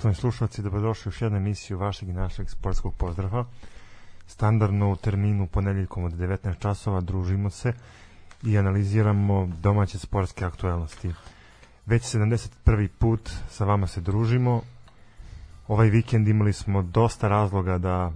Poštovani 0.00 0.16
slušalci, 0.16 0.62
dobrodošli 0.62 1.10
u 1.10 1.24
jednu 1.24 1.38
emisiju 1.38 1.78
vašeg 1.78 2.08
i 2.08 2.12
našeg 2.12 2.50
sportskog 2.50 2.94
pozdrava. 2.94 3.44
Standardno 4.26 4.92
u 4.92 4.96
terminu 4.96 5.46
ponedeljkom 5.46 6.04
od 6.04 6.12
19 6.12 6.58
časova 6.58 7.00
družimo 7.00 7.50
se 7.50 7.72
i 8.42 8.58
analiziramo 8.58 9.48
domaće 9.62 9.98
sportske 9.98 10.44
aktualnosti. 10.44 11.12
Već 11.86 12.02
71. 12.02 12.88
put 12.98 13.30
sa 13.50 13.64
vama 13.64 13.86
se 13.86 14.00
družimo. 14.00 14.62
Ovaj 15.68 15.88
vikend 15.88 16.28
imali 16.28 16.52
smo 16.52 16.82
dosta 16.82 17.28
razloga 17.28 17.78
da 17.78 18.12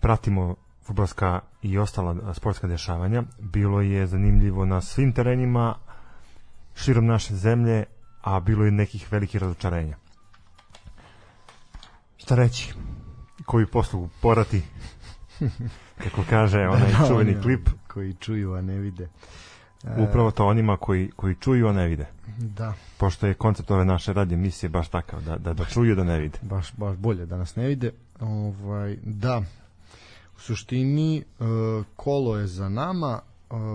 pratimo 0.00 0.54
futbolska 0.82 1.40
i 1.62 1.78
ostala 1.78 2.34
sportska 2.34 2.66
dešavanja. 2.66 3.22
Bilo 3.38 3.80
je 3.80 4.06
zanimljivo 4.06 4.64
na 4.64 4.80
svim 4.80 5.12
terenima 5.12 5.74
širom 6.74 7.06
naše 7.06 7.34
zemlje, 7.34 7.84
a 8.22 8.40
bilo 8.40 8.64
je 8.64 8.70
nekih 8.70 9.12
velikih 9.12 9.40
razočarenja. 9.40 10.09
Šta 12.20 12.34
reći? 12.34 12.72
Koju 13.46 13.66
poslugu 13.66 14.08
porati? 14.20 14.62
Kako 16.04 16.24
kaže 16.30 16.58
onaj 16.58 16.92
da, 17.00 17.06
čuveni 17.08 17.32
oni, 17.32 17.42
klip. 17.42 17.68
Koji 17.88 18.14
čuju, 18.14 18.52
a 18.54 18.60
ne 18.60 18.78
vide. 18.78 19.08
Upravo 20.08 20.30
to 20.30 20.46
onima 20.46 20.76
koji, 20.76 21.10
koji 21.16 21.34
čuju, 21.34 21.68
a 21.68 21.72
ne 21.72 21.86
vide. 21.88 22.06
Da. 22.38 22.74
Pošto 22.96 23.26
je 23.26 23.34
koncept 23.34 23.70
ove 23.70 23.84
naše 23.84 24.12
radije 24.12 24.36
emisije 24.36 24.70
baš 24.70 24.88
takav, 24.88 25.22
da, 25.22 25.36
da, 25.36 25.54
da 25.54 25.64
čuju, 25.64 25.94
da 25.94 26.04
ne 26.04 26.18
vide. 26.18 26.38
Baš, 26.42 26.72
baš 26.76 26.96
bolje 26.96 27.26
da 27.26 27.36
nas 27.36 27.56
ne 27.56 27.66
vide. 27.66 27.92
Ovaj, 28.20 28.96
da, 29.02 29.42
u 30.36 30.40
suštini 30.40 31.24
kolo 31.96 32.38
je 32.38 32.46
za 32.46 32.68
nama, 32.68 33.20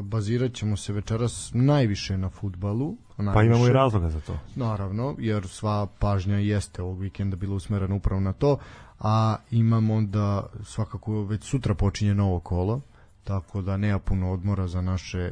bazirat 0.04 0.54
ćemo 0.54 0.78
se 0.78 0.94
večeras 0.94 1.52
najviše 1.54 2.18
na 2.18 2.30
futbalu. 2.30 2.98
Najviše. 3.18 3.34
Pa 3.34 3.44
imamo 3.44 3.68
i 3.68 3.74
razloga 3.74 4.10
za 4.10 4.22
to. 4.22 4.38
Naravno, 4.56 5.16
jer 5.20 5.48
sva 5.48 5.88
pažnja 6.00 6.38
jeste 6.38 6.82
ovog 6.82 7.00
vikenda 7.00 7.36
bila 7.36 7.56
usmerena 7.56 7.96
upravo 7.96 8.22
na 8.22 8.34
to, 8.34 8.58
a 9.00 9.36
imamo 9.52 10.02
da 10.02 10.46
svakako 10.64 11.24
već 11.24 11.44
sutra 11.44 11.74
počinje 11.74 12.16
novo 12.16 12.40
kolo, 12.40 12.82
tako 13.24 13.62
da 13.62 13.78
nema 13.78 14.00
puno 14.00 14.32
odmora 14.32 14.68
za 14.68 14.82
naše 14.82 15.32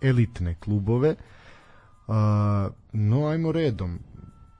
elitne 0.00 0.54
klubove. 0.54 1.14
Uh, 2.06 2.14
no, 2.92 3.26
ajmo 3.26 3.52
redom 3.52 3.98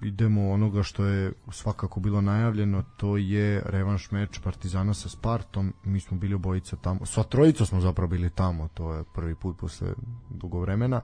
idemo 0.00 0.50
onoga 0.50 0.82
što 0.82 1.04
je 1.04 1.32
svakako 1.50 2.00
bilo 2.00 2.20
najavljeno, 2.20 2.84
to 2.96 3.16
je 3.16 3.62
revanš 3.66 4.10
meč 4.10 4.40
Partizana 4.44 4.94
sa 4.94 5.08
Spartom. 5.08 5.72
Mi 5.84 6.00
smo 6.00 6.18
bili 6.18 6.34
obojica 6.34 6.76
tamo. 6.76 7.06
Sva 7.06 7.22
trojica 7.22 7.66
smo 7.66 7.80
zapravo 7.80 8.08
bili 8.08 8.30
tamo, 8.30 8.68
to 8.74 8.94
je 8.94 9.04
prvi 9.14 9.34
put 9.34 9.58
posle 9.58 9.88
dugo 10.30 10.60
vremena. 10.60 11.00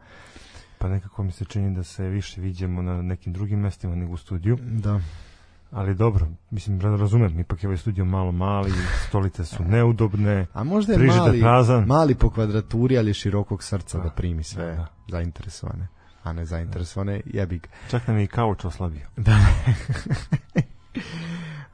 Pa 0.79 0.89
nekako 0.89 1.23
mi 1.23 1.33
se 1.33 1.45
čini 1.45 1.75
da 1.77 1.83
se 1.83 2.09
više 2.09 2.41
viđemo 2.41 2.83
na 2.83 3.03
nekim 3.03 3.33
drugim 3.33 3.61
mestima 3.61 3.95
nego 3.95 4.13
u 4.13 4.17
studiju. 4.17 4.59
Da. 4.63 5.01
Ali 5.71 5.95
dobro, 5.95 6.27
mislim, 6.51 6.81
razumem, 6.81 7.41
ipak 7.41 7.63
je 7.63 7.67
ovaj 7.69 7.77
studio 7.77 8.05
malo 8.05 8.33
mali, 8.33 8.73
stolice 9.09 9.45
su 9.45 9.65
neudobne, 9.75 10.47
A 10.53 10.65
možda 10.65 10.93
je 10.93 10.99
mali, 10.99 11.41
prazan. 11.41 11.85
mali 11.85 12.15
po 12.15 12.31
kvadraturi, 12.31 12.99
ali 12.99 13.15
širokog 13.15 13.63
srca 13.63 13.99
da, 13.99 14.05
da 14.05 14.11
primi 14.11 14.43
sve 14.43 14.65
da, 14.65 14.75
da. 14.75 14.87
zainteresovane 15.09 15.89
a 16.25 16.33
ne 16.33 16.45
zainteresovane, 16.45 17.21
jebi 17.27 17.59
ga. 17.59 17.69
Čak 17.91 18.09
nam 18.09 18.19
je 18.19 18.25
i 18.25 18.27
kauč 18.27 18.65
oslabio. 18.65 19.07
Da. 19.17 19.39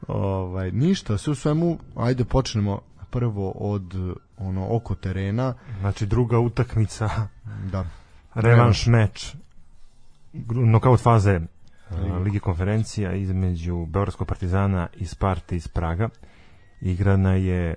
ovaj, 0.08 0.70
ništa, 0.70 1.18
sve 1.18 1.30
u 1.30 1.34
svemu, 1.34 1.78
ajde 1.96 2.24
počnemo 2.24 2.80
prvo 3.10 3.50
od 3.50 3.94
ono 4.38 4.66
oko 4.76 4.94
terena. 4.94 5.54
Znači 5.80 6.06
druga 6.06 6.38
utakmica. 6.38 7.10
Da. 7.72 7.84
Revanš 8.34 8.86
meč. 8.86 9.34
Nokaut 10.50 11.00
faze 11.00 11.40
Ligi 12.24 12.40
konferencija 12.40 13.12
između 13.12 13.86
Beogradskog 13.86 14.28
partizana 14.28 14.88
i 14.96 15.06
Sparte 15.06 15.56
iz 15.56 15.68
Praga. 15.68 16.08
Igrana 16.80 17.34
je 17.34 17.74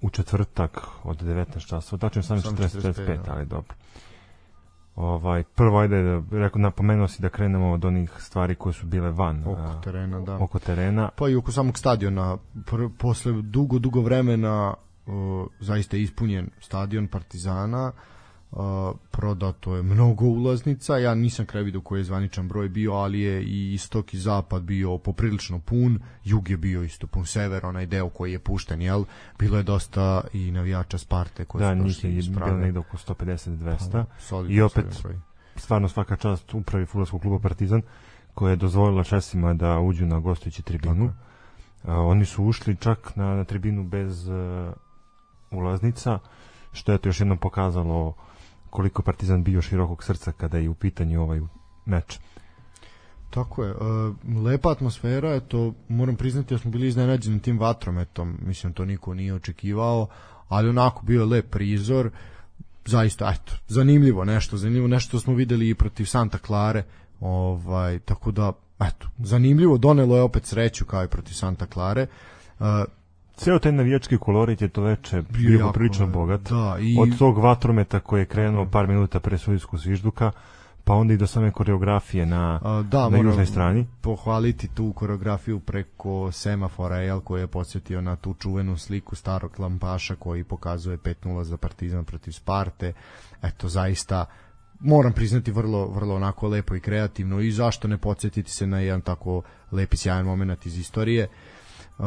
u 0.00 0.10
četvrtak 0.10 0.80
od 1.02 1.22
19 1.22 1.68
časova, 1.68 2.00
tačno 2.00 2.22
18.45, 2.22 3.18
ali 3.26 3.46
dobro. 3.46 3.74
Ovaj 4.96 5.42
prvo 5.42 5.78
ajde 5.78 6.02
da 6.02 6.38
rekao 6.38 6.62
napomenuo 6.62 7.08
si 7.08 7.22
da 7.22 7.28
krenemo 7.28 7.72
od 7.72 7.84
onih 7.84 8.10
stvari 8.18 8.54
koje 8.54 8.72
su 8.72 8.86
bile 8.86 9.10
van 9.10 9.44
oko 9.46 9.80
terena, 9.84 10.20
da. 10.20 10.36
Oko 10.36 10.58
terena. 10.58 11.10
Pa 11.16 11.28
i 11.28 11.36
oko 11.36 11.52
samog 11.52 11.78
stadiona. 11.78 12.36
Pr 12.66 12.88
posle 12.98 13.32
dugo 13.32 13.78
dugo 13.78 14.00
vremena 14.00 14.74
uh, 15.06 15.12
zaista 15.60 15.96
ispunjen 15.96 16.50
stadion 16.60 17.06
Partizana. 17.06 17.92
Uh, 17.96 18.13
prodato 19.10 19.76
je 19.76 19.82
mnogo 19.82 20.24
ulaznica, 20.24 20.96
ja 20.96 21.14
nisam 21.14 21.46
kraj 21.46 21.62
vidio 21.62 21.80
koji 21.80 22.00
je 22.00 22.04
zvaničan 22.04 22.48
broj 22.48 22.68
bio, 22.68 22.92
ali 22.92 23.20
je 23.20 23.42
i 23.42 23.72
istok 23.74 24.14
i 24.14 24.18
zapad 24.18 24.62
bio 24.62 24.98
poprilično 24.98 25.58
pun, 25.58 25.98
jug 26.24 26.50
je 26.50 26.56
bio 26.56 26.82
isto 26.82 27.06
pun, 27.06 27.26
sever, 27.26 27.66
onaj 27.66 27.86
deo 27.86 28.08
koji 28.08 28.32
je 28.32 28.38
pušten, 28.38 28.82
jel? 28.82 29.04
Bilo 29.38 29.56
je 29.56 29.62
dosta 29.62 30.24
i 30.32 30.50
navijača 30.50 30.98
Sparte 30.98 31.44
koji 31.44 31.62
da, 31.62 31.76
su 31.76 31.82
došli 31.82 32.16
iz. 32.16 32.28
Da, 32.28 32.40
je 32.40 32.44
bilo 32.44 32.58
negde 32.58 32.78
oko 32.78 32.96
150-200 32.96 34.04
pa, 34.30 34.44
i 34.48 34.60
opet 34.60 35.02
stvarno 35.56 35.88
svaka 35.88 36.16
čast 36.16 36.54
upravi 36.54 36.86
futbolskog 36.86 37.20
kluba 37.20 37.38
Partizan 37.38 37.82
koja 38.34 38.50
je 38.50 38.56
dozvolila 38.56 39.04
Česima 39.04 39.54
da 39.54 39.78
uđu 39.78 40.06
na 40.06 40.20
gostujući 40.20 40.62
tribinu. 40.62 41.12
A, 41.82 42.00
oni 42.00 42.24
su 42.24 42.44
ušli 42.44 42.76
čak 42.76 43.16
na, 43.16 43.34
na 43.34 43.44
tribinu 43.44 43.84
bez 43.84 44.28
uh, 44.28 44.34
ulaznica, 45.50 46.18
što 46.72 46.92
je 46.92 46.98
to 46.98 47.08
još 47.08 47.20
jednom 47.20 47.38
pokazalo 47.38 48.14
koliko 48.74 49.02
Partizan 49.02 49.44
bio 49.44 49.62
širokog 49.62 50.04
srca 50.04 50.32
kada 50.32 50.58
je 50.58 50.68
u 50.68 50.74
pitanju 50.74 51.22
ovaj 51.22 51.40
meč. 51.86 52.18
Tako 53.30 53.64
je, 53.64 53.70
e, 53.70 53.74
lepa 54.38 54.70
atmosfera, 54.70 55.34
eto, 55.34 55.74
moram 55.88 56.16
priznati 56.16 56.54
da 56.54 56.58
smo 56.58 56.70
bili 56.70 56.88
iznenađeni 56.88 57.42
tim 57.42 57.58
vatrometom, 57.58 58.38
mislim 58.46 58.72
to 58.72 58.84
niko 58.84 59.14
nije 59.14 59.34
očekivao, 59.34 60.08
ali 60.48 60.68
onako 60.68 61.02
bio 61.06 61.20
je 61.20 61.26
lep 61.26 61.50
prizor, 61.50 62.10
zaista, 62.84 63.32
eto, 63.34 63.52
zanimljivo 63.68 64.24
nešto, 64.24 64.56
zanimljivo 64.56 64.88
nešto 64.88 65.20
smo 65.20 65.34
videli 65.34 65.70
i 65.70 65.74
protiv 65.74 66.04
Santa 66.04 66.38
Clare, 66.38 66.82
ovaj, 67.20 67.98
tako 67.98 68.30
da, 68.30 68.52
eto, 68.80 69.08
zanimljivo, 69.18 69.78
donelo 69.78 70.16
je 70.16 70.22
opet 70.22 70.46
sreću 70.46 70.84
kao 70.84 71.04
i 71.04 71.08
protiv 71.08 71.34
Santa 71.34 71.66
Clare, 71.66 72.06
uh, 72.58 72.66
ceo 73.36 73.58
taj 73.58 73.72
navijački 73.72 74.18
kolorit 74.18 74.62
je 74.62 74.68
to 74.68 74.82
veče 74.82 75.22
bio, 75.22 75.48
bio 75.48 75.72
prilično 75.72 76.06
bogat. 76.06 76.40
Da, 76.40 76.76
i... 76.80 76.96
Od 77.00 77.18
tog 77.18 77.38
vatrometa 77.38 78.00
koji 78.00 78.20
je 78.20 78.26
krenuo 78.26 78.66
par 78.66 78.86
minuta 78.86 79.20
pre 79.20 79.38
sudijskog 79.38 79.80
zvižduka, 79.80 80.32
pa 80.84 80.94
onda 80.94 81.14
i 81.14 81.16
do 81.16 81.26
same 81.26 81.50
koreografije 81.50 82.26
na, 82.26 82.60
A, 82.62 82.82
da, 82.82 83.08
na 83.08 83.18
južnoj 83.18 83.46
strani. 83.46 83.86
pohvaliti 84.00 84.68
tu 84.68 84.92
koreografiju 84.92 85.60
preko 85.60 86.32
semafora 86.32 86.96
jel, 86.96 87.20
koji 87.20 87.40
je 87.40 87.46
podsjetio 87.46 88.00
na 88.00 88.16
tu 88.16 88.34
čuvenu 88.34 88.76
sliku 88.76 89.16
starog 89.16 89.60
lampaša 89.60 90.14
koji 90.14 90.44
pokazuje 90.44 90.98
5-0 90.98 91.42
za 91.42 91.56
Partizan 91.56 92.04
protiv 92.04 92.32
Sparte. 92.32 92.92
Eto, 93.42 93.68
zaista 93.68 94.26
moram 94.80 95.12
priznati 95.12 95.50
vrlo 95.50 95.86
vrlo 95.86 96.14
onako 96.14 96.48
lepo 96.48 96.74
i 96.74 96.80
kreativno 96.80 97.40
i 97.40 97.50
zašto 97.50 97.88
ne 97.88 97.98
podsjetiti 97.98 98.50
se 98.50 98.66
na 98.66 98.80
jedan 98.80 99.00
tako 99.00 99.42
lepi 99.72 99.96
sjajan 99.96 100.24
moment 100.24 100.66
iz 100.66 100.78
istorije. 100.78 101.28
Uh, 101.98 102.04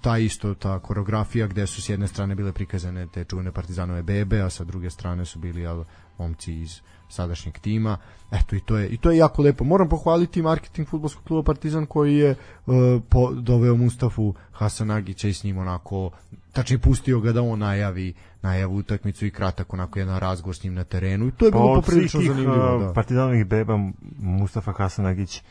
ta 0.00 0.18
isto 0.18 0.54
ta 0.54 0.78
koreografija 0.78 1.46
gde 1.46 1.66
su 1.66 1.82
s 1.82 1.88
jedne 1.88 2.08
strane 2.08 2.34
bile 2.34 2.52
prikazane 2.52 3.06
te 3.06 3.24
čuvene 3.24 3.52
partizanove 3.52 4.02
bebe, 4.02 4.40
a 4.40 4.50
sa 4.50 4.64
druge 4.64 4.90
strane 4.90 5.24
su 5.24 5.38
bili 5.38 5.60
jel, 5.60 5.84
momci 6.18 6.54
iz 6.54 6.80
sadašnjeg 7.08 7.58
tima. 7.58 7.96
Eto 8.30 8.56
i 8.56 8.60
to 8.60 8.76
je 8.76 8.88
i 8.88 8.96
to 8.96 9.10
je 9.10 9.16
jako 9.16 9.42
lepo. 9.42 9.64
Moram 9.64 9.88
pohvaliti 9.88 10.42
marketing 10.42 10.88
fudbalskog 10.88 11.24
kluba 11.24 11.42
Partizan 11.42 11.86
koji 11.86 12.16
je 12.16 12.30
uh, 12.66 12.74
po, 13.08 13.32
doveo 13.32 13.76
Mustafu 13.76 14.34
Hasanagića 14.52 15.28
i 15.28 15.32
s 15.32 15.44
njim 15.44 15.58
onako 15.58 16.10
tačnije 16.52 16.78
pustio 16.78 17.20
ga 17.20 17.32
da 17.32 17.42
on 17.42 17.58
najavi 17.58 18.14
najavu 18.42 18.76
utakmicu 18.76 19.26
i 19.26 19.30
kratak 19.30 19.74
onako 19.74 19.98
jedan 19.98 20.18
razgovor 20.18 20.56
s 20.56 20.64
njim 20.64 20.74
na 20.74 20.84
terenu 20.84 21.26
i 21.26 21.30
to 21.30 21.44
je 21.44 21.50
bilo 21.50 21.74
pa 21.74 21.80
poprilično 21.80 22.20
zanimljivo. 22.20 22.78
Da. 22.78 22.92
Partizanovih 22.92 23.46
beba 23.46 23.78
Mustafa 24.18 24.72
Hasanagić 24.72 25.42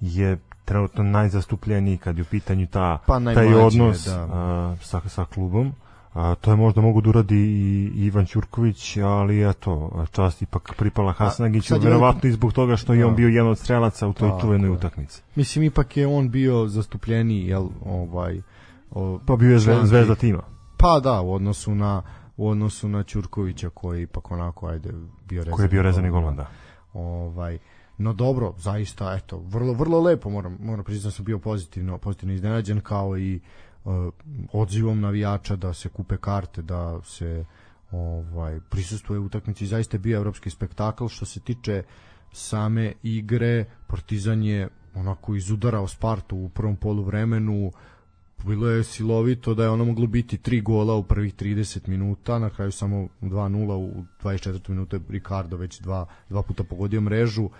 je 0.00 0.38
trenutno 0.70 1.04
najzastupljeniji 1.04 1.98
kad 1.98 2.18
je 2.18 2.22
u 2.22 2.24
pitanju 2.24 2.66
ta, 2.66 2.98
pa 3.06 3.20
taj 3.34 3.54
odnos 3.54 4.04
da. 4.04 4.28
a, 4.32 4.76
sa, 4.82 5.00
sa 5.08 5.24
klubom. 5.24 5.72
A, 6.14 6.34
to 6.34 6.50
je 6.50 6.56
možda 6.56 6.80
mogu 6.80 7.00
da 7.00 7.08
uradi 7.08 7.36
i 7.36 7.90
Ivan 7.94 8.26
Ćurković, 8.26 8.96
ali 8.96 9.50
eto, 9.50 10.04
čast 10.12 10.42
ipak 10.42 10.74
pripala 10.78 11.12
Hasanagiću, 11.12 11.74
verovatno 11.80 12.28
i 12.28 12.32
zbog 12.32 12.52
toga 12.52 12.76
što 12.76 12.92
da. 12.92 12.98
je 12.98 13.06
on 13.06 13.16
bio 13.16 13.28
jedan 13.28 13.50
od 13.50 13.58
strelaca 13.58 14.08
u 14.08 14.12
toj 14.12 14.30
čuvenoj 14.40 14.70
utakmici. 14.70 15.22
Mislim, 15.34 15.64
ipak 15.64 15.96
je 15.96 16.06
on 16.06 16.30
bio 16.30 16.66
zastupljeniji, 16.66 17.46
jel, 17.46 17.68
ovaj... 17.84 18.42
O, 18.90 19.18
pa 19.26 19.36
bio 19.36 19.52
je 19.52 19.58
zvezda, 19.58 19.86
zvezda 19.86 20.14
tima. 20.14 20.42
Pa 20.76 21.00
da, 21.00 21.20
u 21.20 21.34
odnosu 21.34 21.74
na 21.74 22.02
u 22.36 22.48
odnosu 22.48 22.88
na 22.88 23.02
Ćurkovića 23.02 23.70
koji 23.70 24.02
ipak 24.02 24.30
onako 24.30 24.66
ajde 24.66 24.90
bio 25.28 25.40
rezani. 25.40 25.56
Koji 25.56 25.64
je 25.64 25.68
bio 25.68 25.82
rezani 25.82 26.10
golman, 26.10 26.36
da. 26.36 26.46
Ovaj 26.92 27.58
no 28.00 28.12
dobro, 28.12 28.54
zaista, 28.58 29.14
eto, 29.16 29.38
vrlo, 29.38 29.72
vrlo 29.72 30.00
lepo, 30.00 30.30
moram, 30.30 30.56
moram 30.60 30.84
priznati 30.84 31.06
da 31.06 31.10
sam 31.10 31.24
bio 31.24 31.38
pozitivno, 31.38 31.98
pozitivno 31.98 32.34
iznenađen, 32.34 32.80
kao 32.80 33.18
i 33.18 33.40
uh, 33.84 33.92
odzivom 34.52 35.00
navijača 35.00 35.56
da 35.56 35.74
se 35.74 35.88
kupe 35.88 36.16
karte, 36.16 36.62
da 36.62 37.00
se 37.04 37.44
ovaj 37.92 38.60
prisustuje 38.70 39.18
utakmici, 39.18 39.66
zaista 39.66 39.96
je 39.96 39.98
bio 40.00 40.16
evropski 40.16 40.50
spektakl. 40.50 41.08
Što 41.08 41.26
se 41.26 41.40
tiče 41.40 41.82
same 42.32 42.92
igre, 43.02 43.64
Partizan 43.86 44.42
je 44.42 44.68
onako 44.94 45.34
izudarao 45.34 45.88
Spartu 45.88 46.36
u 46.36 46.48
prvom 46.48 46.76
poluvremenu, 46.76 47.72
bilo 48.46 48.68
je 48.68 48.84
silovito 48.84 49.54
da 49.54 49.62
je 49.62 49.70
ono 49.70 49.84
moglo 49.84 50.06
biti 50.06 50.38
tri 50.38 50.60
gola 50.60 50.94
u 50.94 51.02
prvih 51.02 51.34
30 51.34 51.88
minuta, 51.88 52.38
na 52.38 52.50
kraju 52.50 52.72
samo 52.72 53.08
2-0 53.22 53.72
u 53.72 54.04
24 54.22 54.68
minute 54.68 55.00
Ricardo 55.08 55.56
već 55.56 55.80
dva, 55.80 56.06
dva 56.28 56.42
puta 56.42 56.64
pogodio 56.64 57.00
mrežu. 57.00 57.44
Uh, 57.44 57.52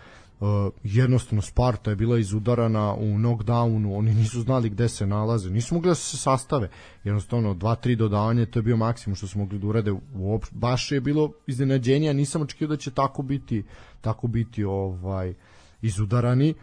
jednostavno 0.83 1.43
Sparta 1.43 1.91
je 1.91 1.97
bila 1.97 2.19
izudarana 2.19 2.95
u 2.95 3.05
knockdownu, 3.05 3.99
oni 3.99 4.15
nisu 4.15 4.41
znali 4.41 4.71
gde 4.71 4.89
se 4.89 5.07
nalaze, 5.07 5.51
nisu 5.51 5.75
mogli 5.75 5.89
da 5.89 5.95
se 5.95 6.17
sastave. 6.17 6.69
Jednostavno 7.05 7.55
2-3 7.55 7.97
dodavanje, 7.97 8.47
to 8.47 8.59
je 8.59 8.63
bio 8.63 8.77
maksimum 8.77 9.17
što 9.17 9.27
su 9.27 9.39
mogli 9.39 9.59
da 9.59 9.67
urade. 9.67 9.93
Uopšte, 10.15 10.55
baš 10.57 10.93
je 10.93 11.01
bilo 11.01 11.33
iznenađenje, 11.47 12.15
nisam 12.15 12.43
očekivao 12.43 12.77
da 12.77 12.81
će 12.81 12.91
tako 12.91 13.23
biti, 13.23 13.65
tako 14.01 14.27
biti 14.27 14.65
ovaj 14.65 15.35
izudarani, 15.83 16.55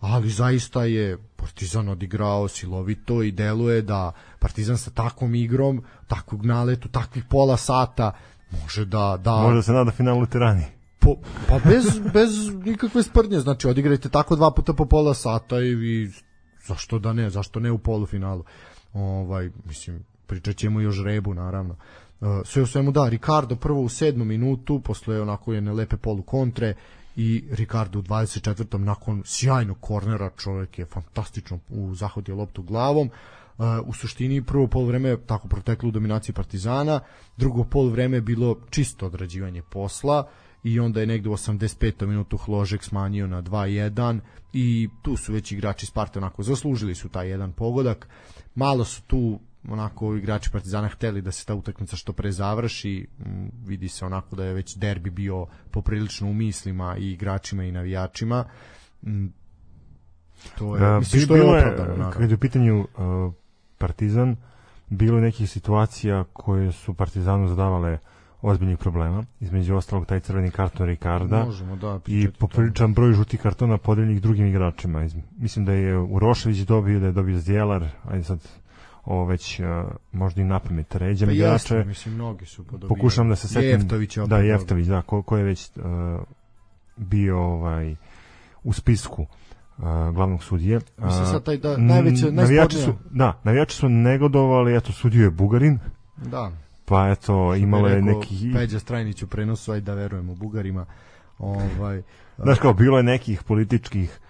ali 0.00 0.30
zaista 0.30 0.84
je 0.84 1.18
Partizan 1.36 1.88
odigrao 1.88 2.48
silovito 2.48 3.22
i 3.22 3.32
deluje 3.32 3.82
da 3.82 4.12
Partizan 4.38 4.78
sa 4.78 4.90
takvom 4.90 5.34
igrom, 5.34 5.82
takvog 6.06 6.46
naletu, 6.46 6.88
takvih 6.88 7.24
pola 7.30 7.56
sata 7.56 8.12
može 8.62 8.84
da... 8.84 9.18
da 9.24 9.36
može 9.36 9.56
da 9.56 9.62
se 9.62 9.72
nada 9.72 9.90
finalu 9.90 10.26
tirani. 10.26 10.73
Po, 11.04 11.16
pa 11.48 11.58
bez, 11.68 11.84
bez 12.12 12.30
nikakve 12.64 13.02
sprdnje, 13.02 13.40
znači 13.40 13.68
odigrajte 13.68 14.08
tako 14.08 14.36
dva 14.36 14.50
puta 14.50 14.72
po 14.72 14.86
pola 14.86 15.14
sata 15.14 15.60
i 15.60 15.74
vi, 15.74 16.12
zašto 16.66 16.98
da 16.98 17.12
ne, 17.12 17.30
zašto 17.30 17.60
ne 17.60 17.72
u 17.72 17.78
polufinalu. 17.78 18.44
Ovaj, 18.92 19.50
mislim, 19.64 20.04
pričat 20.26 20.56
ćemo 20.56 20.80
još 20.80 21.04
rebu, 21.04 21.34
naravno. 21.34 21.76
Uh, 22.20 22.28
sve 22.44 22.62
u 22.62 22.66
svemu 22.66 22.92
da, 22.92 23.08
Ricardo 23.08 23.56
prvo 23.56 23.80
u 23.80 23.88
sedmu 23.88 24.24
minutu, 24.24 24.80
posle 24.80 25.20
onako 25.20 25.52
jedne 25.52 25.72
lepe 25.72 25.96
polu 25.96 26.22
kontre, 26.22 26.74
i 27.16 27.44
Ricardo 27.50 27.98
u 27.98 28.02
24. 28.02 28.78
nakon 28.78 29.22
sjajnog 29.24 29.76
kornera 29.80 30.30
čovjek 30.36 30.78
je 30.78 30.86
fantastično 30.86 31.58
u 31.68 31.94
zahodio 31.94 32.36
loptu 32.36 32.62
glavom 32.62 33.10
Uh, 33.58 33.64
u 33.86 33.92
suštini 33.92 34.42
prvo 34.42 34.66
poluvreme 34.66 35.16
tako 35.26 35.48
proteklo 35.48 35.88
u 35.88 35.92
dominaciji 35.92 36.34
Partizana, 36.34 37.00
drugo 37.36 37.64
poluvreme 37.64 38.16
je 38.16 38.20
bilo 38.20 38.56
čisto 38.70 39.06
odrađivanje 39.06 39.62
posla 39.62 40.28
i 40.64 40.80
onda 40.80 41.00
je 41.00 41.06
negde 41.06 41.28
u 41.28 41.32
85. 41.32 42.06
minutu 42.06 42.36
Hložek 42.36 42.84
smanjio 42.84 43.26
na 43.26 43.42
2-1 43.42 44.20
i 44.52 44.88
tu 45.02 45.16
su 45.16 45.32
već 45.32 45.52
igrači 45.52 45.86
Sparta 45.86 46.18
onako 46.18 46.42
zaslužili 46.42 46.94
su 46.94 47.08
taj 47.08 47.28
jedan 47.28 47.52
pogodak. 47.52 48.08
Malo 48.54 48.84
su 48.84 49.02
tu 49.02 49.40
onako 49.68 50.14
igrači 50.14 50.50
Partizana 50.50 50.88
hteli 50.88 51.22
da 51.22 51.32
se 51.32 51.46
ta 51.46 51.54
utakmica 51.54 51.96
što 51.96 52.12
pre 52.12 52.32
završi 52.32 53.06
mm, 53.18 53.46
vidi 53.66 53.88
se 53.88 54.04
onako 54.04 54.36
da 54.36 54.44
je 54.44 54.54
već 54.54 54.76
derbi 54.76 55.10
bio 55.10 55.46
poprilično 55.70 56.28
u 56.28 56.32
mislima 56.32 56.96
i 56.96 57.12
igračima 57.12 57.64
i 57.64 57.72
navijačima 57.72 58.44
mm, 59.02 59.26
to 60.58 60.76
je, 60.76 60.90
uh, 60.90 60.98
mislim 60.98 61.22
što 61.22 61.36
je 61.36 61.42
opravdano 61.42 62.10
kad 62.10 62.30
je 62.30 62.34
u 62.34 62.38
pitanju 62.38 62.80
uh, 62.80 63.32
Partizan 63.78 64.36
bilo 64.88 65.20
nekih 65.20 65.50
situacija 65.50 66.24
koje 66.32 66.72
su 66.72 66.94
Partizanu 66.94 67.48
zadavale 67.48 67.98
ozbiljnih 68.44 68.78
problema, 68.78 69.24
između 69.40 69.74
ostalog 69.74 70.06
taj 70.06 70.20
crveni 70.20 70.50
karton 70.50 70.86
Ricarda 70.86 71.44
Možemo, 71.44 71.76
da, 71.76 72.00
i 72.06 72.28
popriličan 72.30 72.94
broj 72.94 73.12
žutih 73.12 73.40
kartona 73.40 73.78
podeljenih 73.78 74.22
drugim 74.22 74.46
igračima. 74.46 75.08
Mislim 75.36 75.64
da 75.64 75.72
je 75.72 75.98
Urošević 75.98 76.58
dobio, 76.58 77.00
da 77.00 77.06
je 77.06 77.12
dobio 77.12 77.38
Zdjelar, 77.38 77.88
ajde 78.08 78.24
sad 78.24 78.48
ovo 79.04 79.24
već 79.24 79.60
uh, 79.60 79.66
možda 80.12 80.42
i 80.42 80.44
napamet 80.44 80.94
ređam 80.94 81.28
pa 81.28 81.32
igrače. 81.32 81.52
Jeste, 81.52 81.84
mislim, 81.84 82.14
mnogi 82.14 82.46
su 82.46 82.64
podobili. 82.64 82.88
Pokušam 82.88 83.28
da 83.28 83.36
se 83.36 83.48
setim. 83.48 83.70
Jeftović 83.70 84.16
da, 84.16 84.38
Jeftović, 84.38 84.86
da, 84.86 85.02
ko, 85.02 85.22
ko 85.22 85.36
je 85.36 85.44
već 85.44 85.70
uh, 85.76 85.82
bio 86.96 87.38
ovaj 87.38 87.96
u 88.64 88.72
spisku 88.72 89.22
uh, 89.22 89.84
glavnog 90.14 90.44
sudije. 90.44 90.76
Uh, 90.76 91.04
mislim 91.04 91.26
sad 91.26 91.44
taj 91.44 91.56
da, 91.56 91.76
najveće, 91.76 92.32
navijači 92.32 92.76
su, 92.76 92.94
da, 93.10 93.40
navijači 93.44 93.76
su 93.76 93.88
negodovali, 93.88 94.76
eto, 94.76 94.92
sudio 94.92 95.24
je 95.24 95.30
Bugarin. 95.30 95.78
Da. 96.16 96.52
Pa 96.84 97.08
eto, 97.08 97.54
imalo 97.54 97.88
je 97.88 98.02
neki... 98.02 98.52
Peđa 98.54 98.78
Strajnić 98.78 99.22
u 99.22 99.26
prenosu, 99.26 99.72
ajde 99.72 99.84
da 99.84 99.94
verujemo 99.94 100.34
Bugarima. 100.34 100.86
Ovaj, 101.38 102.02
Znaš 102.44 102.58
kao, 102.58 102.74
bilo 102.74 102.96
je 102.96 103.02
nekih 103.02 103.42
političkih 103.42 104.20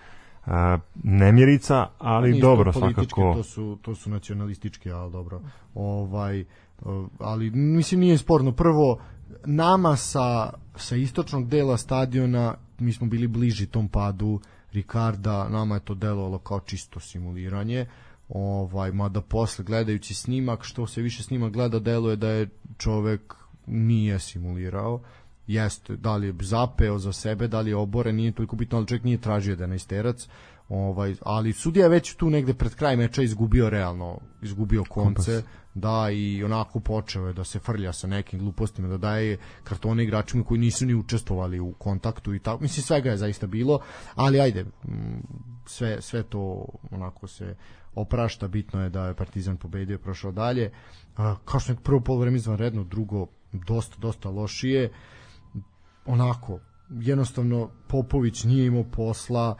a, 0.47 0.79
nemjerica, 1.03 1.87
ali 1.99 2.31
Nisu 2.31 2.41
dobro 2.41 2.73
svakako. 2.73 3.35
To 3.37 3.43
su, 3.43 3.79
to 3.83 3.95
su 3.95 4.11
nacionalističke, 4.11 4.91
ali 4.91 5.13
dobro. 5.13 5.41
Ovaj, 5.75 6.45
ali 7.19 7.51
mislim 7.51 8.01
nije 8.01 8.19
sporno. 8.19 8.53
Prvo, 8.53 8.99
nama 9.45 9.97
sa, 9.97 10.53
sa 10.77 10.97
istočnog 10.97 11.49
dela 11.49 11.77
stadiona 11.77 12.55
mi 12.79 12.93
smo 12.93 13.07
bili 13.07 13.29
bliži 13.29 13.67
tom 13.67 13.89
padu 13.89 14.41
Ricarda, 14.73 15.49
nama 15.49 15.75
je 15.75 15.81
to 15.81 15.95
delovalo 15.95 16.39
kao 16.39 16.61
čisto 16.61 17.01
simuliranje 17.01 17.87
ovaj 18.35 18.93
mada 18.93 19.21
posle 19.21 19.65
gledajući 19.65 20.15
snimak 20.15 20.63
što 20.63 20.87
se 20.87 21.03
više 21.03 21.23
snimak 21.23 21.53
gleda 21.53 21.79
deluje 21.79 22.17
da 22.17 22.29
je 22.29 22.49
čovek 22.79 23.35
nije 23.67 24.19
simulirao. 24.19 25.01
Jeste, 25.47 25.97
da 25.97 26.17
li 26.17 26.27
je 26.27 26.35
zapeo 26.41 26.99
za 26.99 27.13
sebe, 27.13 27.49
da 27.49 27.61
li 27.61 27.71
je 27.71 27.77
obore, 27.77 28.13
nije 28.13 28.33
toliko 28.33 28.57
bitno, 28.57 28.79
ali 28.79 28.87
čovjek 28.87 29.05
nije 29.05 29.21
tražio 29.21 29.57
da 29.57 29.65
je 29.65 29.77
isterac, 29.77 30.29
ovaj, 30.69 31.15
ali 31.23 31.53
sudija 31.53 31.85
je 31.85 31.89
već 31.89 32.15
tu 32.15 32.31
negde 32.31 32.55
pred 32.55 32.75
kraj 32.75 32.97
meča 32.97 33.23
izgubio 33.23 33.71
realno, 33.71 34.19
izgubio 34.43 34.85
konce, 34.89 35.33
Kompas. 35.33 35.51
da 35.75 36.11
i 36.11 36.45
onako 36.45 36.81
počeo 36.81 37.27
je 37.27 37.33
da 37.33 37.45
se 37.45 37.59
frlja 37.59 37.93
sa 37.93 38.07
nekim 38.07 38.39
glupostima, 38.39 38.89
da 38.89 38.99
daje 38.99 39.39
kartone 39.65 40.05
igračima 40.05 40.45
koji 40.45 40.61
nisu 40.61 40.87
ni 40.87 40.95
učestvovali 40.95 41.61
u 41.61 41.73
kontaktu 41.73 42.35
i 42.35 42.39
tako, 42.39 42.63
mislim 42.63 42.83
svega 42.83 43.11
je 43.11 43.17
zaista 43.17 43.47
bilo, 43.47 43.81
ali 44.15 44.41
ajde, 44.41 44.65
sve, 45.67 46.03
sve 46.03 46.23
to 46.23 46.67
onako 46.91 47.27
se 47.27 47.57
oprašta, 47.95 48.49
bitno 48.49 48.83
je 48.83 48.91
da 48.91 49.07
je 49.07 49.15
Partizan 49.15 49.57
pobedio, 49.57 49.99
prošao 49.99 50.33
dalje, 50.33 50.71
kao 51.45 51.61
što 51.61 51.73
je 51.73 51.77
prvo 51.77 52.01
polovreme 52.01 52.37
izvanredno, 52.37 52.85
drugo 52.85 53.27
dosta, 53.53 53.97
dosta 53.99 54.31
lošije, 54.31 54.93
onako 56.07 56.61
jednostavno 56.91 57.71
Popović 57.89 58.45
nije 58.45 58.67
imao 58.67 58.85
posla 58.85 59.57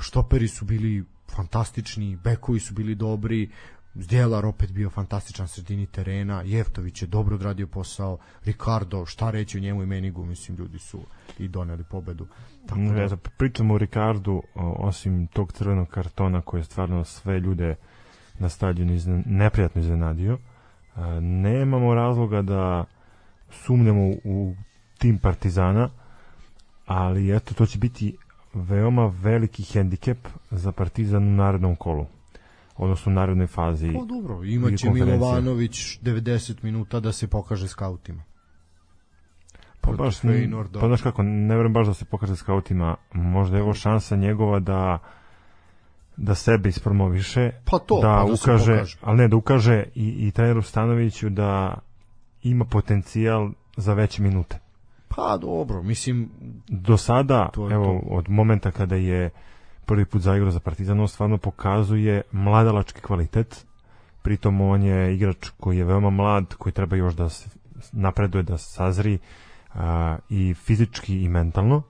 štoperi 0.00 0.48
su 0.48 0.64
bili 0.64 1.04
fantastični 1.36 2.16
bekovi 2.16 2.60
su 2.60 2.74
bili 2.74 2.94
dobri 2.94 3.50
Zdjelar 3.94 4.46
opet 4.46 4.72
bio 4.72 4.90
fantastičan 4.90 5.48
sredini 5.48 5.86
terena, 5.86 6.42
Jeftović 6.42 7.02
je 7.02 7.06
dobro 7.06 7.34
odradio 7.34 7.66
posao, 7.66 8.18
Ricardo, 8.44 9.06
šta 9.06 9.30
reći 9.30 9.58
o 9.58 9.60
njemu 9.60 9.82
i 9.82 9.86
Menigu, 9.86 10.24
mislim, 10.24 10.56
ljudi 10.56 10.78
su 10.78 11.00
i 11.38 11.48
doneli 11.48 11.84
pobedu. 11.84 12.26
Tako 12.66 12.80
da... 12.80 13.02
Ja, 13.02 13.16
pričamo 13.36 13.74
o 13.74 13.78
Ricardu, 13.78 14.42
osim 14.54 15.26
tog 15.26 15.52
crvenog 15.52 15.88
kartona 15.88 16.40
koji 16.42 16.60
je 16.60 16.64
stvarno 16.64 17.04
sve 17.04 17.40
ljude 17.40 17.74
na 18.38 18.48
stadionu 18.48 18.92
izne, 18.92 19.22
neprijatno 19.26 19.80
iznenadio, 19.80 20.38
nemamo 21.20 21.94
razloga 21.94 22.42
da 22.42 22.84
sumnjamo 23.50 24.08
u 24.24 24.54
tim 24.98 25.18
Partizana, 25.18 25.90
ali 26.86 27.36
eto, 27.36 27.54
to 27.54 27.66
će 27.66 27.78
biti 27.78 28.16
veoma 28.54 29.06
veliki 29.06 29.62
hendikep 29.62 30.18
za 30.50 30.72
Partizan 30.72 31.28
u 31.28 31.36
narednom 31.36 31.76
kolu 31.76 32.06
odnosno 32.78 33.12
u 33.12 33.14
narednoj 33.14 33.46
fazi. 33.46 33.92
Pa 33.92 34.04
dobro, 34.04 34.44
imaće 34.44 34.90
Milovanović 34.90 35.98
90 36.02 36.64
minuta 36.64 37.00
da 37.00 37.12
se 37.12 37.28
pokaže 37.28 37.68
skautima. 37.68 38.22
Pa 39.80 39.92
baš, 39.92 40.20
pa 40.80 40.86
znaš 40.86 41.02
kako, 41.02 41.22
ne 41.22 41.54
verujem 41.56 41.72
baš 41.72 41.86
da 41.86 41.94
se 41.94 42.04
pokaže 42.04 42.36
skautima, 42.36 42.96
možda 43.12 43.56
je 43.56 43.62
ovo 43.62 43.74
šansa 43.74 44.16
njegova 44.16 44.60
da 44.60 44.98
da 46.18 46.34
sebe 46.34 46.68
ispromoviše, 46.68 47.50
pa 47.64 47.78
to, 47.78 48.00
da, 48.02 48.18
pa 48.20 48.24
da 48.26 48.32
ukaže, 48.32 48.84
ali 49.02 49.16
ne, 49.16 49.28
da 49.28 49.36
ukaže 49.36 49.84
i, 49.94 50.26
i 50.26 50.30
treneru 50.30 50.62
Stanoviću 50.62 51.30
da 51.30 51.78
ima 52.42 52.64
potencijal 52.64 53.50
za 53.76 53.94
veće 53.94 54.22
minute. 54.22 54.58
Pa 55.08 55.36
dobro, 55.36 55.82
mislim... 55.82 56.30
Do 56.68 56.96
sada, 56.96 57.50
to 57.54 57.70
evo, 57.70 57.84
to. 57.84 58.08
od 58.10 58.28
momenta 58.28 58.70
kada 58.70 58.96
je 58.96 59.30
prvi 59.88 60.04
put 60.04 60.22
zaigrao 60.22 60.50
za 60.50 60.60
Partizan, 60.60 61.00
on 61.00 61.08
stvarno 61.08 61.38
pokazuje 61.38 62.22
mladalački 62.32 63.00
kvalitet, 63.00 63.66
pritom 64.22 64.60
on 64.60 64.82
je 64.82 65.14
igrač 65.14 65.48
koji 65.60 65.78
je 65.78 65.84
veoma 65.84 66.10
mlad, 66.10 66.54
koji 66.54 66.72
treba 66.72 66.96
još 66.96 67.14
da 67.14 67.28
se 67.28 67.50
napreduje, 67.92 68.42
da 68.42 68.58
sazri 68.58 69.18
a, 69.74 70.18
i 70.28 70.54
fizički 70.54 71.22
i 71.22 71.28
mentalno, 71.28 71.82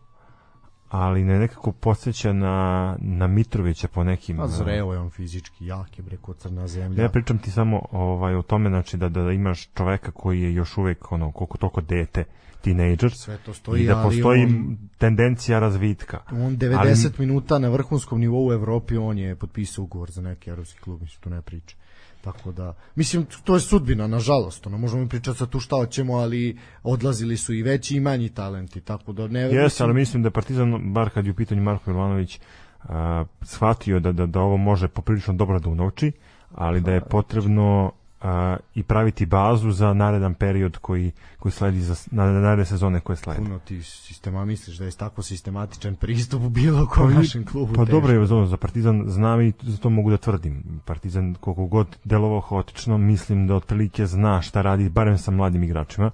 ali 0.88 1.24
ne 1.24 1.38
nekako 1.38 1.72
podsjeća 1.72 2.32
na, 2.32 2.96
na 3.00 3.26
Mitrovića 3.26 3.88
po 3.88 4.04
nekim... 4.04 4.40
A 4.40 4.48
zreo 4.48 4.92
je 4.92 4.98
on 4.98 5.10
fizički, 5.10 5.66
jak 5.66 5.98
je 5.98 6.02
breko 6.02 6.34
crna 6.34 6.68
zemlja. 6.68 7.02
Ja 7.02 7.08
pričam 7.08 7.38
ti 7.38 7.50
samo 7.50 7.82
ovaj, 7.92 8.34
o 8.34 8.42
tome, 8.42 8.68
znači 8.68 8.96
da, 8.96 9.08
da 9.08 9.32
imaš 9.32 9.68
čoveka 9.74 10.10
koji 10.10 10.40
je 10.42 10.54
još 10.54 10.76
uvek 10.76 11.12
ono, 11.12 11.32
koliko 11.32 11.58
toliko 11.58 11.80
dete, 11.80 12.24
tinejdžer 12.60 13.12
sve 13.12 13.38
to 13.46 13.54
stoji, 13.54 13.82
i 13.82 13.86
da 13.86 14.02
postoji 14.02 14.44
on, 14.44 14.78
tendencija 14.98 15.58
razvitka. 15.58 16.20
On 16.30 16.56
90 16.56 16.78
ali, 16.78 17.12
minuta 17.18 17.58
na 17.58 17.68
vrhunskom 17.68 18.20
nivou 18.20 18.48
u 18.48 18.52
Evropi 18.52 18.96
on 18.96 19.18
je 19.18 19.36
potpisao 19.36 19.82
ugovor 19.82 20.10
za 20.10 20.22
neki 20.22 20.50
evropski 20.50 20.80
klub, 20.80 21.00
mislim 21.00 21.20
to 21.20 21.30
ne 21.30 21.42
priča. 21.42 21.76
Tako 22.20 22.52
da, 22.52 22.74
mislim, 22.94 23.26
to 23.44 23.54
je 23.54 23.60
sudbina, 23.60 24.06
nažalost, 24.06 24.66
ono, 24.66 24.78
možemo 24.78 25.08
pričati 25.08 25.38
sa 25.38 25.46
tu 25.46 25.60
šta 25.60 25.76
hoćemo, 25.76 26.14
ali 26.14 26.58
odlazili 26.82 27.36
su 27.36 27.54
i 27.54 27.62
veći 27.62 27.96
i 27.96 28.00
manji 28.00 28.28
talenti, 28.28 28.80
tako 28.80 29.12
da 29.12 29.28
ne... 29.28 29.40
Jes, 29.40 29.52
mislim... 29.52 29.88
ali 29.88 29.94
mislim 29.94 30.22
da 30.22 30.30
Partizan, 30.30 30.92
bar 30.92 31.10
kad 31.10 31.26
je 31.26 31.30
u 31.30 31.34
pitanju 31.34 31.62
Marko 31.62 31.92
Milanović, 31.92 32.40
a, 32.82 33.24
shvatio 33.42 34.00
da, 34.00 34.12
da, 34.12 34.26
da 34.26 34.40
ovo 34.40 34.56
može 34.56 34.88
poprilično 34.88 35.34
dobro 35.34 35.58
da 35.58 35.68
unovči, 35.68 36.12
ali 36.54 36.80
da 36.80 36.92
je 36.92 37.00
potrebno 37.00 37.92
a, 38.20 38.56
i 38.74 38.82
praviti 38.82 39.26
bazu 39.26 39.70
za 39.70 39.92
naredan 39.92 40.34
period 40.34 40.78
koji, 40.78 41.12
koji 41.38 41.52
sledi 41.52 41.80
za 41.80 41.94
na, 42.10 42.32
naredne 42.32 42.64
sezone 42.64 43.00
koje 43.00 43.16
slede. 43.16 43.42
Puno 43.42 43.58
ti 43.58 43.82
sistema 43.82 44.44
misliš 44.44 44.76
da 44.76 44.84
je 44.84 44.90
tako 44.90 45.22
sistematičan 45.22 45.94
pristup 45.94 46.42
u 46.42 46.48
bilo 46.48 46.86
kom 46.86 47.14
našem 47.14 47.46
klubu. 47.46 47.74
Pa 47.74 47.84
dobro 47.84 48.12
je 48.12 48.26
za 48.46 48.56
Partizan 48.56 49.04
znam 49.06 49.40
i 49.40 49.52
za 49.62 49.76
to 49.76 49.90
mogu 49.90 50.10
da 50.10 50.16
tvrdim. 50.16 50.80
Partizan 50.84 51.34
koliko 51.34 51.66
god 51.66 51.96
delovao 52.04 52.40
haotično, 52.40 52.98
mislim 52.98 53.46
da 53.46 53.54
otprilike 53.54 54.06
zna 54.06 54.42
šta 54.42 54.62
radi, 54.62 54.88
barem 54.88 55.18
sa 55.18 55.30
mladim 55.30 55.62
igračima. 55.62 56.10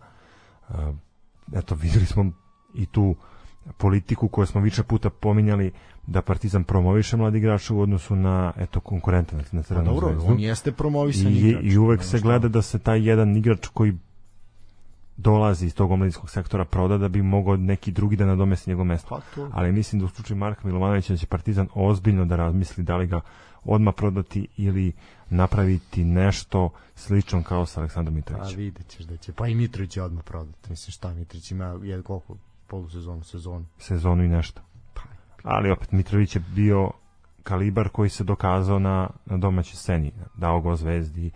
A, 0.68 0.92
eto, 1.52 1.74
videli 1.74 2.06
smo 2.06 2.32
i 2.74 2.86
tu 2.86 3.16
politiku 3.76 4.28
koju 4.28 4.46
smo 4.46 4.60
više 4.60 4.82
puta 4.82 5.10
pominjali 5.10 5.72
da 6.06 6.22
Partizan 6.22 6.64
promoviše 6.64 7.16
mladi 7.16 7.38
igrača 7.38 7.74
u 7.74 7.80
odnosu 7.80 8.16
na 8.16 8.52
eto 8.56 8.80
konkurenta 8.80 9.36
na 9.52 9.62
Crvenom 9.62 9.86
pa 9.86 9.92
dobro, 9.92 10.08
zvezdu. 10.08 10.32
on 10.32 10.40
jeste 10.40 10.72
promovisan 10.72 11.32
I, 11.32 11.38
igrač. 11.38 11.64
I 11.64 11.78
uvek 11.78 12.02
se 12.02 12.20
gleda 12.20 12.48
da 12.48 12.62
se 12.62 12.78
taj 12.78 13.08
jedan 13.08 13.36
igrač 13.36 13.66
koji 13.66 13.98
dolazi 15.16 15.66
iz 15.66 15.74
tog 15.74 15.90
omladinskog 15.90 16.30
sektora 16.30 16.64
proda 16.64 16.98
da 16.98 17.08
bi 17.08 17.22
mogao 17.22 17.56
neki 17.56 17.92
drugi 17.92 18.16
da 18.16 18.26
nadomesti 18.26 18.70
njegovo 18.70 18.84
mesto. 18.84 19.20
Pa. 19.36 19.48
Ali 19.52 19.72
mislim 19.72 20.00
da 20.00 20.06
u 20.06 20.08
slučaju 20.08 20.38
Marka 20.38 20.60
Milovanovića 20.64 21.12
da 21.12 21.16
će 21.16 21.26
Partizan 21.26 21.68
ozbiljno 21.74 22.24
da 22.24 22.36
razmisli 22.36 22.84
da 22.84 22.96
li 22.96 23.06
ga 23.06 23.20
odma 23.64 23.92
prodati 23.92 24.46
ili 24.56 24.92
napraviti 25.30 26.04
nešto 26.04 26.70
slično 26.94 27.42
kao 27.42 27.66
sa 27.66 27.80
Aleksandrom 27.80 28.14
A 28.14 28.16
Mitrovićem. 28.16 28.58
vidjet 28.58 28.88
ćeš 28.88 29.04
da 29.04 29.16
će. 29.16 29.32
Pa 29.32 29.48
i 29.48 29.54
Mitrović 29.54 29.96
je 29.96 30.02
odmah 30.02 30.24
prodati. 30.24 30.70
Mislim 30.70 30.92
šta, 30.92 31.14
Mitrović 31.14 31.50
ima 31.50 31.78
je 31.82 32.02
koliko 32.02 32.36
polusezonu, 32.66 33.24
sezonu. 33.24 33.66
Sezonu 33.78 34.24
i 34.24 34.28
nešto. 34.28 34.62
Pa, 34.94 35.02
Ali 35.42 35.70
opet 35.70 35.92
Mitrović 35.92 36.36
je 36.36 36.42
bio 36.54 36.90
kalibar 37.42 37.88
koji 37.88 38.08
se 38.10 38.24
dokazao 38.24 38.78
na, 38.78 39.10
na 39.26 39.36
domaćoj 39.36 39.76
sceni. 39.76 40.12
Dao 40.34 40.60
go 40.60 40.76
zvezdi, 40.76 41.30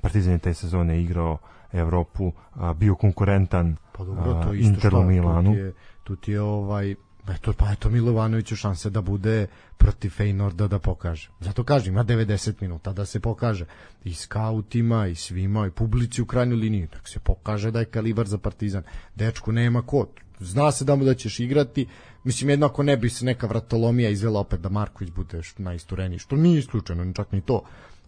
Partizan 0.00 0.32
je 0.32 0.38
te 0.38 0.54
sezone 0.54 1.02
igrao 1.02 1.38
Evropu, 1.72 2.32
a, 2.54 2.74
bio 2.74 2.94
konkurentan 2.94 3.76
Pa 3.92 4.04
dobro, 4.04 4.42
to 4.44 4.52
isto 4.52 4.74
Interu 4.74 5.02
Milanu. 5.02 5.50
Tu 5.50 5.54
ti 5.54 5.60
je, 5.60 5.72
tu 6.04 6.16
ti 6.16 6.32
je 6.32 6.40
ovaj, 6.40 6.94
eto, 7.32 7.52
pa 7.52 7.72
eto 7.72 7.90
Milovanoviću 7.90 8.56
šanse 8.56 8.90
da 8.90 9.00
bude 9.00 9.46
protiv 9.76 10.10
Feynorda 10.18 10.68
da 10.68 10.78
pokaže. 10.78 11.30
Zato 11.40 11.64
kažem, 11.64 11.94
ima 11.94 12.04
90 12.04 12.52
minuta 12.60 12.92
da 12.92 13.06
se 13.06 13.20
pokaže. 13.20 13.64
I 14.04 14.14
skautima, 14.14 15.06
i 15.06 15.14
svima, 15.14 15.66
i 15.66 15.70
publici 15.70 16.22
u 16.22 16.26
krajnjoj 16.26 16.56
liniji. 16.56 16.86
Da 16.86 16.98
se 17.04 17.18
pokaže 17.18 17.70
da 17.70 17.78
je 17.78 17.84
kalibar 17.84 18.26
za 18.26 18.38
Partizan. 18.38 18.82
Dečku 19.14 19.52
nema 19.52 19.82
kod. 19.82 20.08
Zna 20.40 20.72
se 20.72 20.84
da 20.84 20.96
mu 20.96 21.04
da 21.04 21.14
ćeš 21.14 21.40
igrati. 21.40 21.86
Mislim, 22.24 22.50
jednako 22.50 22.82
ne 22.82 22.96
bi 22.96 23.10
se 23.10 23.24
neka 23.24 23.46
vratolomija 23.46 24.10
izvela 24.10 24.40
opet 24.40 24.60
da 24.60 24.68
Marković 24.68 25.12
bude 25.12 25.40
najistureniji. 25.58 26.18
Što 26.18 26.36
nije 26.36 26.58
isključeno, 26.58 27.12
čak 27.12 27.32
ni 27.32 27.40
to. 27.40 27.62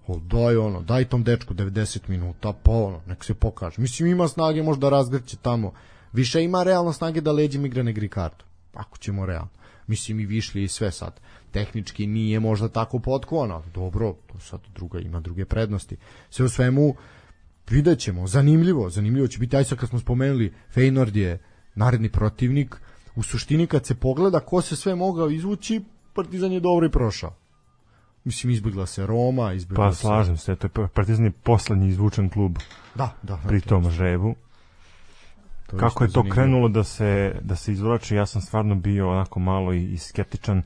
O, 0.06 0.18
daj 0.18 0.56
ono, 0.56 0.82
daj 0.82 1.04
tom 1.04 1.22
dečku 1.24 1.54
90 1.54 2.08
minuta, 2.08 2.52
pa 2.52 2.70
ono, 2.70 3.00
nek 3.06 3.24
se 3.24 3.34
pokaže. 3.34 3.80
Mislim, 3.80 4.08
ima 4.08 4.28
snage 4.28 4.62
možda 4.62 4.88
razgrće 4.88 5.36
tamo. 5.36 5.72
Više 6.12 6.42
ima 6.42 6.62
realno 6.62 6.92
snage 6.92 7.20
da 7.20 7.32
leđem 7.32 7.66
igra 7.66 7.82
nego 7.82 8.00
Ricardo. 8.00 8.49
Ako 8.74 8.98
ćemo 8.98 9.26
realno. 9.26 9.48
Mislim, 9.86 10.20
i 10.20 10.26
višli 10.26 10.62
i 10.62 10.68
sve 10.68 10.90
sad. 10.90 11.20
Tehnički 11.50 12.06
nije 12.06 12.40
možda 12.40 12.68
tako 12.68 12.98
potkovan, 12.98 13.50
ali 13.50 13.64
dobro, 13.74 14.14
to 14.26 14.38
sad 14.38 14.60
druga, 14.74 14.98
ima 14.98 15.20
druge 15.20 15.44
prednosti. 15.44 15.96
Sve 16.30 16.44
u 16.44 16.48
svemu, 16.48 16.94
vidjet 17.70 17.98
ćemo, 17.98 18.26
zanimljivo, 18.26 18.90
zanimljivo 18.90 19.26
će 19.26 19.38
biti, 19.38 19.56
aj 19.56 19.64
sad 19.64 19.78
kad 19.78 19.88
smo 19.88 19.98
spomenuli, 19.98 20.52
Feynord 20.74 21.16
je 21.16 21.38
naredni 21.74 22.08
protivnik, 22.08 22.76
u 23.14 23.22
suštini 23.22 23.66
kad 23.66 23.86
se 23.86 23.94
pogleda 23.94 24.40
ko 24.40 24.62
se 24.62 24.76
sve 24.76 24.94
mogao 24.94 25.30
izvući, 25.30 25.82
Partizan 26.14 26.52
je 26.52 26.60
dobro 26.60 26.86
i 26.86 26.90
prošao. 26.90 27.34
Mislim, 28.24 28.52
izbjegla 28.52 28.86
se 28.86 29.06
Roma, 29.06 29.52
izbjegla 29.52 29.86
Pa 29.86 29.92
se... 29.92 30.00
slažem 30.00 30.36
se, 30.36 30.56
to 30.56 30.82
je 30.82 30.88
Partizan 30.88 31.24
je 31.24 31.30
poslednji 31.30 31.88
izvučen 31.88 32.28
klub 32.28 32.56
Da, 32.94 33.16
da. 33.22 33.36
da, 33.36 33.48
pri 33.48 33.60
to 33.60 33.68
tom 33.68 33.84
je- 33.84 33.90
žrebu. 33.90 34.34
To 35.70 35.76
Kako 35.76 36.04
je 36.04 36.08
to 36.08 36.12
zanimljivo. 36.12 36.34
krenulo 36.34 36.68
da 36.68 36.84
se 36.84 37.34
da 37.42 37.56
se 37.56 37.72
izvlači, 37.72 38.16
ja 38.16 38.26
sam 38.26 38.42
stvarno 38.42 38.74
bio 38.74 39.10
onako 39.10 39.40
malo 39.40 39.72
i, 39.72 39.84
i 39.84 39.98
skeptičan 39.98 40.62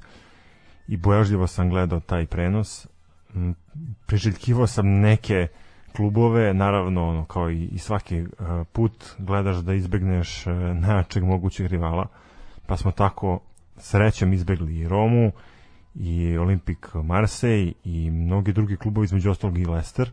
i 0.89 0.97
bojažljivo 0.97 1.47
sam 1.47 1.71
gledao 1.71 2.01
taj 2.01 2.27
prenos. 2.27 2.87
Mm, 3.35 3.51
Priželjkivao 4.07 4.67
sam 4.67 4.87
neke 4.89 5.49
klubove, 5.97 6.55
naravno 6.55 7.09
ono, 7.09 7.25
kao 7.25 7.51
i, 7.51 7.65
i 7.65 7.79
svaki 7.79 8.23
uh, 8.23 8.29
put 8.73 9.15
gledaš 9.19 9.57
da 9.57 9.75
izbegneš 9.75 10.47
uh, 10.47 10.53
najjačeg 10.55 11.25
mogućeg 11.25 11.67
rivala, 11.67 12.07
pa 12.67 12.77
smo 12.77 12.91
tako 12.91 13.41
srećom 13.77 14.33
izbegli 14.33 14.79
i 14.79 14.89
Romu 14.89 15.33
i 15.95 16.39
Olimpik 16.39 16.95
Marseille 16.95 17.73
i 17.85 18.11
mnogi 18.11 18.53
drugi 18.53 18.77
klubovi 18.77 19.05
između 19.05 19.31
ostalog 19.31 19.59
i 19.59 19.67
Leicester. 19.67 20.11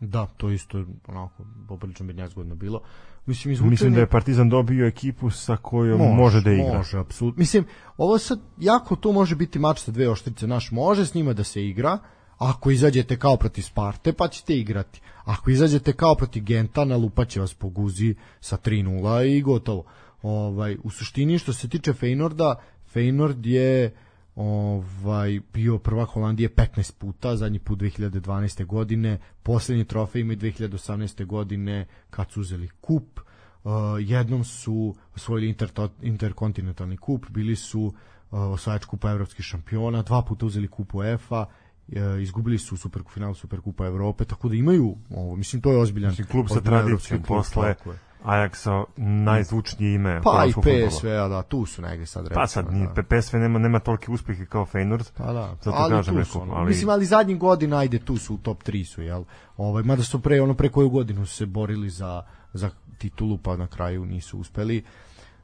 Da, 0.00 0.26
to 0.26 0.50
isto 0.50 0.84
onako 1.06 1.44
poprilično 1.68 2.06
bi 2.06 2.12
nezgodno 2.12 2.54
bilo. 2.54 2.80
Mislim, 3.26 3.52
izvučen 3.52 3.70
Mislim 3.70 3.94
da 3.94 4.00
je 4.00 4.06
Partizan 4.06 4.48
dobio 4.48 4.86
ekipu 4.86 5.30
sa 5.30 5.56
kojom 5.56 5.98
može, 5.98 6.14
može 6.14 6.40
da 6.40 6.52
igra. 6.52 6.76
Može, 6.76 6.98
apsolutno. 6.98 7.40
Mislim, 7.40 7.64
ovo 7.96 8.18
sad, 8.18 8.40
jako 8.58 8.96
to 8.96 9.12
može 9.12 9.36
biti 9.36 9.58
mač 9.58 9.78
sa 9.78 9.90
dve 9.90 10.08
oštrice. 10.08 10.46
Naš 10.46 10.70
može 10.70 11.06
s 11.06 11.14
njima 11.14 11.32
da 11.32 11.44
se 11.44 11.66
igra, 11.66 11.98
ako 12.38 12.70
izađete 12.70 13.18
kao 13.18 13.36
protiv 13.36 13.62
Sparte, 13.62 14.12
pa 14.12 14.28
ćete 14.28 14.54
igrati. 14.58 15.00
Ako 15.24 15.50
izađete 15.50 15.92
kao 15.92 16.14
protiv 16.14 16.44
Genta, 16.44 16.84
nalupaće 16.84 17.40
vas 17.40 17.54
po 17.54 17.68
guzi 17.68 18.14
sa 18.40 18.56
3-0 18.56 19.36
i 19.36 19.42
gotovo. 19.42 19.84
Ovaj, 20.22 20.76
u 20.82 20.90
suštini, 20.90 21.38
što 21.38 21.52
se 21.52 21.68
tiče 21.68 21.92
Feynorda, 21.92 22.54
Feynord 22.94 23.46
je 23.46 23.94
ovaj 24.36 25.40
bio 25.52 25.78
prvak 25.78 26.08
Holandije 26.08 26.48
15 26.48 26.92
puta, 26.98 27.36
zadnji 27.36 27.58
put 27.58 27.78
2012. 27.78 28.64
godine, 28.64 29.18
poslednji 29.42 29.84
trofej 29.84 30.20
imaju 30.20 30.38
2018. 30.38 31.26
godine 31.26 31.86
kad 32.10 32.30
su 32.30 32.40
uzeli 32.40 32.68
kup. 32.80 33.20
Uh, 33.64 33.72
jednom 33.98 34.44
su 34.44 34.94
osvojili 35.16 35.48
inter, 35.48 35.70
interkontinentalni 36.02 36.96
kup, 36.96 37.30
bili 37.30 37.56
su 37.56 37.80
uh, 37.80 37.92
osvajač 38.30 38.84
kupa 38.84 39.10
evropskih 39.10 39.44
šampiona, 39.44 40.02
dva 40.02 40.22
puta 40.22 40.46
uzeli 40.46 40.68
kup 40.68 40.94
UEFA, 40.94 41.46
uh, 41.88 41.94
izgubili 42.22 42.58
su 42.58 42.76
super 42.76 43.02
finalu 43.14 43.34
Superkupa 43.34 43.86
Evrope, 43.86 44.24
tako 44.24 44.48
da 44.48 44.54
imaju, 44.54 44.96
ovo, 45.10 45.36
mislim 45.36 45.62
to 45.62 45.72
je 45.72 45.78
ozbiljan 45.78 46.10
Mislim, 46.10 46.26
klub 46.26 46.46
sa 46.48 46.60
tradicijom 46.60 47.22
posle 47.22 47.74
tako 47.74 47.92
je. 47.92 47.98
Ajaxa 48.24 48.84
najzvučnije 48.96 49.94
ime 49.94 50.20
Pa 50.22 50.44
i. 50.48 50.52
PSV, 50.52 51.06
a 51.08 51.28
da, 51.28 51.42
tu 51.42 51.66
su 51.66 51.82
negde 51.82 52.06
sad 52.06 52.24
recimo. 52.24 52.40
Pa 52.40 52.46
sad, 52.46 52.72
ni 52.72 52.88
da. 52.94 53.02
PSV 53.02 53.36
nema, 53.36 53.58
nema 53.58 53.78
tolike 53.78 54.12
uspehe 54.12 54.46
kao 54.46 54.66
Feyenoord. 54.66 55.10
Pa 55.16 55.32
da, 55.32 55.56
Zato 55.62 55.76
ali 55.76 55.90
kažem, 55.90 56.16
tu 56.16 56.24
su, 56.24 56.42
ono, 56.42 56.54
ali- 56.54 56.68
mislim, 56.68 56.88
ali 56.88 57.04
zadnjih 57.06 57.38
godina, 57.38 57.78
ajde, 57.78 57.98
tu 57.98 58.16
su, 58.16 58.34
u 58.34 58.38
top 58.38 58.62
3 58.62 58.84
su, 58.84 59.02
jel? 59.02 59.24
Ovaj, 59.56 59.82
mada 59.82 60.02
su 60.02 60.20
pre, 60.20 60.40
ono, 60.40 60.54
pre 60.54 60.68
koju 60.68 60.88
godinu 60.88 61.26
su 61.26 61.36
se 61.36 61.46
borili 61.46 61.90
za, 61.90 62.22
za 62.52 62.70
titulu, 62.98 63.38
pa 63.38 63.56
na 63.56 63.66
kraju 63.66 64.04
nisu 64.04 64.38
uspeli, 64.38 64.84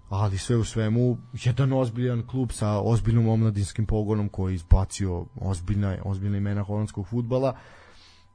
ali 0.09 0.39
sve 0.39 0.57
u 0.57 0.65
svemu, 0.65 1.19
jedan 1.33 1.73
ozbiljan 1.73 2.27
klub 2.27 2.53
sa 2.53 2.81
ozbiljnom 2.81 3.29
omladinskim 3.29 3.87
pogonom 3.87 4.29
koji 4.29 4.53
je 4.53 4.55
izbacio 4.55 5.27
ozbiljna, 5.41 5.97
ozbiljna 6.05 6.37
imena 6.37 6.63
holandskog 6.63 7.07
futbala, 7.07 7.55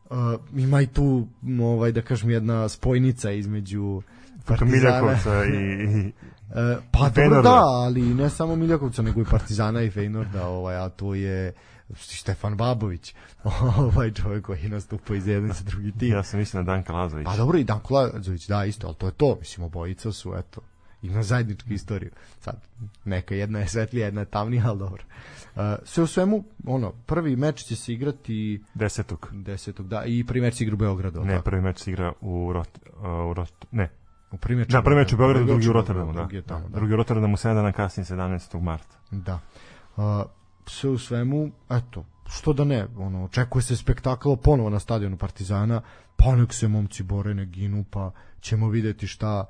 Uh, 0.10 0.18
ima 0.56 0.82
i 0.82 0.88
tu, 0.88 1.28
ovaj, 1.62 1.92
da 1.92 2.02
kažem, 2.02 2.30
jedna 2.30 2.70
spojnica 2.70 3.32
između 3.32 4.02
Partizana. 4.02 4.25
Miljakovca 4.62 5.46
i, 5.54 5.84
i 5.84 6.12
E, 6.56 6.78
pa 6.92 7.00
dobro 7.00 7.24
Feynorda. 7.24 7.44
da, 7.44 7.64
ali 7.64 8.02
ne 8.02 8.30
samo 8.30 8.56
Miljakovca, 8.56 9.02
nego 9.02 9.22
i 9.22 9.26
Partizana 9.26 9.82
i 9.82 9.92
Feynorda, 9.92 10.42
ovaj, 10.42 10.76
a 10.78 10.90
to 10.90 11.16
je 11.16 11.54
Štefan 11.96 12.58
Babović, 12.58 13.16
ovaj 13.78 14.12
čovjek 14.12 14.46
koji 14.46 14.70
nastupa 14.70 15.16
iz 15.16 15.28
jedne 15.28 15.54
sa 15.54 15.64
drugi 15.64 15.92
tim. 15.92 16.12
ja 16.12 16.24
sam 16.24 16.40
mislio 16.40 16.64
na 16.64 16.66
Danka 16.66 16.94
Lazović. 16.94 17.28
A 17.30 17.38
dobro 17.38 17.58
i 17.58 17.64
Danko 17.64 17.94
Lazović, 17.94 18.48
da, 18.48 18.66
isto, 18.66 18.88
ali 18.88 18.96
to 18.96 19.06
je 19.06 19.12
to, 19.12 19.36
mislim, 19.40 19.66
obojica 19.66 20.12
su, 20.12 20.34
eto, 20.38 20.62
ima 21.02 21.24
zajedničku 21.24 21.74
istoriju. 21.74 22.12
Sad, 22.40 22.62
neka 23.06 23.36
jedna 23.36 23.60
je 23.60 23.68
svetlija, 23.68 24.06
jedna 24.06 24.22
je 24.22 24.26
tamnija, 24.26 24.64
ali 24.68 24.80
dobro. 24.80 25.04
Uh, 25.56 25.62
sve 25.84 26.04
u 26.04 26.08
svemu, 26.08 26.44
ono, 26.68 26.92
prvi 26.92 27.36
meč 27.36 27.64
će 27.64 27.76
se 27.76 27.94
igrati 27.94 28.64
Desetog. 28.74 29.30
10. 29.34 29.82
da, 29.88 30.04
i 30.06 30.24
prvi 30.24 30.42
meč 30.42 30.54
se 30.54 30.64
igra 30.64 30.74
u 30.74 30.78
Beogradu. 30.78 31.22
Ne, 31.22 31.34
tako? 31.34 31.44
prvi 31.44 31.62
meč 31.62 31.80
se 31.80 31.92
igra 31.92 32.14
u 32.22 32.54
Rot, 32.54 32.80
uh, 32.98 33.32
u 33.32 33.34
Rot, 33.34 33.66
ne. 33.72 33.90
U 34.36 34.38
prvi 34.38 34.56
meč 34.56 34.72
Da, 34.72 34.82
prvi 34.82 34.96
meč 34.96 35.14
u 35.14 35.18
Beogradu, 35.18 35.46
drugi 35.46 35.70
u 35.70 35.74
Rotterdamu, 35.74 36.14
da. 36.14 36.20
drugi 36.20 36.42
tamo, 36.42 36.70
da. 36.70 36.76
Drugi 36.76 36.94
u 36.94 36.98
Rotterdamu 36.98 37.38
7 37.38 37.54
dana 37.54 37.72
kasnije 37.72 38.06
17. 38.06 38.62
marta. 38.62 38.98
Da. 39.12 39.40
Uh, 39.98 40.04
sve 40.66 40.90
u 40.90 40.98
svemu, 40.98 41.52
eto, 41.70 42.06
što 42.30 42.54
da 42.54 42.64
ne, 42.64 42.88
ono, 42.98 43.24
očekuje 43.24 43.62
se 43.62 43.76
spektakl 43.76 44.36
ponovo 44.36 44.70
na 44.70 44.80
stadionu 44.80 45.18
Partizana, 45.18 45.82
pa 46.16 46.36
nek 46.36 46.54
se 46.54 46.68
momci 46.68 47.04
bore, 47.04 47.34
ne 47.34 47.46
ginu, 47.46 47.86
pa 47.92 48.12
ćemo 48.40 48.70
videti 48.70 49.08
šta, 49.08 49.46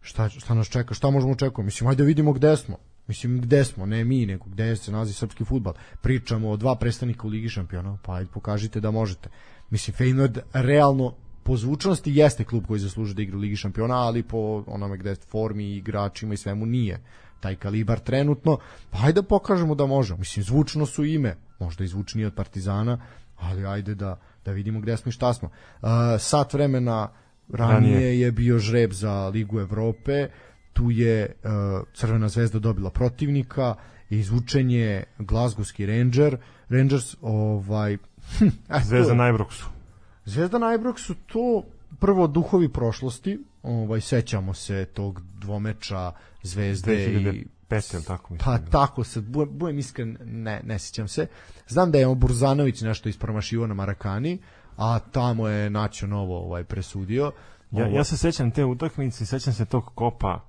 šta, 0.00 0.28
šta 0.28 0.54
nas 0.54 0.68
čeka, 0.68 0.94
šta 0.94 1.10
možemo 1.10 1.32
očekujemo. 1.32 1.66
Mislim, 1.66 1.88
ajde 1.88 2.02
da 2.02 2.06
vidimo 2.06 2.32
gde 2.32 2.56
smo. 2.56 2.76
Mislim, 3.06 3.40
gde 3.40 3.64
smo, 3.64 3.86
ne 3.86 4.04
mi, 4.04 4.26
nego 4.26 4.44
gde 4.44 4.76
se 4.76 4.92
nalazi 4.92 5.12
srpski 5.12 5.44
futbal. 5.44 5.74
Pričamo 6.00 6.50
o 6.50 6.56
dva 6.56 6.76
predstavnika 6.76 7.26
u 7.26 7.30
Ligi 7.30 7.48
šampiona, 7.48 7.98
pa 8.02 8.14
ajde 8.14 8.30
pokažite 8.30 8.80
da 8.80 8.90
možete. 8.90 9.28
Mislim, 9.70 9.96
Feyenoord 9.96 10.40
realno 10.52 11.14
po 11.42 11.56
zvučnosti 11.56 12.12
jeste 12.14 12.44
klub 12.44 12.66
koji 12.66 12.80
zaslužuje 12.80 13.14
da 13.14 13.22
igra 13.22 13.36
u 13.36 13.40
Ligi 13.40 13.56
šampiona, 13.56 13.94
ali 13.94 14.22
po 14.22 14.64
onome 14.66 14.96
gde 14.96 15.14
formi 15.14 15.64
i 15.64 15.76
igračima 15.76 16.34
i 16.34 16.36
svemu 16.36 16.66
nije 16.66 17.00
taj 17.40 17.56
kalibar 17.56 17.98
trenutno, 17.98 18.58
pa 18.90 18.98
ajde 18.98 19.22
da 19.22 19.28
pokažemo 19.28 19.74
da 19.74 19.86
možemo. 19.86 20.18
Mislim, 20.18 20.44
zvučno 20.44 20.86
su 20.86 21.04
ime, 21.04 21.36
možda 21.58 21.84
i 21.84 21.88
zvučnije 21.88 22.26
od 22.26 22.34
Partizana, 22.34 22.98
ali 23.38 23.66
ajde 23.66 23.94
da, 23.94 24.20
da 24.44 24.52
vidimo 24.52 24.80
gde 24.80 24.96
smo 24.96 25.08
i 25.08 25.12
šta 25.12 25.34
smo. 25.34 25.48
Uh, 25.48 25.88
sat 26.18 26.54
vremena 26.54 27.08
ranije, 27.48 27.94
ranije 27.94 28.20
je 28.20 28.32
bio 28.32 28.58
žreb 28.58 28.92
za 28.92 29.28
Ligu 29.28 29.60
Evrope, 29.60 30.28
tu 30.72 30.90
je 30.90 31.26
uh, 31.44 31.50
Crvena 31.94 32.28
zvezda 32.28 32.58
dobila 32.58 32.90
protivnika, 32.90 33.74
izvučenje 34.10 35.04
Glasgowski 35.18 35.86
Ranger, 35.86 36.36
Rangers 36.68 37.16
ovaj 37.20 37.96
Zvezda 38.88 39.14
na. 39.14 39.79
Zvezda 40.24 40.58
na 40.58 40.66
Ibroxu 40.66 41.14
to 41.26 41.62
prvo 42.00 42.26
duhovi 42.26 42.68
prošlosti, 42.68 43.38
ovaj 43.62 44.00
sećamo 44.00 44.54
se 44.54 44.84
tog 44.84 45.22
dvomeča 45.40 46.12
Zvezde 46.42 46.92
2005, 46.92 47.34
i 47.34 47.46
Petel, 47.68 48.02
tako 48.02 48.34
mislim. 48.34 48.44
Pa 48.44 48.70
tako 48.70 49.04
se, 49.04 49.20
budem 49.20 49.78
iskren, 49.78 50.16
ne, 50.24 50.60
ne 50.64 50.78
sećam 50.78 51.08
se. 51.08 51.26
Znam 51.68 51.90
da 51.90 51.98
je 51.98 52.14
Burzanović 52.14 52.80
nešto 52.80 53.08
ispromašivo 53.08 53.66
na 53.66 53.74
Marakani, 53.74 54.38
a 54.76 54.98
tamo 54.98 55.48
je 55.48 55.70
Naćo 55.70 56.06
Novo 56.06 56.44
ovaj, 56.44 56.64
presudio. 56.64 57.32
Ja, 57.70 57.86
ja 57.86 58.04
se 58.04 58.16
sećam 58.16 58.50
te 58.50 58.64
utakmice, 58.64 59.26
sećam 59.26 59.52
se 59.52 59.64
tog 59.64 59.90
kopa 59.94 60.40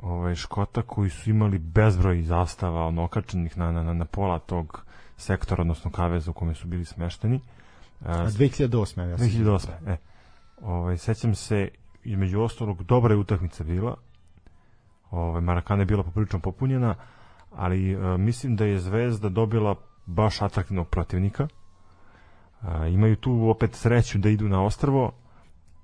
ovaj, 0.00 0.34
Škota 0.34 0.82
koji 0.82 1.10
su 1.10 1.30
imali 1.30 1.58
bezbroj 1.58 2.22
zastava 2.22 2.86
ono, 2.86 3.04
okačenih 3.04 3.58
na, 3.58 3.72
na, 3.72 3.92
na 3.92 4.04
pola 4.04 4.38
tog 4.38 4.82
sektora, 5.16 5.60
odnosno 5.60 5.90
kaveza 5.90 6.30
u 6.30 6.34
kome 6.34 6.54
su 6.54 6.66
bili 6.66 6.84
smešteni. 6.84 7.40
A 8.00 8.26
2008. 8.26 9.08
Ja 9.08 9.16
2008. 9.16 9.68
E, 9.86 9.96
ovaj, 10.62 10.98
sećam 10.98 11.34
se, 11.34 11.68
između 12.04 12.40
ostalog, 12.40 12.82
dobra 12.82 13.14
je 13.14 13.18
utakmica 13.18 13.64
bila. 13.64 13.96
Ovaj, 15.10 15.40
Marakana 15.40 15.82
je 15.82 15.86
bila 15.86 16.02
poprilično 16.02 16.38
popunjena, 16.38 16.94
ali 17.52 17.92
e, 17.92 18.18
mislim 18.18 18.56
da 18.56 18.64
je 18.64 18.78
Zvezda 18.78 19.28
dobila 19.28 19.74
baš 20.06 20.42
atraktivnog 20.42 20.88
protivnika. 20.88 21.48
E, 22.62 22.90
imaju 22.90 23.16
tu 23.16 23.48
opet 23.48 23.74
sreću 23.74 24.18
da 24.18 24.28
idu 24.28 24.48
na 24.48 24.64
ostrvo 24.64 25.12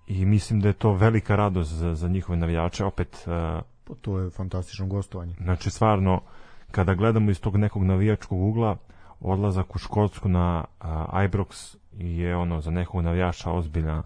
i 0.07 0.25
mislim 0.25 0.61
da 0.61 0.69
je 0.69 0.75
to 0.75 0.93
velika 0.93 1.37
radost 1.37 1.73
za, 1.73 1.95
za 1.95 2.09
njihove 2.09 2.39
navijače. 2.39 2.85
Opet 2.85 3.25
e, 3.27 3.61
Pa 3.85 3.95
to 4.01 4.19
je 4.19 4.31
fantastično 4.31 4.87
gostovanje. 4.87 5.35
Znači, 5.41 5.71
stvarno, 5.71 6.21
kada 6.71 6.95
gledamo 6.95 7.31
iz 7.31 7.41
tog 7.41 7.57
nekog 7.57 7.85
navijačkog 7.85 8.43
ugla, 8.43 8.77
odlazak 9.21 9.75
u 9.75 9.79
Škotsku 9.79 10.29
na 10.29 10.65
uh, 10.81 10.87
Ibrox 11.13 11.77
je 11.99 12.37
ono 12.37 12.61
za 12.61 12.71
nekog 12.71 13.05
navijača 13.05 13.51
ozbiljna 13.51 14.03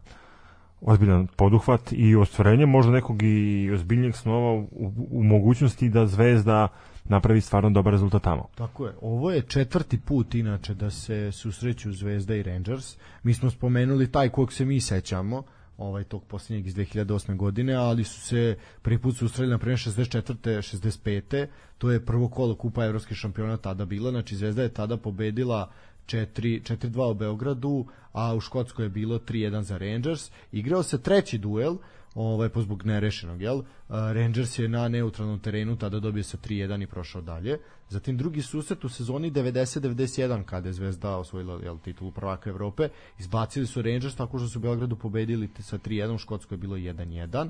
ozbiljan 0.81 1.27
poduhvat 1.27 1.93
i 1.93 2.17
ostvarenje 2.17 2.67
možda 2.67 2.93
nekog 2.93 3.23
i 3.23 3.71
ozbiljnijeg 3.75 4.17
snova 4.17 4.53
u, 4.53 4.93
u 5.11 5.25
mogućnosti 5.25 5.89
da 5.89 6.07
Zvezda 6.07 6.69
napravi 7.05 7.41
stvarno 7.41 7.71
dobar 7.71 7.93
rezultat 7.93 8.23
tamo. 8.23 8.49
Tako 8.55 8.87
je. 8.87 8.93
Ovo 9.01 9.31
je 9.31 9.43
četvrti 9.43 10.01
put 10.01 10.35
inače 10.35 10.75
da 10.75 10.91
se 10.91 11.33
susreću 11.33 11.93
Zvezda 11.93 12.35
i 12.35 12.43
Rangers. 12.43 12.97
Mi 13.23 13.35
smo 13.35 13.51
spomenuli 13.51 14.13
taj 14.13 14.29
kog 14.29 14.53
se 14.53 14.65
mi 14.65 14.81
sećamo, 14.81 15.43
ovaj 15.79 16.05
tog 16.05 16.25
posljednjeg 16.25 16.67
iz 16.67 16.75
2008. 16.75 17.37
godine, 17.37 17.75
ali 17.75 18.05
su 18.05 18.21
se 18.21 18.57
prvi 18.83 18.99
put 18.99 19.17
susreli 19.17 19.51
na 19.51 19.59
primjer 19.59 19.79
64. 19.79 20.35
65. 20.35 21.47
To 21.79 21.91
je 21.91 22.05
prvo 22.05 22.29
kolo 22.29 22.55
Kupa 22.55 22.85
Evropskih 22.85 23.17
šampiona 23.17 23.57
tada 23.57 23.85
bila, 23.85 24.11
znači 24.11 24.37
Zvezda 24.37 24.63
je 24.63 24.69
tada 24.69 24.97
pobedila 24.97 25.71
4-2 26.07 27.11
u 27.11 27.15
Beogradu, 27.15 27.87
a 28.13 28.35
u 28.35 28.41
Škotskoj 28.41 28.85
je 28.85 28.89
bilo 28.89 29.19
3-1 29.19 29.61
za 29.61 29.79
Rangers. 29.79 30.31
Igrao 30.53 30.83
se 30.83 31.03
treći 31.03 31.39
duel, 31.39 31.77
ovaj 32.15 32.49
po 32.49 32.63
zbog 32.63 32.87
nerešenog, 32.87 33.43
jel? 33.43 33.63
Rangers 33.89 34.59
je 34.59 34.69
na 34.69 34.89
neutralnom 34.89 35.39
terenu 35.39 35.77
tada 35.77 36.01
dobio 36.01 36.23
sa 36.23 36.37
3-1 36.37 36.83
i 36.83 36.87
prošao 36.87 37.23
dalje. 37.23 37.59
Zatim 37.89 38.17
drugi 38.17 38.43
susret 38.43 38.85
u 38.85 38.89
sezoni 38.89 39.31
90-91 39.31 40.45
kada 40.45 40.69
je 40.69 40.73
Zvezda 40.73 41.17
osvojila 41.17 41.61
jel, 41.63 41.79
titulu 41.79 42.13
prvaka 42.13 42.51
Evrope, 42.51 42.89
izbacili 43.19 43.67
su 43.67 43.83
Rangers 43.83 44.17
tako 44.17 44.39
što 44.39 44.49
su 44.49 44.59
u 44.59 44.63
Beogradu 44.63 44.97
pobedili 44.97 45.49
sa 45.59 45.79
3-1, 45.79 46.15
u 46.15 46.19
Škotskoj 46.19 46.55
je 46.55 46.61
bilo 46.61 46.77
1-1. 46.77 47.49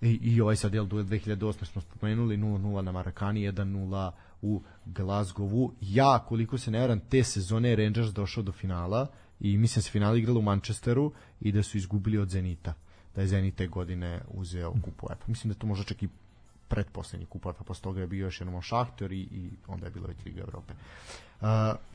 I, 0.00 0.18
i 0.22 0.40
ovaj 0.40 0.56
sad 0.56 0.74
jel 0.74 0.86
duel 0.86 1.04
2008 1.04 1.64
smo 1.64 1.80
spomenuli 1.80 2.36
0-0 2.36 2.82
na 2.82 2.92
Marakani 2.92 3.52
1-0 3.52 4.10
u 4.42 4.62
Glasgowu 4.86 5.70
ja 5.80 6.24
koliko 6.28 6.58
se 6.58 6.70
ne 6.70 6.80
varam 6.80 7.00
te 7.00 7.24
sezone 7.24 7.76
Rangers 7.76 8.12
došao 8.12 8.42
do 8.42 8.52
finala 8.52 9.06
i 9.40 9.58
mislim 9.58 9.80
da 9.80 9.82
se 9.82 9.90
final 9.90 10.16
igralo 10.16 10.38
u 10.38 10.42
Manchesteru 10.42 11.12
i 11.40 11.52
da 11.52 11.62
su 11.62 11.78
izgubili 11.78 12.18
od 12.18 12.28
Zenita 12.28 12.74
da 13.14 13.20
je 13.20 13.28
Zenit 13.28 13.54
te 13.54 13.66
godine 13.66 14.20
uzeo 14.28 14.72
kupu 14.72 15.06
UEFA. 15.06 15.24
Mislim 15.26 15.52
da 15.52 15.58
to 15.58 15.66
može 15.66 15.84
čak 15.84 16.02
i 16.02 16.08
pretposlednji 16.68 17.26
kup 17.26 17.46
UEFA, 17.46 17.64
posle 17.64 17.82
toga 17.82 18.00
je 18.00 18.06
bio 18.06 18.24
još 18.24 18.40
jednom 18.40 18.62
Šahter 18.62 19.12
i, 19.12 19.20
i 19.20 19.50
onda 19.66 19.86
je 19.86 19.90
bilo 19.90 20.06
već 20.06 20.24
Liga 20.24 20.40
Evrope. 20.40 20.72
Uh, 21.40 21.46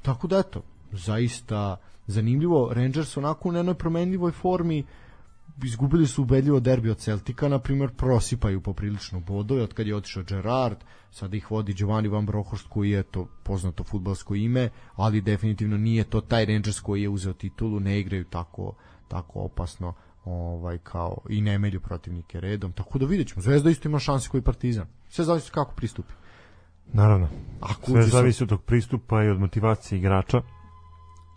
tako 0.02 0.28
da 0.28 0.40
eto, 0.40 0.62
zaista 0.92 1.78
zanimljivo, 2.08 2.74
Rangers 2.74 3.18
onako 3.18 3.50
u 3.50 3.52
nenoj 3.52 3.76
promenljivoj 3.76 4.32
formi 4.32 4.86
izgubili 5.64 6.08
su 6.08 6.22
ubedljivo 6.22 6.60
derbi 6.60 6.90
od 6.90 6.98
Celtika, 6.98 7.48
na 7.48 7.60
primjer 7.60 7.92
prosipaju 7.98 8.62
poprilično 8.62 9.20
bodove, 9.20 9.64
od 9.64 9.74
kad 9.74 9.88
je 9.88 9.96
otišao 9.96 10.24
Gerard, 10.24 10.78
sada 11.12 11.38
ih 11.38 11.52
vodi 11.52 11.74
Giovanni 11.74 12.08
Van 12.10 12.26
Brohorst 12.26 12.68
koji 12.70 12.90
je 12.90 13.04
to 13.04 13.28
poznato 13.44 13.84
futbalsko 13.84 14.36
ime, 14.36 14.70
ali 14.96 15.22
definitivno 15.22 15.78
nije 15.78 16.04
to 16.04 16.22
taj 16.22 16.46
Rangers 16.46 16.80
koji 16.80 17.02
je 17.02 17.10
uzeo 17.10 17.34
titulu, 17.34 17.80
ne 17.80 18.00
igraju 18.00 18.24
tako, 18.24 18.76
tako 19.08 19.40
opasno 19.40 19.94
ovaj 20.26 20.78
kao 20.78 21.18
i 21.30 21.42
ne 21.42 21.60
melju 21.60 21.80
protivnike 21.80 22.40
redom. 22.40 22.72
Tako 22.72 23.00
da 23.00 23.06
vidjet 23.06 23.34
Zvezda 23.36 23.70
isto 23.70 23.90
ima 23.90 24.00
šanse 24.00 24.30
koji 24.30 24.44
Partizan. 24.44 24.88
Sve 25.10 25.26
zavisi 25.26 25.52
kako 25.52 25.76
pristupi. 25.76 26.14
Naravno. 26.94 27.28
Ako 27.62 27.92
Sve 27.92 28.04
zavisi 28.04 28.44
od 28.44 28.50
tog 28.50 28.64
pristupa 28.64 29.24
i 29.24 29.30
od 29.30 29.40
motivacije 29.40 30.00
igrača. 30.00 30.42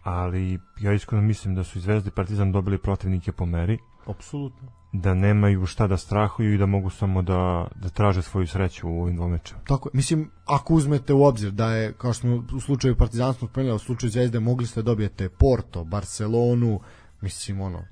Ali 0.02 0.58
ja 0.80 0.92
iskreno 0.92 1.22
mislim 1.22 1.54
da 1.54 1.64
su 1.64 1.78
i 1.78 1.80
Zvezda 1.80 2.08
i 2.08 2.16
Partizan 2.16 2.52
dobili 2.52 2.78
protivnike 2.78 3.32
po 3.32 3.46
meri. 3.46 3.78
Apsolutno. 4.06 4.72
Da 4.92 5.14
nemaju 5.14 5.66
šta 5.66 5.86
da 5.86 5.96
strahuju 5.96 6.54
i 6.54 6.58
da 6.58 6.66
mogu 6.66 6.90
samo 6.90 7.22
da, 7.22 7.66
da 7.74 7.88
traže 7.88 8.22
svoju 8.22 8.46
sreću 8.46 8.88
u 8.88 9.02
ovim 9.02 9.16
dvomečama. 9.16 9.60
Tako 9.66 9.90
Mislim, 9.92 10.30
ako 10.44 10.74
uzmete 10.74 11.12
u 11.12 11.24
obzir 11.24 11.50
da 11.50 11.72
je, 11.72 11.92
kao 11.92 12.12
što 12.12 12.20
smo 12.20 12.44
u 12.56 12.60
slučaju 12.60 12.96
Partizana 12.96 13.32
smo 13.32 13.48
spomenuli, 13.48 13.76
u 13.76 13.78
slučaju 13.78 14.10
Zvezde 14.10 14.40
mogli 14.40 14.66
ste 14.66 14.82
da 14.82 14.86
dobijete 14.86 15.28
Porto, 15.28 15.84
Barcelonu, 15.84 16.80
mislim, 17.20 17.60
ono, 17.60 17.84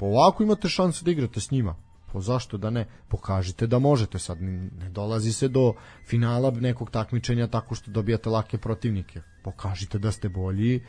ovako 0.00 0.42
imate 0.42 0.68
šansu 0.68 1.04
da 1.04 1.10
igrate 1.10 1.40
s 1.40 1.50
njima. 1.50 1.76
Po 2.12 2.20
zašto 2.20 2.58
da 2.58 2.70
ne? 2.70 2.86
Pokažite 3.08 3.66
da 3.66 3.78
možete 3.78 4.18
sad. 4.18 4.42
Ne 4.42 4.90
dolazi 4.90 5.32
se 5.32 5.48
do 5.48 5.74
finala 6.06 6.50
nekog 6.50 6.90
takmičenja 6.90 7.46
tako 7.46 7.74
što 7.74 7.90
dobijate 7.90 8.30
lake 8.30 8.58
protivnike. 8.58 9.20
Pokažite 9.44 9.98
da 9.98 10.12
ste 10.12 10.28
bolji 10.28 10.82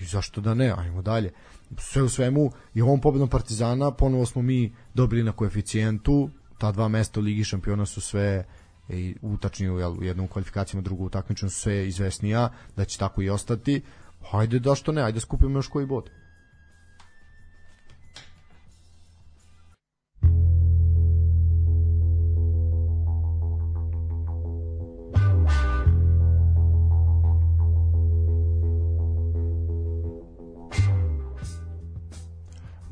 i 0.00 0.04
zašto 0.04 0.40
da 0.40 0.54
ne? 0.54 0.74
Ajmo 0.78 1.02
dalje. 1.02 1.32
Sve 1.78 2.02
u 2.02 2.08
svemu 2.08 2.50
i 2.74 2.82
ovom 2.82 3.00
pobedom 3.00 3.28
Partizana 3.28 3.90
ponovo 3.90 4.26
smo 4.26 4.42
mi 4.42 4.72
dobili 4.94 5.22
na 5.22 5.32
koeficijentu. 5.32 6.30
Ta 6.58 6.72
dva 6.72 6.88
mesta 6.88 7.20
u 7.20 7.22
Ligi 7.22 7.44
šampiona 7.44 7.86
su 7.86 8.00
sve 8.00 8.44
i 8.88 9.16
utačniju 9.22 9.78
jel, 9.78 9.98
u 9.98 10.04
jednom 10.04 10.28
kvalifikacijama, 10.28 10.82
drugu 10.82 11.04
u 11.04 11.10
takmičenju 11.10 11.50
su 11.50 11.60
sve 11.60 11.88
izvesnija, 11.88 12.52
da 12.76 12.84
će 12.84 12.98
tako 12.98 13.22
i 13.22 13.30
ostati. 13.30 13.82
Hajde 14.30 14.58
da 14.58 14.74
što 14.74 14.92
ne, 14.92 15.02
ajde 15.02 15.20
skupimo 15.20 15.58
još 15.58 15.68
koji 15.68 15.86
bod. 15.86 16.10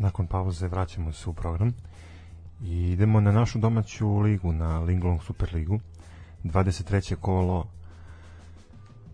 Nakon 0.00 0.26
pauze 0.26 0.68
vraćamo 0.68 1.12
se 1.12 1.30
u 1.30 1.32
program 1.32 1.72
i 2.62 2.92
idemo 2.92 3.20
na 3.20 3.32
našu 3.32 3.58
domaću 3.58 4.18
ligu, 4.18 4.52
na 4.52 4.80
Linglong 4.80 5.22
Super 5.22 5.54
ligu. 5.54 5.80
23. 6.44 7.14
kolo 7.14 7.66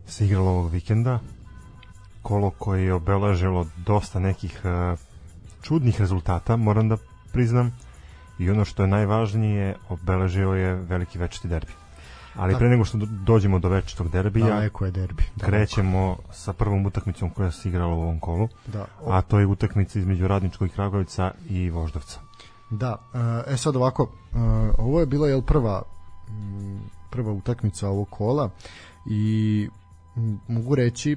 se 0.06 0.26
igralo 0.26 0.50
ovog 0.50 0.70
vikenda. 0.70 1.18
Kolo 2.22 2.50
koje 2.50 2.84
je 2.84 2.94
obeležilo 2.94 3.66
dosta 3.76 4.20
nekih 4.20 4.60
uh, 4.64 4.98
čudnih 5.62 6.00
rezultata, 6.00 6.56
moram 6.56 6.88
da 6.88 6.96
priznam. 7.32 7.78
I 8.38 8.50
ono 8.50 8.64
što 8.64 8.82
je 8.82 8.88
najvažnije, 8.88 9.74
obeležio 9.88 10.52
je 10.52 10.74
veliki 10.74 11.18
večiti 11.18 11.48
derbi. 11.48 11.72
Ali 12.36 12.54
pre 12.58 12.68
nego 12.68 12.84
što 12.84 12.98
dođemo 12.98 13.58
do 13.58 13.68
večitog 13.68 14.10
derbija, 14.10 14.46
Daleko 14.46 14.84
je 14.84 14.90
derbi. 14.90 15.22
Krećemo 15.40 16.16
sa 16.32 16.52
prvom 16.52 16.86
utakmicom 16.86 17.30
koja 17.30 17.50
se 17.50 17.68
igrala 17.68 17.94
u 17.94 18.00
ovom 18.00 18.20
kolu. 18.20 18.48
Da. 18.66 18.86
A 19.06 19.22
to 19.22 19.38
je 19.38 19.46
utakmica 19.46 19.98
između 19.98 20.28
Radničkog 20.28 20.68
Kragovica 20.74 21.30
i 21.48 21.70
Voždovca. 21.70 22.20
Da, 22.70 22.96
e 23.46 23.56
sad 23.56 23.76
ovako, 23.76 24.12
e, 24.32 24.36
ovo 24.78 25.00
je 25.00 25.06
bila 25.06 25.28
jel 25.28 25.42
prva 25.42 25.82
prva 27.10 27.32
utakmica 27.32 27.88
ovog 27.88 28.10
kola 28.10 28.50
i 29.10 29.68
mogu 30.48 30.74
reći 30.74 31.16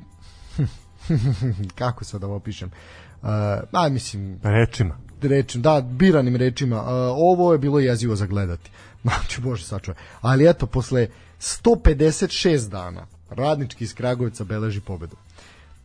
kako 1.80 2.04
sad 2.04 2.24
ovo 2.24 2.40
pišem 2.40 2.72
uh, 3.22 3.30
a 3.72 3.90
mislim 3.90 4.40
rečima 4.44 4.98
rečim, 5.28 5.62
da, 5.62 5.82
biranim 5.82 6.36
rečima, 6.36 6.82
uh, 6.82 6.88
ovo 7.16 7.52
je 7.52 7.60
bilo 7.60 7.80
jezivo 7.80 8.16
za 8.16 8.26
gledati. 8.26 8.72
Znači, 9.04 9.42
bože 9.42 9.64
sačuvaj. 9.64 10.02
Ali 10.22 10.50
eto, 10.50 10.68
posle 10.68 11.08
156 11.40 12.70
dana 12.70 13.06
radnički 13.30 13.84
iz 13.84 13.94
Kragujevca 13.94 14.44
beleži 14.44 14.82
pobedu. 14.82 15.16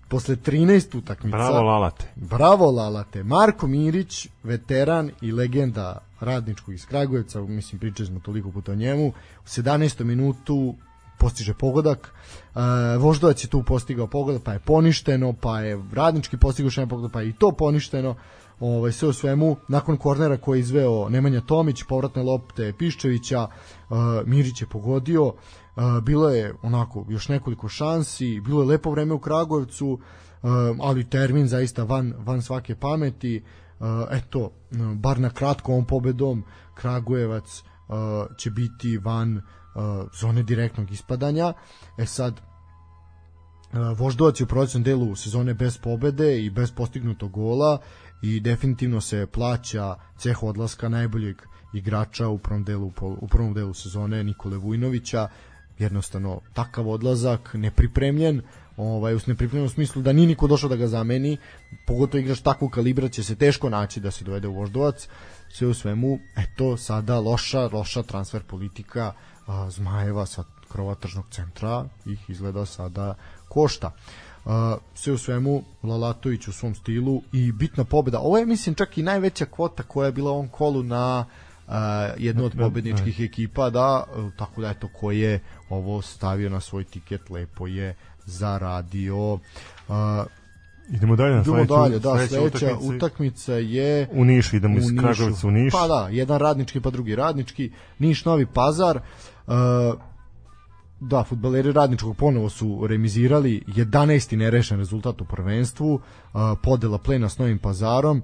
Posle 0.08 0.36
13 0.36 0.98
utakmica... 0.98 1.36
Bravo 1.36 1.62
Lalate. 1.62 2.04
Bravo 2.16 2.70
Lalate. 2.70 3.22
Marko 3.22 3.66
Mirić, 3.66 4.28
veteran 4.42 5.10
i 5.20 5.32
legenda 5.32 5.98
radničkog 6.20 6.74
iz 6.74 6.86
Kragujevca, 6.86 7.40
mislim 7.40 7.78
pričali 7.78 8.06
smo 8.06 8.20
toliko 8.20 8.50
puta 8.50 8.72
o 8.72 8.74
njemu, 8.74 9.08
u 9.08 9.12
17. 9.46 10.04
minutu 10.04 10.74
postiže 11.18 11.54
pogodak. 11.54 12.12
Uh, 12.54 12.62
Voždovac 13.02 13.44
je 13.44 13.48
tu 13.48 13.62
postigao 13.62 14.06
pogodak, 14.06 14.42
pa 14.42 14.52
je 14.52 14.58
poništeno, 14.58 15.32
pa 15.32 15.60
je 15.60 15.78
radnički 15.92 16.36
postigao 16.36 16.70
še 16.70 16.86
pogodak, 16.86 17.12
pa 17.12 17.20
je 17.20 17.28
i 17.28 17.32
to 17.32 17.52
poništeno. 17.52 18.14
Ovaj 18.64 18.92
sve 18.92 19.08
u 19.08 19.12
svemu 19.12 19.56
nakon 19.68 19.96
kornera 19.96 20.36
koji 20.36 20.58
je 20.58 20.60
izveo 20.60 21.08
Nemanja 21.08 21.40
Tomić, 21.40 21.82
povratne 21.88 22.22
lopte 22.22 22.72
Piščevića, 22.78 23.42
uh, 23.42 23.96
Mirić 24.26 24.60
je 24.60 24.66
pogodio. 24.66 25.26
Uh, 25.26 25.34
bilo 26.02 26.30
je 26.30 26.54
onako 26.62 27.06
još 27.08 27.28
nekoliko 27.28 27.68
šansi, 27.68 28.40
bilo 28.40 28.62
je 28.62 28.68
lepo 28.68 28.90
vreme 28.90 29.14
u 29.14 29.18
Kragujevcu, 29.18 29.88
uh, 29.88 30.50
ali 30.80 31.10
termin 31.10 31.48
zaista 31.48 31.84
van, 31.84 32.14
van 32.18 32.42
svake 32.42 32.74
pameti. 32.74 33.42
Uh, 33.80 33.86
eto, 34.10 34.50
bar 34.94 35.20
na 35.20 35.30
kratko 35.30 35.72
ovom 35.72 35.84
pobedom 35.84 36.44
Kragujevac 36.74 37.62
uh, 37.88 38.36
će 38.36 38.50
biti 38.50 38.98
van 38.98 39.36
uh, 39.36 39.42
zone 40.20 40.42
direktnog 40.42 40.90
ispadanja. 40.90 41.52
E 41.98 42.06
sad, 42.06 42.40
uh, 43.72 43.98
Voždovac 43.98 44.40
je 44.40 44.44
u 44.44 44.48
prolećnom 44.48 44.82
delu 44.82 45.16
sezone 45.16 45.54
bez 45.54 45.78
pobede 45.78 46.44
i 46.44 46.50
bez 46.50 46.72
postignutog 46.72 47.30
gola 47.30 47.78
i 48.24 48.40
definitivno 48.40 49.00
se 49.00 49.26
plaća 49.26 49.96
ceh 50.18 50.42
odlaska 50.42 50.88
najboljeg 50.88 51.42
igrača 51.74 52.28
u 52.28 52.38
prvom 52.38 52.64
delu 52.64 52.92
u 53.00 53.28
prvom 53.28 53.54
delu 53.54 53.74
sezone 53.74 54.24
Nikole 54.24 54.56
Vujnovića. 54.56 55.28
Jednostavno 55.78 56.40
takav 56.52 56.88
odlazak 56.88 57.50
nepripremljen 57.54 58.42
ovaj, 58.76 59.14
u 59.14 59.20
nepripremljenom 59.26 59.68
smislu 59.68 60.02
da 60.02 60.12
ni 60.12 60.26
niko 60.26 60.46
došao 60.46 60.68
da 60.68 60.76
ga 60.76 60.86
zameni 60.86 61.36
pogotovo 61.86 62.20
igrač 62.20 62.40
takvog 62.40 62.70
kalibra 62.70 63.08
će 63.08 63.24
se 63.24 63.36
teško 63.36 63.70
naći 63.70 64.00
da 64.00 64.10
se 64.10 64.24
dovede 64.24 64.48
u 64.48 64.54
voždovac. 64.54 65.08
Sve 65.48 65.66
u 65.66 65.74
svemu, 65.74 66.18
eto 66.36 66.76
sada 66.76 67.20
loša, 67.20 67.68
loša 67.72 68.02
transfer 68.02 68.42
politika 68.42 69.12
a, 69.46 69.70
Zmajeva 69.70 70.26
sa 70.26 70.44
krova 70.68 70.94
tržnog 70.94 71.24
centra 71.30 71.88
ih 72.06 72.30
izgleda 72.30 72.66
sada 72.66 73.14
košta. 73.48 73.86
Uh, 73.86 74.23
sve 74.94 75.12
u 75.12 75.18
svemu 75.18 75.62
Lalatović 75.82 76.48
u 76.48 76.52
svom 76.52 76.74
stilu 76.74 77.22
i 77.32 77.52
bitna 77.52 77.84
pobeda. 77.84 78.18
Ovo 78.18 78.38
je 78.38 78.46
mislim 78.46 78.74
čak 78.74 78.98
i 78.98 79.02
najveća 79.02 79.46
kvota 79.46 79.82
koja 79.82 80.06
je 80.06 80.12
bila 80.12 80.30
u 80.30 80.34
ovom 80.34 80.48
kolu 80.48 80.82
na 80.82 81.24
uh, 81.66 81.74
jednu 82.18 82.44
od 82.44 82.52
pobedničkih 82.58 83.20
ekipa 83.20 83.70
da 83.70 84.04
tako 84.38 84.60
da 84.60 84.70
eto 84.70 84.88
ko 85.00 85.10
je 85.10 85.40
ovo 85.68 86.02
stavio 86.02 86.50
na 86.50 86.60
svoj 86.60 86.84
tiket 86.84 87.30
lepo 87.30 87.66
je 87.66 87.94
zaradio 88.24 89.32
uh, 89.32 89.40
Idemo 90.90 91.16
dalje 91.16 91.34
na 91.34 91.40
Idemo 91.40 91.56
sledeću, 91.56 91.74
dalje, 91.74 91.98
da, 91.98 92.10
sledeća 92.10 92.36
sledeća 92.36 92.66
utakmica. 92.66 92.96
utakmica 92.96 93.54
je 93.54 94.08
U 94.12 94.24
Nišu, 94.24 94.56
idemo 94.56 94.78
iz. 94.78 94.84
Kragujevca 94.98 95.46
u 95.46 95.50
Niš. 95.50 95.72
Pa 95.72 95.88
da, 95.88 96.08
jedan 96.12 96.38
radnički 96.38 96.80
pa 96.80 96.90
drugi 96.90 97.16
radnički. 97.16 97.72
Niš 97.98 98.24
Novi 98.24 98.46
Pazar. 98.46 99.00
Uh, 99.46 99.54
da, 101.08 101.24
futbaleri 101.24 101.72
radničkog 101.72 102.16
ponovo 102.16 102.48
su 102.50 102.86
remizirali 102.86 103.62
11. 103.66 104.36
nerešen 104.36 104.78
rezultat 104.78 105.20
u 105.20 105.24
prvenstvu, 105.24 106.00
podela 106.62 106.98
plena 106.98 107.28
s 107.28 107.38
Novim 107.38 107.58
Pazarom, 107.58 108.22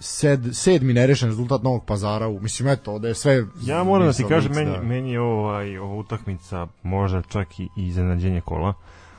sed, 0.00 0.40
sedmi 0.52 0.92
nerešen 0.92 1.28
rezultat 1.28 1.62
Novog 1.62 1.84
Pazara, 1.84 2.28
u, 2.28 2.40
mislim 2.40 2.68
eto, 2.68 2.92
ovde 2.92 3.08
je 3.08 3.14
sve 3.14 3.44
Ja 3.62 3.84
moram 3.84 4.06
da 4.06 4.12
ti 4.12 4.24
kažem, 4.28 4.52
lic, 4.52 4.58
meni, 4.58 4.86
meni 4.86 5.12
je 5.12 5.20
ovaj, 5.20 5.78
ova 5.78 5.94
utakmica 5.94 6.66
možda 6.82 7.22
čak 7.22 7.60
i 7.60 7.68
iznenađenje 7.76 8.40
kola. 8.40 8.74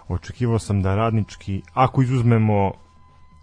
Očekivao 0.07 0.59
sam 0.59 0.81
da 0.81 0.95
radnički, 0.95 1.61
ako 1.73 2.01
izuzmemo 2.01 2.71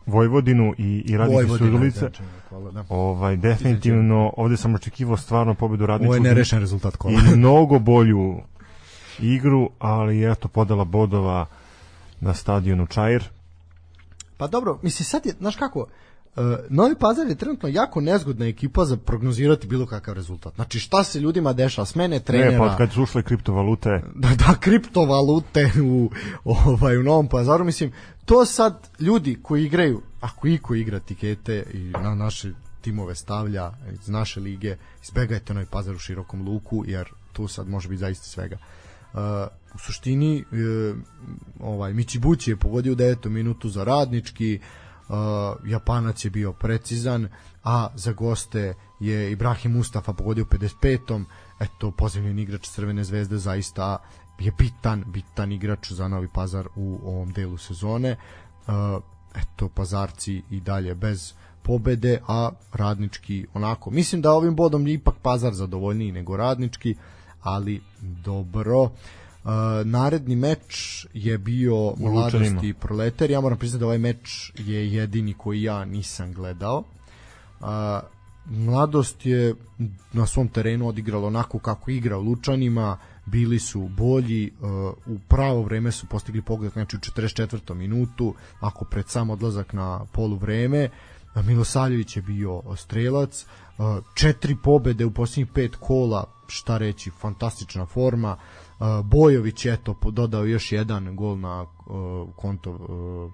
Vojvodinu 0.07 0.75
i, 0.79 1.05
i 1.07 1.17
Vojvodina, 1.17 1.59
Surdulice, 1.59 2.11
hvala, 2.49 2.71
da. 2.71 2.85
ovaj, 2.89 3.37
definitivno 3.37 4.33
ovde 4.37 4.57
sam 4.57 4.75
očekivao 4.75 5.17
stvarno 5.17 5.55
pobedu 5.55 5.85
Ovo 5.85 5.93
radničkog 5.93 6.17
je 6.17 6.21
nerešen 6.21 6.61
rezultat 6.61 6.97
kola. 6.97 7.15
i 7.15 7.37
mnogo 7.37 7.79
bolju 7.79 8.41
igru, 9.19 9.71
ali 9.79 10.33
eto 10.33 10.49
podela 10.49 10.85
bodova 10.85 11.47
na 12.21 12.35
stadionu 12.35 12.87
Čair. 12.87 13.25
Pa 14.37 14.47
dobro, 14.47 14.79
mislim 14.83 15.05
sad 15.05 15.27
je, 15.27 15.33
znaš 15.39 15.57
kako, 15.57 15.87
Uh, 16.37 16.43
Novi 16.69 16.95
Pazar 16.95 17.29
je 17.29 17.35
trenutno 17.35 17.69
jako 17.69 18.01
nezgodna 18.01 18.47
ekipa 18.47 18.85
za 18.85 18.97
prognozirati 18.97 19.67
bilo 19.67 19.87
kakav 19.87 20.15
rezultat. 20.15 20.55
Znači 20.55 20.79
šta 20.79 21.05
se 21.05 21.21
ljudima 21.21 21.53
dešava, 21.53 21.87
smene 21.87 22.21
trenera. 22.21 22.51
Ne, 22.51 22.59
pa 22.59 22.77
kad 22.77 22.93
su 22.93 23.03
ušle 23.03 23.23
kriptovalute, 23.23 23.89
da, 24.15 24.29
da 24.29 24.55
kriptovalute 24.61 25.71
u, 25.83 26.11
ovaj, 26.45 26.99
u 26.99 27.03
Novom 27.03 27.29
pazaru, 27.29 27.65
mislim, 27.65 27.93
to 28.25 28.45
sad 28.45 28.89
ljudi 29.01 29.39
koji 29.43 29.65
igraju, 29.65 30.03
ako 30.21 30.49
iko 30.49 30.75
igra 30.75 31.01
tikete 31.01 31.65
i 31.73 31.79
na 32.03 32.15
naše 32.15 32.53
timove 32.81 33.15
stavlja 33.15 33.73
iz 33.93 34.09
naše 34.09 34.41
lige, 34.41 34.77
izbegajte 35.03 35.55
Novi 35.55 35.67
pazar 35.71 35.95
u 35.95 35.99
širokom 35.99 36.49
luku, 36.49 36.85
jer 36.87 37.09
tu 37.33 37.49
sad 37.49 37.69
može 37.69 37.89
biti 37.89 38.01
zaista 38.01 38.25
svega. 38.25 38.57
Uh, 38.57 38.84
u 39.75 39.79
suštini 39.79 40.45
uh, 40.51 40.97
ovaj 41.61 41.93
Mićibući 41.93 42.51
je 42.51 42.57
pogodio 42.57 42.93
u 42.93 42.97
9. 42.97 43.29
minutu 43.29 43.69
za 43.69 43.85
radnički 43.85 44.59
uh, 45.09 45.15
Japanac 45.67 46.25
je 46.25 46.31
bio 46.31 46.53
precizan 46.53 47.29
a 47.65 47.89
za 47.95 48.13
goste 48.13 48.75
je 49.01 49.33
Ibrahim 49.33 49.73
Mustafa 49.73 50.13
pogodio 50.13 50.45
u 50.45 50.47
55. 50.47 51.25
eto 51.61 51.91
pozivljen 51.91 52.39
igrač 52.39 52.69
Crvene 52.69 53.05
zvezde 53.05 53.39
zaista 53.39 53.99
je 54.39 54.53
bitan, 54.59 55.05
bitan 55.07 55.53
igrač 55.53 55.93
za 55.93 56.09
Novi 56.09 56.29
Pazar 56.35 56.69
u 56.77 57.01
ovom 57.05 57.33
delu 57.33 57.59
sezone 57.59 58.17
uh, 58.67 58.75
eto 59.35 59.69
Pazarci 59.69 60.43
i 60.51 60.61
dalje 60.61 60.95
bez 60.95 61.35
pobede, 61.63 62.21
a 62.29 62.51
radnički 62.73 63.47
onako. 63.55 63.91
Mislim 63.91 64.23
da 64.23 64.33
ovim 64.33 64.57
bodom 64.57 64.87
je 64.87 64.95
ipak 64.95 65.15
Pazar 65.23 65.55
zadovoljniji 65.55 66.13
nego 66.13 66.37
radnički, 66.37 66.95
ali 67.45 67.81
dobro. 68.01 68.83
Uh, 68.83 69.51
naredni 69.85 70.37
meč 70.37 71.07
je 71.15 71.39
bio 71.39 71.95
Mladost 71.97 72.63
i 72.63 72.75
Proletar. 72.75 73.31
Ja 73.31 73.41
moram 73.41 73.59
priznati 73.59 73.81
da 73.81 73.87
ovaj 73.87 73.99
meč 73.99 74.53
je 74.59 74.93
jedini 74.93 75.35
koji 75.35 75.63
ja 75.63 75.85
nisam 75.85 76.33
gledao. 76.33 76.79
Uh, 77.61 77.67
Mladost 78.47 79.27
je 79.27 79.55
na 80.13 80.27
svom 80.27 80.49
terenu 80.49 80.89
odigralo 80.89 81.27
onako 81.27 81.59
kako 81.59 81.91
igra 81.91 82.19
u 82.19 82.23
Lučanima, 82.23 82.99
bili 83.27 83.59
su 83.59 83.89
bolji, 83.89 84.51
uh, 84.61 84.69
u 85.07 85.19
pravo 85.29 85.63
vreme 85.63 85.93
su 85.93 86.07
postigli 86.07 86.43
pogled, 86.43 86.73
znači 86.73 86.97
u 86.97 86.99
44. 86.99 87.75
minutu, 87.75 88.35
ako 88.61 88.85
pred 88.85 89.09
sam 89.09 89.31
odlazak 89.31 89.73
na 89.73 90.05
polu 90.13 90.37
vreme, 90.37 90.89
Milosavljević 91.43 92.17
je 92.17 92.23
bio 92.23 92.63
strelac, 92.77 93.47
četiri 94.15 94.57
pobede 94.63 95.05
u 95.05 95.11
posljednjih 95.11 95.53
pet 95.55 95.77
kola, 95.77 96.25
šta 96.49 96.79
reći, 96.79 97.11
fantastična 97.11 97.87
forma, 97.87 98.37
uh, 98.37 98.87
Bojović 99.05 99.65
je 99.65 99.77
to 99.77 99.97
dodao 100.11 100.45
još 100.45 100.73
jedan 100.73 101.17
gol 101.17 101.39
na 101.39 101.63
uh, 101.63 101.69
konto 102.37 102.71
uh, 102.71 103.33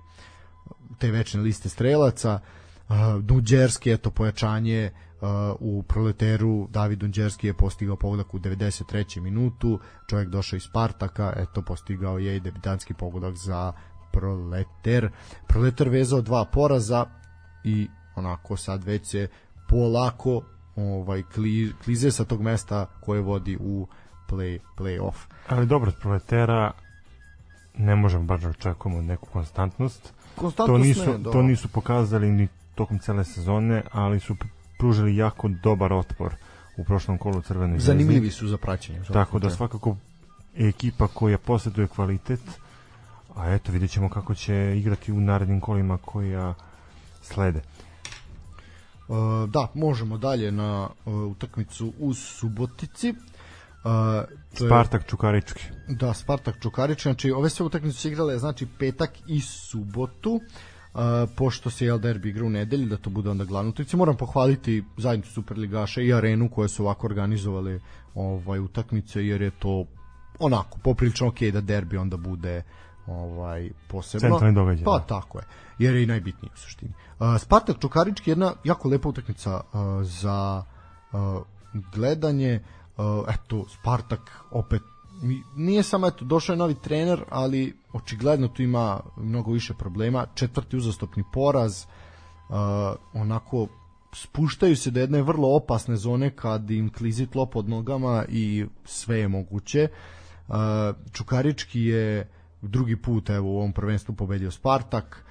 te 0.99 1.11
večne 1.11 1.41
liste 1.41 1.69
strelaca, 1.69 2.41
uh, 2.89 2.97
Dunđerski, 3.23 3.93
eto 3.93 4.11
pojačanje 4.11 4.91
uh, 5.21 5.29
u 5.61 5.83
proleteru. 5.83 6.69
David 6.71 6.99
Dunđerski 6.99 7.47
je 7.47 7.55
postigao 7.55 7.97
pogodak 7.97 8.35
u 8.35 8.39
93. 8.39 9.21
minutu. 9.21 9.79
Čovjek 10.11 10.29
došao 10.29 10.57
iz 10.57 10.63
Spartaka 10.63 11.33
eto 11.37 11.63
postigao 11.63 12.19
je 12.19 12.37
i 12.37 12.41
debitanski 12.41 12.95
pogodak 12.95 13.35
za 13.35 13.73
proleter. 14.13 15.11
Proleter 15.47 15.89
vezao 15.89 16.21
dva 16.21 16.45
poraza 16.45 17.07
i 17.65 17.89
onako 18.17 18.57
sad 18.57 18.85
već 18.85 19.07
se 19.07 19.29
polako 19.71 20.43
ovaj 20.77 21.23
kli, 21.23 21.73
klize 21.85 22.11
sa 22.11 22.25
tog 22.25 22.43
mesta 22.43 22.87
koje 23.01 23.21
vodi 23.21 23.57
u 23.61 23.87
play, 24.29 24.59
play-off. 24.77 25.17
Ali 25.49 25.67
dobro, 25.67 25.93
proletera 26.01 26.73
ne 27.75 27.97
možemo 27.97 28.25
baš 28.25 28.41
da 28.41 28.49
očekujemo 28.49 29.03
neku 29.03 29.27
konstantnost. 29.27 30.13
Konstantnost 30.37 30.83
to 30.83 30.87
nisu, 30.87 31.13
ne, 31.13 31.19
da. 31.19 31.31
to 31.31 31.43
nisu 31.43 31.69
pokazali 31.69 32.31
ni 32.31 32.49
tokom 32.75 32.99
cele 32.99 33.25
sezone, 33.25 33.83
ali 33.93 34.21
su 34.21 34.37
pružili 34.79 35.17
jako 35.17 35.49
dobar 35.49 35.93
otpor 35.93 36.35
u 36.77 36.85
prošlom 36.85 37.19
kolu 37.19 37.43
Crvene 37.43 37.73
zvezde. 37.73 37.93
Zanimljivi 37.93 38.31
su 38.31 38.49
za 38.49 38.57
praćenje. 38.57 39.01
Tako 39.13 39.39
da 39.39 39.51
svakako 39.51 39.97
ekipa 40.57 41.07
koja 41.09 41.39
posjeduje 41.39 41.87
kvalitet, 41.87 42.41
a 43.37 43.55
eto 43.55 43.73
vidjet 43.73 43.91
ćemo 43.91 44.09
kako 44.09 44.35
će 44.35 44.79
igrati 44.79 45.13
u 45.13 45.21
narednim 45.21 45.61
kolima 45.61 45.99
koja 45.99 46.55
slede. 47.23 47.61
Uh, 49.11 49.51
da, 49.51 49.69
možemo 49.75 50.19
dalje 50.19 50.53
na 50.53 50.89
uh, 51.05 51.15
utakmicu 51.15 51.93
u 51.99 52.15
Subotici. 52.15 53.11
Uh, 53.11 53.17
to 54.59 54.67
Spartak 54.67 55.07
Čukarički. 55.07 55.63
Da, 55.89 56.15
Spartak 56.15 56.63
Čukarički. 56.63 57.03
Znači, 57.03 57.31
ove 57.31 57.51
sve 57.51 57.67
utakmice 57.67 57.99
su 57.99 58.09
igrale 58.09 58.39
znači 58.39 58.67
petak 58.79 59.11
i 59.27 59.41
subotu. 59.41 60.33
Uh, 60.33 61.01
pošto 61.37 61.71
se 61.71 61.87
jel 61.87 61.99
derbi 61.99 62.29
igra 62.29 62.45
u 62.45 62.51
nedelju, 62.51 62.87
da 62.87 62.97
to 62.97 63.11
bude 63.11 63.31
onda 63.31 63.45
glavno 63.45 63.71
utakmica. 63.71 63.97
Moram 63.97 64.17
pohvaliti 64.17 64.85
zajednicu 64.97 65.33
Superligaša 65.33 66.01
i 66.01 66.13
arenu 66.13 66.49
koje 66.49 66.69
su 66.69 66.85
ovako 66.85 67.07
organizovali 67.07 67.81
ovaj 68.15 68.59
utakmice 68.59 69.27
jer 69.27 69.43
je 69.43 69.51
to 69.51 69.85
onako 70.39 70.79
poprilično 70.79 71.29
ok 71.29 71.41
da 71.53 71.61
derbi 71.61 71.97
onda 71.97 72.17
bude 72.17 72.63
ovaj 73.07 73.71
posebno. 73.89 74.29
Centralni 74.29 74.55
događaj. 74.55 74.85
Pa 74.85 74.99
da. 74.99 75.07
tako 75.07 75.39
je. 75.39 75.45
Jer 75.79 75.95
je 75.95 76.03
i 76.03 76.07
najbitniji 76.07 76.51
u 76.55 76.59
suštini. 76.59 76.91
Uh, 76.91 77.10
Spartak 77.39 77.81
Čukarički 77.81 78.31
je 78.31 78.33
jedna 78.33 78.53
jako 78.65 78.89
lepa 78.89 79.09
utakmica 79.09 79.61
za 80.03 80.65
gledanje. 81.95 82.65
Eto, 83.29 83.65
Spartak 83.69 84.21
opet 84.51 84.83
nije 85.57 85.83
samo 85.83 86.07
eto 86.07 86.25
došao 86.25 86.53
je 86.53 86.57
novi 86.57 86.75
trener, 86.75 87.25
ali 87.31 87.77
očigledno 87.93 88.49
tu 88.49 88.63
ima 88.63 89.01
mnogo 89.17 89.53
više 89.53 89.75
problema. 89.75 90.27
Četvrti 90.35 90.77
uzastopni 90.77 91.25
poraz. 91.33 91.85
Onako 93.15 93.67
spuštaju 94.13 94.77
se 94.77 94.91
do 94.91 95.01
jedne 95.01 95.23
vrlo 95.23 95.57
opasne 95.57 95.97
zone 95.97 96.37
kad 96.37 96.71
im 96.71 96.93
klizi 96.93 97.27
tlo 97.27 97.47
pod 97.47 97.69
nogama 97.69 98.25
i 98.29 98.67
sve 98.85 99.19
je 99.19 99.29
moguće. 99.29 99.89
Čukarički 101.13 101.81
je 101.81 102.31
drugi 102.63 102.97
put 102.97 103.31
evo 103.31 103.49
u 103.49 103.57
ovom 103.57 103.73
prvenstvu 103.73 104.15
pobedio 104.15 104.51
Spartak 104.51 105.25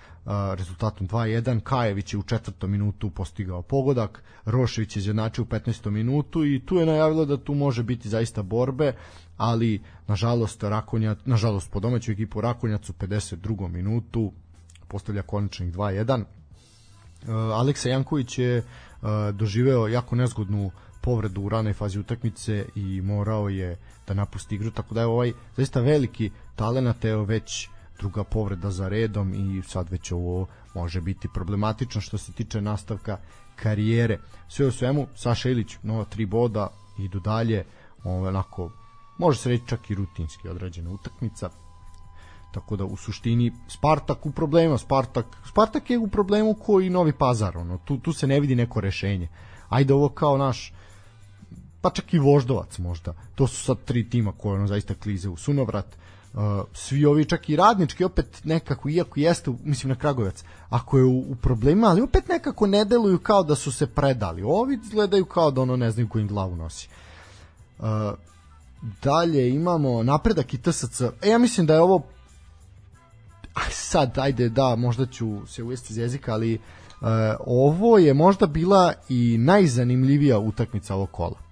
rezultatom 0.56 1.08
2-1 1.08 1.60
Kajević 1.60 2.14
je 2.14 2.18
u 2.20 2.24
četvrtom 2.24 2.72
minutu 2.72 3.10
postigao 3.10 3.62
pogodak 3.62 4.24
Rošević 4.46 4.96
je 4.96 5.00
izjednačio 5.00 5.42
u 5.44 5.48
15. 5.48 5.90
minutu 5.90 6.46
i 6.46 6.66
tu 6.66 6.76
je 6.76 6.86
najavilo 6.86 7.26
da 7.26 7.38
tu 7.38 7.54
može 7.54 7.84
biti 7.84 8.10
zaista 8.10 8.44
borbe 8.44 8.94
ali 9.38 9.82
nažalost 10.08 10.64
Rakonjac, 10.64 11.18
nažalost 11.26 11.72
po 11.72 11.80
domaću 11.80 12.12
ekipu 12.12 12.42
Rakonjac 12.42 12.90
u 12.90 12.94
52. 12.94 13.68
minutu 13.68 14.32
postavlja 14.88 15.22
konačnih 15.22 15.74
2-1 15.74 16.24
Uh, 17.22 17.30
Aleksa 17.36 17.90
Janković 17.90 18.38
je 18.38 18.58
uh, 18.58 19.10
doživeo 19.34 19.88
jako 19.88 20.16
nezgodnu 20.16 20.72
povredu 21.02 21.42
u 21.42 21.50
ranoj 21.50 21.74
fazi 21.74 22.00
utakmice 22.00 22.66
i 22.76 23.02
morao 23.02 23.50
je 23.50 23.78
da 24.08 24.14
napusti 24.14 24.56
igru, 24.56 24.72
tako 24.72 24.94
da 24.94 25.02
je 25.02 25.08
ovaj 25.08 25.34
zaista 25.56 25.82
veliki 25.82 26.32
talenat, 26.56 27.06
evo 27.06 27.24
već 27.24 27.70
druga 28.00 28.24
povreda 28.24 28.72
za 28.72 28.88
redom 28.88 29.34
i 29.34 29.62
sad 29.64 29.90
već 29.90 30.12
ovo 30.12 30.48
može 30.76 31.02
biti 31.02 31.28
problematično 31.34 32.02
što 32.02 32.18
se 32.18 32.32
tiče 32.32 32.62
nastavka 32.62 33.18
karijere. 33.56 34.20
Sve 34.48 34.66
u 34.68 34.72
svemu, 34.72 35.08
Saša 35.16 35.50
Ilić, 35.50 35.78
nova 35.84 36.06
tri 36.06 36.26
boda, 36.26 36.68
idu 37.00 37.20
dalje, 37.20 37.66
onako, 38.04 38.72
može 39.18 39.40
se 39.40 39.50
reći 39.50 39.68
čak 39.68 39.90
i 39.90 39.96
rutinski 39.96 40.50
odrađena 40.50 40.90
utakmica, 40.90 41.50
tako 42.54 42.76
da 42.76 42.86
u 42.86 42.98
suštini 42.98 43.54
Spartak 43.68 44.26
u 44.26 44.32
problemu, 44.32 44.78
Spartak, 44.78 45.26
Spartak 45.46 45.90
je 45.90 45.98
u 45.98 46.08
problemu 46.08 46.54
koji 46.54 46.90
Novi 46.90 47.14
Pazar, 47.14 47.58
ono, 47.58 47.78
tu, 47.78 47.98
tu 47.98 48.14
se 48.14 48.28
ne 48.28 48.40
vidi 48.40 48.56
neko 48.56 48.82
rešenje. 48.82 49.28
Ajde 49.70 49.94
ovo 49.94 50.10
kao 50.10 50.38
naš 50.38 50.74
pa 51.82 51.90
čak 51.90 52.14
i 52.14 52.20
Voždovac 52.20 52.78
možda. 52.78 53.14
To 53.36 53.48
su 53.48 53.64
sad 53.64 53.78
tri 53.86 54.10
tima 54.10 54.32
koje 54.32 54.56
ono 54.56 54.68
zaista 54.68 54.94
klize 54.94 55.30
u 55.30 55.38
sunovrat. 55.38 55.98
Uh, 56.34 56.42
svi 56.74 57.06
ovi 57.06 57.26
čak 57.26 57.50
i 57.50 57.56
radnički 57.56 58.04
opet 58.04 58.42
nekako 58.44 58.90
iako 58.90 59.20
jeste 59.20 59.52
mislim 59.64 59.90
na 59.90 59.96
Kragovac 59.96 60.44
ako 60.70 60.98
je 60.98 61.04
u, 61.04 61.20
u 61.20 61.36
problemima 61.36 61.88
ali 61.88 62.02
opet 62.02 62.28
nekako 62.28 62.68
ne 62.68 62.86
deluju 62.86 63.20
kao 63.20 63.44
da 63.44 63.56
su 63.56 63.72
se 63.72 63.88
predali. 63.88 64.44
Ovi 64.44 64.80
izgledaju 64.84 65.26
kao 65.26 65.52
da 65.52 65.62
ono 65.62 65.76
ne 65.76 65.92
znaju 65.92 66.10
kojim 66.10 66.28
glavu 66.28 66.56
nosi. 66.56 66.90
Uh, 67.80 67.86
dalje 69.04 69.50
imamo 69.50 70.04
napredak 70.04 70.54
i 70.54 70.58
TSC 70.58 71.02
e, 71.02 71.30
ja 71.30 71.38
mislim 71.38 71.68
da 71.68 71.74
je 71.74 71.82
ovo 71.82 72.04
aj 73.54 73.72
sad, 73.72 74.18
ajde, 74.18 74.50
da, 74.50 74.76
možda 74.76 75.06
ću 75.06 75.48
se 75.48 75.64
uvesti 75.64 75.94
iz 75.94 75.98
jezika, 75.98 76.34
ali 76.34 76.54
e, 76.54 76.60
ovo 77.46 77.98
je 77.98 78.14
možda 78.14 78.46
bila 78.46 78.94
i 79.10 79.38
najzanimljivija 79.40 80.40
utakmica 80.40 80.96
ovog 80.96 81.12
kola. 81.12 81.49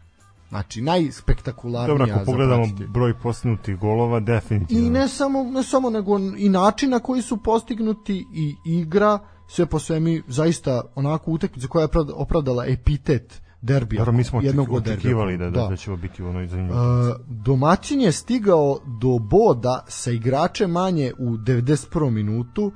Znači, 0.49 0.81
najspektakularnija 0.81 1.97
Dobro, 1.97 2.13
ako 2.15 2.25
pogledamo 2.25 2.63
pratiti. 2.63 2.88
broj 2.88 3.19
postignutih 3.19 3.77
golova, 3.77 4.19
definitivno. 4.19 4.88
I 4.88 4.89
ne 4.89 5.07
samo, 5.07 5.43
ne 5.43 5.63
samo, 5.63 5.89
nego 5.89 6.19
i 6.38 6.49
način 6.49 6.89
na 6.89 6.99
koji 6.99 7.21
su 7.21 7.38
postignuti 7.38 8.25
i 8.33 8.55
igra, 8.65 9.19
sve 9.47 9.65
po 9.65 9.79
svemi, 9.79 10.23
zaista 10.27 10.81
onako 10.95 11.31
utakmica 11.31 11.67
koja 11.67 11.81
je 11.81 11.88
opravda- 11.88 12.13
opravdala 12.15 12.65
epitet 12.65 13.41
derbija. 13.62 13.99
Dobro, 13.99 14.13
mi 14.13 14.23
smo 14.23 14.41
jednog 14.41 14.73
očekivali 14.73 15.38
da, 15.38 15.49
da, 15.49 15.67
da, 15.67 15.75
će 15.75 15.91
ovo 15.91 15.97
biti 15.97 16.23
u 16.23 16.27
onoj 16.29 16.47
zanimljivoj. 16.47 17.10
E, 17.10 17.13
domaćin 17.27 18.01
je 18.01 18.12
stigao 18.12 18.79
do 19.01 19.19
boda 19.19 19.86
sa 19.88 20.12
igračem 20.12 20.71
manje 20.71 21.13
u 21.19 21.29
91. 21.29 22.10
minutu 22.10 22.71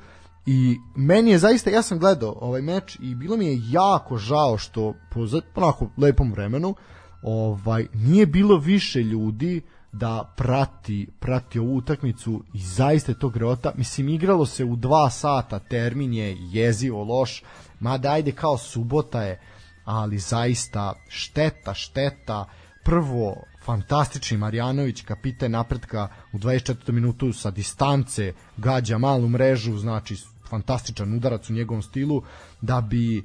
i 0.45 0.77
meni 0.95 1.31
je 1.31 1.38
zaista, 1.38 1.69
ja 1.69 1.81
sam 1.81 1.99
gledao 1.99 2.38
ovaj 2.41 2.62
meč 2.62 2.97
i 3.01 3.15
bilo 3.15 3.38
mi 3.38 3.45
je 3.45 3.62
jako 3.69 4.17
žao 4.17 4.57
što 4.57 4.93
po 5.12 5.19
onako 5.55 5.89
lepom 5.97 6.31
vremenu 6.31 6.75
ovaj 7.21 7.88
nije 7.93 8.25
bilo 8.25 8.57
više 8.57 8.99
ljudi 8.99 9.62
da 9.91 10.34
prati 10.38 11.07
prati 11.19 11.60
ovu 11.60 11.75
utakmicu 11.75 12.43
i 12.53 12.60
zaista 12.60 13.12
je 13.12 13.19
to 13.19 13.29
greota. 13.29 13.71
Mislim, 13.75 14.10
igralo 14.10 14.45
se 14.45 14.65
u 14.65 14.75
dva 14.75 15.10
sata, 15.10 15.60
termin 15.60 16.13
je 16.13 16.38
jezivo 16.39 17.03
loš, 17.03 17.43
mada 17.79 18.12
ajde 18.12 18.31
kao 18.31 18.57
subota 18.57 19.21
je, 19.23 19.39
ali 19.86 20.17
zaista 20.19 20.93
šteta, 21.10 21.73
šteta. 21.73 22.45
Prvo, 22.84 23.36
fantastični 23.65 24.38
Marjanović, 24.38 25.01
kapiten 25.01 25.51
napretka 25.51 26.07
u 26.34 26.38
24. 26.38 26.91
minutu 26.91 27.34
sa 27.34 27.51
distance 27.51 28.34
gađa 28.57 28.97
malu 28.97 29.29
mrežu, 29.29 29.77
znači 29.77 30.15
fantastičan 30.49 31.13
udarac 31.13 31.49
u 31.49 31.53
njegovom 31.53 31.81
stilu, 31.81 32.23
da 32.62 32.81
bi 32.81 33.17
uh, 33.19 33.23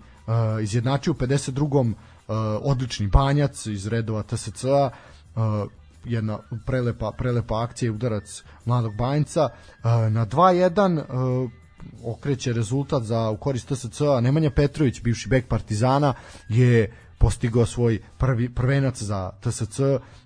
izjednačio 0.63 1.11
u 1.11 1.17
52. 1.17 1.93
Uh, 2.29 2.35
odlični 2.63 3.07
banjac 3.07 3.67
iz 3.67 3.87
redova 3.87 4.23
TSC-a, 4.23 4.91
uh, 5.35 5.43
jedna 6.05 6.39
prelepa, 6.67 7.13
prelepa 7.19 7.63
akcija 7.63 7.87
i 7.87 7.91
udarac 7.91 8.43
mladog 8.65 8.97
banjca. 8.97 9.45
Uh, 9.45 9.85
na 10.13 10.27
2-1 10.27 11.03
uh, 11.45 11.51
okreće 12.05 12.53
rezultat 12.53 13.03
za 13.03 13.31
u 13.31 13.37
korist 13.37 13.69
TSC-a. 13.69 14.21
Nemanja 14.21 14.51
Petrović, 14.51 15.03
bivši 15.03 15.29
bek 15.29 15.49
Partizana, 15.49 16.15
je 16.49 16.93
postigao 17.19 17.67
svoj 17.67 18.03
prvi 18.19 18.55
prvenac 18.55 19.03
za 19.03 19.31
TSC. 19.41 19.81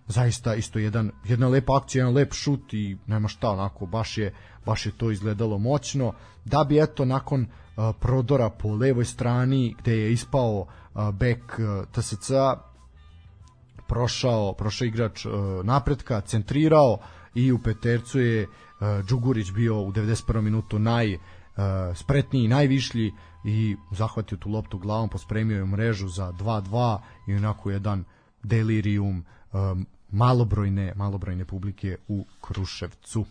Zaista 0.07 0.55
isto 0.55 0.79
jedan 0.79 1.11
jedna 1.25 1.49
lepa 1.49 1.77
akcija, 1.77 2.01
jedan 2.01 2.15
lep 2.15 2.33
šut 2.33 2.75
i 2.75 2.97
nema 3.07 3.29
šta 3.29 3.51
onako 3.51 3.87
baš 3.87 4.19
je 4.19 4.35
baš 4.67 4.87
je 4.87 4.93
to 4.93 5.11
izgledalo 5.11 5.59
moćno. 5.59 6.13
Da 6.45 6.65
bi 6.65 6.83
eto 6.83 7.05
nakon 7.05 7.47
prodora 8.01 8.51
po 8.51 8.75
levoj 8.75 9.05
strani 9.05 9.75
gde 9.79 9.97
je 9.97 10.13
ispao 10.13 10.67
bek 11.13 11.61
TSC-a 11.93 12.57
prošao, 13.89 14.53
prošao 14.53 14.87
igrač 14.87 15.27
napretka, 15.65 16.21
centrirao 16.21 16.99
i 17.35 17.53
u 17.53 17.59
petercu 17.59 18.21
je 18.21 18.47
Đugurić 19.09 19.53
bio 19.53 19.81
u 19.81 19.93
91. 19.93 20.41
minutu 20.41 20.79
naj 20.79 21.19
spretniji, 21.95 22.49
najvišlji 22.49 23.13
i 23.45 23.77
zahvatio 23.91 24.39
tu 24.39 24.51
loptu 24.51 24.79
glavom, 24.79 25.09
pospremio 25.09 25.59
je 25.59 25.67
mrežu 25.67 26.09
za 26.09 26.33
2-2 26.33 26.99
i 27.27 27.35
onako 27.35 27.71
jedan 27.71 28.05
delirium 28.43 29.25
um, 29.53 29.87
malobrojne, 30.11 30.93
malobrojne 30.97 31.45
publike 31.45 31.97
u 32.09 32.27
Kruševcu. 32.41 33.25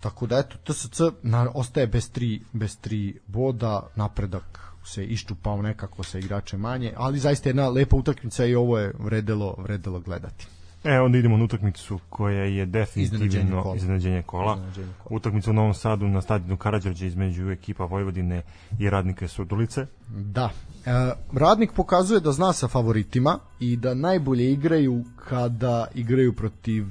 Tako 0.00 0.26
da 0.26 0.38
eto 0.38 0.56
TSC 0.64 1.00
na, 1.22 1.50
ostaje 1.54 1.86
bez 1.86 2.10
tri, 2.10 2.40
bez 2.52 2.76
tri 2.76 3.18
boda, 3.26 3.86
napredak 3.96 4.68
se 4.84 5.04
iščupao 5.04 5.62
nekako 5.62 6.02
sa 6.02 6.18
igračem 6.18 6.60
manje, 6.60 6.92
ali 6.96 7.18
zaista 7.18 7.48
jedna 7.48 7.68
lepa 7.68 7.96
utakmica 7.96 8.44
i 8.44 8.54
ovo 8.54 8.78
je 8.78 8.92
vredelo, 8.98 9.54
vredelo 9.58 10.00
gledati. 10.00 10.46
E, 10.84 11.00
onda 11.00 11.18
idemo 11.18 11.36
na 11.36 11.44
utakmicu 11.44 11.98
koja 12.08 12.44
je 12.44 12.66
definitivno 12.66 13.24
Iznenađenje 13.24 13.62
kola. 13.62 13.76
iznenađenje 13.76 14.22
kola. 14.22 14.54
Iznenađenje 14.56 14.86
kola. 14.86 15.16
Utakmica 15.16 15.50
u 15.50 15.54
Novom 15.54 15.74
Sadu 15.74 16.08
na 16.08 16.20
stadionu 16.20 16.56
Karadžorđe 16.56 17.06
između 17.06 17.50
ekipa 17.50 17.84
Vojvodine 17.84 18.42
i 18.78 18.90
radnike 18.90 19.28
Surdulice. 19.28 19.86
Da. 20.08 20.50
E, 20.86 20.90
radnik 21.32 21.72
pokazuje 21.72 22.20
da 22.20 22.32
zna 22.32 22.52
sa 22.52 22.68
favoritima 22.68 23.38
i 23.60 23.76
da 23.76 23.94
najbolje 23.94 24.52
igraju 24.52 25.04
kada 25.28 25.86
igraju 25.94 26.32
protiv 26.32 26.86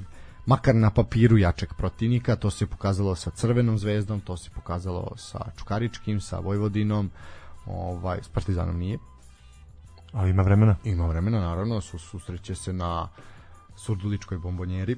makar 0.48 0.74
na 0.74 0.90
papiru 0.90 1.38
jačeg 1.38 1.74
protivnika, 1.76 2.36
to 2.36 2.50
se 2.50 2.66
pokazalo 2.66 3.14
sa 3.14 3.30
Crvenom 3.30 3.78
zvezdom, 3.78 4.20
to 4.20 4.36
se 4.36 4.50
pokazalo 4.50 5.12
sa 5.16 5.38
Čukaričkim, 5.56 6.20
sa 6.20 6.38
Vojvodinom, 6.38 7.10
ovaj, 7.66 8.18
s 8.22 8.28
Partizanom 8.28 8.78
nije. 8.78 8.98
Ali 10.12 10.30
ima 10.30 10.42
vremena. 10.42 10.76
Ima 10.84 11.06
vremena, 11.06 11.40
naravno, 11.40 11.80
su, 11.80 11.98
susreće 11.98 12.54
se 12.54 12.72
na 12.72 13.08
Surduličkoj 13.76 14.38
bombonjeri. 14.38 14.96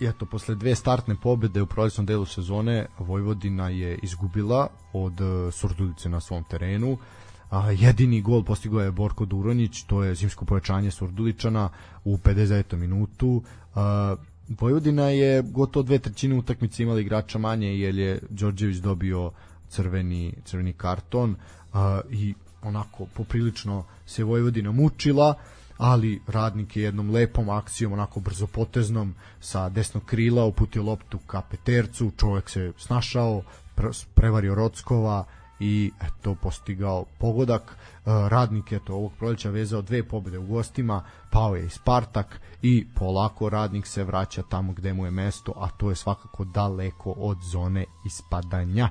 I 0.00 0.06
eto, 0.06 0.26
posle 0.26 0.54
dve 0.54 0.74
startne 0.74 1.14
pobede 1.22 1.62
u 1.62 1.66
prolećnom 1.66 2.06
delu 2.06 2.26
sezone, 2.26 2.86
Vojvodina 2.98 3.68
je 3.68 3.98
izgubila 4.02 4.68
od 4.92 5.20
e, 5.20 5.52
Surdulice 5.52 6.08
na 6.08 6.20
svom 6.20 6.44
terenu. 6.44 6.98
A, 7.50 7.70
jedini 7.70 8.22
gol 8.22 8.44
postigao 8.44 8.80
je 8.80 8.90
Borko 8.90 9.24
Duronjić, 9.24 9.82
to 9.82 10.02
je 10.04 10.14
zimsko 10.14 10.44
pojačanje 10.44 10.90
Surduličana 10.90 11.68
u 12.04 12.16
59. 12.16 12.76
minutu. 12.76 13.42
A, 13.74 14.16
Vojvodina 14.58 15.02
je 15.02 15.42
gotovo 15.42 15.82
dve 15.82 15.98
trećine 15.98 16.34
utakmice 16.34 16.82
imala 16.82 17.00
igrača 17.00 17.38
manje 17.38 17.78
jer 17.78 17.98
je 17.98 18.20
Đorđević 18.30 18.76
dobio 18.76 19.30
crveni, 19.68 20.34
crveni 20.44 20.72
karton 20.72 21.36
a, 21.72 22.00
i 22.10 22.34
onako 22.62 23.06
poprilično 23.14 23.84
se 24.06 24.24
Vojvodina 24.24 24.72
mučila 24.72 25.34
ali 25.80 26.20
radnik 26.26 26.76
je 26.76 26.82
jednom 26.82 27.10
lepom 27.10 27.48
akcijom, 27.48 27.92
onako 27.92 28.20
brzopoteznom, 28.20 29.14
sa 29.40 29.68
desnog 29.68 30.04
krila 30.04 30.44
uputio 30.44 30.82
loptu 30.82 31.18
ka 31.18 31.42
petercu, 31.50 32.10
čovek 32.16 32.50
se 32.50 32.72
snašao, 32.78 33.42
prevario 34.14 34.54
Rockova 34.54 35.24
i 35.60 35.90
eto 36.02 36.34
postigao 36.34 37.04
pogodak. 37.18 37.76
E, 38.06 38.28
radnik 38.28 38.72
je 38.72 38.80
to 38.84 38.94
ovog 38.94 39.12
proleća 39.18 39.50
vezao 39.50 39.82
dve 39.82 40.08
pobede 40.08 40.38
u 40.38 40.46
gostima, 40.46 41.04
pao 41.30 41.56
je 41.56 41.66
i 41.66 41.68
Spartak 41.68 42.40
i 42.62 42.86
polako 42.94 43.48
radnik 43.48 43.86
se 43.86 44.04
vraća 44.04 44.42
tamo 44.42 44.72
gde 44.72 44.92
mu 44.92 45.04
je 45.04 45.10
mesto, 45.10 45.52
a 45.56 45.68
to 45.68 45.90
je 45.90 45.96
svakako 45.96 46.44
daleko 46.44 47.10
od 47.10 47.38
zone 47.42 47.84
ispadanja. 48.06 48.88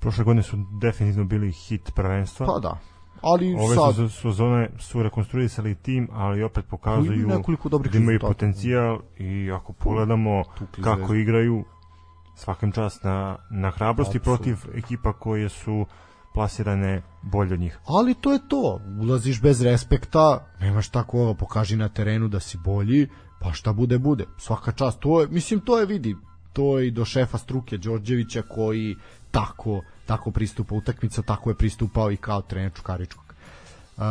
Prošle 0.00 0.24
godine 0.24 0.42
su 0.42 0.56
definitivno 0.80 1.24
bili 1.24 1.52
hit 1.52 1.90
prvenstva. 1.94 2.46
Pa 2.46 2.58
da, 2.58 2.78
ali 3.24 3.54
Ove 3.54 3.74
sad... 3.74 3.94
su, 3.94 4.08
su 4.08 4.32
zone 4.32 4.70
su 4.78 5.02
rekonstruisali 5.02 5.74
tim, 5.74 6.08
ali 6.12 6.42
opet 6.42 6.64
pokazuju 6.70 7.28
nekoliko 7.28 7.68
dobrih 7.68 7.92
da 7.92 7.98
imaju 7.98 8.20
potencijal 8.20 9.00
i 9.18 9.50
ako 9.52 9.72
pogledamo 9.72 10.42
kako 10.84 11.14
igraju 11.14 11.64
svakim 12.36 12.72
čast 12.72 13.04
na, 13.04 13.36
na 13.50 13.70
hrabrosti 13.70 14.18
Absolut. 14.18 14.38
protiv 14.38 14.56
ekipa 14.74 15.12
koje 15.12 15.48
su 15.48 15.86
plasirane 16.34 17.02
bolje 17.22 17.54
od 17.54 17.60
njih. 17.60 17.78
Ali 17.86 18.14
to 18.14 18.32
je 18.32 18.38
to, 18.48 18.80
ulaziš 19.00 19.40
bez 19.42 19.62
respekta, 19.62 20.46
nemaš 20.60 20.88
tako, 20.88 21.34
pokaži 21.38 21.76
na 21.76 21.88
terenu 21.88 22.28
da 22.28 22.40
si 22.40 22.58
bolji, 22.64 23.08
pa 23.40 23.52
šta 23.52 23.72
bude, 23.72 23.98
bude. 23.98 24.24
Svaka 24.38 24.72
čast, 24.72 24.98
to 25.00 25.20
je, 25.20 25.28
mislim, 25.28 25.60
to 25.60 25.78
je, 25.78 25.86
vidi, 25.86 26.16
to 26.52 26.78
je 26.78 26.88
i 26.88 26.90
do 26.90 27.04
šefa 27.04 27.38
struke 27.38 27.78
Đorđevića 27.78 28.42
koji 28.42 28.96
tako 29.30 29.82
tako 30.06 30.30
pristupa 30.30 30.74
utakmica, 30.74 31.22
tako 31.22 31.50
je 31.50 31.54
pristupao 31.54 32.12
i 32.12 32.16
kao 32.16 32.42
trener 32.42 32.72
Čukaričkog. 32.72 33.34
Uh, 33.96 34.02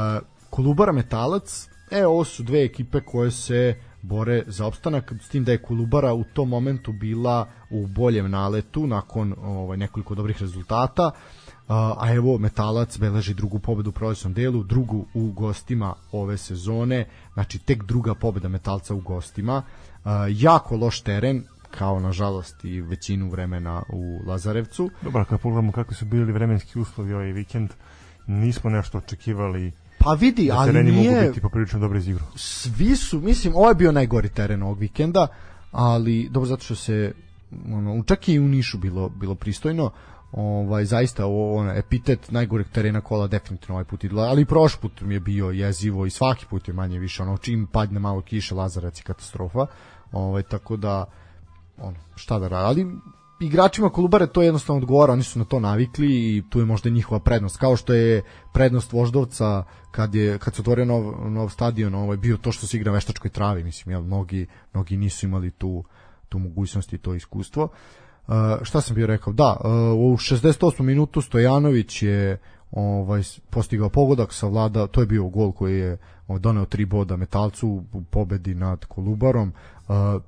Kolubara 0.49 0.91
Metalac, 0.91 1.69
e, 1.91 2.05
ovo 2.05 2.23
su 2.23 2.43
dve 2.43 2.63
ekipe 2.63 3.01
koje 3.01 3.31
se 3.31 3.75
bore 4.01 4.43
za 4.47 4.65
opstanak, 4.65 5.13
s 5.21 5.29
tim 5.29 5.43
da 5.43 5.51
je 5.51 5.62
Kolubara 5.62 6.13
u 6.13 6.23
tom 6.23 6.49
momentu 6.49 6.91
bila 6.91 7.47
u 7.69 7.88
boljem 7.88 8.31
naletu 8.31 8.88
nakon 8.88 9.36
ovaj, 9.41 9.77
nekoliko 9.77 10.15
dobrih 10.15 10.41
rezultata, 10.41 11.12
a 11.67 12.13
evo 12.13 12.38
Metalac 12.38 12.97
beleži 12.97 13.34
drugu 13.34 13.60
pobedu 13.60 13.89
u 13.89 13.93
prolećnom 13.93 14.34
delu, 14.34 14.63
drugu 14.63 15.06
u 15.13 15.32
gostima 15.32 15.93
ove 16.12 16.38
sezone, 16.38 17.06
znači 17.34 17.60
tek 17.60 17.84
druga 17.84 18.15
pobeda 18.15 18.49
Metalca 18.49 18.93
u 18.93 18.99
gostima, 18.99 19.63
jako 20.30 20.76
loš 20.78 21.02
teren, 21.02 21.43
kao 21.71 21.99
nažalost 21.99 22.65
i 22.65 22.82
većinu 22.82 23.30
vremena 23.30 23.84
u 23.89 24.19
Lazarevcu. 24.28 24.89
Dobro, 25.02 25.26
kad 25.26 25.39
pogledamo 25.39 25.71
kakvi 25.71 25.95
su 25.95 26.06
bili 26.06 26.32
vremenski 26.32 26.80
uslovi 26.80 27.13
ovaj 27.13 27.32
vikend, 27.32 27.69
nismo 28.28 28.69
nešto 28.69 28.97
očekivali 28.97 29.71
Pa 30.04 30.13
vidi, 30.13 30.47
da 30.47 30.58
ali 30.58 30.84
nije... 30.84 31.12
mogu 31.12 31.28
biti 31.28 31.41
poprilično 31.41 31.80
dobro 31.80 31.97
iz 31.97 32.08
igru. 32.08 32.23
Svi 32.36 32.95
su, 32.95 33.19
mislim, 33.19 33.56
ovo 33.56 33.69
je 33.69 33.76
bio 33.76 33.91
najgori 33.91 34.30
teren 34.30 34.63
ovog 34.63 34.80
vikenda, 34.80 35.28
ali 35.71 36.30
dobro 36.30 36.47
zato 36.47 36.63
što 36.63 36.76
se 36.76 37.13
ono, 37.73 38.04
čak 38.04 38.28
i 38.28 38.39
u 38.39 38.47
Nišu 38.47 38.78
bilo, 38.78 39.10
bilo 39.10 39.36
pristojno, 39.36 39.91
ovaj 40.34 40.86
zaista 40.86 41.26
ovo 41.26 41.56
on 41.56 41.69
epitet 41.69 42.32
najgoreg 42.32 42.67
terena 42.67 43.02
kola 43.02 43.28
definitivno 43.28 43.76
ovaj 43.76 43.86
put 43.86 44.04
idla, 44.04 44.24
ali 44.24 44.46
prošli 44.46 44.80
put 44.82 45.02
mi 45.02 45.13
je 45.13 45.19
bio 45.19 45.50
jezivo 45.50 46.06
i 46.06 46.10
svaki 46.10 46.46
put 46.50 46.67
je 46.67 46.74
manje 46.74 47.00
više 47.00 47.24
ono 47.24 47.38
čim 47.38 47.67
padne 47.67 48.00
malo 48.00 48.22
kiše 48.22 48.56
Lazarac 48.56 49.00
je 49.00 49.04
katastrofa. 49.04 49.65
Ovaj 50.12 50.43
tako 50.43 50.78
da 50.78 51.06
ono, 51.78 51.98
šta 52.15 52.39
da 52.39 52.48
radi, 52.48 52.65
ali 52.65 52.96
igračima 53.39 53.89
Kolubare 53.89 54.28
to 54.28 54.41
jednostavno 54.41 54.82
odgovara, 54.82 55.13
oni 55.13 55.24
su 55.24 55.39
na 55.39 55.46
to 55.46 55.60
navikli 55.60 56.08
i 56.08 56.43
tu 56.50 56.60
je 56.60 56.65
možda 56.65 56.89
njihova 56.89 57.19
prednost, 57.19 57.58
kao 57.58 57.76
što 57.76 57.93
je 57.93 58.24
prednost 58.54 58.93
Voždovca 58.93 59.63
kad 59.91 60.15
je 60.15 60.38
kad 60.38 60.56
se 60.56 60.62
otvorio 60.62 60.86
nov, 60.86 61.32
nov 61.32 61.50
stadion, 61.50 61.96
ovaj 61.96 62.17
bio 62.17 62.38
to 62.38 62.52
što 62.52 62.67
se 62.67 62.78
igra 62.78 62.91
veštačkoj 62.91 63.32
travi, 63.32 63.63
mislim, 63.63 63.91
jel, 63.91 64.02
mnogi, 64.02 64.48
mnogi 64.74 64.98
nisu 64.98 65.26
imali 65.26 65.52
tu, 65.52 65.84
tu 66.30 66.39
mogućnost 66.39 66.93
i 66.93 66.98
to 66.98 67.13
iskustvo. 67.13 67.63
Uh, 67.63 67.69
šta 68.62 68.81
sam 68.81 68.95
bio 68.95 69.07
rekao? 69.07 69.33
Da, 69.33 69.57
uh, 69.59 69.69
u 70.12 70.17
68. 70.17 70.81
minutu 70.81 71.21
Stojanović 71.21 72.03
je 72.03 72.38
ovaj 72.71 73.21
postigao 73.49 73.89
pogodak 73.89 74.33
sa 74.33 74.47
vlada, 74.47 74.88
to 74.88 75.01
je 75.01 75.07
bio 75.07 75.23
gol 75.23 75.51
koji 75.51 75.79
je 75.79 75.97
doneo 76.39 76.65
tri 76.65 76.86
boda 76.86 77.15
Metalcu 77.15 77.83
u 77.93 78.03
pobedi 78.03 78.55
nad 78.55 78.86
Kolubarom. 78.86 79.53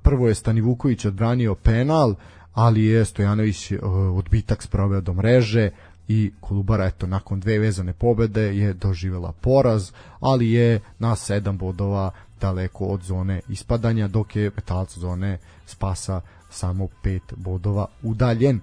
Prvo 0.02 0.28
je 0.28 0.34
Stani 0.34 0.60
Vuković 0.60 1.04
odbranio 1.04 1.54
penal, 1.54 2.14
ali 2.54 2.84
je 2.84 3.04
Stojanović 3.04 3.72
odbitak 4.16 4.62
sproveo 4.62 5.00
do 5.00 5.12
mreže 5.12 5.70
i 6.08 6.32
Kolubara 6.40 6.84
eto 6.86 7.06
nakon 7.06 7.40
dve 7.40 7.58
vezane 7.58 7.92
pobede 7.92 8.56
je 8.56 8.72
doživela 8.72 9.32
poraz, 9.32 9.92
ali 10.20 10.50
je 10.50 10.80
na 10.98 11.16
sedam 11.16 11.58
bodova 11.58 12.10
daleko 12.40 12.84
od 12.84 13.02
zone 13.02 13.40
ispadanja, 13.48 14.08
dok 14.08 14.36
je 14.36 14.50
Metalac 14.56 14.98
zone 14.98 15.38
spasa 15.66 16.20
samo 16.56 16.88
pet 17.02 17.32
bodova 17.36 17.86
udaljen. 18.02 18.60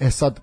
E 0.00 0.10
sad, 0.10 0.40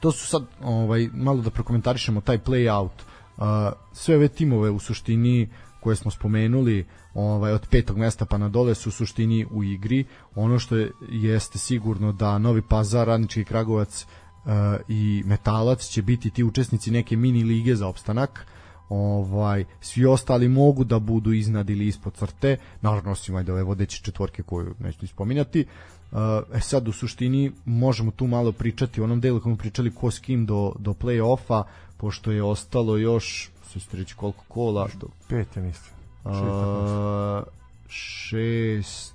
to 0.00 0.12
su 0.12 0.26
sad 0.26 0.42
ovaj 0.62 1.08
malo 1.12 1.42
da 1.42 1.50
prokomentarišemo 1.50 2.20
taj 2.20 2.38
play 2.38 2.78
out. 2.78 2.92
Uh, 3.36 3.44
sve 3.92 4.16
ove 4.16 4.28
timove 4.28 4.70
u 4.70 4.78
suštini 4.78 5.48
koje 5.80 5.96
smo 5.96 6.10
spomenuli 6.10 6.86
ovaj 7.14 7.52
od 7.52 7.66
petog 7.70 7.98
mesta 7.98 8.24
pa 8.24 8.38
na 8.38 8.48
dole 8.48 8.74
su 8.74 8.88
u 8.88 8.92
suštini 8.92 9.46
u 9.50 9.64
igri. 9.64 10.04
Ono 10.34 10.58
što 10.58 10.76
je, 10.76 10.90
jeste 11.08 11.58
sigurno 11.58 12.12
da 12.12 12.38
Novi 12.38 12.62
Pazar, 12.62 13.06
Radnički 13.06 13.44
Kragovac 13.44 14.04
uh, 14.04 14.50
i 14.88 15.22
Metalac 15.26 15.84
će 15.84 16.02
biti 16.02 16.30
ti 16.30 16.44
učesnici 16.44 16.90
neke 16.90 17.16
mini 17.16 17.44
lige 17.44 17.76
za 17.76 17.86
opstanak. 17.86 18.46
Ovaj 18.88 19.64
svi 19.80 20.06
ostali 20.06 20.48
mogu 20.48 20.84
da 20.84 20.98
budu 20.98 21.32
iznad 21.32 21.70
ili 21.70 21.86
ispod 21.86 22.14
crte, 22.14 22.56
naravno 22.80 23.10
osim 23.12 23.36
ajde 23.36 23.52
ove 23.52 23.62
vodeće 23.62 24.02
četvorke 24.02 24.42
koju 24.42 24.74
neću 24.78 25.06
spominjati. 25.06 25.66
Uh, 26.12 26.18
e 26.54 26.60
sad 26.60 26.88
u 26.88 26.92
suštini 26.92 27.52
možemo 27.64 28.10
tu 28.10 28.26
malo 28.26 28.52
pričati 28.52 29.00
u 29.00 29.04
onom 29.04 29.20
delu 29.20 29.40
kako 29.40 29.56
pričali 29.56 29.94
ko 29.94 30.10
s 30.10 30.18
kim 30.18 30.46
do, 30.46 30.72
do 30.78 30.92
play-offa, 30.92 31.62
pošto 31.96 32.30
je 32.30 32.42
ostalo 32.42 32.96
još 32.96 33.50
se 33.80 33.96
reći 33.96 34.14
koliko 34.14 34.44
kola 34.48 34.88
do 35.00 35.06
pete 35.28 35.60
mislim. 35.60 35.94
Uh, 36.24 37.42
šest 37.88 39.14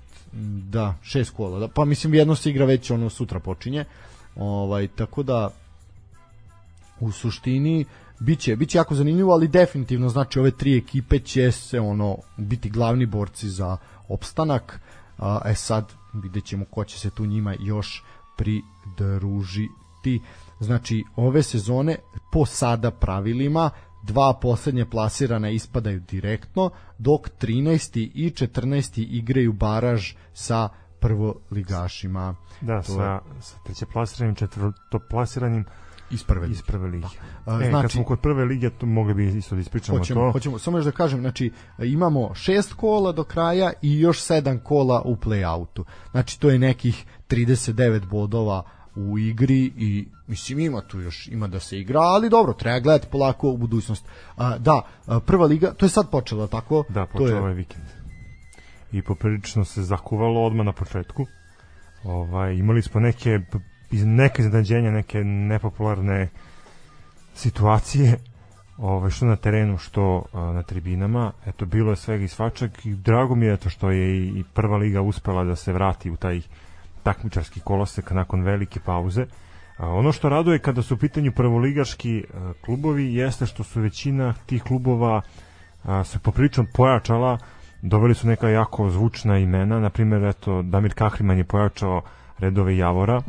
da, 0.70 0.94
šest 1.02 1.30
kola 1.30 1.58
da, 1.58 1.68
pa 1.68 1.84
mislim 1.84 2.14
jedno 2.14 2.34
se 2.34 2.50
igra 2.50 2.64
već 2.64 2.90
ono 2.90 3.10
sutra 3.10 3.40
počinje. 3.40 3.84
Ovaj, 4.36 4.88
tako 4.88 5.22
da 5.22 5.50
u 7.00 7.12
suštini 7.12 7.84
biće, 8.22 8.56
biće 8.56 8.78
jako 8.78 8.94
zanimljivo, 8.94 9.32
ali 9.32 9.48
definitivno 9.48 10.08
znači 10.08 10.38
ove 10.38 10.50
tri 10.50 10.76
ekipe 10.76 11.18
će 11.18 11.52
se 11.52 11.80
ono 11.80 12.16
biti 12.36 12.70
glavni 12.70 13.06
borci 13.06 13.48
za 13.48 13.76
opstanak. 14.08 14.80
A, 15.18 15.40
e 15.44 15.54
sad 15.54 15.92
vidjet 16.12 16.44
ćemo 16.44 16.64
ko 16.64 16.84
će 16.84 16.98
se 16.98 17.10
tu 17.10 17.26
njima 17.26 17.54
još 17.60 18.04
pridružiti. 18.36 20.20
Znači, 20.60 21.04
ove 21.16 21.42
sezone 21.42 21.96
po 22.32 22.46
sada 22.46 22.90
pravilima 22.90 23.70
dva 24.02 24.38
poslednje 24.42 24.84
plasirana 24.84 25.50
ispadaju 25.50 26.00
direktno, 26.00 26.70
dok 26.98 27.28
13. 27.40 28.10
i 28.14 28.30
14. 28.30 29.06
igraju 29.10 29.52
baraž 29.52 30.12
sa 30.32 30.68
prvoligašima. 31.00 32.34
Da, 32.60 32.82
to 32.82 32.92
sa, 32.92 33.20
sa 33.40 33.56
treće 33.64 33.86
plasiranim, 33.86 34.34
četvrto 34.34 34.98
plasiranim 35.10 35.64
iz 36.12 36.22
prve 36.22 36.46
lige. 36.46 36.52
Iz 36.52 36.62
prve 36.62 36.88
lige. 36.88 37.06
Da. 37.46 37.60
E, 37.62 37.68
znači, 37.68 37.82
kad 37.82 37.90
smo 37.90 38.04
kod 38.04 38.20
prve 38.20 38.44
lige, 38.44 38.70
to 38.70 38.86
mogli 38.86 39.14
bi 39.14 39.38
isto 39.38 39.54
da 39.54 39.60
ispričamo 39.60 39.98
hoćemo, 39.98 40.20
to. 40.20 40.32
Hoćemo, 40.32 40.58
samo 40.58 40.78
još 40.78 40.84
da 40.84 40.90
kažem, 40.90 41.20
znači, 41.20 41.52
imamo 41.78 42.34
šest 42.34 42.72
kola 42.72 43.12
do 43.12 43.24
kraja 43.24 43.72
i 43.82 44.00
još 44.00 44.20
sedam 44.20 44.58
kola 44.58 45.02
u 45.04 45.16
play-outu. 45.16 45.84
Znači, 46.10 46.40
to 46.40 46.50
je 46.50 46.58
nekih 46.58 47.06
39 47.28 48.06
bodova 48.06 48.62
u 48.96 49.18
igri 49.18 49.72
i 49.76 50.08
mislim 50.26 50.58
ima 50.58 50.80
tu 50.80 51.00
još 51.00 51.28
ima 51.28 51.48
da 51.48 51.60
se 51.60 51.78
igra, 51.78 52.00
ali 52.00 52.30
dobro, 52.30 52.52
treba 52.52 52.80
gledati 52.80 53.08
polako 53.10 53.50
u 53.50 53.56
budućnost. 53.56 54.06
A, 54.36 54.58
da, 54.58 54.82
prva 55.26 55.46
liga, 55.46 55.74
to 55.74 55.86
je 55.86 55.90
sad 55.90 56.10
počela, 56.10 56.46
tako? 56.46 56.84
Da, 56.88 57.06
počela 57.06 57.28
to 57.28 57.34
je 57.34 57.40
ovaj 57.40 57.54
vikend. 57.54 57.84
I 58.92 59.02
poprilično 59.02 59.64
se 59.64 59.82
zakuvalo 59.82 60.44
odmah 60.44 60.66
na 60.66 60.72
početku. 60.72 61.26
Ovaj, 62.04 62.54
imali 62.54 62.82
smo 62.82 63.00
neke 63.00 63.40
neke 63.92 64.42
iznenađenja, 64.42 64.90
neke 64.90 65.24
nepopularne 65.24 66.28
situacije 67.34 68.18
ovaj, 68.78 69.10
što 69.10 69.26
na 69.26 69.36
terenu, 69.36 69.78
što 69.78 70.24
a, 70.32 70.40
na 70.40 70.62
tribinama. 70.62 71.32
Eto, 71.46 71.66
bilo 71.66 71.92
je 71.92 71.96
svega 71.96 72.24
i 72.24 72.28
svačak 72.28 72.86
i 72.86 72.94
drago 72.94 73.34
mi 73.34 73.46
je 73.46 73.56
to 73.56 73.70
što 73.70 73.90
je 73.90 74.18
i, 74.18 74.28
i 74.28 74.44
prva 74.54 74.76
liga 74.76 75.00
uspela 75.00 75.44
da 75.44 75.56
se 75.56 75.72
vrati 75.72 76.10
u 76.10 76.16
taj 76.16 76.40
takmičarski 77.02 77.60
kolosek 77.60 78.10
nakon 78.10 78.42
velike 78.42 78.80
pauze. 78.80 79.26
A, 79.76 79.88
ono 79.88 80.12
što 80.12 80.28
raduje 80.28 80.58
kada 80.58 80.82
su 80.82 80.94
u 80.94 80.98
pitanju 80.98 81.32
prvoligaški 81.32 82.24
a, 82.34 82.52
klubovi 82.64 83.14
jeste 83.14 83.46
što 83.46 83.64
su 83.64 83.80
većina 83.80 84.34
tih 84.46 84.62
klubova 84.62 85.22
a, 85.84 86.04
se 86.04 86.18
poprilično 86.18 86.66
pojačala, 86.74 87.38
doveli 87.82 88.14
su 88.14 88.26
neka 88.26 88.48
jako 88.48 88.90
zvučna 88.90 89.38
imena, 89.38 89.80
na 89.80 89.90
primjer 89.90 90.24
eto 90.24 90.62
Damir 90.62 90.94
Kahriman 90.94 91.38
je 91.38 91.44
pojačao 91.44 92.02
redove 92.38 92.76
Javora. 92.76 93.22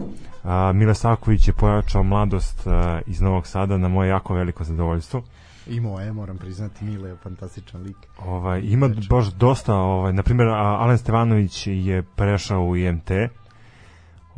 A, 0.44 0.72
Mile 0.74 0.96
Saković 0.96 1.48
je 1.48 1.54
pojačao 1.54 2.04
mladost 2.04 2.68
a, 2.68 3.02
iz 3.08 3.22
Novog 3.22 3.48
Sada 3.48 3.78
na 3.78 3.88
moje 3.88 4.10
jako 4.10 4.34
veliko 4.34 4.64
zadovoljstvo. 4.64 5.24
I 5.68 5.80
moje, 5.80 6.14
moram 6.14 6.38
priznati, 6.38 6.86
Mile 6.86 7.10
je 7.10 7.16
fantastičan 7.16 7.82
lik. 7.82 7.98
Ovaj, 8.26 8.62
ima 8.64 8.90
baš 9.10 9.26
dosta, 9.26 9.76
ovaj, 9.76 10.14
na 10.14 10.24
primjer, 10.24 10.48
Alen 10.50 10.98
Stevanović 10.98 11.68
je 11.68 12.04
prešao 12.04 12.64
u 12.64 12.78
IMT, 12.78 13.12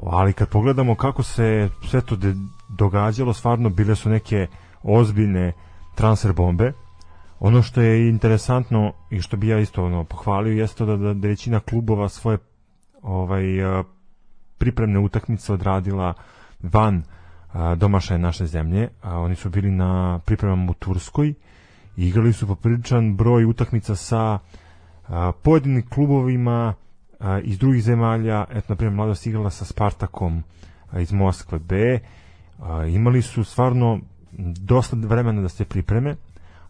ali 0.03 0.33
kad 0.33 0.49
pogledamo 0.49 0.95
kako 0.95 1.23
se 1.23 1.69
sve 1.89 2.01
to 2.01 2.17
događalo, 2.69 3.33
stvarno 3.33 3.69
bile 3.69 3.95
su 3.95 4.09
neke 4.09 4.47
ozbiljne 4.83 5.53
transfer 5.95 6.33
bombe. 6.33 6.73
Ono 7.39 7.61
što 7.61 7.81
je 7.81 8.09
interesantno 8.09 8.93
i 9.09 9.21
što 9.21 9.37
bi 9.37 9.47
ja 9.47 9.59
isto 9.59 9.85
ono, 9.85 10.03
pohvalio 10.03 10.53
jeste 10.53 10.85
da, 10.85 10.97
da, 10.97 11.13
da 11.13 11.27
većina 11.27 11.59
klubova 11.59 12.09
svoje 12.09 12.37
ovaj 13.01 13.43
pripremne 14.57 14.99
utakmice 14.99 15.53
odradila 15.53 16.13
van 16.61 17.03
domašaje 17.77 18.19
naše 18.19 18.45
zemlje. 18.45 18.89
A, 19.01 19.19
oni 19.19 19.35
su 19.35 19.49
bili 19.49 19.71
na 19.71 20.19
pripremama 20.25 20.71
u 20.71 20.73
Turskoj 20.73 21.33
i 21.97 22.07
igrali 22.07 22.33
su 22.33 22.47
popriličan 22.47 23.15
broj 23.15 23.45
utakmica 23.45 23.95
sa 23.95 24.39
pojedinim 25.41 25.89
klubovima 25.89 26.73
iz 27.43 27.59
drugih 27.59 27.83
zemalja. 27.83 28.45
Eto, 28.49 28.65
na 28.69 28.75
primjer, 28.75 28.95
mladost 28.95 29.27
igrala 29.27 29.49
sa 29.49 29.65
Spartakom 29.65 30.43
iz 30.99 31.11
Moskve 31.11 31.59
B. 31.59 31.99
Imali 32.89 33.21
su 33.21 33.43
stvarno 33.43 33.99
dosta 34.59 34.95
vremena 34.99 35.41
da 35.41 35.49
se 35.49 35.65
pripreme, 35.65 36.15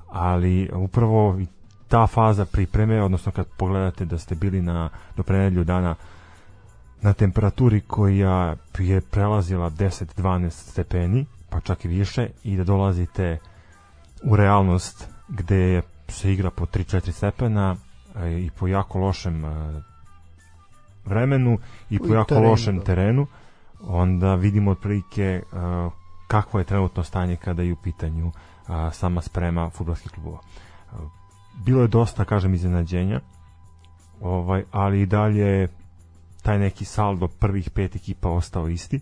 ali 0.09 0.69
upravo 0.73 1.39
ta 1.87 2.07
faza 2.07 2.45
pripreme, 2.45 3.03
odnosno 3.03 3.31
kad 3.31 3.45
pogledate 3.57 4.05
da 4.05 4.17
ste 4.17 4.35
bili 4.35 4.61
na 4.61 4.89
do 5.17 5.23
pre 5.23 5.49
dana 5.49 5.95
na 7.05 7.13
temperaturi 7.13 7.81
koja 7.81 8.55
je 8.77 9.01
prelazila 9.01 9.69
10-12 9.69 10.49
stepeni, 10.49 11.25
pa 11.49 11.59
čak 11.59 11.85
i 11.85 11.87
više, 11.87 12.29
i 12.43 12.57
da 12.57 12.63
dolazite 12.63 13.37
u 14.23 14.35
realnost 14.35 15.07
gde 15.27 15.81
se 16.07 16.33
igra 16.33 16.49
po 16.51 16.65
3-4 16.65 17.11
stepena 17.11 17.75
e, 18.15 18.31
i 18.31 18.49
po 18.59 18.67
jako 18.67 18.99
lošem 18.99 19.45
e, 19.45 19.81
vremenu 21.05 21.57
i 21.89 21.99
po 21.99 22.13
jako 22.13 22.29
terenu, 22.29 22.49
lošem 22.49 22.77
da. 22.77 22.83
terenu, 22.83 23.27
onda 23.81 24.35
vidimo 24.35 24.71
otprilike 24.71 25.23
e, 25.23 25.41
kakvo 26.27 26.59
je 26.59 26.65
trenutno 26.65 27.03
stanje 27.03 27.35
kada 27.35 27.61
je 27.61 27.73
u 27.73 27.81
pitanju 27.83 28.31
sama 28.91 29.21
sprema 29.21 29.69
futbolskih 29.69 30.11
klubova. 30.11 30.39
Bilo 31.65 31.81
je 31.81 31.87
dosta, 31.87 32.25
kažem, 32.25 32.53
iznenađenja, 32.53 33.19
ovaj, 34.21 34.63
ali 34.71 35.01
i 35.01 35.05
dalje 35.05 35.67
taj 36.45 36.59
neki 36.59 36.85
saldo 36.85 37.27
prvih 37.27 37.69
pet 37.69 37.95
ekipa 37.95 38.29
ostao 38.29 38.69
isti. 38.69 38.99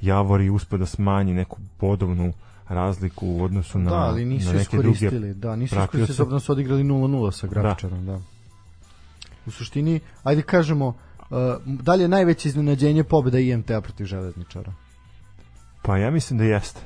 Javor 0.00 0.40
je 0.40 0.50
uspio 0.50 0.78
da 0.78 0.86
smanji 0.86 1.34
neku 1.34 1.56
bodovnu 1.80 2.32
razliku 2.68 3.26
u 3.26 3.44
odnosu 3.44 3.78
na, 3.78 3.90
da, 3.90 3.96
ali 3.96 4.24
nisu 4.24 4.46
na 4.46 4.58
neke 4.58 4.76
druge 4.76 5.10
da, 5.34 5.56
nisu 5.56 5.76
iskoristili, 5.78 6.26
s 6.26 6.30
da 6.30 6.40
su 6.40 6.52
odigrali 6.52 6.82
0-0 6.82 7.32
sa 7.32 7.46
Grafičarom, 7.46 8.06
da. 8.06 8.12
da. 8.12 8.18
U 9.46 9.50
suštini, 9.50 10.00
ajde 10.22 10.42
kažemo, 10.42 10.86
uh, 10.86 10.96
da 11.66 11.94
li 11.94 12.02
je 12.02 12.08
najveće 12.08 12.48
iznenađenje 12.48 13.04
pobeda 13.04 13.38
IMT-a 13.38 13.80
protiv 13.80 14.04
Železničara? 14.04 14.72
Pa 15.82 15.96
ja 15.96 16.10
mislim 16.10 16.38
da 16.38 16.44
jeste. 16.44 16.80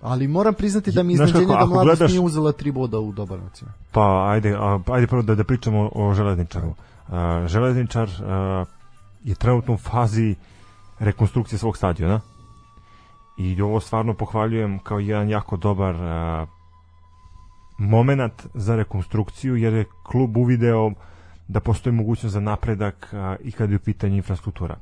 Ali 0.00 0.28
moram 0.28 0.54
priznati 0.54 0.92
da 0.92 1.02
mi 1.02 1.12
iznenađenje 1.12 1.46
da 1.46 1.66
mladost 1.66 1.84
gledaš... 1.84 2.10
nije 2.10 2.20
uzela 2.20 2.52
tri 2.52 2.72
boda 2.72 2.98
u 2.98 3.12
Dobanovcima. 3.12 3.72
Pa 3.92 4.30
ajde, 4.30 4.54
a, 4.58 4.78
ajde 4.86 5.06
prvo 5.06 5.22
da, 5.22 5.34
da 5.34 5.44
pričamo 5.44 5.90
o 5.94 6.14
Železničaru. 6.14 6.68
Uh, 6.68 7.14
železničar 7.46 8.08
uh, 8.08 8.68
je 9.24 9.34
trenutno 9.34 9.74
u 9.74 9.76
fazi 9.76 10.34
rekonstrukcije 10.98 11.58
svog 11.58 11.76
stadiona 11.76 12.20
i 13.38 13.62
ovo 13.62 13.80
stvarno 13.80 14.14
pohvaljujem 14.14 14.78
kao 14.78 14.98
jedan 14.98 15.28
jako 15.28 15.56
dobar 15.56 15.94
moment 17.78 18.46
za 18.54 18.76
rekonstrukciju 18.76 19.56
jer 19.56 19.74
je 19.74 19.84
klub 20.02 20.36
uvideo 20.36 20.92
da 21.48 21.60
postoji 21.60 21.92
mogućnost 21.92 22.32
za 22.32 22.40
napredak 22.40 23.08
uh, 23.12 23.46
i 23.46 23.52
kada 23.52 23.72
je 23.72 23.76
u 23.76 23.84
pitanju 23.84 24.16
infrastruktura. 24.16 24.76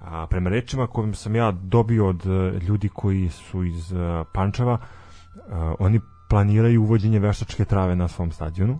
A, 0.00 0.26
prema 0.30 0.50
rečima 0.50 0.86
kojim 0.86 1.14
sam 1.14 1.36
ja 1.36 1.50
dobio 1.50 2.08
od 2.08 2.26
uh, 2.26 2.62
ljudi 2.62 2.88
koji 2.88 3.28
su 3.28 3.64
iz 3.64 3.92
uh, 3.92 3.98
Pančeva, 4.32 4.72
uh, 4.74 5.52
oni 5.78 6.00
planiraju 6.28 6.82
uvođenje 6.82 7.18
veštačke 7.18 7.64
trave 7.64 7.96
na 7.96 8.08
svom 8.08 8.32
stadionu. 8.32 8.78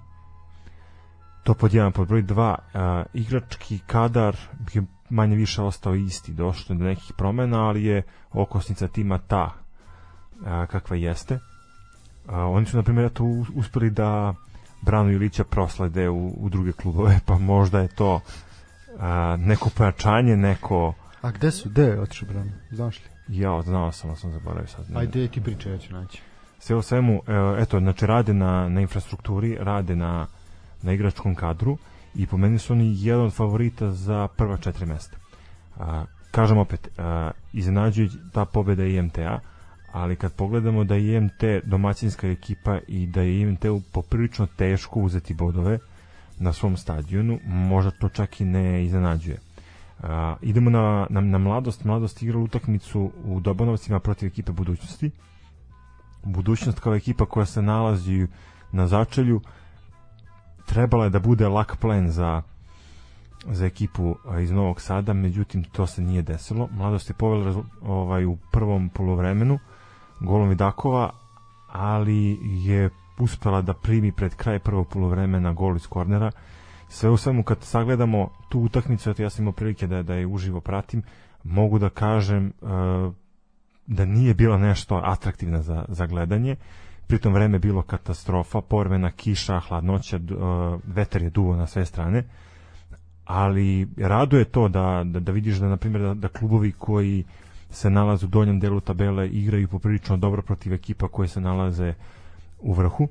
To 1.42 1.54
pod 1.54 1.74
jedan, 1.74 1.92
pod 1.92 2.08
broj 2.08 2.22
dva, 2.22 2.58
uh, 2.58 2.80
igrački 3.14 3.78
kadar 3.86 4.36
je 4.72 4.82
manje 5.12 5.36
više 5.36 5.62
ostao 5.62 5.94
isti, 5.94 6.32
došlo 6.32 6.74
do 6.74 6.84
nekih 6.84 7.12
promena, 7.16 7.68
ali 7.68 7.84
je 7.84 8.02
okosnica 8.32 8.88
tima 8.88 9.18
ta 9.18 9.50
a, 10.44 10.66
kakva 10.66 10.96
jeste. 10.96 11.38
A, 12.28 12.46
oni 12.46 12.66
su, 12.66 12.76
na 12.76 12.82
primjer, 12.82 13.10
to 13.10 13.24
uspeli 13.54 13.90
da 13.90 14.34
Branu 14.82 15.10
Ilića 15.10 15.44
proslede 15.44 16.08
u, 16.08 16.34
u 16.36 16.48
druge 16.48 16.72
klubove, 16.72 17.20
pa 17.26 17.38
možda 17.38 17.80
je 17.80 17.88
to 17.88 18.20
a, 18.98 19.36
neko 19.38 19.70
pojačanje, 19.70 20.36
neko... 20.36 20.94
A 21.22 21.30
gde 21.30 21.50
su? 21.50 21.68
Gde 21.68 21.82
je 21.82 22.00
otišao 22.00 22.28
Branu? 22.28 22.50
Znaš 22.70 22.98
li? 22.98 23.38
Ja, 23.38 23.62
znao 23.62 23.92
sam, 23.92 24.16
sam 24.16 24.32
zaboravio 24.32 24.66
sad. 24.66 24.90
Ne. 24.90 25.00
Ajde, 25.00 25.28
ti 25.28 25.40
priče, 25.40 25.70
ja 25.70 25.78
ću 25.78 25.92
naći. 25.92 26.22
Sve 26.58 26.76
o 26.76 26.82
svemu, 26.82 27.22
eto, 27.58 27.80
znači 27.80 28.06
rade 28.06 28.34
na, 28.34 28.68
na 28.68 28.80
infrastrukturi, 28.80 29.56
rade 29.60 29.96
na, 29.96 30.26
na 30.82 30.92
igračkom 30.92 31.34
kadru, 31.34 31.78
i 32.14 32.26
po 32.26 32.36
meni 32.36 32.58
su 32.58 32.72
oni 32.72 32.94
jedan 32.98 33.24
od 33.24 33.32
favorita 33.32 33.90
za 33.90 34.28
prva 34.36 34.56
četiri 34.56 34.86
mesta. 34.86 35.16
A, 35.78 36.04
kažem 36.30 36.58
opet, 36.58 36.88
a, 36.98 37.30
iznenađuje 37.52 38.08
ta 38.32 38.44
pobeda 38.44 38.84
IMT-a, 38.84 39.38
ali 39.92 40.16
kad 40.16 40.32
pogledamo 40.32 40.84
da 40.84 40.94
je 40.94 41.16
IMT 41.16 41.44
domaćinska 41.64 42.28
ekipa 42.28 42.78
i 42.88 43.06
da 43.06 43.20
je 43.20 43.40
IMT 43.40 43.64
poprilično 43.92 44.46
teško 44.56 45.00
uzeti 45.00 45.34
bodove 45.34 45.78
na 46.38 46.52
svom 46.52 46.76
stadionu, 46.76 47.38
možda 47.46 47.90
to 47.90 48.08
čak 48.08 48.40
i 48.40 48.44
ne 48.44 48.84
iznenađuje. 48.84 49.38
A, 50.02 50.36
idemo 50.42 50.70
na, 50.70 51.06
na, 51.10 51.20
na 51.20 51.38
mladost. 51.38 51.84
Mladost 51.84 52.22
igra 52.22 52.38
utakmicu 52.38 53.10
u 53.24 53.40
Dobanovcima 53.40 54.00
protiv 54.00 54.26
ekipe 54.26 54.52
budućnosti. 54.52 55.10
Budućnost 56.24 56.80
kao 56.80 56.94
ekipa 56.94 57.26
koja 57.26 57.46
se 57.46 57.62
nalazi 57.62 58.26
na 58.72 58.86
začelju, 58.86 59.40
trebala 60.66 61.04
je 61.04 61.10
da 61.10 61.18
bude 61.18 61.48
lak 61.48 61.76
plen 61.76 62.10
za 62.10 62.42
za 63.46 63.66
ekipu 63.66 64.16
iz 64.42 64.50
Novog 64.50 64.80
Sada, 64.80 65.12
međutim 65.12 65.64
to 65.64 65.86
se 65.86 66.02
nije 66.02 66.22
desilo. 66.22 66.68
Mladost 66.72 67.10
je 67.10 67.14
povela 67.14 67.62
ovaj, 67.82 68.24
u 68.24 68.36
prvom 68.52 68.88
polovremenu 68.88 69.58
golom 70.20 70.48
Vidakova, 70.48 71.10
ali 71.72 72.38
je 72.42 72.90
uspela 73.18 73.62
da 73.62 73.74
primi 73.74 74.12
pred 74.12 74.34
kraj 74.34 74.58
prvog 74.58 74.88
polovremena 74.88 75.52
gol 75.52 75.76
iz 75.76 75.86
kornera. 75.86 76.30
Sve 76.88 77.10
u 77.10 77.16
svemu 77.16 77.42
kad 77.42 77.62
sagledamo 77.62 78.28
tu 78.48 78.60
utakmicu, 78.60 79.14
ja 79.18 79.30
sam 79.30 79.42
imao 79.42 79.52
prilike 79.52 79.86
da, 79.86 80.02
da 80.02 80.14
je 80.14 80.26
uživo 80.26 80.60
pratim, 80.60 81.02
mogu 81.44 81.78
da 81.78 81.88
kažem 81.88 82.52
uh, 82.60 82.68
da 83.86 84.04
nije 84.04 84.34
bila 84.34 84.58
nešto 84.58 85.00
atraktivna 85.04 85.62
za, 85.62 85.84
za 85.88 86.06
gledanje 86.06 86.56
pritom 87.12 87.34
vreme 87.34 87.58
bilo 87.58 87.82
katastrofa, 87.82 88.60
porvena 88.60 89.10
kiša, 89.10 89.60
hladnoća, 89.60 90.20
vetar 90.84 91.22
je 91.22 91.30
duvo 91.30 91.56
na 91.56 91.66
sve 91.66 91.84
strane, 91.84 92.22
ali 93.24 93.88
raduje 93.96 94.44
to 94.44 94.68
da, 94.68 95.02
da, 95.04 95.20
da 95.20 95.32
vidiš 95.32 95.56
da, 95.56 95.68
na 95.68 95.76
primjer, 95.76 96.02
da, 96.02 96.14
da 96.14 96.28
klubovi 96.28 96.72
koji 96.72 97.24
se 97.70 97.90
nalaze 97.90 98.26
u 98.26 98.28
donjem 98.28 98.60
delu 98.60 98.80
tabele 98.80 99.28
igraju 99.28 99.68
poprilično 99.68 100.16
dobro 100.16 100.42
protiv 100.42 100.72
ekipa 100.72 101.08
koje 101.08 101.28
se 101.28 101.40
nalaze 101.40 101.94
u 102.60 102.72
vrhu. 102.72 103.08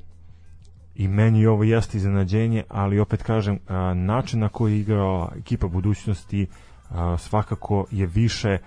I 0.95 1.07
meni 1.07 1.45
ovo 1.45 1.63
jeste 1.63 1.97
iznenađenje, 1.97 2.63
ali 2.69 2.99
opet 2.99 3.23
kažem, 3.23 3.59
način 3.95 4.39
na 4.39 4.49
koji 4.49 4.79
igra 4.79 5.27
ekipa 5.37 5.67
budućnosti 5.67 6.47
svakako 7.17 7.85
je 7.91 8.05
više 8.05 8.57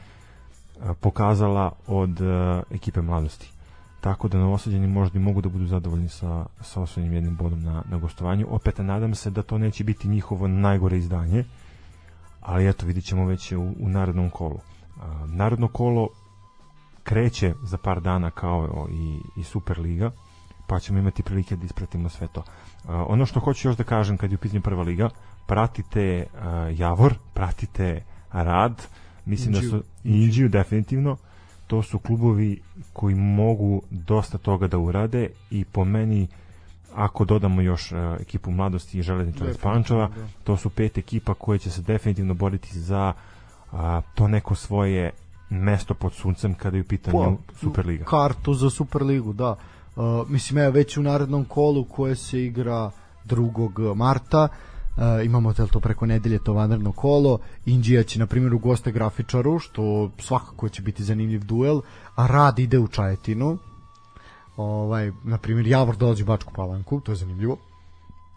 pokazala 1.00 1.72
od 1.86 2.20
ekipe 2.70 3.02
mladosti 3.02 3.53
tako 4.04 4.28
da 4.28 4.38
novosađeni 4.38 4.86
možda 4.86 5.18
i 5.18 5.22
mogu 5.22 5.40
da 5.40 5.48
budu 5.48 5.66
zadovoljni 5.66 6.08
sa, 6.08 6.46
sa 6.60 6.80
osvojnim 6.80 7.12
jednim 7.12 7.36
bodom 7.36 7.62
na, 7.62 7.82
na 7.90 7.98
gostovanju. 7.98 8.46
Opet 8.50 8.78
nadam 8.78 9.14
se 9.14 9.30
da 9.30 9.42
to 9.42 9.58
neće 9.58 9.84
biti 9.84 10.08
njihovo 10.08 10.48
najgore 10.48 10.98
izdanje, 10.98 11.44
ali 12.40 12.68
eto 12.68 12.86
vidit 12.86 13.04
ćemo 13.04 13.26
već 13.26 13.52
u, 13.52 13.62
u 13.80 13.88
narodnom 13.88 14.30
kolu. 14.30 14.58
A, 15.00 15.26
narodno 15.26 15.68
kolo 15.68 16.08
kreće 17.02 17.54
za 17.62 17.78
par 17.78 18.00
dana 18.00 18.30
kao 18.30 18.88
i, 18.92 19.20
i 19.36 19.44
Superliga, 19.44 20.10
pa 20.66 20.80
ćemo 20.80 20.98
imati 20.98 21.22
prilike 21.22 21.56
da 21.56 21.64
ispratimo 21.64 22.08
sve 22.08 22.28
to. 22.32 22.44
A, 22.88 23.04
ono 23.08 23.26
što 23.26 23.40
hoću 23.40 23.68
još 23.68 23.76
da 23.76 23.84
kažem 23.84 24.16
kad 24.16 24.30
je 24.30 24.34
u 24.34 24.40
pitanju 24.40 24.62
prva 24.62 24.82
liga, 24.82 25.10
pratite 25.46 26.26
a, 26.40 26.68
Javor, 26.76 27.14
pratite 27.34 28.04
Rad, 28.32 28.82
mislim 29.24 29.54
Inđiju. 29.54 29.70
da 29.70 29.78
su 29.78 29.84
Inđiju 30.04 30.48
definitivno, 30.48 31.16
to 31.66 31.82
su 31.82 31.98
klubovi 31.98 32.60
koji 32.92 33.14
mogu 33.14 33.82
dosta 33.90 34.38
toga 34.38 34.66
da 34.66 34.78
urade 34.78 35.28
i 35.50 35.64
po 35.64 35.84
meni 35.84 36.28
ako 36.94 37.24
dodamo 37.24 37.60
još 37.60 37.92
uh, 37.92 37.98
ekipu 38.20 38.50
mladosti 38.50 38.98
i 38.98 39.02
železničara 39.02 39.50
iz 39.50 39.56
Pančeva, 39.58 40.08
da. 40.08 40.26
to 40.44 40.56
su 40.56 40.70
pet 40.70 40.98
ekipa 40.98 41.34
koje 41.34 41.58
će 41.58 41.70
se 41.70 41.82
definitivno 41.82 42.34
boriti 42.34 42.78
za 42.78 43.12
uh, 43.72 43.78
to 44.14 44.28
neko 44.28 44.54
svoje 44.54 45.10
mesto 45.50 45.94
pod 45.94 46.12
suncem 46.12 46.54
kada 46.54 46.76
je 46.76 46.80
u 46.80 46.84
pitanju 46.84 47.36
pa, 47.46 47.54
Superliga. 47.60 48.04
Kartu 48.04 48.54
za 48.54 48.70
Superligu, 48.70 49.32
da. 49.32 49.56
Uh, 49.96 50.30
mislim, 50.30 50.58
evo 50.58 50.72
već 50.72 50.96
u 50.96 51.02
narednom 51.02 51.44
kolu 51.44 51.84
koje 51.84 52.16
se 52.16 52.44
igra 52.44 52.90
2. 53.26 53.94
marta 53.94 54.48
Uh, 54.48 54.73
imamo 55.24 55.52
tel 55.52 55.68
to 55.68 55.80
preko 55.80 56.06
nedelje 56.06 56.38
to 56.38 56.52
vanredno 56.52 56.92
kolo. 56.92 57.38
Indija 57.66 58.02
će 58.02 58.18
na 58.18 58.26
primjer 58.26 58.54
u 58.54 58.58
goste 58.58 58.92
grafičaru 58.92 59.58
što 59.58 60.10
svakako 60.18 60.68
će 60.68 60.82
biti 60.82 61.04
zanimljiv 61.04 61.44
duel 61.44 61.80
a 62.14 62.26
Rad 62.26 62.58
ide 62.58 62.78
u 62.78 62.88
Čajetinu. 62.88 63.58
Ovaj, 64.56 65.12
na 65.24 65.38
primjer 65.38 65.66
Javor 65.66 65.96
dolazi 65.96 66.22
u 66.22 66.26
Bačku 66.26 66.52
Palanku 66.56 67.00
to 67.00 67.12
je 67.12 67.16
zanimljivo. 67.16 67.56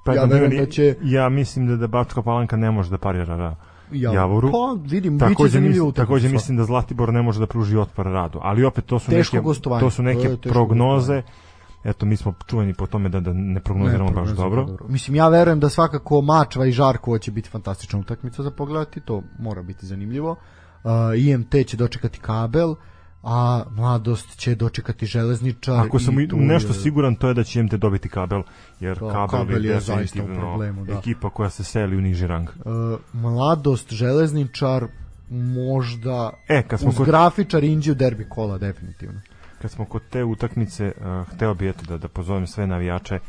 Pa, 0.05 0.13
ja, 0.13 0.25
da 0.25 0.65
će... 0.65 0.95
ja 1.01 1.29
mislim 1.29 1.67
da, 1.67 1.75
da 1.75 1.87
Bačka 1.87 2.21
Palanka 2.21 2.57
ne 2.57 2.71
može 2.71 2.89
da 2.89 2.97
parira 2.97 3.35
ra, 3.35 3.55
Javoru. 3.91 4.51
Pa 4.51 4.89
vidim, 4.89 5.19
takođe, 5.19 5.59
mislim, 5.59 5.91
takođe 5.91 6.29
mislim 6.29 6.57
da 6.57 6.63
Zlatibor 6.63 7.13
ne 7.13 7.21
može 7.21 7.39
da 7.39 7.47
pruži 7.47 7.77
otpor 7.77 8.05
radu, 8.05 8.39
ali 8.41 8.63
opet 8.63 8.85
to 8.85 8.99
su 8.99 9.11
Teško 9.11 9.35
neke 9.35 9.59
to 9.79 9.89
su 9.89 10.03
neke 10.03 10.35
to 10.35 10.49
prognoze. 10.49 11.13
Gostovanje 11.13 11.46
eto 11.87 12.05
mi 12.05 12.17
smo 12.17 12.33
čuveni 12.47 12.73
po 12.73 12.87
tome 12.87 13.09
da 13.09 13.19
da 13.19 13.33
ne 13.33 13.59
prognoziramo 13.59 14.11
baš 14.11 14.29
dobro. 14.29 14.65
dobro. 14.65 14.85
Mislim 14.89 15.15
ja 15.15 15.29
verujem 15.29 15.59
da 15.59 15.69
svakako 15.69 16.21
Mačva 16.21 16.65
i 16.65 16.71
Žarkovo 16.71 17.17
će 17.17 17.31
biti 17.31 17.49
fantastična 17.49 17.99
utakmica 17.99 18.43
za 18.43 18.51
pogledati, 18.51 18.99
to 18.99 19.23
mora 19.39 19.63
biti 19.63 19.85
zanimljivo. 19.85 20.31
Uh, 20.31 20.91
IMT 21.17 21.55
će 21.67 21.77
dočekati 21.77 22.19
Kabel, 22.19 22.75
a 23.23 23.63
mladost 23.71 24.37
će 24.37 24.55
dočekati 24.55 25.05
železničar 25.05 25.79
Ako 25.79 25.99
sam 25.99 26.15
tu 26.29 26.37
nešto 26.37 26.69
je... 26.69 26.73
siguran 26.73 27.15
to 27.15 27.27
je 27.27 27.33
da 27.33 27.43
će 27.43 27.59
IMT 27.59 27.73
dobiti 27.73 28.09
kabel 28.09 28.41
jer 28.79 28.99
to, 28.99 29.09
kabel, 29.09 29.27
kabel 29.27 29.65
je, 29.65 29.71
je 29.71 29.79
zaista 29.79 30.23
u 30.23 30.27
problemu 30.27 30.85
da. 30.85 30.93
ekipa 30.93 31.29
koja 31.29 31.49
se 31.49 31.63
seli 31.63 31.97
u 31.97 32.01
niži 32.01 32.27
rang 32.27 32.49
uh, 32.49 32.99
mladost 33.13 33.93
železničar 33.93 34.87
možda 35.29 36.33
e, 36.47 36.63
kad 36.67 36.79
smo 36.79 36.89
uz 36.89 36.97
kod... 36.97 37.05
grafičar 37.05 37.63
Inđi 37.63 37.91
u 37.91 37.95
derbi 37.95 38.25
kola 38.29 38.57
definitivno 38.57 39.21
kad 39.61 39.71
smo 39.71 39.85
kod 39.85 40.01
te 40.09 40.23
utakmice, 40.23 40.91
uh, 40.97 41.27
hteo 41.27 41.53
bih 41.53 41.69
eto 41.69 41.85
da, 41.85 41.97
da 41.97 42.07
pozovem 42.07 42.47
sve 42.47 42.67
navijače 42.67 43.19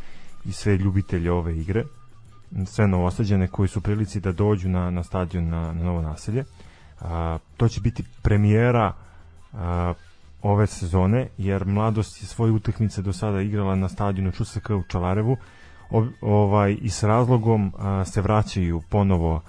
i 0.45 0.53
sve 0.53 0.76
ljubitelje 0.76 1.33
ove 1.33 1.59
igre, 1.59 1.85
sve 2.66 2.89
novosađene 2.89 3.49
koji 3.49 3.68
su 3.68 3.81
prilici 3.81 4.20
da 4.20 4.33
dođu 4.33 4.68
na, 4.68 4.91
na 4.91 5.03
stadion 5.03 5.49
na, 5.49 5.72
na 5.72 5.83
novo 5.83 6.03
naselje. 6.03 6.45
Uh, 7.01 7.07
to 7.57 7.68
će 7.68 7.81
biti 7.81 8.05
premijera 8.22 8.93
uh, 9.53 9.59
ove 10.43 10.66
sezone, 10.66 11.29
jer 11.39 11.64
mladost 11.64 12.22
je 12.22 12.26
svoje 12.26 12.53
utakmice 12.53 13.03
do 13.03 13.12
sada 13.12 13.41
igrala 13.41 13.74
na 13.74 13.89
stadionu 13.89 14.33
ČSK 14.33 14.70
u 14.70 14.83
Čalarevu, 14.89 15.37
o, 15.91 16.07
ovaj, 16.20 16.76
i 16.81 16.91
s 16.91 17.03
razlogom 17.03 17.72
a, 17.79 18.05
se 18.05 18.20
vraćaju 18.20 18.83
ponovo 18.89 19.41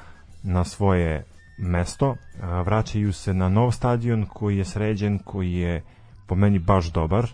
na 0.43 0.63
svoje 0.63 1.23
mesto, 1.57 2.15
a, 2.41 2.61
vraćaju 2.61 3.13
se 3.13 3.34
na 3.34 3.49
nov 3.49 3.71
stadion 3.71 4.25
koji 4.25 4.57
je 4.57 4.65
sređen, 4.65 5.19
koji 5.19 5.53
je 5.53 5.84
po 6.30 6.36
meni 6.36 6.59
baš 6.59 6.91
dobar. 6.91 7.27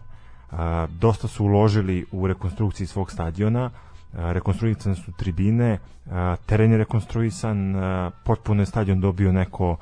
A, 0.52 0.88
dosta 1.00 1.28
su 1.28 1.46
uložili 1.46 2.06
u 2.12 2.28
rekonstrukciji 2.28 2.88
svog 2.88 3.12
stadiona, 3.12 3.70
rekonstruisane 4.14 4.96
su 4.96 5.12
tribine, 5.12 5.80
a, 6.12 6.36
teren 6.46 6.72
je 6.72 6.78
rekonstruisan, 6.78 7.76
a, 7.76 8.12
potpuno 8.26 8.62
je 8.62 8.66
stadion 8.66 9.02
dobio 9.02 9.32
neko 9.32 9.78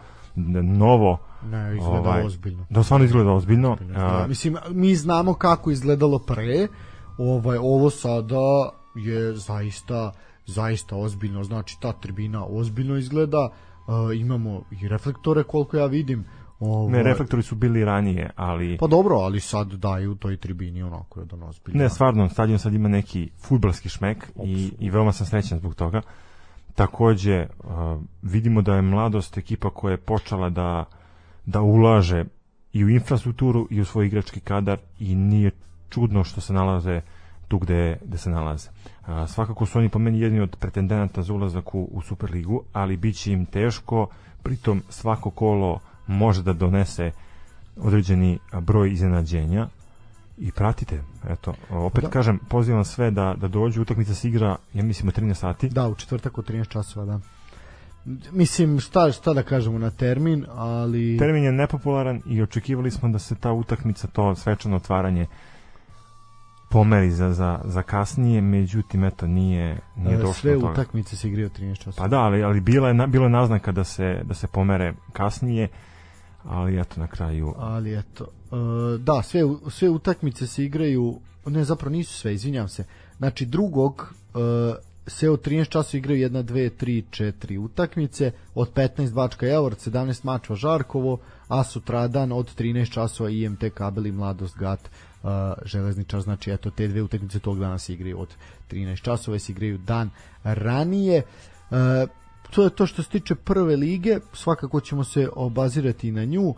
novo 0.64 1.18
ne, 1.46 1.78
izgleda 1.78 2.00
ovaj, 2.00 2.26
ozbiljno. 2.26 2.66
Da, 2.70 2.84
stvarno 2.84 3.06
izgleda 3.06 3.32
ozbiljno. 3.32 3.74
ozbiljno 3.74 4.00
a, 4.00 4.28
mislim, 4.28 4.58
mi 4.70 4.96
znamo 4.96 5.34
kako 5.34 5.72
izgledalo 5.72 6.20
pre, 6.20 6.68
ovaj, 7.18 7.58
ovo 7.58 7.90
sada 7.90 8.70
je 8.96 9.36
zaista 9.36 10.12
zaista 10.46 10.96
ozbiljno, 10.96 11.44
znači 11.44 11.78
ta 11.80 11.92
tribina 11.92 12.46
ozbiljno 12.46 12.98
izgleda, 12.98 13.50
uh, 13.88 14.18
imamo 14.18 14.64
i 14.82 14.88
reflektore 14.88 15.44
koliko 15.44 15.78
ja 15.78 15.86
vidim, 15.86 16.26
Ovo... 16.64 16.90
Ne, 16.90 17.04
reflektori 17.04 17.44
su 17.44 17.56
bili 17.56 17.86
ranije, 17.86 18.30
ali... 18.36 18.78
Pa 18.78 18.88
dobro, 18.88 19.16
ali 19.16 19.40
sad 19.40 19.74
daju 19.74 20.16
toj 20.16 20.38
tribini 20.38 20.84
onako 20.84 21.20
je 21.20 21.26
da 21.26 21.46
ozbiljno. 21.46 21.84
Ne, 21.84 21.90
stvarno, 21.90 22.30
stadion 22.30 22.60
sad 22.60 22.74
ima 22.74 22.90
neki 22.90 23.30
futbalski 23.38 23.90
šmek 23.90 24.32
i, 24.44 24.72
i 24.80 24.90
veoma 24.90 25.12
sam 25.12 25.26
srećan 25.26 25.58
zbog 25.58 25.76
toga. 25.76 26.02
Takođe, 26.76 27.48
uh, 27.64 28.02
vidimo 28.22 28.62
da 28.62 28.76
je 28.76 28.82
mladost 28.82 29.38
ekipa 29.38 29.70
koja 29.70 29.92
je 29.92 29.98
počela 29.98 30.50
da, 30.50 30.86
da 31.46 31.62
ulaže 31.62 32.26
i 32.74 32.86
u 32.86 32.90
infrastrukturu 32.90 33.68
i 33.70 33.82
u 33.82 33.86
svoj 33.86 34.06
igrački 34.06 34.40
kadar 34.40 34.78
i 35.00 35.16
nije 35.16 35.52
čudno 35.90 36.24
što 36.24 36.42
se 36.42 36.54
nalaze 36.54 37.02
tu 37.48 37.58
gde, 37.58 37.98
gde 38.06 38.18
se 38.18 38.30
nalaze. 38.30 38.70
Uh, 39.02 39.08
svakako 39.28 39.66
su 39.66 39.80
oni 39.80 39.90
po 39.90 40.00
meni 40.00 40.20
jedni 40.20 40.40
od 40.40 40.56
pretendenata 40.56 41.22
za 41.22 41.34
ulazak 41.34 41.76
u, 41.76 41.90
u 41.92 42.02
Superligu, 42.02 42.64
ali 42.74 42.98
bit 42.98 43.16
će 43.16 43.32
im 43.32 43.46
teško, 43.46 44.08
pritom 44.44 44.82
svako 44.90 45.30
kolo 45.30 45.80
može 46.08 46.44
da 46.44 46.54
donese 46.54 47.12
određeni 47.78 48.40
broj 48.62 48.92
iznenađenja 48.92 49.68
i 50.38 50.52
pratite. 50.52 51.02
Eto, 51.30 51.54
opet 51.70 52.04
da. 52.04 52.10
kažem, 52.10 52.40
pozivam 52.50 52.86
sve 52.86 53.12
da, 53.12 53.36
da 53.38 53.48
dođu, 53.48 53.82
utakmica 53.82 54.14
se 54.16 54.28
igra, 54.28 54.56
ja 54.74 54.84
mislim, 54.84 55.08
u 55.08 55.12
13 55.12 55.34
sati. 55.34 55.70
Da, 55.70 55.88
u 55.88 55.96
četvrtak 55.96 56.38
u 56.38 56.42
13 56.42 56.68
časova, 56.68 57.06
da. 57.06 57.20
Mislim, 58.32 58.80
šta, 58.80 59.12
šta 59.12 59.34
da 59.34 59.44
kažemo 59.44 59.80
na 59.80 59.90
termin, 59.92 60.46
ali... 60.50 61.18
Termin 61.18 61.44
je 61.44 61.52
nepopularan 61.52 62.22
i 62.26 62.42
očekivali 62.42 62.92
smo 62.92 63.10
da 63.10 63.20
se 63.20 63.36
ta 63.36 63.52
utakmica, 63.52 64.08
to 64.08 64.36
svečano 64.36 64.76
otvaranje, 64.76 65.28
pomeri 66.70 67.12
za, 67.12 67.34
za, 67.34 67.60
za 67.64 67.82
kasnije, 67.82 68.42
međutim, 68.42 69.04
eto, 69.04 69.28
nije, 69.28 69.80
nije 69.96 70.18
došlo 70.18 70.34
Sve 70.34 70.54
do 70.54 70.60
toga. 70.60 70.72
utakmice 70.72 71.16
se 71.16 71.28
igraju 71.28 71.50
13 71.50 71.78
časova. 71.78 72.04
Pa 72.04 72.08
da, 72.08 72.20
ali, 72.20 72.44
ali 72.44 72.62
bila 72.62 72.88
je, 72.88 73.08
bilo 73.08 73.26
je 73.26 73.30
naznaka 73.30 73.72
da 73.72 73.84
se, 73.84 74.22
da 74.24 74.34
se 74.34 74.48
pomere 74.48 74.94
kasnije, 75.14 75.68
ali 76.44 76.80
eto 76.80 77.00
na 77.00 77.08
kraju 77.08 77.54
ali 77.58 78.00
eto 78.00 78.24
uh, 78.24 79.02
da 79.02 79.22
sve 79.22 79.42
sve 79.70 79.90
utakmice 79.90 80.48
se 80.48 80.66
igraju 80.66 81.20
ne 81.46 81.64
zapravo 81.64 81.92
nisu 81.92 82.14
sve 82.14 82.34
izvinjavam 82.34 82.70
se. 82.70 82.84
Znači 83.18 83.46
drugog 83.46 84.14
uh, 84.34 84.42
se 85.08 85.30
od 85.30 85.48
13 85.48 85.70
časova 85.70 85.98
igraju 85.98 86.30
1 86.30 86.44
2 86.44 86.70
3 86.80 87.04
4 87.44 87.60
utakmice 87.60 88.32
od 88.56 88.74
15 88.74 89.14
Bačka 89.14 89.46
Javor 89.46 89.74
17 89.74 90.26
Mačva 90.26 90.56
Žarkovo 90.56 91.18
a 91.48 91.64
sutradan 91.64 92.32
od 92.32 92.56
13 92.60 92.92
časova 92.92 93.30
IMT 93.30 93.64
Kabel 93.74 94.08
i 94.08 94.12
Mladost 94.12 94.58
Gat 94.58 94.80
uh, 94.80 95.30
železničar. 95.66 96.22
Znači 96.22 96.52
eto 96.52 96.72
te 96.72 96.88
dve 96.88 97.02
utakmice 97.02 97.40
tog 97.40 97.60
dana 97.60 97.78
se 97.78 97.94
igraju 97.94 98.20
od 98.20 98.36
13 98.72 99.02
časova 99.02 99.40
se 99.40 99.52
igraju 99.52 99.78
dan 99.78 100.10
ranije. 100.44 101.22
Uh, 101.72 101.78
to 102.56 102.64
je 102.64 102.70
to 102.70 102.88
što 102.88 103.04
se 103.04 103.10
tiče 103.10 103.36
prve 103.36 103.76
lige, 103.76 104.20
svakako 104.34 104.82
ćemo 104.82 105.04
se 105.04 105.30
obazirati 105.36 106.12
na 106.12 106.26
nju. 106.26 106.42
Uh, 106.50 106.56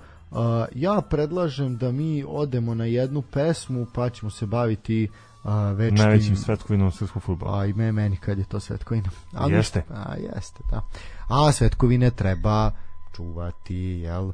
ja 0.75 1.01
predlažem 1.09 1.77
da 1.77 1.91
mi 1.91 2.23
odemo 2.27 2.75
na 2.75 2.85
jednu 2.85 3.21
pesmu, 3.21 3.87
pa 3.93 4.09
ćemo 4.09 4.29
se 4.29 4.45
baviti 4.45 5.09
uh, 5.43 5.51
večnim... 5.77 6.05
Najvećim 6.05 6.35
svetkovinom 6.35 6.91
srpskog 6.91 7.23
futbola. 7.23 7.59
A 7.59 7.65
i 7.65 7.73
me, 7.73 7.91
meni 7.91 8.17
kad 8.17 8.37
je 8.37 8.45
to 8.45 8.59
svetkovina. 8.59 9.09
Ali, 9.33 9.53
jeste. 9.53 9.83
A, 9.89 10.15
jeste, 10.15 10.59
da. 10.71 10.81
A 11.29 11.51
svetkovine 11.51 12.11
treba 12.11 12.71
čuvati, 13.15 13.75
jel? 13.75 14.31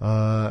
Uh, 0.00 0.06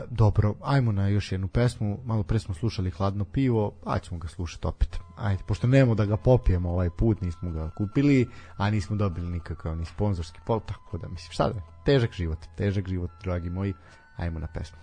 dobro, 0.10 0.56
ajmo 0.62 0.92
na 0.92 1.08
još 1.08 1.32
jednu 1.32 1.48
pesmu. 1.48 2.00
Malo 2.06 2.24
pre 2.24 2.40
smo 2.40 2.54
slušali 2.54 2.92
Hladno 2.92 3.26
pivo, 3.26 3.74
a 3.86 4.00
ćemo 4.00 4.20
ga 4.20 4.28
slušati 4.28 4.68
opet. 4.68 5.00
Ajde, 5.18 5.44
pošto 5.48 5.68
nemamo 5.68 5.96
da 5.96 6.06
ga 6.06 6.18
popijemo 6.18 6.70
ovaj 6.70 6.90
put, 6.90 7.22
nismo 7.22 7.52
ga 7.52 7.70
kupili, 7.70 8.30
a 8.58 8.70
nismo 8.70 8.96
dobili 8.96 9.30
nikakav 9.30 9.78
ni 9.78 9.86
sponzorski 9.86 10.40
pol, 10.46 10.60
tako 10.60 10.98
da 10.98 11.08
mislim, 11.08 11.32
šta 11.32 11.50
da, 11.50 11.62
težak 11.86 12.12
život, 12.14 12.38
težak 12.58 12.88
život, 12.88 13.12
dragi 13.24 13.50
moji. 13.50 13.74
Ajmo 14.18 14.40
na 14.40 14.48
pesmu. 14.48 14.78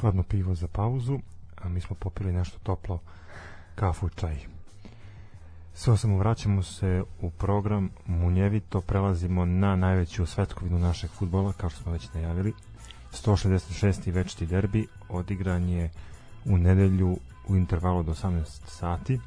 Hladno 0.00 0.22
pivo 0.22 0.54
za 0.54 0.68
pauzu 0.68 1.18
a 1.62 1.68
mi 1.68 1.80
smo 1.80 1.96
popili 1.96 2.32
nešto 2.32 2.58
toplo 2.62 2.98
kafu 3.74 4.08
čaj. 4.08 4.36
Sve 5.74 5.92
osim 5.92 6.18
vraćamo 6.18 6.62
se 6.62 7.02
u 7.20 7.30
program 7.30 7.90
munjevito, 8.06 8.80
prelazimo 8.80 9.44
na 9.44 9.76
najveću 9.76 10.26
svetkovinu 10.26 10.78
našeg 10.78 11.10
futbola, 11.10 11.52
kao 11.52 11.70
što 11.70 11.82
smo 11.82 11.92
već 11.92 12.12
najavili. 12.14 12.52
166. 13.12 14.12
večiti 14.12 14.46
derbi 14.46 14.86
odigran 15.08 15.68
je 15.68 15.90
u 16.44 16.58
nedelju 16.58 17.18
u 17.48 17.56
intervalu 17.56 18.02
do 18.02 18.12
18 18.12 18.44
sati. 18.66 19.20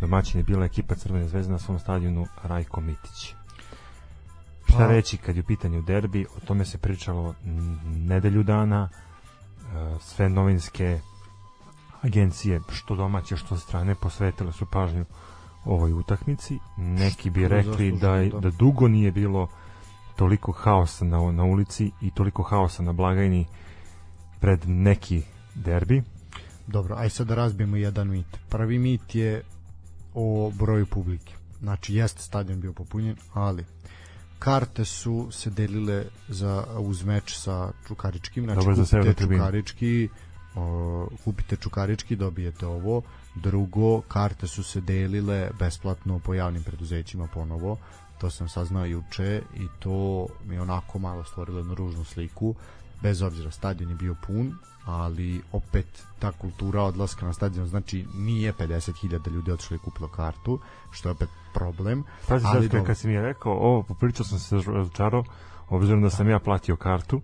Domaćin 0.00 0.40
je 0.40 0.44
bila 0.44 0.64
ekipa 0.64 0.94
Crvene 0.94 1.28
zvezde 1.28 1.52
na 1.52 1.58
svom 1.58 1.78
stadionu 1.78 2.26
Rajko 2.42 2.80
Mitić. 2.80 3.34
Šta 4.64 4.78
pa... 4.78 4.86
reći 4.86 5.16
kad 5.16 5.36
je 5.36 5.40
u 5.40 5.46
pitanju 5.46 5.82
derbi, 5.82 6.26
o 6.36 6.40
tome 6.40 6.64
se 6.64 6.78
pričalo 6.78 7.34
nedelju 7.84 8.42
dana, 8.42 8.88
e, 8.88 9.98
sve 10.00 10.28
novinske 10.28 11.00
agencije, 12.02 12.60
što 12.72 12.96
domaće, 12.96 13.36
što 13.36 13.56
strane, 13.56 13.94
posvetile 13.94 14.52
su 14.52 14.66
pažnju 14.66 15.04
ovoj 15.64 15.92
utakmici. 15.92 16.58
Neki 16.76 17.30
bi 17.30 17.48
rekli 17.48 17.92
da, 17.92 18.16
da, 18.32 18.40
da 18.40 18.50
dugo 18.50 18.88
nije 18.88 19.12
bilo 19.12 19.48
toliko 20.16 20.52
haosa 20.52 21.04
na, 21.04 21.32
na 21.32 21.44
ulici 21.44 21.90
i 22.00 22.10
toliko 22.10 22.42
haosa 22.42 22.82
na 22.82 22.92
blagajni 22.92 23.46
pred 24.40 24.68
neki 24.68 25.22
derbi. 25.54 26.02
dobro, 26.66 26.94
aj 26.98 27.10
sad 27.10 27.26
da 27.26 27.34
razbijemo 27.34 27.76
jedan 27.76 28.08
mit. 28.08 28.26
Prvi 28.48 28.78
mit 28.78 29.14
je 29.14 29.42
o 30.14 30.52
broju 30.54 30.86
publike. 30.86 31.34
Znači, 31.60 31.94
jeste 31.94 32.22
stadion 32.22 32.60
bio 32.60 32.72
popunjen, 32.72 33.16
ali 33.32 33.64
karte 34.38 34.84
su 34.84 35.28
se 35.30 35.50
delile 35.50 36.04
za 36.28 36.64
uz 36.78 37.04
meč 37.04 37.36
sa 37.36 37.72
Čukaričkim, 37.88 38.44
znači 38.44 38.58
Dobro, 38.58 38.74
za. 38.74 39.14
Čukarički, 39.14 40.08
kupite 41.24 41.56
Čukarički, 41.56 42.16
dobijete 42.16 42.66
ovo. 42.66 43.02
Drugo, 43.34 44.00
karte 44.00 44.46
su 44.46 44.62
se 44.62 44.80
delile 44.80 45.50
besplatno 45.58 46.18
po 46.18 46.34
javnim 46.34 46.62
preduzećima 46.62 47.26
ponovo. 47.34 47.76
To 48.18 48.30
sam 48.30 48.48
saznao 48.48 48.84
juče 48.84 49.42
i 49.54 49.66
to 49.78 50.26
mi 50.44 50.58
onako 50.58 50.98
malo 50.98 51.24
stvorilo 51.24 51.58
jednu 51.58 51.74
ružnu 51.74 52.04
sliku. 52.04 52.54
Bez 53.02 53.22
obzira, 53.22 53.50
stadion 53.50 53.90
je 53.90 53.96
bio 53.96 54.16
pun, 54.26 54.54
ali 54.84 55.42
opet 55.52 55.86
ta 56.18 56.32
kultura 56.32 56.82
odlaska 56.82 57.26
na 57.26 57.32
stadion 57.32 57.66
znači 57.66 58.06
nije 58.14 58.52
50.000 58.52 59.32
ljudi 59.32 59.52
otišlo 59.52 59.76
i 59.76 59.78
kupilo 59.78 60.08
kartu, 60.08 60.60
što 60.90 61.08
je 61.08 61.12
opet 61.12 61.28
problem. 61.54 62.04
Pazi, 62.28 62.46
ali 62.46 62.62
sad 62.62 62.72
dobro. 62.72 62.86
kad 62.86 62.98
si 62.98 63.08
mi 63.08 63.14
je 63.14 63.22
rekao, 63.22 63.52
ovo, 63.52 63.82
popričao 63.82 64.26
sam 64.26 64.38
se 64.38 64.56
razočarao, 64.56 65.24
obzirom 65.68 66.02
da 66.02 66.10
sam 66.10 66.28
ja 66.28 66.38
platio 66.38 66.76
kartu, 66.76 67.20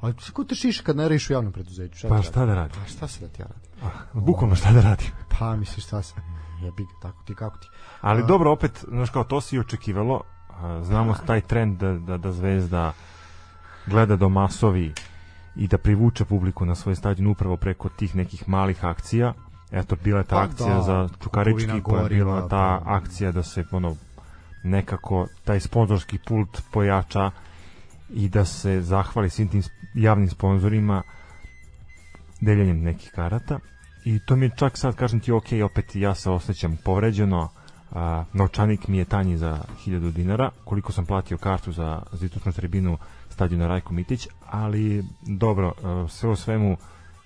Ali 0.00 0.14
ti 0.16 0.32
ko 0.32 0.44
te 0.44 0.54
šiša 0.54 0.82
kad 0.82 0.96
ne 0.96 1.02
radiš 1.02 1.30
u 1.30 1.32
javnom 1.32 1.52
preduzeću? 1.52 1.98
Šta 1.98 2.08
pa 2.08 2.16
da 2.16 2.22
šta 2.22 2.46
da 2.46 2.54
radim? 2.54 2.80
Pa 2.82 2.88
šta 2.88 3.08
se 3.08 3.20
da 3.20 3.28
ti 3.28 3.42
ja 3.42 3.46
radim? 3.46 3.70
Ah, 3.84 4.02
Bukvalno 4.14 4.56
šta 4.56 4.72
da 4.72 4.80
radim. 4.80 5.06
Pa 5.38 5.56
misliš 5.56 5.84
šta 5.86 6.02
se? 6.02 6.14
Jebi 6.62 6.84
ga, 6.84 6.90
tako 7.02 7.22
ti, 7.22 7.34
kako 7.34 7.58
ti? 7.58 7.68
Ali 8.00 8.22
A- 8.22 8.26
dobro, 8.26 8.52
opet, 8.52 8.84
znaš 8.88 9.10
kao, 9.10 9.24
to 9.24 9.40
si 9.40 9.56
i 9.56 9.60
očekivalo. 9.60 10.20
A, 10.50 10.82
Znamo 10.82 11.14
taj 11.16 11.40
trend 11.40 11.78
da, 11.78 11.92
da, 11.92 12.16
da 12.16 12.32
Zvezda 12.32 12.92
gleda 13.86 14.16
do 14.16 14.28
masovi 14.28 14.92
i 15.56 15.68
da 15.68 15.78
privuče 15.78 16.24
publiku 16.24 16.64
na 16.64 16.74
svoj 16.74 16.94
stadion 16.94 17.26
upravo 17.28 17.56
preko 17.56 17.88
tih 17.88 18.16
nekih 18.16 18.48
malih 18.48 18.84
akcija. 18.84 19.32
Eto, 19.72 19.96
bila 19.96 20.18
je 20.18 20.24
ta 20.24 20.36
Pa 20.36 20.42
akcija 20.42 20.74
da, 20.74 20.82
za 20.82 21.08
Čukarički, 21.22 21.82
pa 21.82 21.96
je 21.96 22.08
bila 22.08 22.40
ta 22.40 22.48
pa- 22.48 22.82
akcija 22.86 23.32
da 23.32 23.42
se 23.42 23.64
ono, 23.72 23.96
nekako 24.62 25.26
taj 25.44 25.60
sponzorski 25.60 26.18
pult 26.18 26.62
pojača 26.70 27.30
i 28.14 28.28
da 28.28 28.44
se 28.44 28.82
zahvali 28.82 29.30
svim 29.30 29.48
tim 29.48 29.62
javnim 29.94 30.28
sponzorima 30.28 31.02
deljenjem 32.40 32.82
nekih 32.82 33.10
karata. 33.14 33.58
I 34.04 34.18
to 34.26 34.36
mi 34.36 34.46
je 34.46 34.50
čak 34.56 34.78
sad 34.78 34.96
kažem 34.96 35.20
ti 35.20 35.32
ok, 35.32 35.46
opet 35.64 35.96
ja 35.96 36.14
se 36.14 36.30
osjećam 36.30 36.78
povređeno 36.84 37.48
a, 37.92 38.24
novčanik 38.32 38.88
mi 38.88 38.98
je 38.98 39.04
tanji 39.04 39.36
za 39.36 39.58
1000 39.86 40.12
dinara 40.12 40.50
koliko 40.64 40.92
sam 40.92 41.06
platio 41.06 41.38
kartu 41.38 41.72
za 41.72 42.02
zitučnu 42.12 42.52
tribinu 42.52 42.98
stadiona 43.28 43.66
Rajko 43.66 43.94
Mitić 43.94 44.28
ali 44.46 45.04
dobro, 45.26 45.72
a, 45.82 46.06
sve 46.08 46.30
o 46.30 46.36
svemu 46.36 46.76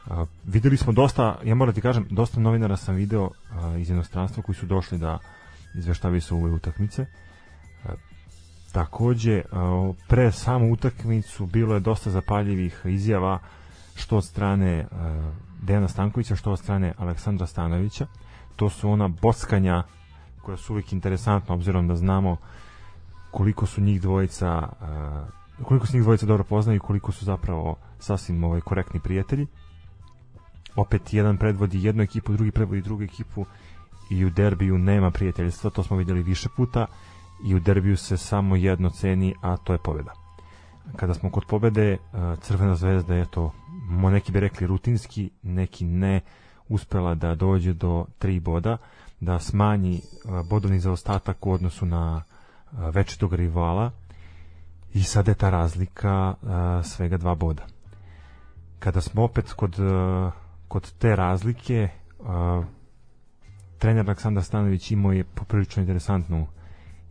a, 0.07 0.27
videli 0.45 0.77
smo 0.77 0.93
dosta, 0.93 1.39
ja 1.45 1.55
moram 1.55 1.75
ti 1.75 1.81
kažem 1.81 2.07
dosta 2.11 2.41
novinara 2.41 2.77
sam 2.77 2.95
video 2.95 3.31
a, 3.53 3.77
iz 3.77 3.91
inostranstva 3.91 4.43
koji 4.43 4.57
su 4.57 4.67
došli 4.67 4.99
da 4.99 5.19
izveštavaju 5.75 6.21
se 6.21 6.35
ove 6.35 6.51
utakmice 6.51 7.07
takođe 8.75 9.43
a, 9.53 9.93
pre 10.09 10.33
samu 10.33 10.73
utakmicu 10.73 11.47
bilo 11.47 11.75
je 11.75 11.81
dosta 11.81 12.11
zapaljivih 12.11 12.81
izjava 12.85 13.39
što 13.95 14.17
od 14.17 14.25
strane 14.25 14.87
uh, 14.91 14.99
Dejana 15.63 15.89
Stankovića, 15.89 16.37
što 16.37 16.53
od 16.53 16.59
strane 16.59 16.95
Aleksandra 16.99 17.47
Stanovića. 17.47 18.07
To 18.57 18.71
su 18.71 18.91
ona 18.91 19.09
bockanja 19.09 19.83
koja 20.43 20.57
su 20.57 20.73
uvijek 20.73 20.93
interesantna 20.93 21.55
obzirom 21.55 21.89
da 21.89 21.97
znamo 21.97 22.37
koliko 23.31 23.67
su 23.67 23.81
njih 23.81 24.01
dvojica 24.01 24.69
uh, 24.81 25.67
koliko 25.67 25.87
se 25.87 25.97
njih 25.97 26.03
dvojica 26.03 26.27
dobro 26.27 26.45
poznaju 26.45 26.77
i 26.77 26.87
koliko 26.87 27.13
su 27.13 27.25
zapravo 27.25 27.77
sasvim 27.99 28.45
ovaj, 28.45 28.61
korektni 28.61 29.01
prijatelji. 29.01 29.47
Opet 30.77 31.15
jedan 31.15 31.37
predvodi 31.37 31.85
jednu 31.85 32.03
ekipu, 32.03 32.33
drugi 32.33 32.51
predvodi 32.51 32.83
drugu 32.83 33.03
ekipu 33.03 33.47
i 34.11 34.25
u 34.25 34.31
derbiju 34.31 34.79
nema 34.79 35.11
prijateljstva, 35.11 35.71
to 35.71 35.83
smo 35.83 35.97
vidjeli 35.97 36.23
više 36.23 36.49
puta 36.57 36.87
i 37.45 37.55
u 37.55 37.61
derbiju 37.61 37.97
se 37.97 38.17
samo 38.17 38.57
jedno 38.57 38.91
ceni, 38.91 39.35
a 39.43 39.57
to 39.57 39.73
je 39.73 39.79
pobjeda. 39.79 40.13
Kada 40.97 41.15
smo 41.15 41.31
kod 41.31 41.45
pobede 41.45 41.93
e, 41.93 41.99
Crvena 42.41 42.75
zvezda 42.75 43.15
je 43.15 43.27
to 43.27 43.53
neki 44.11 44.33
bi 44.33 44.41
rekli 44.41 44.67
rutinski 44.67 45.31
neki 45.43 45.85
ne 45.85 46.21
uspela 46.69 47.15
da 47.15 47.35
dođe 47.35 47.73
do 47.73 48.07
tri 48.19 48.41
boda 48.41 48.77
da 49.21 49.39
smanji 49.39 49.97
e, 49.97 50.01
bodovni 50.51 50.81
zaostatak 50.81 51.47
u 51.47 51.53
odnosu 51.53 51.87
na 51.87 52.23
e, 52.23 52.77
večitog 52.91 53.35
rivala. 53.35 53.91
I 54.95 55.03
sada 55.03 55.31
je 55.31 55.35
ta 55.35 55.51
razlika 55.51 56.35
svega 56.85 57.17
dva 57.17 57.35
boda. 57.35 57.67
Kada 58.79 59.01
smo 59.01 59.25
opet 59.25 59.53
kod, 59.53 59.77
kod 60.69 60.93
te 60.99 61.17
razlike 61.17 61.89
trener 63.79 64.07
Aleksandar 64.07 64.45
Stanović 64.45 64.91
imao 64.91 65.13
je 65.13 65.25
poprilično 65.25 65.81
interesantnu 65.81 66.47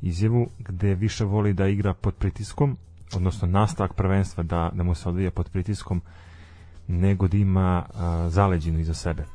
izjavu 0.04 0.48
gde 0.60 0.96
više 0.96 1.26
voli 1.26 1.54
da 1.54 1.68
igra 1.68 1.94
pod 1.94 2.16
pritiskom 2.16 2.78
odnosno 3.16 3.48
nastavak 3.48 3.94
prvenstva 3.94 4.44
da, 4.44 4.72
da 4.74 4.84
mu 4.84 4.96
se 4.96 5.10
odvija 5.10 5.32
pod 5.32 5.50
pritiskom 5.50 6.02
nego 6.88 7.28
da 7.28 7.38
ima 7.38 7.84
a, 7.94 8.30
zaleđinu 8.30 8.80
iza 8.80 8.94
sebe. 8.94 9.26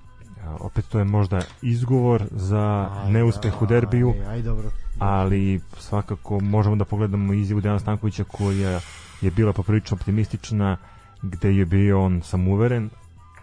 A, 0.45 0.57
opet 0.61 0.85
to 0.89 0.99
je 0.99 1.05
možda 1.05 1.41
izgovor 1.63 2.25
za 2.31 2.91
neuspeh 3.09 3.63
u 3.63 3.67
derbiju, 3.67 4.15
Aj, 4.21 4.35
aj, 4.35 4.43
dobro. 4.43 4.71
ali 4.99 5.61
svakako 5.79 6.41
možemo 6.41 6.77
da 6.77 6.85
pogledamo 6.85 7.33
izjavu 7.33 7.61
Dejana 7.61 7.79
Stankovića 7.79 8.25
koja 8.25 8.81
je 9.21 9.31
bila 9.31 9.53
poprilično 9.53 9.95
optimistična 9.95 10.77
gde 11.23 11.57
je 11.57 11.67
bio 11.67 12.05
on 12.05 12.23
samuveren 12.23 12.91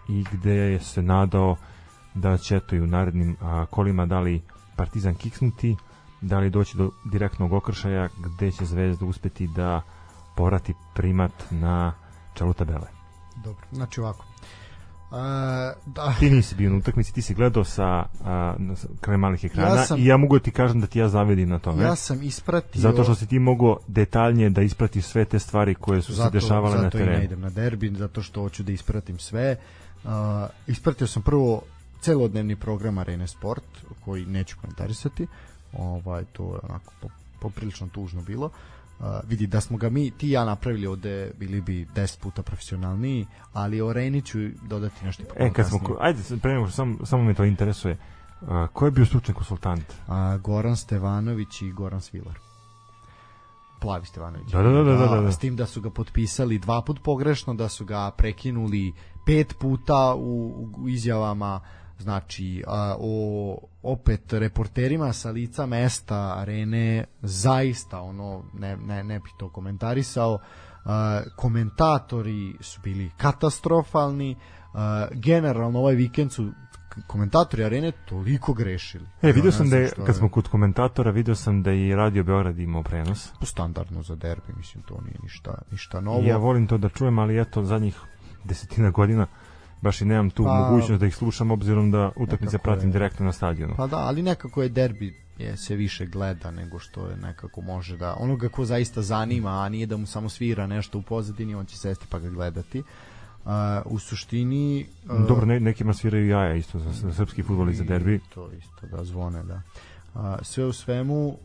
i 0.09 0.25
gde 0.31 0.53
je 0.53 0.79
se 0.79 1.01
nadao 1.01 1.55
da 2.13 2.37
će 2.37 2.59
to 2.59 2.75
i 2.75 2.81
u 2.81 2.87
narednim 2.87 3.35
a, 3.41 3.65
kolima 3.69 4.05
da 4.05 4.19
li 4.19 4.41
Partizan 4.75 5.15
kiksnuti, 5.15 5.75
da 6.25 6.39
li 6.39 6.49
doći 6.49 6.77
do 6.77 6.91
direktnog 7.05 7.53
okršaja 7.53 8.09
gde 8.17 8.51
će 8.51 8.65
Zvezda 8.65 9.05
uspeti 9.05 9.47
da 9.47 9.81
povrati 10.35 10.73
primat 10.95 11.31
na 11.51 11.93
čelu 12.33 12.53
tabele. 12.53 12.87
Dobro, 13.43 13.65
znači 13.71 13.99
ovako. 14.01 14.25
A, 15.11 15.73
da, 15.85 16.13
Ti 16.19 16.29
nisi 16.29 16.55
bio 16.55 16.69
na 16.69 16.77
utakmici, 16.77 17.13
ti 17.13 17.21
si 17.21 17.33
gledao 17.33 17.63
sa, 17.63 18.03
sa 18.75 18.87
kraj 19.01 19.17
malih 19.17 19.43
ekrana 19.43 19.69
Ja 19.69 19.85
sam- 19.85 19.99
i 19.99 20.05
ja 20.05 20.17
mogu 20.17 20.37
da 20.37 20.43
ti 20.43 20.51
kažem 20.51 20.81
da 20.81 20.87
ti 20.87 20.99
ja 20.99 21.09
zavidim 21.09 21.49
na 21.49 21.59
tome. 21.59 21.83
ja 21.83 21.95
sam 21.95 22.23
ispratio... 22.23 22.81
Zato 22.81 23.03
što 23.03 23.15
si 23.15 23.27
ti 23.27 23.39
mogao 23.39 23.77
detaljnije 23.87 24.49
da 24.49 24.61
ispratiš 24.61 25.05
sve 25.05 25.25
te 25.25 25.39
stvari 25.39 25.75
koje 25.75 26.01
su 26.01 26.15
se 26.15 26.29
dešavale 26.31 26.75
na 26.75 26.81
zato 26.81 26.97
i 26.97 27.01
ne 27.01 27.05
terenu. 27.05 27.23
idem 27.23 27.41
na 27.41 27.49
derbi, 27.49 27.89
zato 27.89 28.21
što 28.21 28.41
hoću 28.41 28.63
da 28.63 28.71
ispratim 28.71 29.19
sve. 29.19 29.57
Uh, 30.03 30.09
ispratio 30.67 31.07
sam 31.07 31.21
prvo 31.23 31.61
celodnevni 32.01 32.55
program 32.55 32.97
Arene 32.97 33.27
Sport, 33.27 33.63
koji 34.05 34.25
neću 34.25 34.57
komentarisati. 34.61 35.27
Ovaj, 35.79 36.23
to 36.25 36.43
je 36.43 36.59
onako 36.69 36.93
po, 37.01 37.07
poprilično 37.39 37.87
tužno 37.87 38.21
bilo. 38.21 38.45
Uh, 38.99 39.05
vidi, 39.27 39.47
da 39.47 39.61
smo 39.61 39.77
ga 39.77 39.89
mi, 39.89 40.11
ti 40.11 40.29
ja 40.29 40.45
napravili 40.45 40.87
ovde, 40.87 41.31
bili 41.39 41.61
bi 41.61 41.85
10 41.95 42.19
puta 42.19 42.43
profesionalniji, 42.43 43.27
ali 43.53 43.81
o 43.81 43.89
Areni 43.89 44.21
ću 44.21 44.39
dodati 44.61 45.05
nešto 45.05 45.23
E, 45.35 45.53
kad 45.53 45.67
smo, 45.67 45.79
ajde, 45.99 46.19
pre 46.41 46.53
nego 46.53 46.69
samo, 46.69 47.05
samo 47.05 47.23
me 47.23 47.33
to 47.33 47.43
interesuje. 47.43 47.97
A, 48.47 48.67
ko 48.73 48.85
je 48.85 48.91
bio 48.91 49.05
stručni 49.05 49.33
konsultant? 49.33 49.93
A, 50.07 50.37
Goran 50.37 50.75
Stevanović 50.75 51.61
i 51.61 51.71
Goran 51.71 52.01
Svilar. 52.01 52.39
Plavi 53.79 54.05
Stevanović. 54.05 54.51
Da, 54.51 54.61
da, 54.61 54.69
da, 54.69 54.83
da, 54.83 55.07
da, 55.07 55.21
da. 55.21 55.31
S 55.31 55.39
tim 55.39 55.55
da 55.55 55.65
su 55.65 55.81
ga 55.81 55.89
potpisali 55.89 56.59
dva 56.59 56.81
put 56.81 57.03
pogrešno, 57.03 57.53
da 57.53 57.69
su 57.69 57.85
ga 57.85 58.11
prekinuli 58.11 58.93
pet 59.25 59.55
puta 59.59 60.15
u, 60.15 60.67
u 60.77 60.89
izjavama 60.89 61.61
znači 61.99 62.63
a, 62.67 62.95
o 62.99 63.57
opet 63.83 64.33
reporterima 64.33 65.13
sa 65.13 65.31
lica 65.31 65.65
mesta 65.65 66.35
arene 66.37 67.05
zaista 67.21 68.01
ono 68.01 68.43
ne, 68.53 68.77
ne, 68.77 69.03
ne 69.03 69.19
bih 69.19 69.33
to 69.39 69.49
komentarisao 69.49 70.39
a, 70.85 71.21
komentatori 71.35 72.55
su 72.59 72.81
bili 72.83 73.11
katastrofalni 73.17 74.35
a, 74.73 75.07
generalno 75.11 75.79
ovaj 75.79 75.95
vikend 75.95 76.31
su 76.31 76.51
komentatori 77.07 77.63
arene 77.63 77.91
toliko 77.91 78.53
grešili 78.53 79.05
E, 79.21 79.31
vidio 79.31 79.47
Ja 79.47 79.51
sam 79.51 79.69
da 79.69 79.77
je, 79.77 79.89
kad 80.05 80.15
smo 80.15 80.29
kod 80.29 80.47
komentatora, 80.47 81.11
vidio 81.11 81.35
sam 81.35 81.63
da 81.63 81.71
je 81.71 81.87
i 81.87 81.95
Radio 81.95 82.23
Beograd 82.23 82.59
imao 82.59 82.83
prenos. 82.83 83.31
standardno 83.41 84.03
za 84.03 84.15
derbi, 84.15 84.53
mislim 84.57 84.83
to 84.83 85.01
nije 85.01 85.17
ništa 85.23 85.61
ništa 85.71 86.01
novo. 86.01 86.23
Ja 86.23 86.37
volim 86.37 86.67
to 86.67 86.77
da 86.77 86.89
čujem, 86.89 87.19
ali 87.19 87.41
eto, 87.41 87.63
zadnjih 87.63 87.99
desetina 88.43 88.89
godina 88.89 89.27
baš 89.81 90.01
i 90.01 90.05
nemam 90.05 90.29
tu 90.29 90.43
Pa, 90.43 90.53
mogućnost 90.53 90.99
da 90.99 91.05
ih 91.05 91.15
slušam, 91.15 91.51
obzirom 91.51 91.91
da 91.91 92.11
utakmice 92.15 92.57
pratim 92.57 92.89
je. 92.89 92.93
direktno 92.93 93.25
na 93.25 93.31
stadionu. 93.31 93.73
Pa 93.77 93.87
da, 93.87 93.97
ali 93.97 94.21
nekako 94.21 94.63
je 94.63 94.69
derbi 94.69 95.25
je 95.37 95.57
se 95.57 95.75
više 95.75 96.05
gleda 96.05 96.51
nego 96.51 96.79
što 96.79 97.07
je 97.07 97.17
nekako 97.17 97.61
može 97.61 97.97
da 97.97 98.15
onoga 98.19 98.49
ko 98.49 98.65
zaista 98.65 99.01
zanima, 99.01 99.63
a 99.63 99.69
nije 99.69 99.85
da 99.85 99.97
mu 99.97 100.05
samo 100.05 100.29
svira 100.29 100.67
nešto 100.67 100.97
u 100.97 101.01
pozadini, 101.01 101.55
on 101.55 101.65
će 101.65 101.77
sesti 101.77 102.05
pa 102.09 102.19
ga 102.19 102.29
gledati. 102.29 102.79
Uh, 102.79 103.51
u 103.85 103.99
suštini 103.99 104.85
uh, 105.05 105.27
Dobro, 105.27 105.45
ne, 105.45 105.59
nekima 105.59 105.93
sviraju 105.93 106.27
jaja 106.27 106.55
isto 106.55 106.79
za, 106.79 106.91
za 106.91 107.13
srpski 107.13 107.43
futbol 107.43 107.69
i 107.69 107.73
za 107.73 107.83
derbi. 107.83 108.19
To 108.33 108.49
isto 108.51 108.87
da 108.97 109.03
zvone, 109.03 109.43
da. 109.43 109.61
A, 110.13 110.37
sve 110.41 110.65
u 110.65 110.73
svemu, 110.73 111.27
uh, 111.27 111.35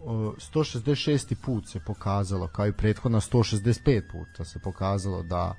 166. 0.54 1.34
put 1.34 1.68
se 1.68 1.80
pokazalo, 1.80 2.48
kao 2.48 2.66
i 2.66 2.72
prethodna 2.72 3.20
165 3.20 4.02
puta 4.12 4.44
se 4.44 4.58
pokazalo 4.58 5.22
da 5.22 5.54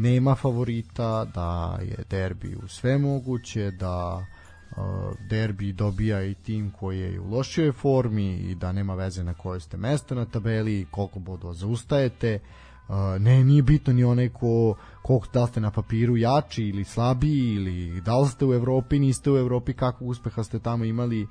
nema 0.00 0.34
favorita, 0.34 1.24
da 1.24 1.78
je 1.82 2.04
derbi 2.10 2.56
u 2.64 2.68
sve 2.68 2.98
moguće, 2.98 3.70
da 3.70 4.26
derbi 5.28 5.72
dobija 5.72 6.24
i 6.24 6.34
tim 6.34 6.70
koji 6.70 7.00
je 7.00 7.20
u 7.20 7.30
lošoj 7.30 7.72
formi 7.72 8.34
i 8.34 8.54
da 8.54 8.72
nema 8.72 8.94
veze 8.94 9.24
na 9.24 9.34
kojoj 9.34 9.60
ste 9.60 9.76
mesto 9.76 10.14
na 10.14 10.24
tabeli, 10.24 10.86
koliko 10.90 11.18
bodova 11.18 11.54
zaustajete. 11.54 12.38
Ne, 13.18 13.44
nije 13.44 13.62
bitno 13.62 13.92
ni 13.92 14.04
onaj 14.04 14.28
ko, 14.28 14.74
koliko 15.02 15.26
da 15.32 15.46
ste 15.46 15.60
na 15.60 15.70
papiru 15.70 16.16
jači 16.16 16.62
ili 16.62 16.84
slabiji 16.84 17.54
ili 17.54 18.00
da 18.00 18.18
li 18.18 18.28
ste 18.28 18.44
u 18.44 18.54
Evropi, 18.54 18.98
niste 18.98 19.30
u 19.30 19.36
Evropi, 19.36 19.72
kakvog 19.72 20.10
uspeha 20.10 20.44
ste 20.44 20.58
tamo 20.58 20.84
imali. 20.84 21.26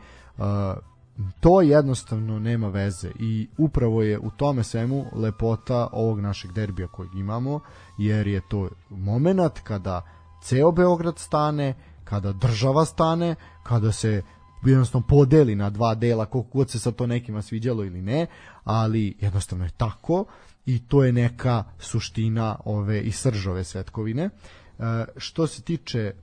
To 1.39 1.61
jednostavno 1.61 2.39
nema 2.39 2.67
veze 2.67 3.11
i 3.20 3.47
upravo 3.57 4.03
je 4.03 4.20
u 4.20 4.32
tome 4.32 4.63
svemu 4.63 5.05
lepota 5.13 5.88
ovog 5.91 6.20
našeg 6.20 6.51
derbija 6.51 6.88
kojeg 6.88 7.15
imamo, 7.15 7.59
jer 7.97 8.28
je 8.28 8.41
to 8.49 8.70
moment 8.89 9.59
kada 9.63 10.01
ceo 10.43 10.72
Beograd 10.72 11.20
stane, 11.20 11.74
kada 12.03 12.32
država 12.32 12.86
stane, 12.86 13.36
kada 13.63 13.91
se 13.91 14.22
jednostavno 14.65 15.07
podeli 15.07 15.55
na 15.55 15.70
dva 15.70 15.95
dela, 15.95 16.26
koliko 16.26 16.49
god 16.57 16.70
se 16.70 16.80
sa 16.80 16.91
to 16.91 17.07
nekima 17.07 17.41
sviđalo 17.41 17.84
ili 17.84 18.01
ne, 18.01 18.28
ali 18.63 19.17
jednostavno 19.20 19.65
je 19.65 19.72
tako 19.78 20.26
i 20.65 20.80
to 20.88 21.03
je 21.03 21.11
neka 21.11 21.63
suština 21.80 22.55
ove 22.65 23.01
i 23.01 23.11
sržove 23.11 23.63
svetkovine. 23.63 24.24
E, 24.24 25.05
što 25.17 25.47
se 25.47 25.61
tiče 25.61 25.99
e, 25.99 26.13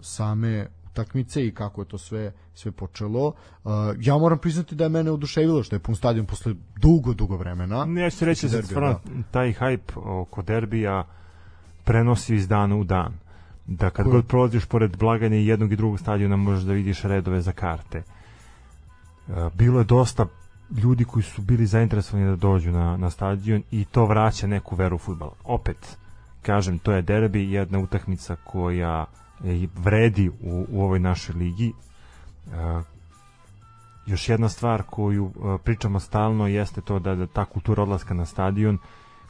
same 0.00 0.66
utakmice 0.96 1.46
i 1.46 1.54
kako 1.54 1.80
je 1.80 1.88
to 1.88 1.98
sve 1.98 2.32
sve 2.54 2.72
počelo. 2.72 3.26
Uh, 3.64 3.72
ja 4.00 4.18
moram 4.18 4.38
priznati 4.38 4.74
da 4.74 4.84
je 4.84 4.90
mene 4.90 5.10
oduševilo 5.10 5.62
što 5.62 5.76
je 5.76 5.80
pun 5.80 5.96
stadion 5.96 6.26
posle 6.26 6.54
dugo, 6.76 7.14
dugo 7.14 7.36
vremena. 7.36 7.84
Ne, 7.84 8.02
ja 8.02 8.10
ću 8.10 8.24
reći 8.24 8.48
da 8.48 8.62
stvarno 8.62 9.00
taj 9.30 9.52
hype 9.52 10.20
oko 10.20 10.42
derbija 10.42 11.04
prenosi 11.84 12.34
iz 12.34 12.48
dana 12.48 12.76
u 12.76 12.84
dan 12.84 13.12
da 13.66 13.90
kad 13.90 14.06
god 14.08 14.26
prolaziš 14.26 14.64
pored 14.64 14.96
blaganja 14.96 15.36
jednog 15.36 15.72
i 15.72 15.76
drugog 15.76 16.00
stadiona 16.00 16.36
možeš 16.36 16.64
da 16.64 16.72
vidiš 16.72 17.02
redove 17.02 17.40
za 17.40 17.52
karte. 17.52 17.98
E, 17.98 18.02
bilo 19.54 19.78
je 19.78 19.84
dosta 19.84 20.26
ljudi 20.82 21.04
koji 21.04 21.22
su 21.22 21.42
bili 21.42 21.66
zainteresovani 21.66 22.28
da 22.28 22.36
dođu 22.36 22.70
na, 22.70 22.96
na 22.96 23.10
stadion 23.10 23.62
i 23.70 23.84
to 23.84 24.06
vraća 24.06 24.46
neku 24.46 24.76
veru 24.76 24.96
u 24.96 24.98
futbal. 24.98 25.30
Opet, 25.44 25.96
kažem, 26.42 26.78
to 26.78 26.92
je 26.92 27.02
derbi, 27.02 27.52
jedna 27.52 27.78
utakmica 27.78 28.36
koja 28.44 29.06
vredi 29.74 30.28
u, 30.28 30.66
u 30.68 30.82
ovoj 30.82 30.98
našoj 30.98 31.34
ligi. 31.34 31.72
E, 32.46 32.82
još 34.06 34.28
jedna 34.28 34.48
stvar 34.48 34.82
koju 34.82 35.32
e, 35.36 35.58
pričamo 35.64 36.00
stalno 36.00 36.46
jeste 36.46 36.80
to 36.80 36.98
da, 36.98 37.14
da 37.14 37.26
ta 37.26 37.44
kultura 37.44 37.82
odlaska 37.82 38.14
na 38.14 38.26
stadion 38.26 38.78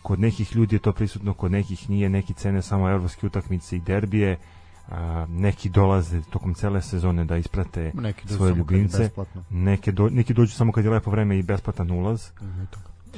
kod 0.07 0.21
nekih 0.21 0.57
ljudi 0.57 0.77
je 0.77 0.81
to 0.81 0.93
prisutno, 0.93 1.35
kod 1.35 1.53
nekih 1.53 1.91
nije, 1.91 2.09
neki 2.09 2.35
cene 2.35 2.63
samo 2.63 2.91
evropske 2.91 3.27
utakmice 3.27 3.77
i 3.77 3.81
derbije, 3.81 4.39
a, 4.89 5.27
neki 5.29 5.69
dolaze 5.69 6.23
tokom 6.23 6.55
cele 6.55 6.83
sezone 6.83 7.25
da 7.25 7.37
isprate 7.37 7.93
neki 7.95 8.29
svoje 8.29 8.55
ljubimce, 8.55 9.11
neke 9.51 9.93
do, 9.93 10.09
neki 10.09 10.35
dođu 10.35 10.53
samo 10.53 10.73
kad 10.73 10.85
je 10.85 10.91
lepo 10.91 11.11
vreme 11.11 11.39
i 11.39 11.43
besplatan 11.43 11.91
ulaz, 11.91 12.29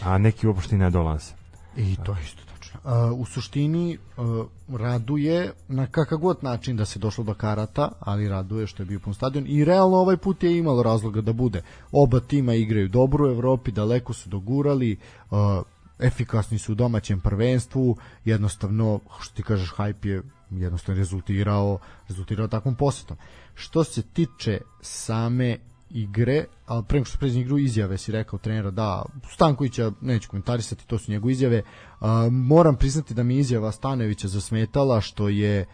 a 0.05 0.18
neki 0.18 0.47
uopšte 0.47 0.78
ne 0.78 0.91
dolaze. 0.91 1.32
I 1.76 1.97
to 1.97 2.12
je 2.12 2.22
isto 2.22 2.47
u 3.16 3.24
suštini 3.24 3.99
uh, 4.16 4.47
raduje 4.81 5.53
na 5.68 5.87
kakav 5.87 6.18
god 6.18 6.39
način 6.43 6.76
da 6.76 6.85
se 6.85 6.99
došlo 6.99 7.24
do 7.24 7.35
karata, 7.35 7.93
ali 8.01 8.29
raduje 8.29 8.66
što 8.66 8.83
je 8.83 8.87
bio 8.87 9.01
pun 9.01 9.14
stadion 9.14 9.45
i 9.49 9.64
realno 9.64 9.97
ovaj 9.97 10.16
put 10.16 10.43
je 10.43 10.59
imalo 10.59 10.83
razloga 10.83 11.20
da 11.20 11.33
bude. 11.33 11.62
Oba 11.93 12.20
tima 12.20 12.55
igraju 12.55 12.89
dobro 12.89 13.26
u 13.26 13.31
Evropi, 13.31 13.72
daleko 13.72 14.12
su 14.12 14.29
dogurali, 14.29 14.97
uh, 15.31 15.39
efikasni 15.99 16.59
su 16.59 16.72
u 16.72 16.74
domaćem 16.74 17.20
prvenstvu, 17.20 17.97
jednostavno, 18.24 19.01
što 19.20 19.35
ti 19.35 19.43
kažeš, 19.43 19.74
hype 19.74 20.07
je 20.07 20.22
jednostavno 20.51 20.99
rezultirao, 20.99 21.79
rezultirao 22.09 22.49
takvom 22.49 22.74
posetom. 22.74 23.16
Što 23.55 23.85
se 23.85 24.03
tiče 24.03 24.61
same 24.81 25.59
igre, 25.91 26.45
ali 26.66 26.84
pre 26.89 27.05
što 27.05 27.18
pređe 27.18 27.41
igru 27.41 27.59
izjave 27.59 27.99
si 27.99 28.12
rekao 28.12 28.39
trenera 28.39 28.70
da 28.70 29.05
Stankovića 29.34 29.93
neću 30.01 30.28
komentarisati, 30.28 30.86
to 30.86 30.99
su 30.99 31.11
njegove 31.11 31.32
izjave. 31.32 31.62
A, 32.01 32.28
moram 32.30 32.76
priznati 32.76 33.14
da 33.14 33.22
mi 33.22 33.39
izjava 33.39 33.72
Stanovića 33.72 34.28
zasmetala 34.28 35.01
što 35.01 35.28
je 35.28 35.66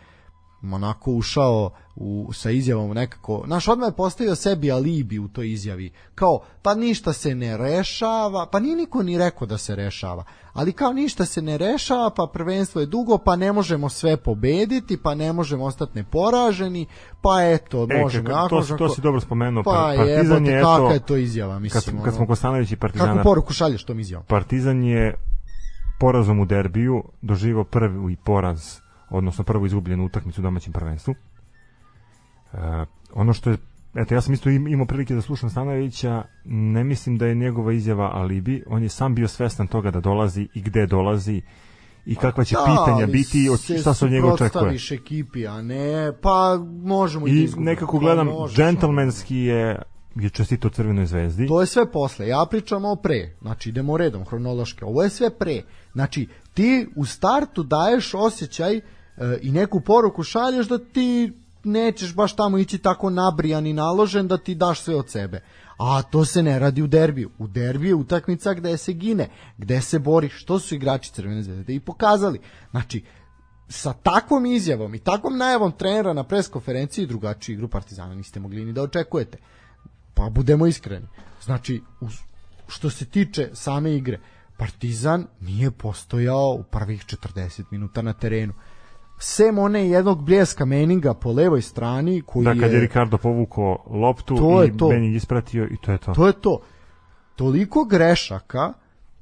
onako 0.73 1.13
ušao 1.13 1.71
u, 1.97 2.31
sa 2.33 2.51
izjavom 2.51 2.91
nekako, 2.91 3.43
naš 3.47 3.69
odmah 3.69 3.89
je 3.89 3.97
postavio 3.97 4.35
sebi 4.35 4.73
alibi 4.73 5.19
u 5.19 5.29
toj 5.29 5.53
izjavi, 5.53 5.93
kao 6.15 6.41
pa 6.63 6.75
ništa 6.75 7.13
se 7.13 7.35
ne 7.35 7.57
rešava, 7.57 8.47
pa 8.53 8.61
nije 8.61 8.77
niko 8.77 9.03
ni 9.03 9.19
rekao 9.19 9.47
da 9.47 9.59
se 9.59 9.77
rešava, 9.77 10.25
ali 10.53 10.73
kao 10.73 10.93
ništa 10.93 11.25
se 11.25 11.43
ne 11.43 11.59
rešava, 11.59 12.11
pa 12.11 12.31
prvenstvo 12.33 12.81
je 12.81 12.87
dugo, 12.87 13.19
pa 13.19 13.37
ne 13.37 13.53
možemo 13.53 13.89
sve 13.89 14.17
pobediti, 14.17 14.97
pa 15.03 15.15
ne 15.15 15.33
možemo 15.33 15.65
ostati 15.65 15.93
neporaženi, 15.95 16.87
pa 17.23 17.43
eto, 17.43 17.87
e, 17.91 18.01
možemo. 18.03 18.29
Kako, 18.29 18.49
to, 18.49 18.57
možemo, 18.57 18.79
to 18.79 18.89
si 18.89 19.01
dobro 19.01 19.21
spomenuo, 19.21 19.63
pa, 19.63 19.95
partizan 19.97 20.47
je, 20.47 20.59
eto, 20.59 20.91
je 20.91 21.01
to 21.01 21.17
izjava, 21.17 21.59
mislim. 21.59 21.97
Kad, 21.97 22.05
kad 22.05 22.15
smo 22.15 22.27
Kostanović 22.27 22.73
i 22.73 22.77
Partizana... 22.77 23.13
Kako 23.13 23.23
poruku 23.23 23.53
šalješ 23.53 23.85
tom 23.85 24.01
izjavom? 24.01 24.27
Partizan 24.27 24.85
je 24.85 25.15
porazom 26.01 26.41
u 26.41 26.45
derbiju 26.45 27.03
doživao 27.23 27.65
prvi 27.65 28.17
poraz 28.25 28.84
odnosno 29.17 29.45
prvo 29.45 29.67
izgubljenu 29.67 30.05
utakmicu 30.05 30.41
u 30.41 30.43
domaćem 30.43 30.73
prvenstvu. 30.73 31.15
E, 32.53 32.85
ono 33.15 33.33
što 33.33 33.51
je 33.51 33.57
Eto, 33.95 34.15
ja 34.15 34.21
sam 34.21 34.35
isto 34.35 34.51
imao 34.51 34.87
prilike 34.87 35.15
da 35.15 35.21
slušam 35.21 35.51
Stanovića, 35.51 36.23
ne 36.45 36.85
mislim 36.85 37.19
da 37.19 37.27
je 37.27 37.35
njegova 37.35 37.73
izjava 37.73 38.11
alibi, 38.15 38.65
on 38.67 38.83
je 38.83 38.89
sam 38.89 39.15
bio 39.15 39.29
svestan 39.29 39.67
toga 39.67 39.91
da 39.91 40.01
dolazi 40.01 40.49
i 40.55 40.63
gde 40.63 40.87
dolazi 40.87 41.43
i 42.07 42.15
kakva 42.15 42.45
će 42.45 42.55
da, 42.55 42.65
pitanja 42.65 43.07
biti 43.07 43.39
i 43.75 43.79
šta 43.79 43.95
se 43.95 44.05
od 44.05 44.11
njega 44.11 44.27
očekuje. 44.27 44.77
ekipi, 44.93 45.47
a 45.47 45.63
ne, 45.63 46.13
pa 46.23 46.59
možemo 46.83 47.27
i 47.29 47.47
da 47.47 47.61
nekako 47.61 47.99
gledam, 47.99 48.27
pa 48.27 48.49
džentlmenski 48.55 49.37
je 49.37 49.83
je 50.15 50.31
čestito 50.31 50.69
Crvenoj 50.69 51.07
zvezdi. 51.07 51.47
To 51.47 51.61
je 51.61 51.67
sve 51.67 51.93
posle. 51.93 52.29
Ja 52.29 52.47
pričam 52.51 52.85
o 52.85 52.97
pre. 52.97 53.37
Znači, 53.41 53.69
idemo 53.69 53.97
redom, 53.97 54.25
hronološki. 54.25 54.85
Ovo 54.85 55.03
je 55.03 55.11
sve 55.11 55.31
pre. 55.39 55.63
Znači, 55.93 56.29
ti 56.55 56.89
u 56.97 57.05
startu 57.05 57.63
daješ 57.63 58.15
osjećaj 58.15 58.77
e, 58.77 58.83
i 59.43 59.53
neku 59.53 59.81
poruku 59.81 60.23
šalješ 60.23 60.69
da 60.69 60.79
ti 60.79 61.33
nećeš 61.65 62.15
baš 62.15 62.37
tamo 62.37 62.59
ići 62.59 62.79
tako 62.79 63.11
nabrijan 63.11 63.67
i 63.67 63.73
naložen 63.73 64.29
da 64.29 64.39
ti 64.39 64.55
daš 64.55 64.81
sve 64.81 64.97
od 64.97 65.11
sebe. 65.11 65.41
A 65.79 66.03
to 66.03 66.25
se 66.25 66.43
ne 66.43 66.59
radi 66.59 66.83
u 66.83 66.87
derbiju. 66.87 67.31
U 67.39 67.47
derbiju 67.47 67.89
je 67.89 67.95
utakmica 67.95 68.55
gde 68.55 68.77
se 68.77 68.93
gine, 68.93 69.29
gde 69.59 69.81
se 69.81 69.99
bori, 69.99 70.29
što 70.29 70.59
su 70.59 70.75
igrači 70.75 71.13
Crvene 71.13 71.43
zvezde 71.43 71.75
i 71.75 71.81
pokazali. 71.81 72.41
Znači, 72.71 73.05
sa 73.69 73.93
takvom 73.93 74.47
izjavom 74.47 74.95
i 74.95 74.99
takvom 74.99 75.37
najavom 75.37 75.73
trenera 75.73 76.13
na 76.13 76.25
preskonferenciji 76.25 77.07
drugačiju 77.07 77.55
igru 77.55 77.69
Partizana 77.69 78.15
niste 78.15 78.41
mogli 78.41 78.65
ni 78.65 78.73
da 78.73 78.83
očekujete. 78.83 79.39
Pa 80.15 80.31
budemo 80.31 80.67
iskreni. 80.67 81.07
Znači, 81.43 81.83
što 82.69 82.91
se 82.91 83.05
tiče 83.05 83.51
same 83.53 83.95
igre, 83.95 84.21
Partizan 84.57 85.27
nije 85.41 85.71
postojao 85.71 86.57
u 86.61 86.63
prvih 86.63 87.05
40 87.07 87.63
minuta 87.71 88.03
na 88.03 88.13
terenu 88.13 88.55
sem 89.25 89.59
one 89.59 89.89
jednog 89.89 90.23
bljeska 90.23 90.65
Meninga 90.65 91.15
po 91.15 91.33
levoj 91.33 91.63
strani 91.63 92.23
koji 92.27 92.45
da, 92.45 92.51
kad 92.51 92.71
je, 92.71 92.75
je 92.75 92.81
Ricardo 92.81 93.19
povukao 93.19 93.85
loptu 93.91 94.37
to 94.37 94.65
i 94.65 94.77
to. 94.77 94.89
Mening 94.89 95.15
ispratio 95.15 95.65
i 95.65 95.77
to 95.77 95.93
je 95.93 95.99
to. 95.99 96.15
To 96.15 96.27
je 96.27 96.33
to. 96.33 96.61
Toliko 97.37 97.85
grešaka, 97.85 98.73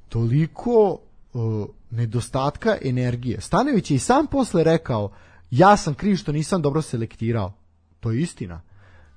toliko 0.09 0.99
uh, 1.33 1.65
nedostatka 1.89 2.77
energije. 2.81 3.41
Stanović 3.41 3.91
je 3.91 3.95
i 3.95 3.99
sam 3.99 4.27
posle 4.27 4.63
rekao 4.63 5.11
ja 5.51 5.77
sam 5.77 5.93
kriv 5.93 6.15
što 6.15 6.31
nisam 6.31 6.61
dobro 6.61 6.81
selektirao. 6.81 7.53
To 7.99 8.11
je 8.11 8.21
istina. 8.21 8.61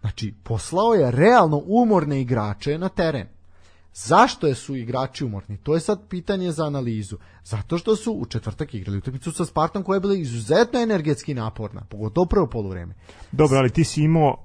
Znači, 0.01 0.35
poslao 0.43 0.95
je 0.95 1.11
realno 1.11 1.63
umorne 1.67 2.21
igrače 2.21 2.79
na 2.79 2.89
teren. 2.89 3.27
Zašto 3.99 4.47
je 4.47 4.55
su 4.55 4.77
igrači 4.77 5.25
umorni? 5.25 5.57
To 5.57 5.75
je 5.75 5.81
sad 5.81 6.09
pitanje 6.09 6.53
za 6.53 6.67
analizu. 6.67 7.17
Zato 7.45 7.79
što 7.79 7.97
su 7.97 8.13
u 8.13 8.27
četvrtak 8.27 8.75
igrali 8.75 8.99
utakmicu 8.99 9.33
sa 9.33 9.45
Spartom 9.45 9.83
koja 9.83 9.97
je 9.97 10.01
bila 10.01 10.15
izuzetno 10.15 10.81
energetski 10.81 11.35
naporna, 11.35 11.81
pogotovo 11.91 12.27
prvo 12.27 12.47
poluvreme. 12.47 12.95
Dobro, 13.33 13.59
ali 13.59 13.71
ti 13.71 13.85
si 13.85 14.03
imao 14.03 14.37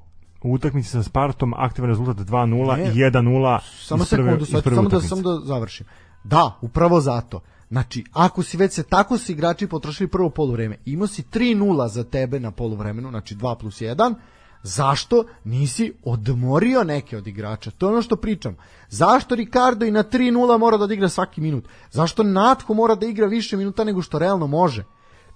u 0.44 0.54
utakmici 0.54 0.90
sa 0.90 1.04
Spartom 1.04 1.54
aktivan 1.54 1.90
rezultat 1.90 2.18
2-0 2.18 2.92
i 2.94 3.00
1-0 3.00 3.60
samo 3.88 4.06
sekundu, 4.06 4.46
sad, 4.46 4.64
samo 4.64 4.90
da 4.90 5.02
samo 5.02 5.22
da 5.22 5.46
završim. 5.46 5.86
Da, 6.24 6.58
upravo 6.62 7.02
zato. 7.02 7.42
Znači, 7.70 8.04
ako 8.14 8.44
si 8.44 8.58
već 8.58 8.74
se 8.74 8.84
tako 8.84 9.18
su 9.18 9.32
igrači 9.32 9.68
potrošili 9.68 10.10
prvo 10.10 10.30
poluvreme, 10.30 10.78
imao 10.86 11.08
si 11.08 11.24
3-0 11.24 11.88
za 11.88 12.04
tebe 12.04 12.40
na 12.40 12.52
poluvremenu, 12.52 13.10
znači 13.10 13.36
2 13.36 13.60
plus 13.60 13.82
1, 13.82 14.16
Zašto 14.64 15.24
nisi 15.44 15.94
odmorio 16.04 16.84
neke 16.84 17.18
od 17.18 17.28
igrača? 17.28 17.72
To 17.72 17.86
je 17.86 17.92
ono 17.92 18.02
što 18.02 18.16
pričam. 18.16 18.58
Zašto 18.90 19.36
Ricardo 19.36 19.86
i 19.86 19.92
na 19.92 20.04
3-0 20.04 20.58
mora 20.58 20.78
da 20.78 20.84
odigra 20.84 21.10
svaki 21.10 21.42
minut? 21.42 21.68
Zašto 21.92 22.24
Natko 22.24 22.74
mora 22.74 22.96
da 22.96 23.06
igra 23.06 23.28
više 23.28 23.58
minuta 23.58 23.84
nego 23.84 24.02
što 24.02 24.20
realno 24.20 24.48
može? 24.48 24.84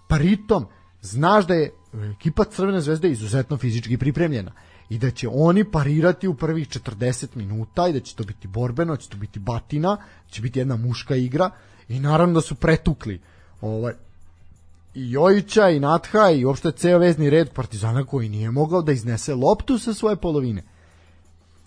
Pritom, 0.07 0.65
znaš 1.01 1.47
da 1.47 1.53
je 1.53 1.73
ekipa 2.15 2.43
Crvene 2.43 2.81
zvezde 2.81 3.09
izuzetno 3.09 3.57
fizički 3.57 3.97
pripremljena 3.97 4.51
i 4.89 4.97
da 4.97 5.11
će 5.11 5.27
oni 5.31 5.71
parirati 5.71 6.27
u 6.27 6.35
prvih 6.35 6.67
40 6.67 7.27
minuta 7.35 7.87
i 7.87 7.93
da 7.93 7.99
će 7.99 8.15
to 8.15 8.23
biti 8.23 8.47
borbeno, 8.47 8.93
da 8.93 9.01
će 9.01 9.09
to 9.09 9.17
biti 9.17 9.39
batina, 9.39 9.95
da 9.95 10.31
će 10.31 10.41
biti 10.41 10.59
jedna 10.59 10.75
muška 10.75 11.15
igra 11.15 11.49
i 11.87 11.99
naravno 11.99 12.33
da 12.33 12.41
su 12.41 12.55
pretukli 12.55 13.21
ovaj 13.61 13.93
i 14.95 15.11
Jojića 15.11 15.69
i 15.69 15.79
Natha 15.79 16.29
i 16.29 16.45
uopšte 16.45 16.71
ceo 16.71 16.99
vezni 16.99 17.29
red 17.29 17.53
Partizana 17.53 18.03
koji 18.03 18.29
nije 18.29 18.51
mogao 18.51 18.81
da 18.81 18.91
iznese 18.91 19.35
loptu 19.35 19.77
sa 19.77 19.93
svoje 19.93 20.15
polovine. 20.15 20.63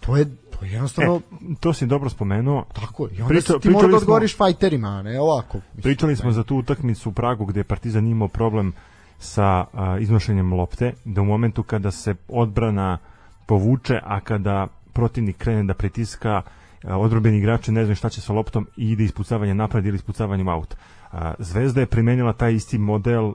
To 0.00 0.16
je 0.16 0.26
to 0.58 0.64
je 0.64 0.72
jednostavno 0.72 1.20
e, 1.32 1.54
to 1.60 1.72
si 1.72 1.86
dobro 1.86 2.10
spomenuo. 2.10 2.64
Tako 2.72 3.06
je. 3.06 3.14
I 3.14 3.22
onda 3.22 3.28
Priča, 3.28 3.58
ti 3.58 3.70
možeš 3.70 3.90
da 3.90 3.96
odgovoriš 3.96 4.36
fajterima, 4.36 4.88
a 4.88 5.02
ne 5.02 5.20
ovako. 5.20 5.58
Mislim, 5.74 5.82
pričali 5.82 6.16
smo 6.16 6.26
ne. 6.26 6.32
za 6.32 6.42
tu 6.42 6.56
utakmicu 6.56 7.08
u 7.08 7.12
Pragu 7.12 7.46
gde 7.46 7.60
je 7.60 7.64
Partizan 7.64 8.06
imao 8.06 8.28
problem 8.28 8.72
sa 9.18 9.64
a, 9.72 9.98
iznošenjem 10.00 10.52
lopte, 10.52 10.92
da 11.04 11.20
u 11.20 11.24
momentu 11.24 11.62
kada 11.62 11.90
se 11.90 12.14
odbrana 12.28 12.98
povuče, 13.46 14.00
a 14.04 14.20
kada 14.20 14.66
protivnik 14.92 15.36
krene 15.36 15.62
da 15.62 15.74
pritiska 15.74 16.42
odrobeni 16.84 17.38
igrači 17.38 17.72
ne 17.72 17.84
znaju 17.84 17.96
šta 17.96 18.08
će 18.08 18.20
sa 18.20 18.32
loptom 18.32 18.66
i 18.76 18.90
ide 18.90 19.04
ispucavanje 19.04 19.54
napred 19.54 19.86
ili 19.86 19.96
ispucavanjem 19.96 20.48
out. 20.48 20.76
Zvezda 21.38 21.80
je 21.80 21.86
primenila 21.86 22.32
taj 22.32 22.52
isti 22.52 22.78
model 22.78 23.32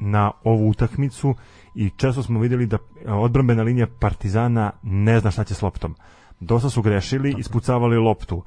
na 0.00 0.32
ovu 0.44 0.68
utakmicu 0.68 1.34
i 1.74 1.90
često 1.96 2.22
smo 2.22 2.40
videli 2.40 2.66
da 2.66 2.78
odbrambena 3.06 3.62
linija 3.62 3.86
Partizana 4.00 4.72
ne 4.82 5.20
zna 5.20 5.30
šta 5.30 5.44
će 5.44 5.54
s 5.54 5.62
loptom. 5.62 5.94
Dosta 6.40 6.70
su 6.70 6.82
grešili, 6.82 7.34
ispucavali 7.38 7.96
loptu. 7.96 8.42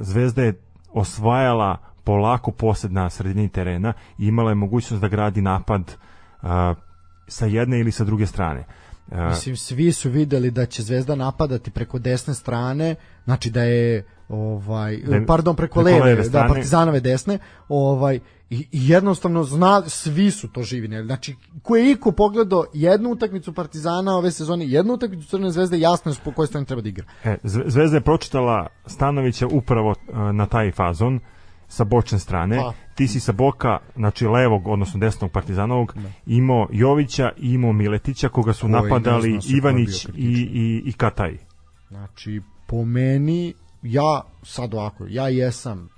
Zvezda 0.00 0.42
je 0.42 0.62
osvajala 0.92 1.76
polako 2.04 2.50
posed 2.50 2.92
na 2.92 3.10
sredini 3.10 3.48
terena 3.48 3.92
i 4.18 4.26
imala 4.26 4.50
je 4.50 4.54
mogućnost 4.54 5.00
da 5.00 5.08
gradi 5.08 5.42
napad 5.42 5.96
sa 7.26 7.46
jedne 7.46 7.80
ili 7.80 7.92
sa 7.92 8.04
druge 8.04 8.26
strane. 8.26 8.64
Mislim, 9.28 9.56
svi 9.56 9.92
su 9.92 10.10
videli 10.10 10.50
da 10.50 10.66
će 10.66 10.82
Zvezda 10.82 11.14
napadati 11.14 11.70
preko 11.70 11.98
desne 11.98 12.34
strane, 12.34 12.94
znači 13.24 13.50
da 13.50 13.62
je 13.62 14.06
ovaj 14.32 14.96
da, 14.96 15.26
pardon 15.26 15.56
preko, 15.56 15.80
leve, 15.80 16.00
leve 16.00 16.28
da 16.28 16.46
Partizanove 16.48 17.00
desne, 17.00 17.38
ovaj 17.68 18.20
i, 18.50 18.56
i 18.72 18.88
jednostavno 18.88 19.44
zna 19.44 19.82
svi 19.88 20.30
su 20.30 20.48
to 20.48 20.62
živi, 20.62 20.88
ne? 20.88 21.04
Znači 21.04 21.36
ko 21.62 21.76
je 21.76 21.90
iko 21.90 22.12
pogledao 22.12 22.64
jednu 22.72 23.10
utakmicu 23.10 23.52
Partizana 23.52 24.16
ove 24.16 24.30
sezone, 24.30 24.66
jednu 24.66 24.94
utakmicu 24.94 25.28
Crvene 25.28 25.50
zvezde, 25.50 25.78
jasno 25.78 26.12
je 26.12 26.16
po 26.24 26.32
kojoj 26.32 26.46
strani 26.46 26.66
treba 26.66 26.82
da 26.82 26.88
igra. 26.88 27.04
E, 27.24 27.36
Zvezda 27.44 27.96
je 27.96 28.00
pročitala 28.00 28.66
Stanovića 28.86 29.46
upravo 29.46 29.90
uh, 29.90 30.16
na 30.32 30.46
taj 30.46 30.72
fazon 30.72 31.20
sa 31.68 31.84
bočne 31.84 32.18
strane. 32.18 32.56
Pa. 32.56 32.72
Ti 32.94 33.08
si 33.08 33.20
sa 33.20 33.32
boka, 33.32 33.78
znači 33.96 34.26
levog, 34.26 34.68
odnosno 34.68 35.00
desnog 35.00 35.30
partizanovog, 35.30 35.92
da. 35.94 36.10
imao 36.26 36.68
Jovića 36.72 37.30
i 37.36 37.52
imao 37.52 37.72
Miletića, 37.72 38.28
koga 38.28 38.52
su 38.52 38.66
Koji 38.66 38.72
napadali 38.72 39.38
Ivanić 39.48 40.04
i, 40.04 40.10
i, 40.52 40.82
i 40.86 40.92
Kataj. 40.92 41.36
Znači, 41.88 42.40
po 42.66 42.84
meni, 42.84 43.54
ja 43.82 44.22
sad 44.42 44.74
ovako, 44.74 45.06
ja 45.08 45.28
jesam 45.28 45.88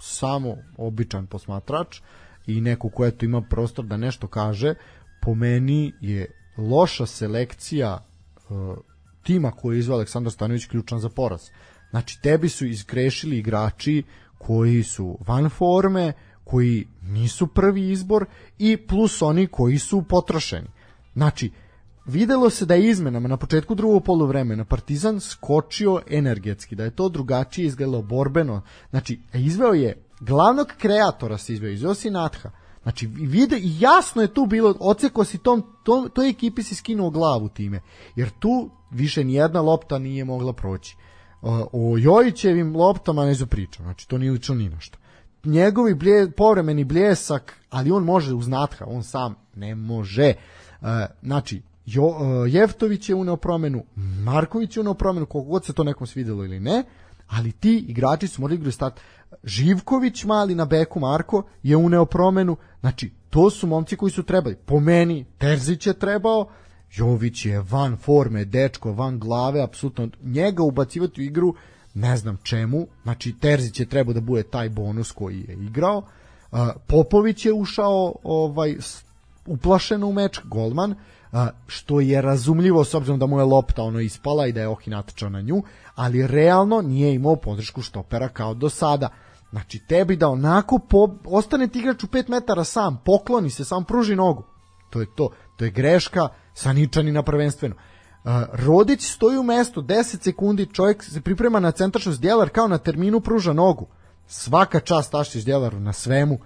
samo 0.00 0.56
običan 0.76 1.26
posmatrač 1.26 2.00
i 2.46 2.60
neko 2.60 2.88
ko 2.88 3.06
eto 3.06 3.24
ima 3.24 3.40
prostor 3.40 3.84
da 3.84 3.96
nešto 3.96 4.26
kaže, 4.26 4.74
po 5.22 5.34
meni 5.34 5.92
je 6.00 6.26
loša 6.56 7.06
selekcija 7.06 8.04
uh, 8.48 8.76
tima 9.22 9.50
koji 9.50 9.76
je 9.76 9.78
izvao 9.78 9.96
Aleksandar 9.96 10.32
Stanović 10.32 10.66
ključan 10.66 10.98
za 10.98 11.08
poraz. 11.08 11.40
Znači, 11.90 12.22
tebi 12.22 12.48
su 12.48 12.66
izgrešili 12.66 13.38
igrači 13.38 14.02
koji 14.38 14.82
su 14.82 15.18
van 15.26 15.50
forme, 15.50 16.12
koji 16.44 16.86
nisu 17.02 17.46
prvi 17.46 17.90
izbor 17.90 18.26
i 18.58 18.76
plus 18.76 19.22
oni 19.22 19.46
koji 19.46 19.78
su 19.78 20.02
potrošeni. 20.02 20.68
Znači, 21.14 21.50
videlo 22.04 22.50
se 22.50 22.66
da 22.66 22.74
je 22.74 22.88
izmenama 22.90 23.28
na 23.28 23.36
početku 23.36 23.74
drugog 23.74 24.04
poluvremena 24.04 24.64
Partizan 24.64 25.20
skočio 25.20 26.00
energetski, 26.10 26.76
da 26.76 26.84
je 26.84 26.90
to 26.90 27.08
drugačije 27.08 27.66
izgledalo 27.66 28.02
borbeno. 28.02 28.62
Znači, 28.90 29.20
izveo 29.34 29.72
je 29.72 30.04
glavnog 30.20 30.66
kreatora 30.78 31.38
se 31.38 31.52
izveo, 31.52 31.70
izveo 31.70 31.94
si 31.94 32.10
Natha. 32.10 32.50
Znači, 32.82 33.06
vide, 33.06 33.60
jasno 33.62 34.22
je 34.22 34.34
tu 34.34 34.46
bilo, 34.46 34.74
oceko 34.80 35.24
si 35.24 35.38
tom, 35.38 35.62
to, 35.82 36.08
toj 36.14 36.28
ekipi 36.28 36.62
si 36.62 36.74
skinuo 36.74 37.10
glavu 37.10 37.48
time, 37.48 37.80
jer 38.16 38.30
tu 38.30 38.70
više 38.90 39.24
nijedna 39.24 39.60
lopta 39.60 39.98
nije 39.98 40.24
mogla 40.24 40.52
proći 40.52 40.96
o 41.72 41.96
Jojićevim 41.98 42.76
loptama 42.76 43.24
ne 43.24 43.34
priča, 43.50 43.82
znači 43.82 44.08
to 44.08 44.18
nije 44.18 44.32
lično 44.32 44.54
ni 44.54 44.68
na 44.68 44.80
što. 44.80 44.98
Njegovi 45.44 45.94
blje, 45.94 46.30
povremeni 46.30 46.84
bljesak, 46.84 47.56
ali 47.70 47.90
on 47.90 48.04
može 48.04 48.34
uz 48.34 48.48
natha, 48.48 48.84
on 48.88 49.02
sam 49.02 49.34
ne 49.54 49.74
može. 49.74 50.24
E, 50.24 50.36
znači, 51.22 51.62
jo, 51.86 52.04
e, 52.04 52.50
Jeftović 52.50 53.08
je 53.08 53.14
uneo 53.14 53.36
promenu, 53.36 53.84
Marković 54.24 54.76
je 54.76 54.80
uneo 54.80 54.94
promenu, 54.94 55.26
koliko 55.26 55.50
god 55.50 55.64
se 55.64 55.72
to 55.72 55.84
nekom 55.84 56.06
svidelo 56.06 56.44
ili 56.44 56.60
ne, 56.60 56.84
ali 57.28 57.52
ti 57.52 57.84
igrači 57.88 58.26
su 58.26 58.40
morali 58.42 58.56
igrati 58.56 58.74
start. 58.74 59.00
Živković 59.44 60.24
mali 60.24 60.54
na 60.54 60.64
beku 60.64 61.00
Marko 61.00 61.42
je 61.62 61.76
uneo 61.76 62.04
promenu, 62.04 62.56
znači 62.80 63.10
to 63.30 63.50
su 63.50 63.66
momci 63.66 63.96
koji 63.96 64.12
su 64.12 64.22
trebali. 64.22 64.56
Po 64.56 64.80
meni 64.80 65.24
Terzić 65.38 65.86
je 65.86 65.98
trebao, 65.98 66.48
Jović 66.90 67.46
je 67.46 67.60
van 67.70 67.96
forme, 67.96 68.44
dečko, 68.44 68.92
van 68.92 69.18
glave, 69.18 69.62
apsolutno 69.62 70.08
njega 70.22 70.62
ubacivati 70.62 71.20
u 71.20 71.24
igru 71.24 71.54
ne 71.94 72.16
znam 72.16 72.38
čemu, 72.42 72.86
znači 73.02 73.34
Terzić 73.40 73.80
je 73.80 73.86
trebao 73.86 74.14
da 74.14 74.20
bude 74.20 74.42
taj 74.42 74.68
bonus 74.68 75.12
koji 75.12 75.44
je 75.48 75.54
igrao, 75.54 76.02
Popović 76.86 77.46
je 77.46 77.52
ušao 77.52 78.14
ovaj 78.22 78.76
uplašeno 79.46 80.06
u 80.06 80.12
meč, 80.12 80.40
golman, 80.44 80.94
što 81.66 82.00
je 82.00 82.22
razumljivo 82.22 82.84
s 82.84 82.94
obzirom 82.94 83.18
da 83.18 83.26
mu 83.26 83.38
je 83.38 83.44
lopta 83.44 83.82
ono 83.82 84.00
ispala 84.00 84.46
i 84.46 84.52
da 84.52 84.60
je 84.60 84.68
Ohi 84.68 84.90
natečao 84.90 85.28
na 85.28 85.40
nju, 85.40 85.62
ali 85.94 86.26
realno 86.26 86.82
nije 86.82 87.14
imao 87.14 87.36
podršku 87.36 87.82
štopera 87.82 88.28
kao 88.28 88.54
do 88.54 88.68
sada. 88.68 89.08
Znači 89.50 89.78
tebi 89.88 90.16
da 90.16 90.28
onako 90.28 90.78
po, 90.78 91.08
ostane 91.24 91.68
ti 91.68 91.78
igrač 91.78 92.04
u 92.04 92.06
5 92.06 92.30
metara 92.30 92.64
sam, 92.64 93.00
pokloni 93.04 93.50
se, 93.50 93.64
sam 93.64 93.84
pruži 93.84 94.16
nogu. 94.16 94.44
To 94.90 95.00
je 95.00 95.06
to. 95.14 95.30
To 95.56 95.64
je 95.64 95.70
greška 95.70 96.28
Saničani 96.54 97.12
na 97.12 97.22
prvenstveno. 97.22 97.74
Uh, 97.74 98.30
Rodić 98.52 99.02
stoji 99.02 99.38
u 99.38 99.42
mestu 99.42 99.82
10 99.82 100.22
sekundi, 100.22 100.66
čovjek 100.72 101.04
se 101.04 101.20
priprema 101.20 101.60
na 101.60 101.70
centračnost 101.70 102.20
Djelar 102.20 102.48
kao 102.48 102.68
na 102.68 102.78
terminu 102.78 103.20
pruža 103.20 103.52
nogu. 103.52 103.86
Svaka 104.26 104.80
čast 104.80 105.14
Aštić 105.14 105.44
Djelaru 105.44 105.80
na 105.80 105.92
svemu, 105.92 106.38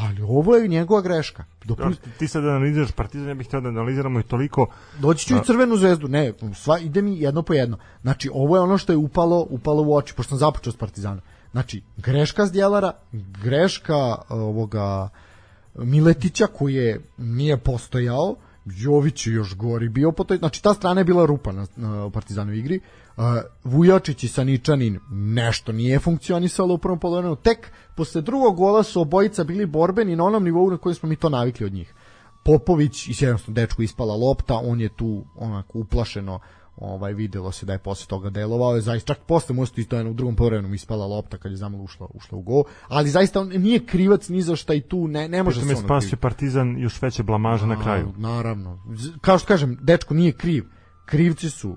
ali 0.00 0.22
ovo 0.22 0.56
je 0.56 0.68
njegova 0.68 1.00
greška. 1.00 1.44
Dopust... 1.64 2.00
Ti 2.18 2.28
sad 2.28 2.42
da 2.42 2.48
analiziraš 2.48 2.92
Partizan, 2.92 3.28
ja 3.28 3.34
bih 3.34 3.46
htio 3.46 3.60
da 3.60 3.68
analiziramo 3.68 4.20
i 4.20 4.22
toliko... 4.22 4.66
Doći 4.98 5.26
ću 5.26 5.36
i 5.36 5.44
crvenu 5.44 5.76
zvezdu, 5.76 6.08
ne, 6.08 6.32
sva, 6.54 6.78
ide 6.78 7.02
mi 7.02 7.20
jedno 7.20 7.42
po 7.42 7.54
jedno. 7.54 7.78
Znači, 8.02 8.30
ovo 8.34 8.56
je 8.56 8.62
ono 8.62 8.78
što 8.78 8.92
je 8.92 8.96
upalo, 8.96 9.46
upalo 9.50 9.82
u 9.82 9.96
oči, 9.96 10.14
pošto 10.14 10.28
sam 10.28 10.38
započeo 10.38 10.72
s 10.72 10.76
Partizanom. 10.76 11.20
Znači, 11.50 11.82
greška 11.96 12.46
s 12.46 12.52
Djelara, 12.52 12.92
greška 13.42 14.14
ovoga 14.28 15.08
Miletića 15.74 16.46
koji 16.46 16.74
je 16.74 17.00
nije 17.16 17.56
postojao, 17.56 18.36
Jović 18.64 19.26
je 19.26 19.32
još 19.32 19.56
gori 19.56 19.88
bio 19.88 20.12
po 20.12 20.24
toj, 20.24 20.36
znači 20.36 20.62
ta 20.62 20.74
strana 20.74 21.00
je 21.00 21.04
bila 21.04 21.26
rupa 21.26 21.52
na, 21.52 21.66
na 21.76 22.10
Partizanu 22.10 22.52
igri. 22.52 22.80
Uh, 23.16 23.24
Vujačić 23.64 24.24
i 24.24 24.28
Saničanin 24.28 25.00
nešto 25.10 25.72
nije 25.72 25.98
funkcionisalo 25.98 26.74
u 26.74 26.78
prvom 26.78 26.98
polovremenu. 26.98 27.36
Tek 27.36 27.72
posle 27.96 28.22
drugog 28.22 28.56
gola 28.56 28.82
su 28.82 29.00
obojica 29.00 29.44
bili 29.44 29.66
borbeni 29.66 30.16
na 30.16 30.24
onom 30.24 30.44
nivou 30.44 30.70
na 30.70 30.76
kojem 30.76 30.94
smo 30.94 31.08
mi 31.08 31.16
to 31.16 31.28
navikli 31.28 31.66
od 31.66 31.72
njih. 31.72 31.94
Popović 32.44 33.08
i 33.08 33.14
jednostavno 33.20 33.54
dečku 33.54 33.82
ispala 33.82 34.14
lopta, 34.14 34.60
on 34.64 34.80
je 34.80 34.88
tu 34.88 35.24
onako 35.36 35.78
uplašeno 35.78 36.40
ovaj 36.76 37.12
videlo 37.12 37.52
se 37.52 37.66
da 37.66 37.72
je 37.72 37.78
posle 37.78 38.06
toga 38.06 38.30
delovao 38.30 38.74
je 38.74 38.80
zaista 38.80 39.14
čak 39.14 39.24
posle 39.24 39.54
možda 39.54 39.80
isto 39.80 40.00
u 40.10 40.14
drugom 40.14 40.36
povremenu 40.36 40.74
ispala 40.74 41.06
lopta 41.06 41.38
kad 41.38 41.52
je 41.52 41.56
zamalo 41.56 41.84
ušla 41.84 42.06
ušla 42.14 42.38
u 42.38 42.42
gol 42.42 42.64
ali 42.88 43.10
zaista 43.10 43.40
on 43.40 43.48
nije 43.48 43.86
krivac 43.86 44.28
ni 44.28 44.42
za 44.42 44.56
šta 44.56 44.74
i 44.74 44.80
tu 44.80 45.08
ne 45.08 45.28
ne 45.28 45.42
može 45.42 45.60
se 45.60 45.76
spasio 45.76 46.18
Partizan 46.18 46.78
još 46.78 47.02
veće 47.02 47.22
blamaže 47.22 47.66
na 47.66 47.82
kraju 47.82 48.12
naravno 48.16 48.82
kao 49.20 49.38
što 49.38 49.48
kažem 49.48 49.78
dečko 49.80 50.14
nije 50.14 50.32
kriv 50.32 50.64
krivci 51.06 51.50
su 51.50 51.76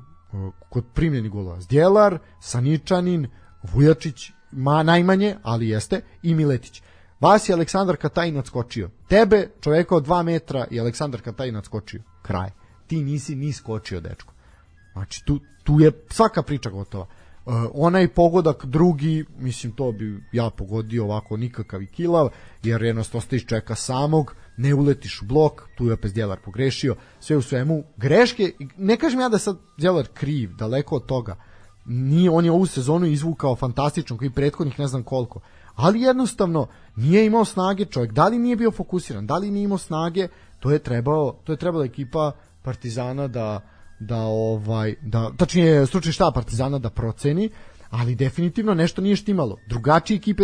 kod 0.70 0.86
primljenih 0.94 1.32
golova 1.32 1.62
Zdjelar 1.62 2.20
Saničanin 2.42 3.28
Vujačić 3.64 4.32
ma 4.52 4.84
najmanje 4.84 5.36
ali 5.44 5.70
jeste 5.70 6.02
i 6.24 6.34
Miletić 6.34 6.82
Vas 7.20 7.50
je 7.50 7.54
Aleksandar 7.54 7.98
Katajin 7.98 8.38
odskočio. 8.38 8.90
Tebe, 9.08 9.50
čoveka 9.62 9.96
od 9.96 10.08
2 10.08 10.24
metra, 10.24 10.66
i 10.72 10.80
Aleksandar 10.80 11.22
Katajin 11.22 11.56
odskočio. 11.56 12.02
Kraj. 12.22 12.50
Ti 12.88 13.04
nisi 13.04 13.36
ni 13.36 13.54
skočio, 13.54 14.00
dečko. 14.02 14.34
Znači, 14.94 15.26
tu, 15.26 15.40
tu 15.64 15.80
je 15.80 15.92
svaka 16.10 16.44
priča 16.44 16.70
gotova. 16.70 17.06
Uh, 17.46 17.56
onaj 17.74 18.08
pogodak 18.08 18.66
drugi, 18.66 19.26
mislim 19.38 19.72
to 19.72 19.92
bi 19.92 20.24
ja 20.32 20.50
pogodio 20.50 21.04
ovako 21.04 21.38
nikakav 21.38 21.82
i 21.82 21.88
kilav, 21.88 22.30
jer 22.64 22.84
jednostavno 22.84 23.18
ostajiš 23.18 23.46
čeka 23.46 23.76
samog, 23.76 24.36
ne 24.60 24.74
uletiš 24.74 25.22
u 25.22 25.26
blok, 25.26 25.62
tu 25.78 25.86
je 25.86 25.94
opet 25.94 26.14
Djelar 26.14 26.40
pogrešio, 26.46 26.96
sve 27.20 27.38
u 27.38 27.42
svemu, 27.42 27.84
greške, 27.98 28.52
ne 28.78 28.98
kažem 28.98 29.20
ja 29.20 29.30
da 29.30 29.38
sad 29.38 29.58
Djelar 29.78 30.08
kriv, 30.14 30.56
daleko 30.56 30.96
od 30.96 31.06
toga, 31.06 31.36
nije, 31.86 32.30
on 32.30 32.46
je 32.46 32.52
ovu 32.52 32.66
sezonu 32.66 33.06
izvukao 33.06 33.56
fantastično, 33.56 34.18
koji 34.18 34.30
prethodnih 34.30 34.80
ne 34.80 34.88
znam 34.88 35.04
koliko, 35.04 35.40
ali 35.76 36.02
jednostavno 36.02 36.68
nije 36.96 37.26
imao 37.26 37.46
snage 37.46 37.86
čovjek, 37.86 38.12
da 38.12 38.28
li 38.28 38.40
nije 38.40 38.56
bio 38.56 38.72
fokusiran, 38.72 39.28
da 39.28 39.38
li 39.38 39.52
nije 39.52 39.64
imao 39.64 39.78
snage, 39.78 40.28
to 40.60 40.72
je 40.72 40.80
trebao, 40.80 41.40
to 41.44 41.54
je 41.54 41.58
trebala 41.58 41.86
ekipa 41.86 42.32
Partizana 42.64 43.28
da 43.28 43.62
da 44.00 44.22
ovaj 44.22 44.96
da 45.02 45.32
tačnije 45.38 45.86
stručni 45.86 46.12
štab 46.12 46.34
Partizana 46.34 46.80
da 46.80 46.90
proceni 46.90 47.50
ali 47.90 48.16
definitivno 48.16 48.74
nešto 48.74 49.02
nije 49.02 49.16
štimalo. 49.16 49.58
Drugačiji, 49.68 50.18
ekipe, 50.18 50.44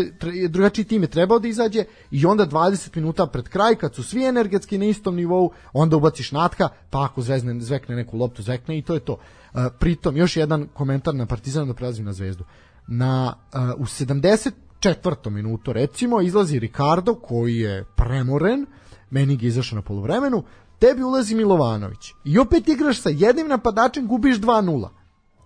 drugačiji 0.50 0.86
tim 0.86 1.02
je 1.02 1.08
trebao 1.08 1.40
da 1.40 1.48
izađe 1.48 1.84
i 2.12 2.26
onda 2.26 2.46
20 2.46 2.96
minuta 2.96 3.28
pred 3.28 3.50
kraj, 3.50 3.76
kad 3.76 3.96
su 3.96 4.04
svi 4.04 4.24
energetski 4.26 4.78
na 4.78 4.86
istom 4.86 5.16
nivou, 5.16 5.52
onda 5.74 5.98
ubaciš 5.98 6.32
natka, 6.32 6.70
pa 6.90 7.04
ako 7.04 7.22
zvezne, 7.22 7.60
zvekne 7.60 7.96
neku 7.96 8.18
loptu, 8.18 8.42
zvekne 8.42 8.78
i 8.78 8.82
to 8.82 8.94
je 8.94 9.00
to. 9.00 9.14
Uh, 9.14 9.62
pritom, 9.80 10.18
još 10.18 10.38
jedan 10.38 10.68
komentar 10.74 11.16
na 11.16 11.26
Partizan 11.26 11.68
da 11.68 11.74
prelazim 11.74 12.06
na 12.06 12.14
zvezdu. 12.14 12.44
Na, 12.88 13.34
uh, 13.54 13.82
u 13.82 13.86
74. 13.86 15.30
minutu, 15.30 15.74
recimo, 15.74 16.22
izlazi 16.22 16.60
Ricardo, 16.60 17.16
koji 17.16 17.58
je 17.58 17.86
premoren, 17.96 18.66
meni 19.10 19.38
je 19.42 19.48
izašao 19.48 19.76
na 19.76 19.82
polovremenu, 19.82 20.44
tebi 20.80 21.04
ulazi 21.04 21.36
Milovanović 21.36 22.14
i 22.24 22.40
opet 22.40 22.68
igraš 22.68 23.02
sa 23.02 23.10
jednim 23.10 23.48
napadačem, 23.48 24.08
gubiš 24.08 24.38
2-0 24.38 24.90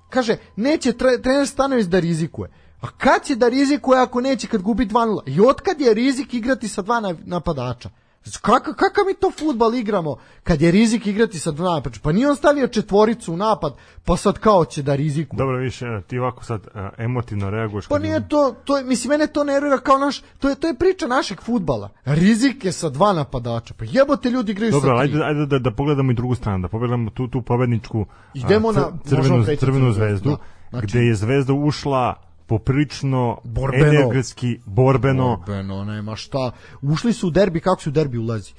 Kaže, 0.09 0.37
neće 0.55 0.93
tre, 0.93 1.21
trener 1.21 1.47
Stanović 1.47 1.85
da 1.85 1.99
rizikuje. 1.99 2.51
A 2.81 2.87
kad 2.97 3.23
će 3.23 3.35
da 3.35 3.49
rizikuje 3.49 3.99
ako 3.99 4.21
neće 4.21 4.47
kad 4.47 4.61
gubi 4.61 4.85
2-0? 4.85 5.21
I 5.25 5.41
otkad 5.41 5.81
je 5.81 5.93
rizik 5.93 6.33
igrati 6.33 6.67
sa 6.67 6.81
dva 6.81 7.13
napadača? 7.25 7.89
Kakav, 8.37 8.73
kakav 8.73 9.05
mi 9.07 9.13
to 9.13 9.31
futbal 9.39 9.75
igramo 9.75 10.17
kad 10.43 10.61
je 10.61 10.71
rizik 10.71 11.07
igrati 11.07 11.39
sa 11.39 11.51
dva 11.51 11.75
napadača? 11.75 11.99
Pa 12.03 12.11
nije 12.11 12.29
on 12.29 12.35
stavio 12.35 12.67
četvoricu 12.67 13.33
u 13.33 13.37
napad, 13.37 13.75
pa 14.05 14.17
sad 14.17 14.39
kao 14.39 14.65
će 14.65 14.83
da 14.83 14.95
riziku. 14.95 15.35
Dobro, 15.35 15.57
više, 15.57 15.85
ti 16.07 16.19
ovako 16.19 16.43
sad 16.45 16.61
uh, 16.61 16.81
emotivno 16.97 17.49
reaguješ. 17.49 17.87
Pa 17.87 17.99
nije 17.99 18.27
to, 18.27 18.55
to 18.63 18.77
je, 18.77 18.83
mislim, 18.83 19.09
mene 19.09 19.27
to 19.27 19.43
nervira 19.43 19.77
kao 19.77 19.97
naš, 19.97 20.21
to 20.39 20.49
je, 20.49 20.55
to 20.55 20.67
je 20.67 20.75
priča 20.75 21.07
našeg 21.07 21.41
futbala. 21.41 21.89
Rizik 22.05 22.65
je 22.65 22.71
sa 22.71 22.89
dva 22.89 23.13
napadača. 23.13 23.73
Pa 23.73 23.85
jebote 23.87 24.29
ljudi 24.29 24.51
igraju 24.51 24.71
Dobro, 24.71 24.97
sa 24.97 25.01
tri. 25.01 25.11
Dobro, 25.11 25.25
ajde, 25.25 25.39
ajde 25.39 25.45
da, 25.45 25.59
da 25.59 25.75
pogledamo 25.75 26.11
i 26.11 26.15
drugu 26.15 26.35
stranu, 26.35 26.61
da 26.61 26.67
pogledamo 26.67 27.09
tu, 27.09 27.27
tu 27.27 27.41
pobedničku 27.41 28.05
Idemo 28.33 28.71
na, 28.71 28.91
crvenu, 29.05 29.45
crvenu 29.59 29.91
zvezdu, 29.91 30.29
da, 30.29 30.37
znači, 30.69 30.87
gde 30.87 30.99
je 30.99 31.15
zvezda 31.15 31.53
ušla 31.53 32.28
poprično 32.49 33.37
borbeno. 33.43 33.85
energetski 33.85 34.59
borbeno. 34.65 35.37
Borbeno, 35.37 35.83
nema 35.85 36.15
šta. 36.15 36.51
Ušli 36.81 37.13
su 37.13 37.27
u 37.27 37.31
derbi, 37.31 37.59
kako 37.59 37.81
su 37.81 37.89
u 37.89 37.93
derbi 37.93 38.17
ulazi? 38.17 38.53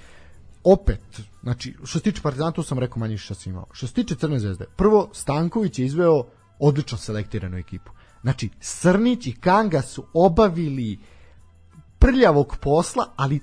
Opet, 0.65 1.21
znači, 1.43 1.75
što 1.85 1.99
se 1.99 2.03
tiče 2.03 2.23
Partizana, 2.23 2.53
tu 2.53 2.63
sam 2.63 2.79
rekao 2.79 2.99
manje 2.99 3.19
šta 3.19 3.35
sam 3.35 3.53
imao. 3.53 3.67
Što 3.73 3.87
se 3.87 3.93
tiče 3.95 4.15
Crne 4.15 4.39
zvezde, 4.39 4.67
prvo, 4.77 5.09
Stanković 5.13 5.79
je 5.79 5.87
izveo 5.87 6.25
odlično 6.59 6.99
selektiranu 6.99 7.57
ekipu. 7.57 7.91
Znači, 8.23 8.49
Srnić 8.61 9.27
i 9.27 9.33
Kanga 9.33 9.83
su 9.83 10.05
obavili 10.15 10.99
prljavog 11.99 12.57
posla, 12.61 13.07
ali 13.17 13.41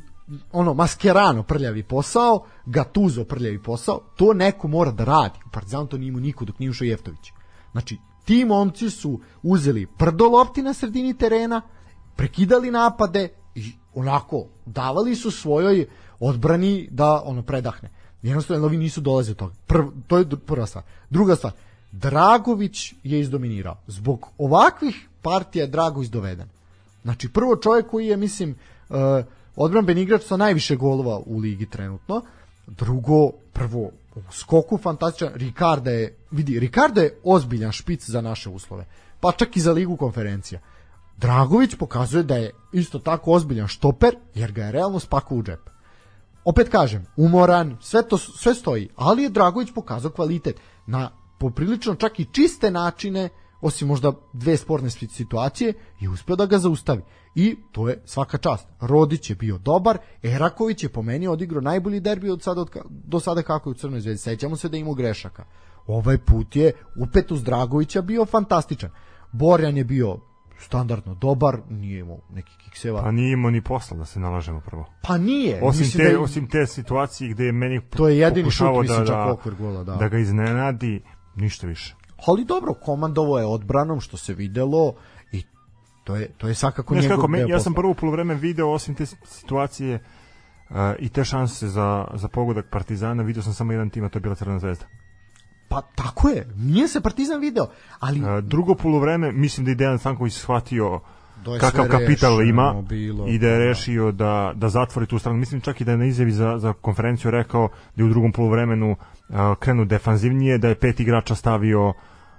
ono 0.52 0.74
maskerano 0.74 1.44
prljavi 1.44 1.84
posao, 1.84 2.46
Gatuzo 2.66 3.24
prljavi 3.24 3.64
posao, 3.64 4.00
to 4.18 4.34
neko 4.34 4.68
mora 4.68 4.92
da 4.92 5.04
radi. 5.04 5.40
U 5.46 5.50
Partizanu 5.50 5.88
to 5.88 5.98
nije 5.98 6.08
imao 6.08 6.22
niko 6.22 6.46
dok 6.46 6.60
nije 6.60 6.70
ušao 6.70 6.86
Jeftović. 6.86 7.32
Znači, 7.72 7.98
ti 8.28 8.46
momci 8.46 8.90
su 8.90 9.20
uzeli 9.44 9.88
prdo 9.98 10.26
lopti 10.30 10.62
na 10.62 10.74
sredini 10.74 11.14
terena, 11.14 11.62
prekidali 12.16 12.72
napade 12.72 13.30
i 13.56 13.72
onako 13.94 14.46
davali 14.66 15.16
su 15.16 15.32
svojoj 15.32 15.88
odbrani 16.20 16.88
da 16.92 17.22
ono 17.26 17.42
predahne. 17.44 17.90
Jednostavno 18.22 18.66
ovi 18.66 18.78
nisu 18.78 19.02
dolaze 19.02 19.32
od 19.32 19.38
toga. 19.38 19.54
Prv, 19.68 19.86
to 20.08 20.18
je 20.18 20.26
prva 20.46 20.66
stvar. 20.66 20.84
Druga 21.10 21.36
stvar, 21.36 21.54
Dragović 21.92 22.94
je 23.04 23.20
izdominirao. 23.20 23.78
Zbog 23.88 24.28
ovakvih 24.38 25.08
partija 25.22 25.64
je 25.64 25.72
Dragović 25.72 26.10
doveden. 26.10 26.50
Znači, 27.04 27.30
prvo 27.30 27.56
čovjek 27.56 27.88
koji 27.88 28.08
je, 28.08 28.18
mislim, 28.18 28.56
uh, 28.90 28.96
odbranben 29.56 29.98
igrač 29.98 30.24
sa 30.24 30.38
najviše 30.38 30.76
golova 30.76 31.22
u 31.26 31.38
ligi 31.38 31.66
trenutno. 31.66 32.22
Drugo, 32.68 33.32
prvo, 33.54 33.92
u 34.18 34.32
skoku 34.32 34.78
fantastičan. 34.78 35.34
Ricarda 35.34 35.92
je, 35.92 36.18
vidi, 36.32 36.60
Ricarda 36.60 37.02
je 37.02 37.20
ozbiljan 37.24 37.72
špic 37.72 38.10
za 38.10 38.22
naše 38.22 38.50
uslove. 38.50 38.86
Pa 39.20 39.32
čak 39.32 39.58
i 39.58 39.62
za 39.62 39.72
ligu 39.72 39.98
konferencija. 39.98 40.60
Dragović 41.18 41.76
pokazuje 41.76 42.24
da 42.24 42.36
je 42.36 42.52
isto 42.74 43.00
tako 43.00 43.32
ozbiljan 43.32 43.68
štoper, 43.68 44.16
jer 44.36 44.52
ga 44.52 44.64
je 44.64 44.72
realno 44.72 45.00
spakao 45.00 45.38
u 45.38 45.44
džep. 45.44 45.70
Opet 46.46 46.70
kažem, 46.70 47.06
umoran, 47.16 47.78
sve 47.82 48.08
to 48.08 48.18
sve 48.18 48.54
stoji, 48.54 48.90
ali 48.96 49.24
je 49.24 49.30
Dragović 49.30 49.72
pokazao 49.76 50.12
kvalitet 50.12 50.60
na 50.86 51.12
poprilično 51.40 51.96
čak 51.96 52.20
i 52.20 52.28
čiste 52.32 52.72
načine, 52.72 53.30
osim 53.62 53.88
možda 53.88 54.12
dve 54.34 54.58
sporne 54.58 54.90
situacije, 54.90 55.74
i 56.02 56.08
uspeo 56.08 56.36
da 56.36 56.46
ga 56.46 56.58
zaustavi 56.58 57.02
i 57.36 57.56
to 57.72 57.90
je 57.90 58.02
svaka 58.06 58.38
čast. 58.38 58.68
Rodić 58.82 59.30
je 59.30 59.36
bio 59.36 59.58
dobar, 59.58 59.98
Eraković 60.24 60.84
je 60.84 60.90
po 60.90 61.02
meni 61.02 61.28
odigrao 61.28 61.62
najbolji 61.62 62.00
derbi 62.00 62.30
od 62.30 62.42
sada, 62.42 62.62
od, 62.62 62.70
do 62.90 63.20
sada 63.20 63.42
kako 63.42 63.70
je 63.70 63.72
u 63.72 63.74
Crnoj 63.74 64.00
zvezdi. 64.00 64.24
Sećamo 64.24 64.56
se 64.56 64.70
da 64.70 64.78
ima 64.78 64.94
grešaka. 64.94 65.46
Ovaj 65.88 66.18
put 66.18 66.56
je 66.56 66.72
upet 66.96 67.32
uz 67.32 67.44
Dragovića 67.44 68.02
bio 68.02 68.26
fantastičan. 68.26 68.90
Borjan 69.32 69.78
je 69.78 69.84
bio 69.84 70.20
standardno 70.60 71.16
dobar, 71.16 71.60
nije 71.70 72.00
imao 72.00 72.20
neki 72.30 72.52
kikseva. 72.64 73.02
Pa 73.02 73.12
nije 73.12 73.34
imao 73.34 73.52
ni 73.52 73.62
posla 73.62 73.98
da 73.98 74.06
se 74.06 74.20
nalažemo 74.20 74.62
prvo. 74.62 74.86
Pa 75.04 75.18
nije. 75.18 75.60
Osim 75.64 75.92
te, 75.92 75.98
da 75.98 76.10
je, 76.10 76.20
osim 76.20 76.50
te 76.50 76.68
situacije 76.68 77.30
gde 77.30 77.46
je 77.46 77.52
meni 77.52 77.82
to 77.90 78.08
je 78.08 78.18
jedini 78.18 78.52
šut, 78.52 78.68
da, 78.68 78.82
mislim, 78.82 79.06
da, 79.06 79.32
okvir 79.32 79.56
gola, 79.56 79.84
da. 79.84 79.96
da 79.96 80.08
ga 80.08 80.18
iznenadi, 80.18 81.02
ništa 81.36 81.68
više. 81.68 81.96
Ali 82.26 82.46
dobro, 82.46 82.74
komandovo 82.74 83.40
je 83.40 83.46
odbranom, 83.46 84.02
što 84.02 84.18
se 84.18 84.34
videlo, 84.34 84.94
To 86.08 86.16
je, 86.16 86.30
to 86.38 86.48
je 86.48 86.56
svakako 86.56 86.94
Znaš 86.94 87.04
njegov 87.04 87.18
kako, 87.18 87.28
me, 87.28 87.40
Ja 87.40 87.60
sam 87.60 87.74
prvo 87.74 87.94
polovreme 87.94 88.36
video, 88.36 88.72
osim 88.72 88.96
te 88.96 89.06
situacije 89.06 89.96
uh, 90.70 90.76
i 91.00 91.10
te 91.10 91.26
šanse 91.26 91.68
za, 91.68 92.08
za 92.14 92.28
pogodak 92.28 92.70
Partizana, 92.70 93.24
video 93.24 93.44
sam 93.44 93.54
samo 93.54 93.72
jedan 93.72 93.90
tim, 93.90 94.04
a 94.04 94.10
to 94.10 94.18
je 94.18 94.22
bila 94.22 94.36
Crna 94.36 94.60
zvezda. 94.60 94.86
Pa 95.68 95.82
tako 95.96 96.30
je, 96.30 96.48
nije 96.56 96.88
se 96.88 97.02
Partizan 97.02 97.42
video, 97.42 97.68
ali... 98.00 98.22
Uh, 98.22 98.44
drugo 98.44 98.76
polovreme, 98.76 99.32
mislim 99.32 99.66
da 99.66 99.72
je 99.72 99.76
Dejan 99.76 100.00
Stanković 100.00 100.34
shvatio 100.34 100.90
da 100.90 101.17
kakav 101.60 101.88
kapital 101.88 102.42
ima 102.42 102.84
bilo, 102.90 103.28
i 103.28 103.38
da 103.38 103.48
je 103.48 103.58
da. 103.58 103.66
rešio 103.66 104.12
da, 104.12 104.52
da 104.56 104.70
zatvori 104.70 105.08
tu 105.08 105.20
stranu. 105.20 105.38
Mislim 105.38 105.62
čak 105.62 105.82
i 105.82 105.84
da 105.84 105.92
je 105.92 105.98
na 105.98 106.06
izjavi 106.06 106.32
za, 106.32 106.58
za 106.58 106.74
konferenciju 106.74 107.32
rekao 107.32 107.70
da 107.96 108.04
je 108.04 108.06
u 108.06 108.10
drugom 108.10 108.32
polovremenu 108.32 108.92
uh, 108.92 109.36
krenu 109.60 109.86
defanzivnije, 109.86 110.58
da 110.58 110.68
je 110.68 110.76
pet 110.76 111.00
igrača 111.00 111.36
stavio 111.36 111.94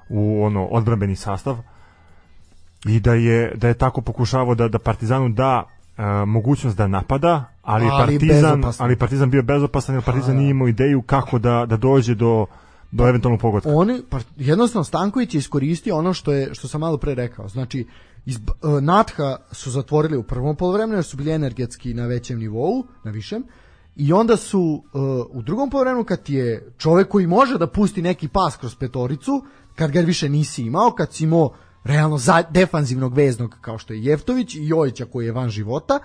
u 0.09 0.45
ono 0.45 0.65
odbrambeni 0.65 1.17
sastav 1.17 1.57
i 2.87 3.01
da 3.01 3.15
je 3.15 3.53
da 3.55 3.69
je 3.69 3.75
tako 3.75 4.01
pokušavao 4.01 4.55
da 4.55 4.69
da 4.69 4.79
Partizanu 4.79 5.29
da 5.29 5.63
uh, 5.63 6.05
mogućnost 6.27 6.77
da 6.77 6.87
napada, 6.87 7.45
ali, 7.63 7.89
ali 7.93 8.19
Partizan 8.19 8.63
ali 8.79 8.97
Partizan 8.97 9.31
bio 9.31 9.43
bezopasan, 9.43 9.95
jer 9.95 10.05
Partizan 10.05 10.37
nije 10.37 10.51
imao 10.51 10.69
ideju 10.69 11.03
kako 11.03 11.39
da 11.39 11.67
da 11.67 11.77
dođe 11.77 12.15
do 12.15 12.47
do 12.91 13.09
eventualnog 13.09 13.41
pogotka. 13.41 13.71
Oni 13.73 14.03
pa, 14.11 14.19
jednostavno 14.37 14.85
Stanković 14.85 15.35
je 15.35 15.39
iskoristio 15.39 15.97
ono 15.97 16.15
što 16.15 16.33
je 16.33 16.55
što 16.55 16.69
sam 16.69 16.81
malo 16.81 16.97
pre 16.97 17.15
rekao. 17.15 17.49
Znači 17.49 17.87
iz 18.29 18.37
uh, 18.37 18.83
Natha 18.83 19.37
su 19.53 19.71
zatvorili 19.71 20.17
u 20.17 20.23
prvom 20.23 20.57
poluvremenu 20.57 20.97
jer 20.97 21.05
su 21.05 21.17
bili 21.17 21.31
energetski 21.31 21.95
na 21.95 22.07
većem 22.07 22.39
nivou, 22.39 22.85
na 23.05 23.11
višem. 23.11 23.45
I 23.97 24.13
onda 24.13 24.37
su 24.37 24.61
uh, 24.61 25.03
u 25.31 25.43
drugom 25.43 25.71
poluvremenu 25.71 26.05
kad 26.05 26.31
je 26.31 26.73
čovek 26.79 27.09
koji 27.09 27.27
može 27.27 27.59
da 27.59 27.67
pusti 27.67 28.03
neki 28.03 28.29
pas 28.29 28.57
kroz 28.57 28.75
petoricu, 28.75 29.45
kad 29.75 29.91
ga 29.91 30.01
više 30.01 30.29
nisi 30.29 30.63
imao, 30.63 30.91
kad 30.91 31.13
si 31.13 31.25
imao 31.25 31.55
realno 31.85 32.19
za, 32.19 32.43
defanzivnog 32.51 33.15
veznog 33.15 33.57
kao 33.61 33.79
što 33.79 33.93
je 33.93 34.05
Jeftović 34.05 34.55
i 34.55 34.67
Jojića 34.67 35.05
koji 35.05 35.27
je 35.27 35.33
van 35.33 35.49
života, 35.49 35.99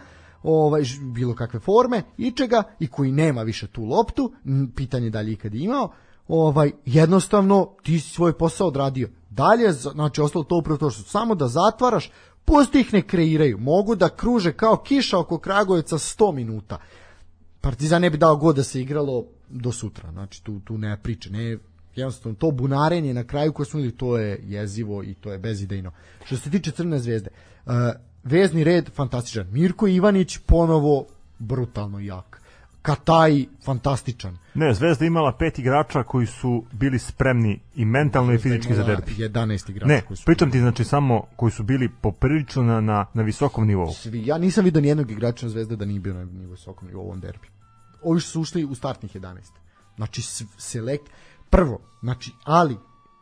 ovaj 0.43 0.84
bilo 1.01 1.36
kakve 1.36 1.59
forme 1.59 2.01
i 2.17 2.32
čega 2.32 2.63
i 2.80 2.88
koji 2.88 3.11
nema 3.11 3.41
više 3.41 3.67
tu 3.67 3.84
loptu, 3.84 4.34
pitanje 4.76 5.09
da 5.09 5.21
li 5.21 5.32
ikad 5.32 5.55
imao, 5.55 5.91
ovaj 6.28 6.71
jednostavno 6.86 7.69
ti 7.84 7.99
si 7.99 8.09
svoj 8.09 8.38
posao 8.38 8.67
odradio. 8.67 9.09
Dalje 9.36 9.71
znači 9.71 10.21
ostalo 10.21 10.43
to 10.43 10.57
upravo 10.57 10.77
to 10.77 10.89
što 10.89 11.03
samo 11.03 11.36
da 11.36 11.47
zatvaraš, 11.47 12.11
pusti 12.45 12.79
ih 12.79 12.93
ne 12.93 13.01
kreiraju, 13.01 13.57
mogu 13.57 13.95
da 13.95 14.09
kruže 14.09 14.53
kao 14.53 14.77
kiša 14.77 15.19
oko 15.19 15.38
Kragujevca 15.38 15.97
100 15.97 16.34
minuta. 16.34 16.77
Partizan 17.61 18.01
ne 18.01 18.09
bi 18.09 18.17
dao 18.17 18.36
god 18.36 18.55
da 18.55 18.63
se 18.63 18.81
igralo 18.81 19.25
do 19.49 19.71
sutra, 19.71 20.11
znači 20.11 20.43
tu, 20.43 20.59
tu 20.59 20.77
nema 20.77 20.97
priče, 20.97 21.29
ne 21.29 21.57
jednostavno 21.95 22.36
to 22.36 22.51
bunarenje 22.51 23.13
na 23.13 23.23
kraju 23.23 23.53
koje 23.53 23.65
smo 23.65 23.91
to 23.97 24.17
je 24.17 24.39
jezivo 24.43 25.03
i 25.03 25.13
to 25.13 25.31
je 25.31 25.38
bezidejno. 25.38 25.91
Što 26.25 26.38
se 26.38 26.49
tiče 26.49 26.71
Crne 26.71 26.99
zvezde, 26.99 27.29
uh, 27.65 27.73
vezni 28.23 28.63
red 28.63 28.89
fantastičan. 28.89 29.47
Mirko 29.51 29.88
Ivanić 29.88 30.38
ponovo 30.38 31.05
brutalno 31.39 31.99
jak. 31.99 32.32
Kataj 32.84 33.45
fantastičan. 33.65 34.38
Ne, 34.53 34.73
Zvezda 34.73 35.05
imala 35.05 35.31
pet 35.38 35.59
igrača 35.59 36.03
koji 36.03 36.27
su 36.27 36.63
bili 36.71 36.99
spremni 36.99 37.59
i 37.75 37.86
mentalno 37.86 38.34
i 38.34 38.38
fizički 38.38 38.75
za 38.75 38.84
derbi. 38.84 39.11
11 39.11 39.69
igrača 39.69 39.93
ne, 39.93 40.01
koji 40.01 40.17
su 40.17 40.25
pričam 40.25 40.51
ti 40.51 40.59
znači 40.59 40.84
samo 40.84 41.23
koji 41.36 41.51
su 41.51 41.63
bili 41.63 41.89
poprilično 42.01 42.63
na, 42.63 42.81
na, 42.81 43.05
na 43.13 43.23
visokom 43.23 43.67
nivou. 43.67 43.93
Svi, 43.93 44.27
ja 44.27 44.38
nisam 44.38 44.65
vidio 44.65 44.81
ni 44.81 44.88
jednog 44.88 45.11
igrača 45.11 45.49
Zvezde 45.49 45.75
da 45.75 45.86
nije 45.86 45.99
bio 45.99 46.13
na 46.13 46.27
visokom 46.49 46.88
nivou 46.88 47.03
u 47.03 47.05
ovom 47.05 47.19
derbi. 47.19 47.47
Ovi 48.01 48.21
su 48.21 48.41
ušli 48.41 48.65
u 48.65 48.75
startnih 48.75 49.15
11. 49.15 49.38
Znači 49.95 50.21
selekt 50.57 51.09
Prvo, 51.53 51.79
znači, 52.01 52.31
ali 52.43 52.77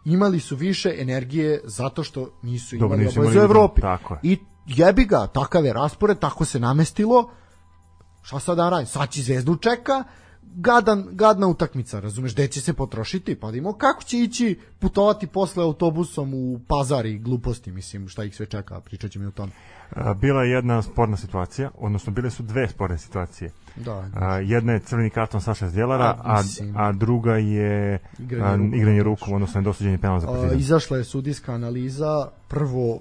imali 0.06 0.40
su 0.40 0.56
više 0.56 0.96
energije 0.98 1.62
zato 1.64 2.04
što 2.04 2.40
nisu 2.42 2.76
imali 2.76 3.06
Dobro, 3.06 3.24
nisu 3.24 3.40
u 3.40 3.44
Evropi. 3.44 3.82
Tako 3.82 4.14
je. 4.14 4.20
I 4.24 4.38
jebi 4.68 5.06
ga, 5.06 5.28
takav 5.28 5.66
je 5.66 5.74
raspored, 5.74 6.20
tako 6.20 6.46
se 6.46 6.60
namestilo. 6.60 7.32
Šta 8.22 8.40
sad 8.40 8.58
da 8.58 8.70
radim? 8.70 8.86
Sad 8.88 9.10
će 9.10 9.22
zvezdu 9.22 9.56
čeka, 9.56 10.04
gadan, 10.56 11.08
gadna 11.12 11.48
utakmica, 11.48 12.00
razumeš, 12.00 12.34
gde 12.34 12.48
će 12.48 12.62
se 12.62 12.74
potrošiti, 12.74 13.36
pa 13.36 13.52
da 13.52 13.58
imamo 13.58 13.78
kako 13.78 14.04
će 14.04 14.18
ići 14.18 14.60
putovati 14.80 15.28
posle 15.28 15.64
autobusom 15.64 16.34
u 16.34 16.60
pazar 16.68 17.06
i 17.06 17.20
gluposti, 17.20 17.72
mislim, 17.72 18.08
šta 18.08 18.24
ih 18.24 18.36
sve 18.36 18.46
čeka, 18.46 18.80
pričat 18.80 19.12
ćemo 19.12 19.26
i 19.26 19.28
o 19.28 19.32
tome. 19.32 19.52
Bila 20.22 20.44
je 20.44 20.52
jedna 20.52 20.82
sporna 20.82 21.18
situacija, 21.18 21.72
odnosno 21.78 22.14
bile 22.14 22.30
su 22.30 22.44
dve 22.44 22.68
sporne 22.68 22.98
situacije. 22.98 23.52
Da, 23.76 24.10
A, 24.16 24.36
jedna 24.36 24.74
je 24.74 24.80
crveni 24.80 25.10
karton 25.10 25.42
Saša 25.42 25.70
Zdjelara, 25.70 26.18
A, 26.24 26.44
a, 26.76 26.92
druga 26.92 27.36
je 27.36 28.00
Igranje 28.20 28.78
igranje 28.78 29.04
rukom, 29.04 29.34
odnosno 29.34 29.62
nedosuđenje 29.62 29.98
penala 29.98 30.20
za 30.20 30.28
partizan. 30.28 30.60
izašla 30.60 30.98
je 30.98 31.04
sudijska 31.04 31.54
analiza, 31.54 32.28
prvo 32.48 33.00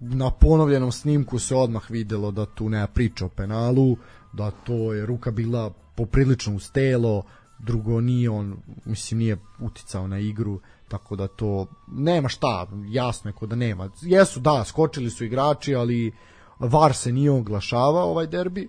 na 0.00 0.30
ponovljenom 0.30 0.92
snimku 0.92 1.38
se 1.38 1.54
odmah 1.54 1.90
videlo 1.90 2.30
da 2.30 2.46
tu 2.46 2.68
nema 2.68 2.86
priča 2.86 3.26
o 3.26 3.28
penalu, 3.28 3.96
da 4.32 4.50
to 4.50 4.92
je 4.92 5.06
ruka 5.06 5.30
bila 5.30 5.70
poprilično 5.96 6.54
uz 6.54 6.72
telo, 6.72 7.22
drugo 7.58 8.00
nije 8.00 8.30
on, 8.30 8.56
mislim 8.84 9.18
nije 9.18 9.36
uticao 9.60 10.06
na 10.06 10.18
igru, 10.18 10.60
tako 10.88 11.16
da 11.16 11.28
to 11.28 11.66
nema 11.88 12.28
šta, 12.28 12.66
jasno 12.88 13.30
je 13.30 13.34
ko 13.34 13.46
da 13.46 13.56
nema. 13.56 13.90
Jesu, 14.02 14.40
da, 14.40 14.64
skočili 14.64 15.10
su 15.10 15.24
igrači, 15.24 15.74
ali 15.74 16.12
VAR 16.58 16.94
se 16.94 17.12
nije 17.12 17.30
oglašavao 17.30 18.10
ovaj 18.10 18.26
derbi 18.26 18.68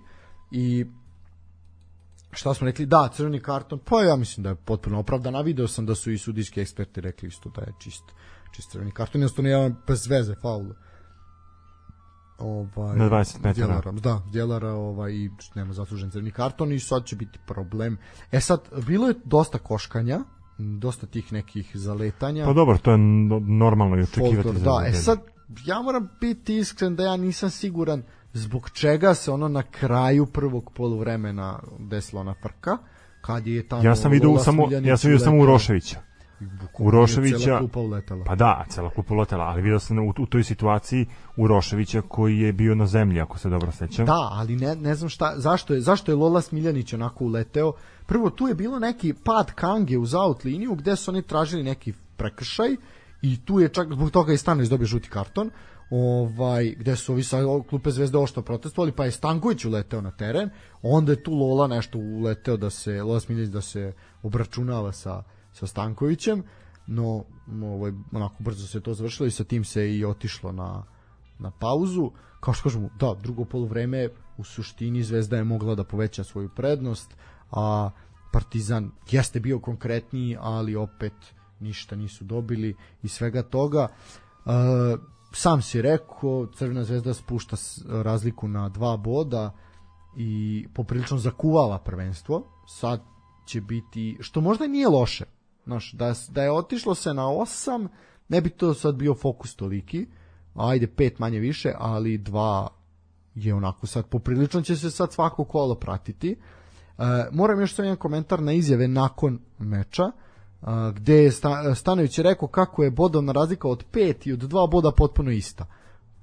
i 0.50 0.86
šta 2.30 2.54
smo 2.54 2.64
rekli, 2.64 2.86
da, 2.86 3.08
crveni 3.12 3.40
karton, 3.40 3.78
pa 3.84 4.02
ja 4.02 4.16
mislim 4.16 4.44
da 4.44 4.48
je 4.48 4.54
potpuno 4.54 4.98
opravdan, 4.98 5.36
a 5.36 5.40
video 5.40 5.68
sam 5.68 5.86
da 5.86 5.94
su 5.94 6.10
i 6.10 6.18
sudijski 6.18 6.60
eksperti 6.60 7.00
rekli 7.00 7.28
isto 7.28 7.48
da 7.48 7.62
je 7.62 7.72
čist, 7.78 8.04
čist 8.52 8.70
crveni 8.70 8.90
karton, 8.90 9.20
jednostavno 9.20 9.50
jedan 9.50 9.76
bez 9.86 10.06
veze 10.06 10.34
faul. 10.42 10.66
Ovaj, 12.38 12.98
Na 12.98 13.10
20 13.10 13.36
metara. 13.42 13.52
Djelara, 13.52 13.92
da, 13.92 14.20
Djelara 14.32 14.72
ovaj, 14.72 15.12
i 15.12 15.30
nema 15.54 15.72
zaslužen 15.72 16.10
crveni 16.10 16.30
karton 16.30 16.72
i 16.72 16.80
sad 16.80 17.04
će 17.04 17.16
biti 17.16 17.38
problem. 17.46 17.98
E 18.32 18.40
sad, 18.40 18.60
bilo 18.86 19.08
je 19.08 19.14
dosta 19.24 19.58
koškanja, 19.58 20.20
dosta 20.58 21.06
tih 21.06 21.32
nekih 21.32 21.70
zaletanja. 21.74 22.44
Pa 22.44 22.52
dobro, 22.52 22.78
to 22.78 22.90
je 22.90 22.98
no- 22.98 23.38
normalno 23.38 23.96
i 23.96 24.02
očekivati 24.02 24.42
Folklor, 24.42 24.54
da, 24.54 24.86
e 24.88 24.92
sad 24.92 25.18
ja 25.66 25.82
moram 25.82 26.08
biti 26.20 26.56
iskren 26.56 26.96
da 26.96 27.04
ja 27.04 27.16
nisam 27.16 27.50
siguran 27.50 28.02
zbog 28.32 28.70
čega 28.70 29.14
se 29.14 29.30
ono 29.30 29.48
na 29.48 29.62
kraju 29.62 30.26
prvog 30.26 30.72
poluvremena 30.74 31.58
desila 31.78 32.20
ona 32.20 32.34
frka 32.42 32.78
kad 33.20 33.46
je 33.46 33.68
tamo 33.68 33.82
Ja 33.82 33.96
sam 33.96 34.12
Lola 34.24 34.38
samo 34.38 34.68
ja 34.70 34.96
sam 34.96 35.10
vidio 35.10 35.24
samo. 35.24 35.42
Uroševića. 35.42 36.13
Uroševića- 36.78 37.44
cela 37.44 37.58
klupa 37.58 37.80
uletela. 37.80 38.24
Pa 38.24 38.34
da, 38.34 38.64
cela 38.68 38.90
klupa 38.90 39.14
uletela, 39.14 39.44
ali 39.44 39.62
vidio 39.62 39.78
sam 39.78 39.98
u, 39.98 40.12
u 40.18 40.26
toj 40.26 40.44
situaciji 40.44 41.06
Uroševića 41.36 42.02
koji 42.02 42.38
je 42.38 42.52
bio 42.52 42.74
na 42.74 42.86
zemlji, 42.86 43.20
ako 43.20 43.38
se 43.38 43.48
dobro 43.48 43.72
sećam. 43.72 44.06
Da, 44.06 44.28
ali 44.32 44.56
ne, 44.56 44.76
ne 44.76 44.94
znam 44.94 45.08
šta, 45.08 45.34
zašto 45.36 45.74
je, 45.74 45.80
zašto 45.80 46.12
je 46.12 46.16
Lola 46.16 46.40
Smiljanić 46.40 46.92
onako 46.92 47.24
uleteo. 47.24 47.72
Prvo, 48.06 48.30
tu 48.30 48.48
je 48.48 48.54
bilo 48.54 48.78
neki 48.78 49.14
pad 49.24 49.52
Kange 49.52 49.98
uz 49.98 50.14
out 50.14 50.44
liniju 50.44 50.74
gde 50.74 50.96
su 50.96 51.10
oni 51.10 51.22
tražili 51.22 51.62
neki 51.62 51.92
prekršaj 52.16 52.76
i 53.22 53.44
tu 53.44 53.60
je 53.60 53.68
čak 53.68 53.92
zbog 53.92 54.10
toga 54.10 54.32
i 54.32 54.36
Stanović 54.38 54.68
dobio 54.68 54.86
žuti 54.86 55.08
karton 55.08 55.50
ovaj, 55.90 56.74
gde 56.78 56.96
su 56.96 57.12
ovi 57.12 57.22
sa 57.22 57.38
klupe 57.68 57.90
Zvezde 57.90 58.18
ošto 58.18 58.42
protestovali, 58.42 58.92
pa 58.92 59.04
je 59.04 59.10
Stanković 59.10 59.64
uleteo 59.64 60.00
na 60.00 60.10
teren, 60.10 60.50
onda 60.82 61.12
je 61.12 61.22
tu 61.22 61.32
Lola 61.32 61.66
nešto 61.66 61.98
uleteo 61.98 62.56
da 62.56 62.70
se, 62.70 63.02
Lola 63.02 63.20
Smiljanić 63.20 63.50
da 63.50 63.60
se 63.60 63.92
obračunava 64.22 64.92
sa, 64.92 65.22
sa 65.54 65.66
Stankovićem, 65.66 66.42
no 66.86 67.24
ovaj, 67.62 67.92
onako 68.12 68.42
brzo 68.42 68.66
se 68.66 68.80
to 68.80 68.94
završilo 68.94 69.26
i 69.26 69.30
sa 69.30 69.44
tim 69.44 69.64
se 69.64 69.96
i 69.96 70.04
otišlo 70.04 70.52
na, 70.52 70.84
na 71.38 71.50
pauzu. 71.50 72.10
Kao 72.40 72.54
što 72.54 72.62
kažemo, 72.62 72.88
da, 73.00 73.14
drugo 73.22 73.44
poluvreme 73.44 74.08
u 74.36 74.44
suštini 74.44 75.02
Zvezda 75.02 75.36
je 75.36 75.44
mogla 75.44 75.74
da 75.74 75.84
poveća 75.84 76.24
svoju 76.24 76.48
prednost, 76.48 77.16
a 77.50 77.90
Partizan 78.32 78.90
jeste 79.10 79.40
bio 79.40 79.58
konkretniji, 79.58 80.36
ali 80.40 80.76
opet 80.76 81.12
ništa 81.60 81.96
nisu 81.96 82.24
dobili 82.24 82.76
i 83.02 83.08
svega 83.08 83.42
toga. 83.42 83.88
E, 83.88 84.50
sam 85.32 85.62
si 85.62 85.82
rekao, 85.82 86.46
Crvena 86.54 86.84
zvezda 86.84 87.14
spušta 87.14 87.56
razliku 87.88 88.48
na 88.48 88.68
dva 88.68 88.96
boda 88.96 89.52
i 90.16 90.66
poprilično 90.74 91.18
zakuvala 91.18 91.78
prvenstvo. 91.78 92.42
Sad 92.66 93.02
će 93.46 93.60
biti, 93.60 94.16
što 94.20 94.40
možda 94.40 94.66
nije 94.66 94.88
loše, 94.88 95.24
Znaš, 95.64 95.92
da, 95.92 96.14
da 96.28 96.42
je 96.42 96.52
otišlo 96.52 96.94
se 96.94 97.14
na 97.14 97.28
osam, 97.28 97.88
ne 98.28 98.40
bi 98.40 98.50
to 98.50 98.74
sad 98.74 98.94
bio 98.94 99.14
fokus 99.14 99.54
toliki, 99.54 100.06
ajde 100.54 100.86
pet 100.86 101.18
manje 101.18 101.38
više, 101.38 101.72
ali 101.78 102.18
dva 102.18 102.68
je 103.34 103.54
onako 103.54 103.86
sad 103.86 104.06
poprilično 104.06 104.62
će 104.62 104.76
se 104.76 104.90
sad 104.90 105.12
svako 105.12 105.44
kolo 105.44 105.74
pratiti. 105.74 106.36
E, 106.98 107.02
moram 107.32 107.60
još 107.60 107.74
samo 107.74 107.86
jedan 107.86 107.96
komentar 107.96 108.42
na 108.42 108.52
izjave 108.52 108.88
nakon 108.88 109.38
meča, 109.58 110.02
e, 110.02 110.66
gde 110.94 111.14
je 111.14 111.32
Sta, 111.32 111.74
Stanović 111.74 112.18
rekao 112.18 112.48
kako 112.48 112.82
je 112.82 112.90
bodovna 112.90 113.32
razlika 113.32 113.68
od 113.68 113.84
pet 113.90 114.26
i 114.26 114.32
od 114.32 114.38
dva 114.38 114.66
boda 114.66 114.90
potpuno 114.96 115.30
ista. 115.30 115.66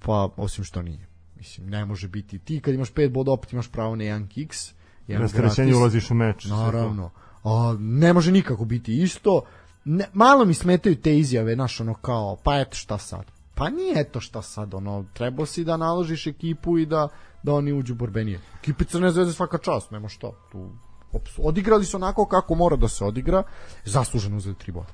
Pa, 0.05 0.29
osim 0.37 0.63
što 0.63 0.81
nije. 0.81 1.07
Mislim, 1.35 1.69
ne 1.69 1.85
može 1.85 2.07
biti. 2.07 2.39
Ti 2.39 2.59
kad 2.59 2.73
imaš 2.73 2.93
pet 2.93 3.11
boda, 3.11 3.31
opet 3.31 3.53
imaš 3.53 3.71
pravo 3.71 3.95
na 3.95 4.03
jedan 4.03 4.27
kiks. 4.27 4.73
jedan 5.07 5.21
Rasterećenje 5.21 5.75
ulaziš 5.75 6.11
u 6.11 6.13
meč. 6.13 6.43
sve 6.43 6.71
to. 6.71 7.11
A, 7.43 7.75
ne 7.79 8.13
može 8.13 8.31
nikako 8.31 8.65
biti 8.65 9.01
isto. 9.01 9.41
Ne, 9.85 10.05
malo 10.13 10.45
mi 10.45 10.53
smetaju 10.53 10.95
te 10.95 11.17
izjave, 11.17 11.55
naš 11.55 11.79
ono 11.79 11.93
kao, 11.93 12.37
pa 12.43 12.59
eto 12.59 12.75
šta 12.75 12.97
sad. 12.97 13.31
Pa 13.55 13.69
nije 13.69 14.01
eto 14.01 14.19
šta 14.19 14.41
sad, 14.41 14.73
ono, 14.73 15.05
trebao 15.13 15.45
si 15.45 15.63
da 15.63 15.77
naložiš 15.77 16.27
ekipu 16.27 16.77
i 16.77 16.85
da, 16.85 17.07
da 17.43 17.53
oni 17.53 17.73
uđu 17.73 17.95
borbenije. 17.95 18.39
Ekipi 18.59 18.85
Crne 18.85 19.11
zvezde 19.11 19.33
svaka 19.33 19.57
čast, 19.57 19.91
nema 19.91 20.07
šta. 20.07 20.31
Tu, 20.51 20.69
ops, 21.11 21.31
odigrali 21.37 21.85
su 21.85 21.97
onako 21.97 22.25
kako 22.25 22.55
mora 22.55 22.75
da 22.75 22.87
se 22.87 23.05
odigra, 23.05 23.43
zasluženo 23.85 24.37
uzeli 24.37 24.55
tri 24.55 24.71
boda. 24.71 24.89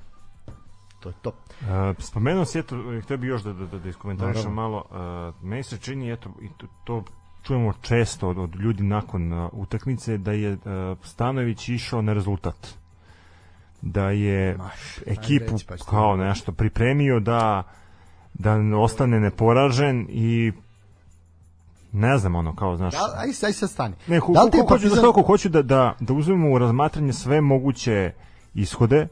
To 0.99 1.09
je 1.09 1.15
to. 1.21 1.29
Uh, 1.29 1.67
spomenuo 1.99 2.45
si, 2.45 2.59
eto, 2.59 2.75
htio 3.03 3.17
bi 3.17 3.27
još 3.27 3.43
da, 3.43 3.53
da, 3.53 3.79
da, 3.79 3.89
iskomentarišem 3.89 4.55
Naravno. 4.55 4.83
malo. 4.91 5.29
Uh, 5.29 5.43
meni 5.43 5.63
se 5.63 5.77
čini, 5.77 6.11
eto, 6.11 6.29
i 6.41 6.49
to, 6.57 6.67
to 6.83 7.03
čujemo 7.47 7.73
često 7.81 8.29
od, 8.29 8.37
od 8.37 8.55
ljudi 8.55 8.83
nakon 8.83 9.33
uh, 9.33 9.49
utakmice, 9.53 10.17
da 10.17 10.31
je 10.31 10.53
uh, 10.53 10.59
Stanović 11.03 11.69
išao 11.69 12.01
na 12.01 12.13
rezultat. 12.13 12.67
Da 13.81 14.09
je 14.09 14.57
ekipu 15.05 15.51
reći, 15.51 15.65
pa 15.65 15.75
kao 15.77 16.11
vidjeti. 16.11 16.27
nešto 16.27 16.51
pripremio 16.51 17.19
da 17.19 17.63
da 18.33 18.55
ostane 18.77 19.19
neporažen 19.19 20.07
i 20.09 20.51
ne 21.91 22.17
znam 22.17 22.35
ono 22.35 22.55
kao 22.55 22.77
znaš 22.77 22.93
Da, 22.93 22.99
aj, 23.17 23.29
aj 23.47 23.53
sad 23.53 23.69
stani. 23.69 23.95
Ne, 24.07 24.19
ho, 24.19 24.33
da 24.33 24.43
li 24.43 24.51
ti 24.51 24.57
hoću, 24.57 24.87
Partizan- 24.87 25.15
da, 25.15 25.21
hoću 25.21 25.49
da, 25.49 25.61
da, 25.61 25.95
da 25.99 26.13
uzmemo 26.13 26.51
u 26.51 26.57
razmatranje 26.57 27.13
sve 27.13 27.41
moguće 27.41 28.11
ishode 28.53 29.07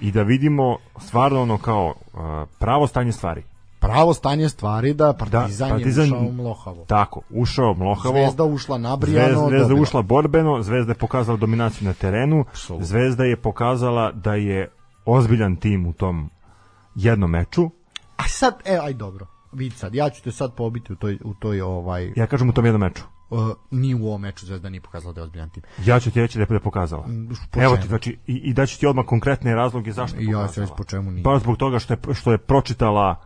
i 0.00 0.12
da 0.12 0.22
vidimo 0.22 0.76
stvarno 1.00 1.42
ono 1.42 1.58
kao 1.58 1.86
uh, 1.86 2.20
pravo 2.58 2.86
stanje 2.86 3.12
stvari. 3.12 3.42
Pravo 3.84 4.14
stanje 4.14 4.48
stvari 4.48 4.94
da 4.94 5.12
Partizan, 5.12 5.70
Partizan- 5.70 6.00
je 6.00 6.06
ušao 6.06 6.32
mlohavo. 6.32 6.84
Tako, 6.84 7.20
ušao 7.30 7.74
Mlohavo. 7.74 8.14
Zvezda 8.14 8.44
ušla 8.44 8.78
nabrijano, 8.78 9.28
Zvezda, 9.28 9.48
Zvezda 9.48 9.64
dobila. 9.64 9.82
ušla 9.82 10.02
borbeno, 10.02 10.62
Zvezda 10.62 10.92
je 10.92 10.98
pokazala 10.98 11.38
dominaciju 11.38 11.88
na 11.88 11.94
terenu, 11.94 12.40
Apsolutno. 12.40 12.86
Zvezda 12.86 13.24
je 13.24 13.36
pokazala 13.36 14.12
da 14.12 14.34
je 14.34 14.68
ozbiljan 15.06 15.56
tim 15.56 15.86
u 15.86 15.92
tom 15.92 16.30
jednom 16.94 17.30
meču. 17.30 17.70
A 18.16 18.28
sad, 18.28 18.54
e, 18.64 18.78
aj 18.78 18.92
dobro. 18.94 19.26
Vidi 19.52 19.76
sad, 19.76 19.94
ja 19.94 20.10
ću 20.10 20.22
te 20.22 20.32
sad 20.32 20.54
pobiti 20.54 20.92
u 20.92 20.96
toj, 20.96 21.18
u 21.24 21.34
toj 21.34 21.60
ovaj, 21.60 22.12
Ja 22.16 22.26
kažem 22.26 22.48
u 22.48 22.52
tom 22.52 22.64
jednom 22.64 22.80
meču. 22.80 23.02
uh, 23.30 23.40
ni 23.70 23.94
u 23.94 24.06
ovom 24.06 24.20
meču 24.20 24.46
Zvezda 24.46 24.68
nije 24.68 24.80
pokazala 24.80 25.12
da 25.12 25.20
je 25.20 25.24
ozbiljan 25.24 25.50
tim. 25.50 25.62
Ja 25.84 26.00
ću 26.00 26.10
ti 26.10 26.20
reći 26.20 26.38
da 26.38 26.42
je 26.42 26.48
da 26.48 26.60
pokazala. 26.60 27.04
po 27.50 27.60
Evo 27.60 27.76
ti, 27.76 27.88
znači, 27.88 28.18
i, 28.26 28.34
i 28.34 28.52
daću 28.52 28.78
ti 28.80 28.86
odmah 28.86 29.04
konkretne 29.06 29.54
razloge 29.54 29.92
zašto 29.92 30.16
je 30.18 30.22
I 30.22 30.26
ja 30.26 30.30
ću 30.30 30.36
pokazala. 30.38 30.64
reći 30.64 30.74
po 30.76 30.84
čemu 30.84 31.10
nije. 31.10 31.22
Baš 31.22 31.42
zbog 31.42 31.56
toga 31.56 31.78
što 31.78 31.94
je, 31.94 32.14
što 32.14 32.32
je 32.32 32.38
pročitala 32.38 33.16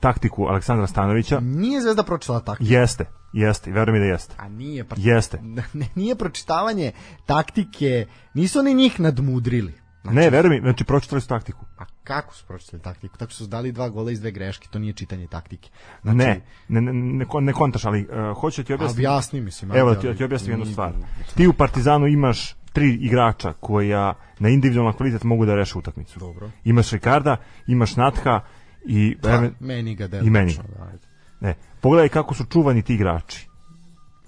taktiku 0.00 0.46
Aleksandra 0.46 0.86
Stanovića. 0.86 1.40
Nije 1.40 1.80
Zvezda 1.80 2.02
pročitala 2.02 2.40
tako. 2.40 2.58
Jeste, 2.60 3.04
jeste, 3.32 3.70
i 3.70 3.72
veruj 3.72 3.92
mi 3.92 3.98
da 3.98 4.04
jeste. 4.04 4.34
A 4.38 4.48
nije, 4.48 4.84
pa, 4.84 4.96
Jeste. 4.98 5.40
nije 5.94 6.16
pročitavanje 6.16 6.92
taktike, 7.26 8.06
nisu 8.34 8.58
oni 8.58 8.74
njih 8.74 9.00
nadmudrili. 9.00 9.74
Znači, 10.02 10.16
Ne, 10.16 10.30
veruj 10.30 10.50
mi, 10.50 10.60
znači 10.60 10.84
pročitali 10.84 11.20
su 11.20 11.28
taktiku. 11.28 11.64
A 11.78 11.84
kako 12.04 12.34
su 12.34 12.46
pročitali 12.46 12.82
taktiku? 12.82 13.16
Tako 13.18 13.32
su 13.32 13.46
dali 13.46 13.72
dva 13.72 13.88
gola 13.88 14.10
iz 14.10 14.20
dve 14.20 14.30
greške, 14.30 14.68
to 14.70 14.78
nije 14.78 14.92
čitanje 14.92 15.26
taktike. 15.26 15.70
Znači, 16.02 16.16
ne, 16.16 16.40
ne, 16.68 16.80
ne, 16.80 16.92
ne, 16.92 17.24
kon- 17.24 17.44
ne 17.44 17.52
kontaš, 17.52 17.84
ali 17.84 18.06
uh, 18.06 18.40
hoću 18.40 18.62
da 18.62 18.66
ti 18.66 18.74
objasniti. 18.74 19.00
Objasni, 19.00 19.40
mislim. 19.40 19.72
Evo 19.76 19.94
da 19.94 20.00
ti, 20.00 20.06
da 20.06 20.14
ti 20.14 20.24
objasnim 20.24 20.50
jednu 20.50 20.66
stvar. 20.66 20.92
Ti 21.36 21.46
u 21.46 21.52
Partizanu 21.52 22.06
imaš 22.06 22.56
tri 22.72 22.94
igrača 22.94 23.52
koja 23.52 24.14
na 24.38 24.48
individualan 24.48 24.92
kvalitet 24.92 25.24
mogu 25.24 25.46
da 25.46 25.54
reše 25.54 25.78
utakmicu. 25.78 26.18
Dobro. 26.18 26.50
Imaš 26.64 26.90
Ricarda, 26.90 27.36
imaš 27.66 27.96
Natha 27.96 28.40
i 28.86 29.16
Pa, 29.22 29.28
even- 29.28 29.50
meni 29.60 29.94
ga 29.94 30.08
i 30.16 30.30
meni. 30.30 30.54
Da, 30.54 30.86
ne, 31.40 31.54
pogledaj 31.80 32.08
kako 32.08 32.34
su 32.34 32.44
čuvani 32.44 32.82
ti 32.82 32.94
igrači. 32.94 33.48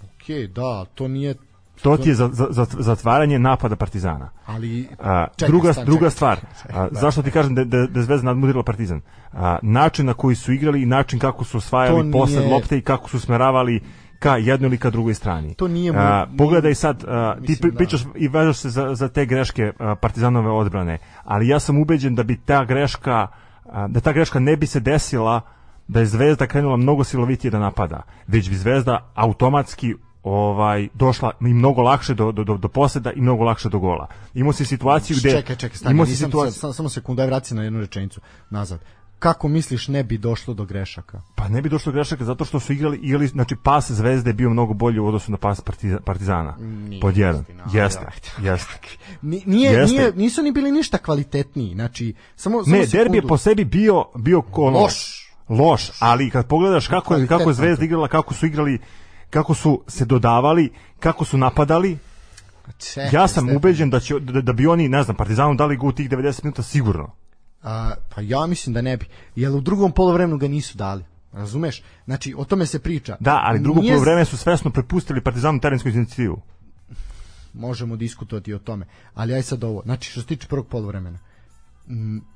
Okej, 0.05 0.47
da, 0.47 0.85
to 0.85 1.09
nije... 1.09 1.35
To 1.83 1.97
ti 1.97 2.09
je 2.09 2.15
za, 2.15 2.29
za, 2.29 2.47
za 2.51 2.67
zatvaranje 2.73 3.39
napada 3.39 3.77
Partizana. 3.77 4.31
Ali, 4.47 4.89
A, 4.99 5.27
Čekaj, 5.37 5.49
druga 5.49 5.73
stan, 5.73 5.85
druga 5.85 5.99
čekaj, 6.01 6.11
stvar, 6.11 6.39
čekaj, 6.63 6.77
a, 6.77 6.89
da. 6.93 7.01
zašto 7.01 7.23
ti 7.23 7.31
kažem 7.31 7.55
da 7.55 7.65
da 7.65 7.87
da 7.87 8.03
Zvezda 8.03 8.25
nadmudrila 8.25 8.63
Partizan? 8.63 9.01
A, 9.33 9.59
način 9.63 10.07
na 10.07 10.15
koji 10.15 10.37
su 10.37 10.53
igrali 10.53 10.83
i 10.83 10.87
način 10.87 11.19
kako 11.19 11.45
su 11.45 11.59
osvajali 11.59 12.03
nije- 12.05 12.49
lopte 12.51 12.79
i 12.79 12.83
kako 12.83 13.09
su 13.11 13.21
smeravali 13.21 13.81
ka 14.19 14.37
jednoj 14.37 14.67
ili 14.67 14.79
ka 14.79 14.91
drugoj 14.91 15.15
strani. 15.15 15.55
To 15.55 15.69
nije 15.69 15.93
mu, 15.93 15.99
a, 15.99 16.27
pogledaj 16.39 16.75
sad, 16.75 17.05
a, 17.05 17.35
ti 17.37 17.41
mislim, 17.43 17.71
pri, 17.71 17.77
pričaš 17.77 18.03
da. 18.03 18.11
i 18.17 18.29
vežaš 18.29 18.57
se 18.57 18.71
za, 18.71 18.95
za 18.95 19.09
te 19.09 19.27
greške 19.27 19.73
a, 19.79 19.95
Partizanove 19.95 20.51
odbrane, 20.51 20.99
ali 21.25 21.49
ja 21.49 21.61
sam 21.61 21.79
ubeđen 21.79 22.15
da 22.15 22.23
bi 22.23 22.37
ta 22.37 22.65
greška 22.65 23.15
a, 23.15 23.27
da 23.89 24.01
ta 24.01 24.13
greška 24.13 24.39
ne 24.39 24.57
bi 24.57 24.67
se 24.67 24.81
desila 24.81 25.41
da 25.89 26.01
je 26.01 26.07
Zvezda 26.07 26.47
krenula 26.47 26.77
mnogo 26.77 27.05
silovitije 27.05 27.51
da 27.51 27.59
napada, 27.59 28.03
već 28.27 28.49
bi 28.49 28.57
Zvezda 28.57 29.11
automatski 29.15 29.95
ovaj 30.23 30.89
došla 30.95 31.31
i 31.41 31.45
mnogo 31.45 31.83
lakše 31.83 32.15
do 32.15 32.33
do 32.33 32.45
do, 32.45 32.69
poseda 32.69 33.13
i 33.13 33.21
mnogo 33.21 33.45
lakše 33.45 33.69
do 33.69 33.79
gola. 33.79 34.07
Imao 34.35 34.53
si 34.53 34.65
situaciju 34.65 35.17
gde 35.21 35.31
Čekaj, 35.31 35.57
čekaj, 35.57 35.77
stani, 35.77 35.95
imao 35.95 36.07
si 36.07 36.17
situaciju 36.17 36.53
se, 36.53 36.73
samo, 36.73 37.15
daj 37.15 37.27
vraci 37.27 37.55
na 37.55 37.63
jednu 37.63 37.81
rečenicu 37.81 38.21
nazad. 38.51 38.81
Kako 39.19 39.49
misliš 39.49 39.89
ne 39.89 40.05
bi 40.05 40.19
došlo 40.19 40.55
do 40.55 40.65
grešaka? 40.65 41.21
Pa 41.35 41.49
ne 41.49 41.63
bi 41.63 41.69
došlo 41.69 41.93
do 41.93 41.97
grešaka 41.97 42.25
zato 42.25 42.45
što 42.45 42.61
su 42.61 42.73
igrali 42.73 42.97
igrali 42.99 43.27
znači 43.27 43.57
pas 43.57 43.91
Zvezde 43.91 44.31
je 44.31 44.35
bio 44.35 44.51
mnogo 44.51 44.75
bolji 44.75 44.99
u 44.99 45.07
odnosu 45.07 45.31
na 45.33 45.37
pas 45.37 45.61
Partiza, 45.61 46.01
Partizana. 46.01 46.57
Nije 46.59 47.01
Pod 47.01 47.17
jedan. 47.17 47.41
istina, 47.41 47.65
Jeste. 47.75 48.07
ajde, 48.07 48.29
Jeste. 48.51 48.79
Ni- 49.23 49.43
Nije, 49.47 49.73
Jeste. 49.73 49.97
nije, 49.97 50.13
nisu 50.13 50.43
ni 50.43 50.53
bili 50.53 50.73
ništa 50.73 50.99
kvalitetniji. 50.99 51.75
Znači, 51.75 52.15
samo, 52.37 52.65
samo 52.65 52.77
Ne, 52.77 52.87
derbi 52.87 52.97
je 52.97 53.05
sekundu. 53.13 53.29
po 53.29 53.37
sebi 53.37 53.65
bio 53.65 54.05
bio 54.17 54.43
ono, 54.53 54.79
Loš. 54.79 55.29
Loš, 55.49 55.91
ali 56.01 56.31
kad 56.31 56.47
pogledaš 56.47 56.89
kako 56.89 57.15
je 57.15 57.27
kako 57.27 57.51
je. 57.51 57.55
Zvezda 57.55 57.85
igrala, 57.85 58.09
kako 58.09 58.35
su 58.35 58.47
igrali, 58.47 58.79
kako 59.31 59.55
su 59.55 59.83
se 59.87 60.05
dodavali, 60.05 60.71
kako 61.01 61.25
su 61.25 61.39
napadali, 61.39 61.99
Čekaj, 62.79 63.11
ja 63.13 63.29
sam 63.29 63.57
ubeđen 63.57 63.91
da 63.91 64.01
će 64.01 64.21
da, 64.21 64.41
da 64.41 64.53
bi 64.53 64.67
oni, 64.67 64.89
ne 64.89 65.03
znam, 65.03 65.17
Partizanu 65.17 65.55
dali 65.55 65.77
go 65.77 65.87
u 65.87 65.93
tih 65.93 66.11
90 66.11 66.45
minuta 66.45 66.63
sigurno. 66.63 67.11
A, 67.63 67.95
pa 68.15 68.21
ja 68.21 68.47
mislim 68.47 68.75
da 68.75 68.81
ne 68.83 68.97
bi. 68.97 69.07
Jer 69.37 69.53
u 69.53 69.61
drugom 69.61 69.93
polovremenu 69.93 70.39
ga 70.39 70.49
nisu 70.49 70.79
dali. 70.79 71.05
Razumeš? 71.33 71.83
Znači, 72.05 72.35
o 72.39 72.45
tome 72.45 72.67
se 72.67 72.79
priča. 72.79 73.17
Da, 73.21 73.41
ali 73.45 73.61
drugo 73.61 73.81
Nije- 73.81 73.93
poluvreme 73.93 74.25
su 74.25 74.37
svesno 74.37 74.71
prepustili 74.71 75.21
Partizanu 75.21 75.61
terensku 75.61 75.89
inicijativu. 75.89 76.41
možemo 77.55 77.97
diskutovati 77.97 78.55
o 78.55 78.59
tome. 78.59 78.87
Ali 79.15 79.35
aj 79.35 79.43
sad 79.43 79.65
ovo. 79.65 79.83
Znači, 79.85 80.11
što 80.11 80.21
se 80.21 80.27
tiče 80.27 80.49
prvog 80.49 80.67
polovremena. 80.67 81.19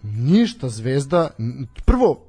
ništa 0.03 0.69
zvezda 0.69 1.31
prvo 1.85 2.28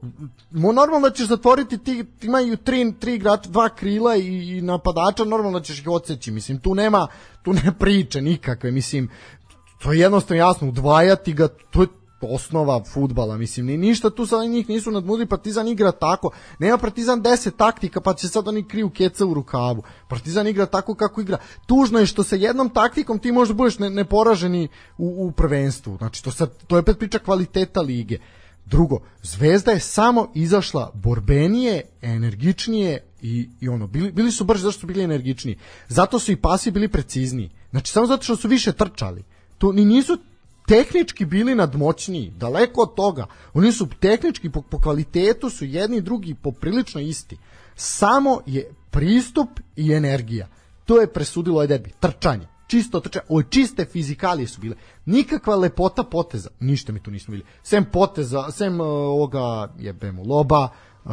mo 0.52 0.72
normalno 0.72 1.10
ćeš 1.10 1.28
zatvoriti 1.28 1.78
ti 1.78 2.06
imaju 2.22 2.58
tri, 2.58 2.94
tri 3.00 3.16
igrača 3.16 3.50
dva 3.50 3.70
krila 3.70 4.16
i, 4.16 4.58
i 4.58 4.62
napadača 4.62 5.24
normalno 5.24 5.60
ćeš 5.60 5.80
ih 5.80 5.88
odseći 5.88 6.32
mislim 6.32 6.60
tu 6.60 6.76
nema 6.76 7.08
tu 7.44 7.54
ne 7.54 7.72
priče 7.80 8.22
nikakve 8.22 8.72
mislim 8.72 9.10
to 9.84 9.92
je 9.94 10.00
jednostavno 10.00 10.44
jasno 10.44 10.68
udvajati 10.68 11.34
ga 11.34 11.48
to 11.48 11.82
je 11.82 11.88
osnova 12.28 12.84
fudbala 12.84 13.38
mislim 13.38 13.66
ni 13.66 13.78
ništa 13.78 14.10
tu 14.10 14.26
sa 14.26 14.46
njih 14.46 14.70
nisu 14.70 14.92
nadmudri 14.92 15.26
Partizan 15.26 15.68
igra 15.68 15.92
tako 15.92 16.32
nema 16.60 16.78
Partizan 16.78 17.22
10 17.24 17.52
taktika 17.58 18.02
pa 18.02 18.14
će 18.14 18.28
sad 18.28 18.48
oni 18.48 18.68
kriju 18.68 18.90
keca 18.90 19.26
u 19.26 19.34
rukavu. 19.34 19.84
Partizan 20.08 20.48
igra 20.48 20.66
tako 20.66 20.96
kako 20.96 21.22
igra. 21.22 21.38
Tužno 21.66 22.00
je 22.00 22.06
što 22.06 22.24
se 22.24 22.40
jednom 22.40 22.70
taktikom 22.70 23.20
ti 23.20 23.32
možda 23.32 23.54
budeš 23.54 23.80
ne, 23.80 23.90
neporaženi 23.90 24.68
u, 24.98 25.28
u 25.28 25.32
prvenstvu 25.32 25.98
znači 25.98 26.24
to 26.24 26.32
sad 26.32 26.50
to 26.68 26.76
je 26.76 26.80
opet 26.80 27.00
priča 27.00 27.20
kvaliteta 27.20 27.82
lige. 27.82 28.18
Drugo 28.66 29.00
Zvezda 29.22 29.72
je 29.72 29.80
samo 29.80 30.32
izašla 30.36 30.92
borbenije 30.94 31.82
energičnije 32.02 33.00
i, 33.22 33.50
i 33.62 33.70
ono 33.70 33.88
bili, 33.88 34.12
bili 34.12 34.32
su 34.32 34.44
brži 34.44 34.64
zašto 34.64 34.80
su 34.80 34.88
bili 34.88 35.04
energičniji. 35.04 35.58
Zato 35.88 36.20
su 36.20 36.32
i 36.32 36.36
pasi 36.36 36.72
bili 36.72 36.88
precizniji. 36.88 37.50
Znači 37.72 37.92
samo 37.92 38.08
zato 38.08 38.24
što 38.24 38.36
su 38.36 38.48
više 38.48 38.74
trčali. 38.74 39.24
Tu 39.58 39.74
ni 39.74 39.86
nisu 39.86 40.18
tehnički 40.68 41.26
bili 41.26 41.56
nadmoćniji, 41.56 42.34
daleko 42.36 42.82
od 42.82 42.96
toga. 42.96 43.26
Oni 43.54 43.72
su 43.72 43.88
tehnički 44.00 44.50
po, 44.50 44.62
po 44.62 44.80
kvalitetu 44.80 45.50
su 45.50 45.66
jedni 45.66 45.98
i 45.98 46.02
drugi 46.02 46.36
poprilično 46.36 47.02
isti. 47.02 47.38
Samo 47.76 48.42
je 48.46 48.72
pristup 48.92 49.50
i 49.76 49.94
energija. 49.94 50.48
To 50.86 51.02
je 51.02 51.14
presudilo 51.14 51.56
ovaj 51.56 51.68
derbi. 51.68 51.92
Trčanje. 52.00 52.48
Čisto 52.68 53.00
trčanje. 53.00 53.26
Ove 53.30 53.44
čiste 53.50 53.86
fizikalije 53.86 54.48
su 54.48 54.62
bile. 54.62 54.76
Nikakva 55.06 55.56
lepota 55.56 56.04
poteza. 56.04 56.50
Ništa 56.60 56.92
mi 56.92 57.04
tu 57.04 57.12
nismo 57.12 57.32
bili. 57.32 57.46
Sem 57.64 57.86
poteza, 57.86 58.52
sem 58.52 58.80
uh, 58.80 58.88
ovoga 58.88 59.74
jebemu 59.80 60.24
loba, 60.26 60.70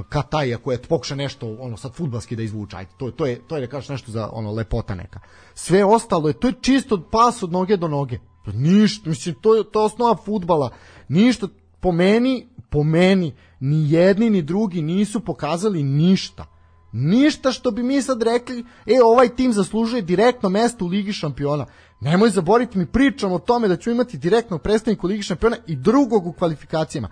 Kataja 0.09 0.59
koja 0.59 0.75
je 0.75 0.83
pokuša 0.83 1.15
nešto 1.15 1.57
ono 1.61 1.77
sad 1.77 1.95
fudbalski 1.95 2.37
da 2.37 2.43
izvuče. 2.43 2.77
Ajde, 2.77 2.91
to, 2.99 3.11
to 3.11 3.27
je 3.27 3.41
to 3.49 3.57
je 3.57 3.61
da 3.61 3.67
kažeš 3.67 3.89
nešto 3.89 4.13
za 4.13 4.31
ono 4.33 4.53
lepota 4.53 4.95
neka. 4.95 5.21
Sve 5.55 5.85
ostalo 5.85 6.29
je 6.29 6.35
to 6.35 6.47
je 6.47 6.55
čisto 6.61 7.09
pas 7.11 7.43
od 7.43 7.53
noge 7.53 7.77
do 7.77 7.89
noge. 7.89 8.19
Pa 8.51 8.57
Ništa, 8.57 9.09
mislim, 9.09 9.35
to 9.41 9.55
je, 9.55 9.65
to 9.71 9.81
je 9.81 9.85
osnova 9.85 10.17
futbala. 10.17 10.71
Ništa, 11.09 11.49
po 11.81 11.93
meni, 11.93 12.49
po 12.71 12.83
meni, 12.83 13.35
ni 13.61 13.93
jedni 13.93 14.31
ni 14.31 14.43
drugi 14.43 14.83
nisu 14.83 15.21
pokazali 15.21 15.83
ništa. 15.83 16.47
Ništa 16.93 17.53
što 17.53 17.71
bi 17.71 17.83
mi 17.83 18.03
sad 18.03 18.23
rekli, 18.23 18.65
e, 18.87 18.93
ovaj 19.05 19.29
tim 19.29 19.53
zaslužuje 19.53 20.03
direktno 20.03 20.49
mesto 20.49 20.85
u 20.85 20.89
Ligi 20.89 21.13
šampiona. 21.13 21.67
Nemoj 22.01 22.31
zaboriti, 22.31 22.79
mi 22.79 22.87
pričamo 22.87 23.35
o 23.35 23.39
tome 23.39 23.69
da 23.69 23.77
ćemo 23.77 23.95
imati 23.95 24.19
direktnog 24.19 24.63
predstavnika 24.63 25.07
u 25.07 25.11
Ligi 25.11 25.23
šampiona 25.23 25.57
i 25.67 25.77
drugog 25.77 26.27
u 26.27 26.33
kvalifikacijama. 26.33 27.09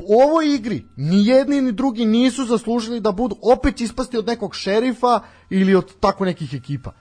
U 0.00 0.20
ovoj 0.20 0.54
igri 0.54 0.84
ni 0.96 1.26
jedni 1.26 1.60
ni 1.60 1.72
drugi 1.72 2.04
nisu 2.04 2.44
zaslužili 2.44 3.00
da 3.00 3.12
budu 3.12 3.36
opet 3.42 3.80
ispasti 3.80 4.18
od 4.18 4.26
nekog 4.26 4.54
šerifa 4.54 5.20
ili 5.50 5.74
od 5.74 6.00
tako 6.00 6.24
nekih 6.24 6.54
ekipa. 6.54 6.92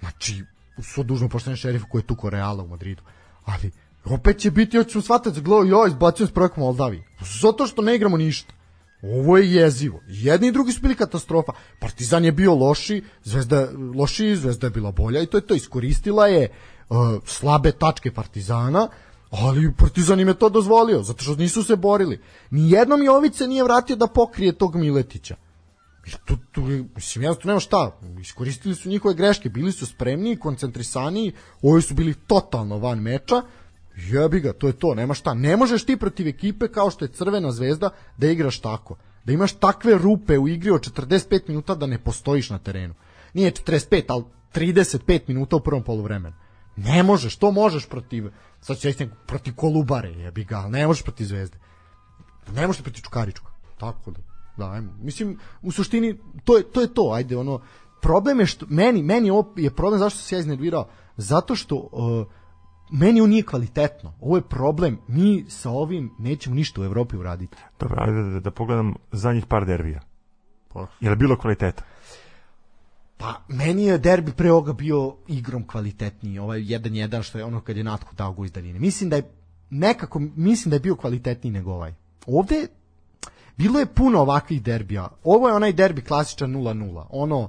Znači, 0.00 0.44
svo 0.82 1.04
dužno 1.04 1.28
poštenje 1.28 1.56
šerifu 1.56 1.86
koji 1.90 2.02
je 2.02 2.06
tuko 2.06 2.30
Reala 2.30 2.62
u 2.62 2.68
Madridu. 2.68 3.02
Ali, 3.44 3.70
opet 4.04 4.38
će 4.38 4.50
biti, 4.50 4.76
hoćemo 4.76 5.02
shvatati, 5.02 5.40
gledao, 5.40 5.64
joj, 5.64 5.88
izbacujem 5.88 6.28
s 6.28 6.32
projekom 6.32 6.62
Moldavi. 6.62 7.04
Zato 7.40 7.66
što 7.66 7.82
ne 7.82 7.94
igramo 7.94 8.16
ništa. 8.16 8.54
Ovo 9.02 9.38
je 9.38 9.52
jezivo. 9.52 10.00
Jedni 10.08 10.48
i 10.48 10.52
drugi 10.52 10.72
su 10.72 10.80
bili 10.80 10.94
katastrofa. 10.94 11.52
Partizan 11.80 12.24
je 12.24 12.32
bio 12.32 12.54
loši, 12.54 13.02
Zvezda 13.24 13.68
loši, 13.94 14.36
Zvezda 14.36 14.66
je 14.66 14.70
bila 14.70 14.92
bolja 14.92 15.22
i 15.22 15.26
to 15.26 15.36
je 15.36 15.46
to 15.46 15.54
iskoristila 15.54 16.26
je 16.26 16.48
uh, 16.88 16.96
slabe 17.24 17.72
tačke 17.72 18.12
Partizana, 18.12 18.88
ali 19.30 19.72
Partizan 19.78 20.20
im 20.20 20.28
je 20.28 20.34
to 20.34 20.48
dozvolio, 20.48 21.02
zato 21.02 21.24
što 21.24 21.36
nisu 21.36 21.64
se 21.64 21.76
borili. 21.76 22.20
Nijednom 22.50 23.02
Jovice 23.02 23.46
nije 23.46 23.64
vratio 23.64 23.96
da 23.96 24.06
pokrije 24.06 24.52
tog 24.52 24.76
Miletića. 24.76 25.36
Tu, 26.24 26.36
tu, 26.52 26.60
mislim, 26.94 27.22
jednostavno 27.22 27.50
nema 27.50 27.60
šta, 27.60 27.98
iskoristili 28.20 28.74
su 28.74 28.88
njihove 28.88 29.14
greške, 29.14 29.48
bili 29.48 29.72
su 29.72 29.86
spremni, 29.86 30.36
koncentrisani, 30.36 31.32
ovi 31.62 31.82
su 31.82 31.94
bili 31.94 32.14
totalno 32.14 32.78
van 32.78 32.98
meča, 32.98 33.42
jebi 33.96 34.40
ga, 34.40 34.52
to 34.52 34.66
je 34.66 34.72
to, 34.72 34.94
nema 34.94 35.14
šta. 35.14 35.34
Ne 35.34 35.56
možeš 35.56 35.84
ti 35.84 35.96
protiv 35.96 36.28
ekipe 36.28 36.68
kao 36.68 36.90
što 36.90 37.04
je 37.04 37.08
Crvena 37.08 37.52
zvezda 37.52 37.90
da 38.16 38.26
igraš 38.26 38.60
tako. 38.60 38.96
Da 39.24 39.32
imaš 39.32 39.52
takve 39.52 39.98
rupe 39.98 40.38
u 40.38 40.48
igri 40.48 40.70
od 40.70 40.90
45 40.92 41.40
minuta 41.48 41.74
da 41.74 41.86
ne 41.86 41.98
postojiš 41.98 42.50
na 42.50 42.58
terenu. 42.58 42.94
Nije 43.34 43.52
45, 43.52 44.02
ali 44.08 44.24
35 44.54 45.20
minuta 45.28 45.56
u 45.56 45.60
prvom 45.60 45.82
poluvremenu. 45.82 46.36
Ne 46.76 47.02
možeš, 47.02 47.36
to 47.36 47.50
možeš 47.50 47.86
protiv, 47.86 48.30
sad 48.60 48.78
ću 48.78 48.88
reći 48.88 49.08
protiv 49.26 49.54
Kolubare, 49.54 50.10
jebi 50.10 50.44
ga, 50.44 50.68
ne 50.68 50.86
možeš 50.86 51.02
protiv 51.02 51.24
zvezde. 51.24 51.58
Ne 52.52 52.66
možeš 52.66 52.82
protiv 52.82 53.02
Čukarička. 53.02 53.46
Tako 53.78 54.10
da, 54.10 54.20
da, 54.56 54.70
ajmo. 54.70 54.92
Mislim, 55.00 55.38
u 55.62 55.72
suštini, 55.72 56.18
to 56.44 56.56
je 56.56 56.62
to, 56.62 56.80
je 56.80 56.94
to 56.94 57.10
ajde, 57.14 57.36
ono, 57.36 57.60
problem 58.02 58.40
je 58.40 58.46
što, 58.46 58.66
meni, 58.68 59.02
meni 59.02 59.30
ovo 59.30 59.52
je 59.56 59.70
problem 59.70 59.98
zašto 59.98 60.18
se 60.18 60.34
ja 60.34 60.38
iznervirao, 60.38 60.88
zato 61.16 61.54
što 61.54 61.76
uh, 61.76 62.26
meni 62.92 63.20
ovo 63.20 63.28
nije 63.28 63.42
kvalitetno. 63.42 64.14
Ovo 64.20 64.36
je 64.36 64.42
problem. 64.42 64.98
Mi 65.08 65.44
sa 65.48 65.70
ovim 65.70 66.10
nećemo 66.18 66.56
ništa 66.56 66.80
u 66.80 66.84
Evropi 66.84 67.16
uraditi. 67.16 67.56
Dobro, 67.80 67.96
ajde 68.00 68.22
da, 68.22 68.40
da 68.40 68.50
pogledam 68.50 68.94
zadnjih 69.12 69.46
par 69.46 69.66
derbija. 69.66 70.00
Pa. 70.72 70.86
Je 71.00 71.10
li 71.10 71.16
bilo 71.16 71.36
kvaliteta? 71.36 71.82
Pa, 73.16 73.40
meni 73.48 73.84
je 73.84 73.98
derbi 73.98 74.32
pre 74.32 74.52
ovoga 74.52 74.72
bio 74.72 75.16
igrom 75.28 75.66
kvalitetniji. 75.66 76.38
Ovaj 76.38 76.60
1-1 76.60 77.22
što 77.22 77.38
je 77.38 77.44
ono 77.44 77.60
kad 77.60 77.76
je 77.76 77.84
Natko 77.84 78.14
dao 78.14 78.32
go 78.32 78.44
iz 78.44 78.52
daljine. 78.52 78.78
Mislim 78.78 79.10
da 79.10 79.16
je 79.16 79.30
nekako, 79.70 80.18
mislim 80.18 80.70
da 80.70 80.76
je 80.76 80.80
bio 80.80 80.96
kvalitetniji 80.96 81.52
nego 81.52 81.72
ovaj. 81.72 81.94
Ovde 82.26 82.66
bilo 83.56 83.78
je 83.78 83.86
puno 83.86 84.20
ovakvih 84.20 84.62
derbija. 84.62 85.08
Ovo 85.24 85.48
je 85.48 85.54
onaj 85.54 85.72
derbi 85.72 86.02
klasičan 86.02 86.54
0-0. 86.54 87.06
Ono, 87.10 87.40
uh, 87.40 87.48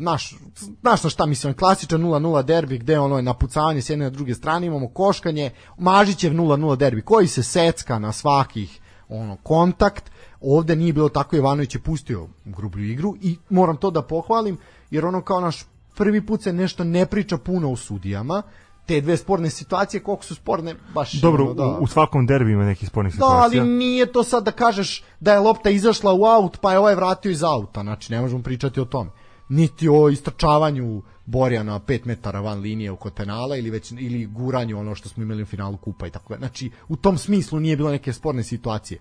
naš, 0.00 0.34
znaš 0.80 1.04
na 1.04 1.10
šta 1.10 1.26
mislim, 1.26 1.54
klasičan 1.54 2.00
0-0 2.00 2.42
derbi 2.42 2.78
gde 2.78 2.98
ono 2.98 3.16
je 3.16 3.22
napucavanje 3.22 3.82
s 3.82 3.90
jedne 3.90 4.04
na 4.04 4.10
druge 4.10 4.34
strane, 4.34 4.66
imamo 4.66 4.88
koškanje, 4.88 5.50
Mažićev 5.78 6.32
0-0 6.32 6.76
derbi 6.76 7.02
koji 7.02 7.26
se 7.26 7.42
secka 7.42 7.98
na 7.98 8.12
svakih 8.12 8.80
ono 9.08 9.36
kontakt. 9.36 10.10
Ovde 10.40 10.76
nije 10.76 10.92
bilo 10.92 11.08
tako, 11.08 11.36
Ivanović 11.36 11.74
je 11.74 11.80
pustio 11.80 12.28
grublju 12.44 12.84
igru 12.84 13.16
i 13.20 13.38
moram 13.48 13.76
to 13.76 13.90
da 13.90 14.02
pohvalim, 14.02 14.58
jer 14.90 15.06
ono 15.06 15.20
kao 15.22 15.40
naš 15.40 15.64
prvi 15.96 16.26
put 16.26 16.42
se 16.42 16.52
nešto 16.52 16.84
ne 16.84 17.06
priča 17.06 17.38
puno 17.38 17.72
o 17.72 17.76
sudijama, 17.76 18.42
te 18.86 19.00
dve 19.00 19.16
sporne 19.16 19.50
situacije, 19.50 20.02
koliko 20.02 20.24
su 20.24 20.34
sporne, 20.34 20.74
baš 20.94 21.12
Dobro, 21.12 21.44
ono, 21.44 21.54
da. 21.54 21.66
u, 21.66 21.82
u 21.82 21.86
svakom 21.86 22.26
derbiju 22.26 22.54
ima 22.54 22.64
nekih 22.64 22.88
spornih 22.88 23.12
Da, 23.12 23.16
situacija. 23.16 23.62
ali 23.62 23.70
nije 23.70 24.12
to 24.12 24.24
sad 24.24 24.44
da 24.44 24.50
kažeš 24.52 25.04
da 25.20 25.32
je 25.32 25.38
lopta 25.40 25.70
izašla 25.70 26.12
u 26.12 26.24
aut, 26.24 26.58
pa 26.60 26.72
je 26.72 26.78
ovaj 26.78 26.94
vratio 26.94 27.30
iz 27.30 27.42
auta. 27.42 27.82
Znači, 27.82 28.12
ne 28.12 28.20
možemo 28.20 28.42
pričati 28.42 28.80
o 28.80 28.84
tome. 28.84 29.10
Niti 29.48 29.88
o 29.88 30.08
istrčavanju 30.08 31.02
Borjana 31.26 31.80
5 31.80 32.00
metara 32.06 32.40
van 32.40 32.60
linije 32.60 32.96
kod 32.96 33.14
penala 33.14 33.56
ili 33.56 33.70
već 33.70 33.90
ili 33.90 34.26
guranju 34.26 34.78
ono 34.78 34.94
što 34.94 35.08
smo 35.08 35.22
imali 35.22 35.42
u 35.42 35.46
finalu 35.46 35.76
kupa 35.76 36.06
i 36.06 36.10
tako 36.10 36.28
dalje. 36.28 36.38
Znači, 36.38 36.70
u 36.88 36.96
tom 36.96 37.18
smislu 37.18 37.60
nije 37.60 37.76
bilo 37.76 37.90
neke 37.90 38.12
sporne 38.12 38.42
situacije. 38.42 39.00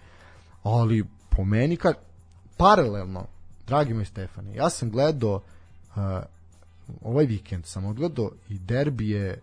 Ali 0.63 1.05
po 1.29 1.43
meni 1.43 1.77
kad 1.77 1.95
paralelno, 2.57 3.25
dragi 3.67 3.93
moj 3.93 4.05
Stefane, 4.05 4.55
ja 4.55 4.69
sam 4.69 4.89
gledao 4.89 5.35
uh, 5.35 6.01
ovaj 7.03 7.25
vikend 7.25 7.65
sam 7.65 7.85
odgledao 7.85 8.31
i 8.49 8.59
derbije 8.59 9.41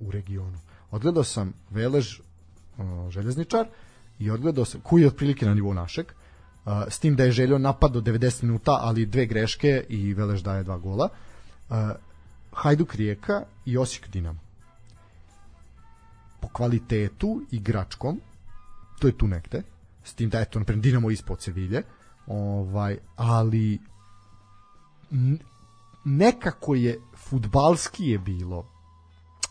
u 0.00 0.10
regionu. 0.10 0.58
Odgledao 0.90 1.24
sam 1.24 1.52
Velež 1.70 2.20
uh, 2.20 3.10
željezničar 3.10 3.66
i 4.18 4.30
odgledao 4.30 4.64
sam, 4.64 4.80
koji 4.80 5.02
je 5.02 5.08
otprilike 5.08 5.46
na 5.46 5.54
nivou 5.54 5.74
našeg, 5.74 6.06
uh, 6.06 6.72
s 6.88 6.98
tim 6.98 7.16
da 7.16 7.24
je 7.24 7.32
želio 7.32 7.58
napad 7.58 7.92
do 7.92 8.00
90 8.00 8.42
minuta, 8.42 8.78
ali 8.80 9.06
dve 9.06 9.26
greške 9.26 9.84
i 9.88 10.14
Velež 10.14 10.42
daje 10.42 10.62
dva 10.62 10.78
gola. 10.78 11.08
Uh, 11.68 11.76
Hajduk 12.52 12.94
Rijeka 12.94 13.42
i 13.64 13.78
Osijek 13.78 14.08
Dinamo. 14.08 14.40
Po 16.40 16.48
kvalitetu 16.48 17.42
igračkom, 17.50 18.20
to 18.98 19.06
je 19.06 19.18
tu 19.18 19.26
negde, 19.26 19.62
s 20.04 20.14
tim 20.14 20.30
da 20.30 20.40
eto, 20.40 20.58
naprimjer, 20.58 20.82
Dinamo 20.82 21.10
ispod 21.10 21.42
Sevilje, 21.42 21.82
ovaj, 22.26 22.98
ali 23.16 23.78
nekako 26.04 26.74
je 26.74 27.00
futbalski 27.16 28.06
je 28.06 28.18
bilo. 28.18 28.77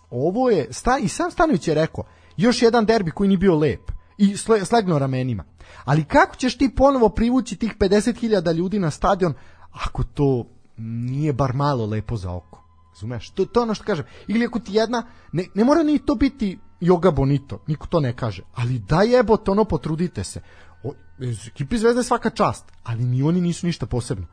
Ovo 0.09 0.49
je, 0.49 0.67
sta, 0.71 0.97
i 0.97 1.07
sam 1.07 1.31
Stanović 1.31 1.67
je 1.67 1.73
rekao, 1.73 2.03
još 2.37 2.61
jedan 2.61 2.85
derbi 2.85 3.11
koji 3.11 3.27
nije 3.27 3.37
bio 3.37 3.55
lep 3.55 3.91
i 4.17 4.37
sle, 4.37 4.65
slegnuo 4.65 4.99
ramenima. 4.99 5.43
Ali 5.85 6.03
kako 6.03 6.35
ćeš 6.35 6.57
ti 6.57 6.75
ponovo 6.75 7.09
privući 7.09 7.55
tih 7.55 7.75
50.000 7.79 8.53
ljudi 8.53 8.79
na 8.79 8.91
stadion 8.91 9.33
ako 9.71 10.03
to 10.03 10.45
nije 10.77 11.33
bar 11.33 11.53
malo 11.53 11.85
lepo 11.85 12.17
za 12.17 12.31
oko? 12.31 12.63
Razumeš? 12.89 13.29
To, 13.29 13.45
to 13.45 13.59
je 13.59 13.63
ono 13.63 13.73
što 13.73 13.83
kažem. 13.83 14.05
Ili 14.27 14.45
ako 14.45 14.59
ti 14.59 14.73
jedna, 14.73 15.03
ne, 15.31 15.45
ne 15.53 15.63
mora 15.63 15.83
ni 15.83 15.99
to 15.99 16.15
biti 16.15 16.59
Joga 16.79 17.11
Bonito, 17.11 17.63
niko 17.67 17.87
to 17.87 17.99
ne 17.99 18.15
kaže, 18.15 18.43
ali 18.53 18.79
da 18.79 19.01
jebote, 19.01 19.51
ono 19.51 19.65
potrudite 19.65 20.23
se. 20.23 20.41
O, 20.83 20.93
ekipi 21.47 21.77
Zvezda 21.77 21.99
je 21.99 22.03
svaka 22.03 22.29
čast, 22.29 22.65
ali 22.83 23.03
ni 23.03 23.23
oni 23.23 23.41
nisu 23.41 23.65
ništa 23.65 23.85
posebno. 23.85 24.25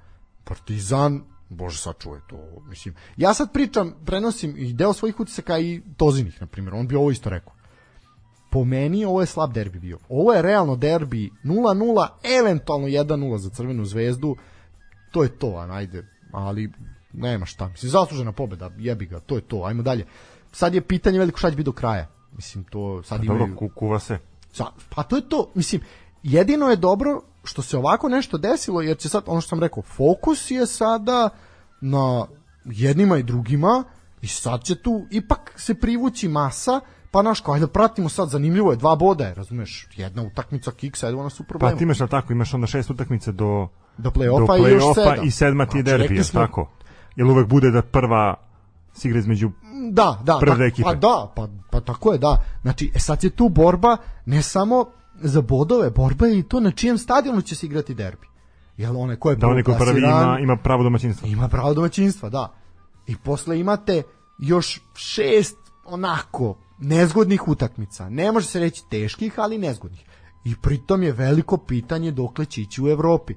Partizan, 0.45 1.23
bože 1.55 1.79
sačuvaj 1.79 2.21
to, 2.29 2.63
mislim. 2.69 2.95
Ja 3.17 3.35
sad 3.35 3.53
pričam, 3.53 3.95
prenosim 4.05 4.55
i 4.57 4.73
deo 4.73 4.93
svojih 4.93 5.21
utisaka 5.21 5.59
i 5.59 5.83
Tozinih, 5.97 6.41
na 6.41 6.47
primjer, 6.47 6.75
on 6.75 6.89
bi 6.89 6.97
ovo 6.97 7.11
isto 7.11 7.31
rekao. 7.31 7.53
Po 8.51 8.65
meni 8.65 9.05
ovo 9.05 9.21
je 9.21 9.27
slab 9.27 9.53
derbi 9.53 9.79
bio. 9.79 9.99
Ovo 10.09 10.33
je 10.33 10.43
realno 10.43 10.77
derbi 10.77 11.31
0-0, 11.45 12.09
eventualno 12.41 12.87
1-0 12.87 13.37
za 13.37 13.51
Crvenu 13.51 13.85
zvezdu. 13.85 14.37
To 15.11 15.23
je 15.23 15.29
to, 15.39 15.57
a 15.57 15.67
najde, 15.67 16.07
ali 16.33 16.71
nema 17.13 17.47
šta. 17.47 17.69
Mislim, 17.69 17.91
zaslužena 17.91 18.33
pobeda, 18.33 18.71
jebi 18.79 19.07
ga, 19.07 19.21
to 19.21 19.35
je 19.35 19.41
to, 19.41 19.65
ajmo 19.65 19.83
dalje. 19.83 20.07
Sad 20.53 20.75
je 20.75 20.81
pitanje 20.81 21.19
veliko 21.19 21.39
šta 21.39 21.51
će 21.51 21.57
biti 21.57 21.65
do 21.65 21.73
kraja. 21.73 22.07
Mislim, 22.33 22.65
to 22.65 23.03
sad 23.03 23.19
pa, 23.19 23.25
imaju... 23.25 23.47
Dobro, 23.47 23.69
kuva 23.75 23.99
se. 23.99 24.19
Sa, 24.53 24.65
pa 24.95 25.03
to 25.03 25.17
je 25.17 25.29
to, 25.29 25.51
mislim, 25.55 25.83
jedino 26.23 26.69
je 26.69 26.77
dobro 26.77 27.21
što 27.45 27.63
se 27.63 27.79
ovako 27.79 28.09
nešto 28.09 28.39
desilo, 28.39 28.83
jer 28.83 28.99
će 28.99 29.09
sad, 29.09 29.23
ono 29.27 29.41
što 29.41 29.49
sam 29.49 29.61
rekao, 29.61 29.83
fokus 29.83 30.51
je 30.51 30.67
sada 30.67 31.29
na 31.81 32.27
jednima 32.65 33.19
i 33.19 33.23
drugima 33.23 33.85
i 34.23 34.27
sad 34.27 34.63
će 34.63 34.75
tu 34.75 35.07
ipak 35.11 35.53
se 35.57 35.75
privući 35.75 36.29
masa, 36.29 36.81
pa 37.11 37.23
naš 37.23 37.41
kao, 37.41 37.55
ajde 37.55 37.67
pratimo 37.67 38.09
sad, 38.09 38.29
zanimljivo 38.29 38.71
je, 38.71 38.77
dva 38.77 38.97
boda 38.97 39.25
je, 39.25 39.35
razumeš, 39.35 39.89
jedna 39.97 40.23
utakmica 40.23 40.71
kiksa, 40.71 41.09
evo 41.09 41.23
nas 41.23 41.41
u 41.41 41.45
problemu. 41.45 41.75
Pa 41.75 41.79
ti 41.79 41.85
imaš 41.85 42.01
na 42.01 42.07
tako, 42.07 42.33
imaš 42.33 42.55
onda 42.55 42.67
šest 42.67 42.91
utakmice 42.91 43.33
do, 43.33 43.69
do 43.99 44.11
play-offa, 44.11 44.47
play 44.47 44.69
i 44.69 44.73
još 44.73 44.95
sedam. 44.95 45.25
I 45.25 45.31
sedma 45.31 45.67
ti 45.67 45.83
znači, 45.83 45.83
derbi, 45.83 46.25
smo... 46.25 46.41
tako? 46.41 46.71
Jel 47.17 47.31
uvek 47.31 47.49
bude 47.49 47.71
da 47.71 47.83
prva 47.83 48.35
se 48.95 49.09
igra 49.09 49.19
između 49.19 49.51
da, 49.91 50.21
da, 50.25 50.39
prve 50.41 50.57
da, 50.57 50.65
ekipe? 50.65 50.83
Pa 50.83 50.95
da, 50.95 51.33
pa, 51.37 51.49
pa 51.71 51.81
tako 51.81 52.13
je, 52.13 52.19
da. 52.19 52.37
Znači, 52.63 52.91
e, 52.95 52.99
sad 52.99 53.25
je 53.25 53.31
tu 53.31 53.49
borba 53.49 53.97
ne 54.27 54.43
samo 54.43 54.85
za 55.21 55.41
bodove, 55.41 55.91
borba 55.91 56.27
je 56.27 56.39
i 56.39 56.43
to 56.43 56.61
na 56.61 56.71
čijem 56.71 56.99
stadionu 56.99 57.43
će 57.43 57.55
se 57.55 57.67
igrati 57.67 57.95
derbi. 57.95 58.27
Jel 58.77 58.97
one 58.97 59.17
ko 59.17 59.31
je 59.31 59.37
da 59.37 59.47
onaj 59.47 59.63
ko 59.63 59.77
prvi 59.79 59.99
ima, 59.99 60.39
ima 60.41 60.57
pravo 60.57 60.83
domaćinstva. 60.83 61.29
Ima 61.29 61.49
pravo 61.49 61.75
domaćinstva, 61.75 62.29
da. 62.29 62.55
I 63.07 63.17
posle 63.17 63.61
imate 63.61 64.03
još 64.39 64.81
šest 64.95 65.57
onako 65.85 66.59
nezgodnih 66.79 67.49
utakmica. 67.49 68.09
Ne 68.09 68.33
može 68.33 68.47
se 68.47 68.61
reći 68.61 68.83
teških, 68.91 69.35
ali 69.37 69.59
nezgodnih. 69.59 70.05
I 70.45 70.55
pritom 70.63 71.03
je 71.03 71.13
veliko 71.13 71.57
pitanje 71.57 72.11
dokle 72.11 72.45
će 72.45 72.61
ići 72.61 72.83
u 72.83 72.89
Evropi. 72.89 73.35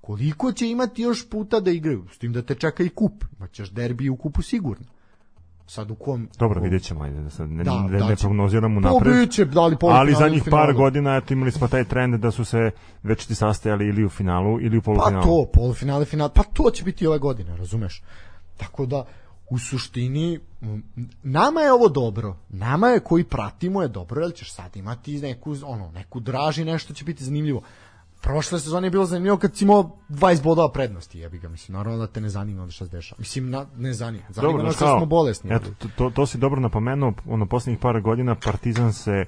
Koliko 0.00 0.52
će 0.52 0.70
imati 0.70 1.02
još 1.02 1.28
puta 1.30 1.60
da 1.60 1.70
igraju? 1.70 2.04
S 2.12 2.18
tim 2.18 2.32
da 2.32 2.42
te 2.42 2.54
čeka 2.54 2.82
i 2.82 2.88
kup. 2.88 3.24
Imaćeš 3.38 3.70
derbi 3.70 4.08
u 4.08 4.16
kupu 4.16 4.42
sigurno 4.42 4.86
sad 5.70 5.90
u 5.90 5.94
kom 5.94 6.28
Dobro, 6.38 6.60
vidjet 6.60 6.82
ćemo, 6.82 7.04
ajde, 7.04 7.20
da 7.20 7.30
sad 7.30 7.50
ne, 7.50 7.64
da, 7.64 7.82
ne, 7.82 7.98
da 7.98 8.08
ne 8.08 8.16
prognoziramo 8.16 8.80
napred. 8.80 9.20
Biće, 9.20 9.44
da 9.44 9.66
li 9.66 9.76
ali 9.82 10.14
zadnjih 10.14 10.42
par 10.50 10.72
godina 10.74 11.16
eto, 11.16 11.32
imali 11.32 11.52
smo 11.52 11.68
taj 11.68 11.84
trend 11.84 12.14
da 12.14 12.30
su 12.30 12.44
se 12.44 12.70
već 13.02 13.26
ti 13.26 13.34
sastajali 13.34 13.88
ili 13.88 14.04
u 14.04 14.08
finalu 14.08 14.60
ili 14.60 14.78
u 14.78 14.82
polufinalu. 14.82 15.22
Pa 15.22 15.28
to, 15.28 15.46
polufinale, 15.54 16.04
final, 16.04 16.28
pa 16.28 16.42
to 16.42 16.70
će 16.70 16.84
biti 16.84 17.06
ove 17.06 17.18
godine, 17.18 17.56
razumeš? 17.56 18.02
Tako 18.56 18.86
da, 18.86 19.04
u 19.50 19.58
suštini, 19.58 20.38
nama 21.22 21.60
je 21.60 21.72
ovo 21.72 21.88
dobro. 21.88 22.36
Nama 22.48 22.88
je 22.88 23.00
koji 23.00 23.24
pratimo 23.24 23.82
je 23.82 23.88
dobro, 23.88 24.22
jer 24.22 24.34
ćeš 24.34 24.52
sad 24.52 24.76
imati 24.76 25.20
neku, 25.20 25.54
ono, 25.64 25.90
neku 25.92 26.20
draži, 26.20 26.64
nešto 26.64 26.94
će 26.94 27.04
biti 27.04 27.24
zanimljivo 27.24 27.62
prošle 28.20 28.60
sezone 28.60 28.86
je 28.86 28.90
bilo 28.90 29.04
zanimljivo 29.04 29.36
kad 29.36 29.56
si 29.56 29.64
imao 29.64 29.90
20 30.08 30.42
bodova 30.42 30.72
prednosti, 30.72 31.18
jebi 31.18 31.38
ga, 31.38 31.48
mislim, 31.48 31.76
naravno 31.76 31.98
da 31.98 32.06
te 32.06 32.20
ne 32.20 32.28
zanima 32.28 32.70
šta 32.70 32.84
se 32.84 32.90
dešava. 32.90 33.18
Mislim, 33.18 33.50
na, 33.50 33.66
ne 33.76 33.92
zanima, 33.92 34.24
zanima 34.28 34.52
dobro, 34.52 34.66
nas 34.66 34.78
da 34.78 34.96
smo 34.96 35.06
bolesni. 35.06 35.50
Eto, 35.54 35.70
to, 35.78 35.88
to, 35.96 36.10
to 36.10 36.26
si 36.26 36.38
dobro 36.38 36.60
napomenuo, 36.60 37.12
ono, 37.26 37.46
poslednjih 37.46 37.78
par 37.78 38.00
godina 38.00 38.34
Partizan 38.34 38.92
se 38.92 39.24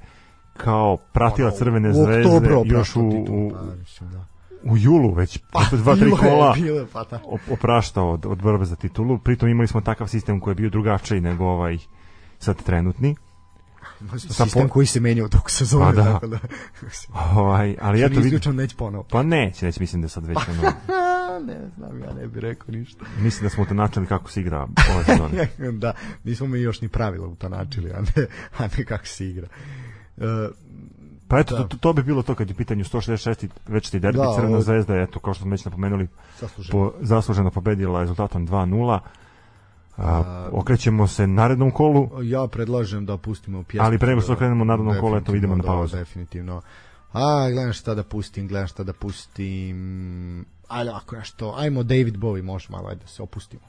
kao 0.57 0.97
pratila 1.13 1.49
ono, 1.49 1.57
Crvene 1.57 1.93
zvezde 1.93 2.49
još 2.65 2.97
u, 2.97 3.01
u, 3.29 3.51
pa, 3.55 3.63
mislim, 3.63 4.11
da 4.11 4.33
u 4.65 4.77
julu 4.77 5.15
već 5.15 5.39
pa, 5.53 5.61
dva 5.73 5.97
tri 5.97 6.11
kola 6.11 6.53
bile, 6.55 6.87
pa, 6.93 7.05
da. 7.05 7.21
opraštao 7.51 8.11
od, 8.11 8.27
od 8.27 8.43
borbe 8.43 8.65
za 8.65 8.77
titulu 8.77 9.19
pritom 9.19 9.49
imali 9.49 9.69
smo 9.69 9.81
takav 9.81 10.09
sistem 10.09 10.41
koji 10.41 10.53
je 10.53 10.57
bio 10.57 10.71
drugačiji 10.71 11.21
nego 11.21 11.45
ovaj 11.45 11.79
sad 12.39 12.63
trenutni 12.63 13.17
sistem 14.19 14.69
po... 14.69 14.69
koji 14.69 14.87
se 14.87 15.01
menja 15.01 15.25
u 15.25 15.29
toku 15.29 15.51
sezone. 15.51 15.85
Pa 15.85 15.93
da. 15.93 16.13
Tako 16.13 16.27
da 16.27 16.39
ovaj, 17.35 17.77
ali 17.81 18.05
eto 18.05 18.21
vidim. 18.21 18.57
neće 18.57 18.77
ponovo. 18.77 19.05
Pa 19.11 19.23
neće, 19.23 19.67
neće, 19.67 19.81
mislim 19.81 20.03
da 20.03 20.09
sad 20.09 20.27
već 20.27 20.39
ono... 20.49 20.63
ne 21.53 21.71
znam, 21.77 22.01
ja 22.01 22.13
ne 22.15 22.27
bih 22.27 22.43
rekao 22.43 22.73
ništa. 22.73 23.05
Mislim 23.19 23.43
da 23.43 23.51
smo 23.51 23.65
to 23.65 23.75
načeli 23.75 24.07
kako 24.07 24.31
se 24.31 24.41
igra 24.41 24.67
ove 24.95 25.05
sezone. 25.05 25.49
da, 25.83 25.93
nismo 26.25 26.47
mi 26.47 26.61
još 26.61 26.81
ni 26.81 26.89
pravila 26.89 27.29
u 27.29 27.35
to 27.35 27.49
načeli, 27.49 27.91
a 27.91 28.01
ne, 28.01 28.27
a 28.59 28.69
ne 28.79 28.85
kako 28.85 29.07
se 29.07 29.29
igra. 29.29 29.47
Uh, 30.17 30.25
Pa 31.33 31.39
eto, 31.39 31.57
da. 31.57 31.69
to, 31.69 31.77
to, 31.77 31.93
bi 31.93 32.03
bilo 32.03 32.23
to 32.23 32.35
kad 32.35 32.49
je 32.49 32.55
pitanju 32.55 32.85
166. 32.85 33.49
večeti 33.67 34.01
derbi 34.01 34.19
da, 34.19 34.33
Crvena 34.35 34.55
ovo... 34.55 34.63
zvezda, 34.63 34.97
eto, 34.97 35.19
kao 35.19 35.35
što 35.35 35.43
smo 35.43 35.51
već 35.51 35.65
napomenuli, 35.65 36.09
zasluženo, 36.41 36.73
po, 36.73 36.93
zasluženo 37.01 37.51
pobedila 37.51 38.01
rezultatom 38.01 38.49
2-0. 38.49 38.99
A, 39.97 40.49
okrećemo 40.53 41.07
se 41.07 41.27
narednom 41.27 41.71
kolu. 41.71 42.11
Ja 42.23 42.47
predlažem 42.47 43.07
da 43.07 43.17
pustimo 43.17 43.63
pjesmu. 43.63 43.87
Ali 43.87 43.99
pre 43.99 44.09
nego 44.09 44.21
što 44.21 44.37
krenemo 44.37 44.65
narednom 44.65 44.97
kolu, 45.01 45.17
eto 45.17 45.35
idemo 45.35 45.57
na 45.57 45.63
da, 45.63 45.69
pauzu. 45.69 45.97
definitivno. 45.97 46.63
A, 47.13 47.51
gledam 47.51 47.73
šta 47.73 47.95
da 47.95 48.03
pustim, 48.03 48.49
gledam 48.49 48.69
šta 48.69 48.83
da 48.85 48.93
pustim. 48.93 50.45
Ajde, 50.69 50.91
ako 50.91 51.17
nešto, 51.17 51.55
ajmo 51.57 51.83
David 51.83 52.17
Bowie, 52.17 52.43
može 52.43 52.67
malo, 52.71 52.89
ajde 52.89 53.01
da 53.01 53.07
se 53.07 53.23
opustimo. 53.23 53.63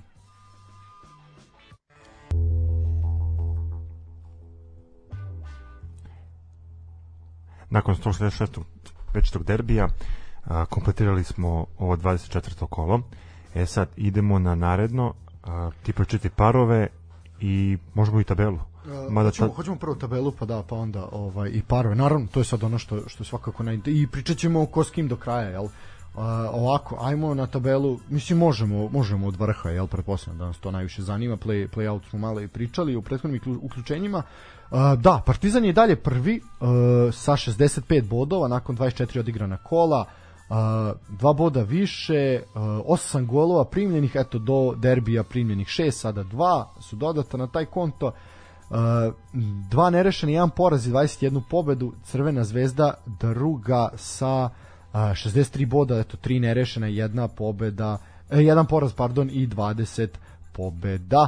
Nakon 7.69 7.95
166. 7.95 8.59
večetog 9.13 9.43
derbija 9.43 9.87
a, 10.43 10.65
kompletirali 10.65 11.23
smo 11.23 11.65
ovo 11.77 11.95
24. 11.95 12.67
kolo. 12.69 13.01
E 13.55 13.65
sad 13.65 13.89
idemo 13.95 14.39
na 14.39 14.55
naredno 14.55 15.13
a, 15.43 15.71
ti 15.83 15.93
pročiti 15.93 16.29
parove 16.29 16.87
i 17.41 17.77
možemo 17.93 18.21
i 18.21 18.23
tabelu. 18.23 18.59
Mada 19.09 19.29
hoćemo, 19.29 19.47
ta... 19.47 19.55
hoćemo 19.55 19.75
prvo 19.75 19.95
tabelu 19.95 20.31
pa 20.31 20.45
da 20.45 20.63
pa 20.69 20.75
onda 20.75 21.07
ovaj 21.11 21.49
i 21.53 21.61
parove. 21.67 21.95
Naravno, 21.95 22.27
to 22.31 22.39
je 22.39 22.43
sad 22.43 22.63
ono 22.63 22.77
što 22.77 23.09
što 23.09 23.23
je 23.23 23.27
svakako 23.27 23.63
naj 23.63 23.79
i 23.85 24.07
pričaćemo 24.07 24.65
ko 24.65 24.83
s 24.83 24.89
kim 24.89 25.07
do 25.07 25.15
kraja, 25.15 25.49
jel? 25.49 25.63
Uh, 25.63 26.21
ovako, 26.53 26.97
ajmo 27.01 27.33
na 27.33 27.47
tabelu, 27.47 27.99
mislim 28.09 28.39
možemo, 28.39 28.89
možemo 28.89 29.27
od 29.27 29.35
vrha, 29.35 29.69
jel, 29.69 29.87
pretpostavljam 29.87 30.39
da 30.39 30.45
nas 30.45 30.57
to 30.57 30.71
najviše 30.71 31.01
zanima, 31.01 31.37
play, 31.37 31.67
play 31.67 31.89
out 31.89 32.03
smo 32.09 32.19
malo 32.19 32.41
i 32.41 32.47
pričali 32.47 32.95
u 32.95 33.01
prethodnim 33.01 33.41
uključenjima. 33.61 34.17
Uh, 34.71 34.77
da, 34.97 35.21
Partizan 35.25 35.65
je 35.65 35.73
dalje 35.73 35.95
prvi 35.95 36.41
uh, 36.41 36.67
sa 37.13 37.31
65 37.31 38.07
bodova 38.07 38.47
nakon 38.47 38.77
24 38.77 39.19
odigrana 39.19 39.57
kola. 39.57 40.01
Uh, 40.01 40.22
dva 41.09 41.33
boda 41.33 41.61
više, 41.61 42.41
osam 42.85 43.27
golova 43.27 43.65
primljenih, 43.65 44.11
eto 44.15 44.39
do 44.39 44.73
derbija 44.77 45.23
primljenih 45.23 45.67
šest, 45.67 45.99
sada 45.99 46.23
dva 46.23 46.73
su 46.79 46.95
dodata 46.95 47.37
na 47.37 47.47
taj 47.47 47.65
konto. 47.65 48.11
dva 49.69 49.89
nerešeni, 49.89 50.33
jedan 50.33 50.49
poraz 50.49 50.87
i 50.87 50.91
21 50.91 51.41
pobedu, 51.49 51.93
Crvena 52.03 52.43
zvezda 52.43 52.93
druga 53.05 53.89
sa 53.95 54.49
63 54.93 55.65
boda, 55.65 55.99
eto 55.99 56.17
tri 56.17 56.39
nerešena, 56.39 56.87
jedna 56.87 57.27
pobeda, 57.27 57.97
e, 58.29 58.41
jedan 58.41 58.65
poraz, 58.65 58.93
pardon, 58.93 59.29
i 59.29 59.47
20 59.47 60.07
pobeda. 60.53 61.27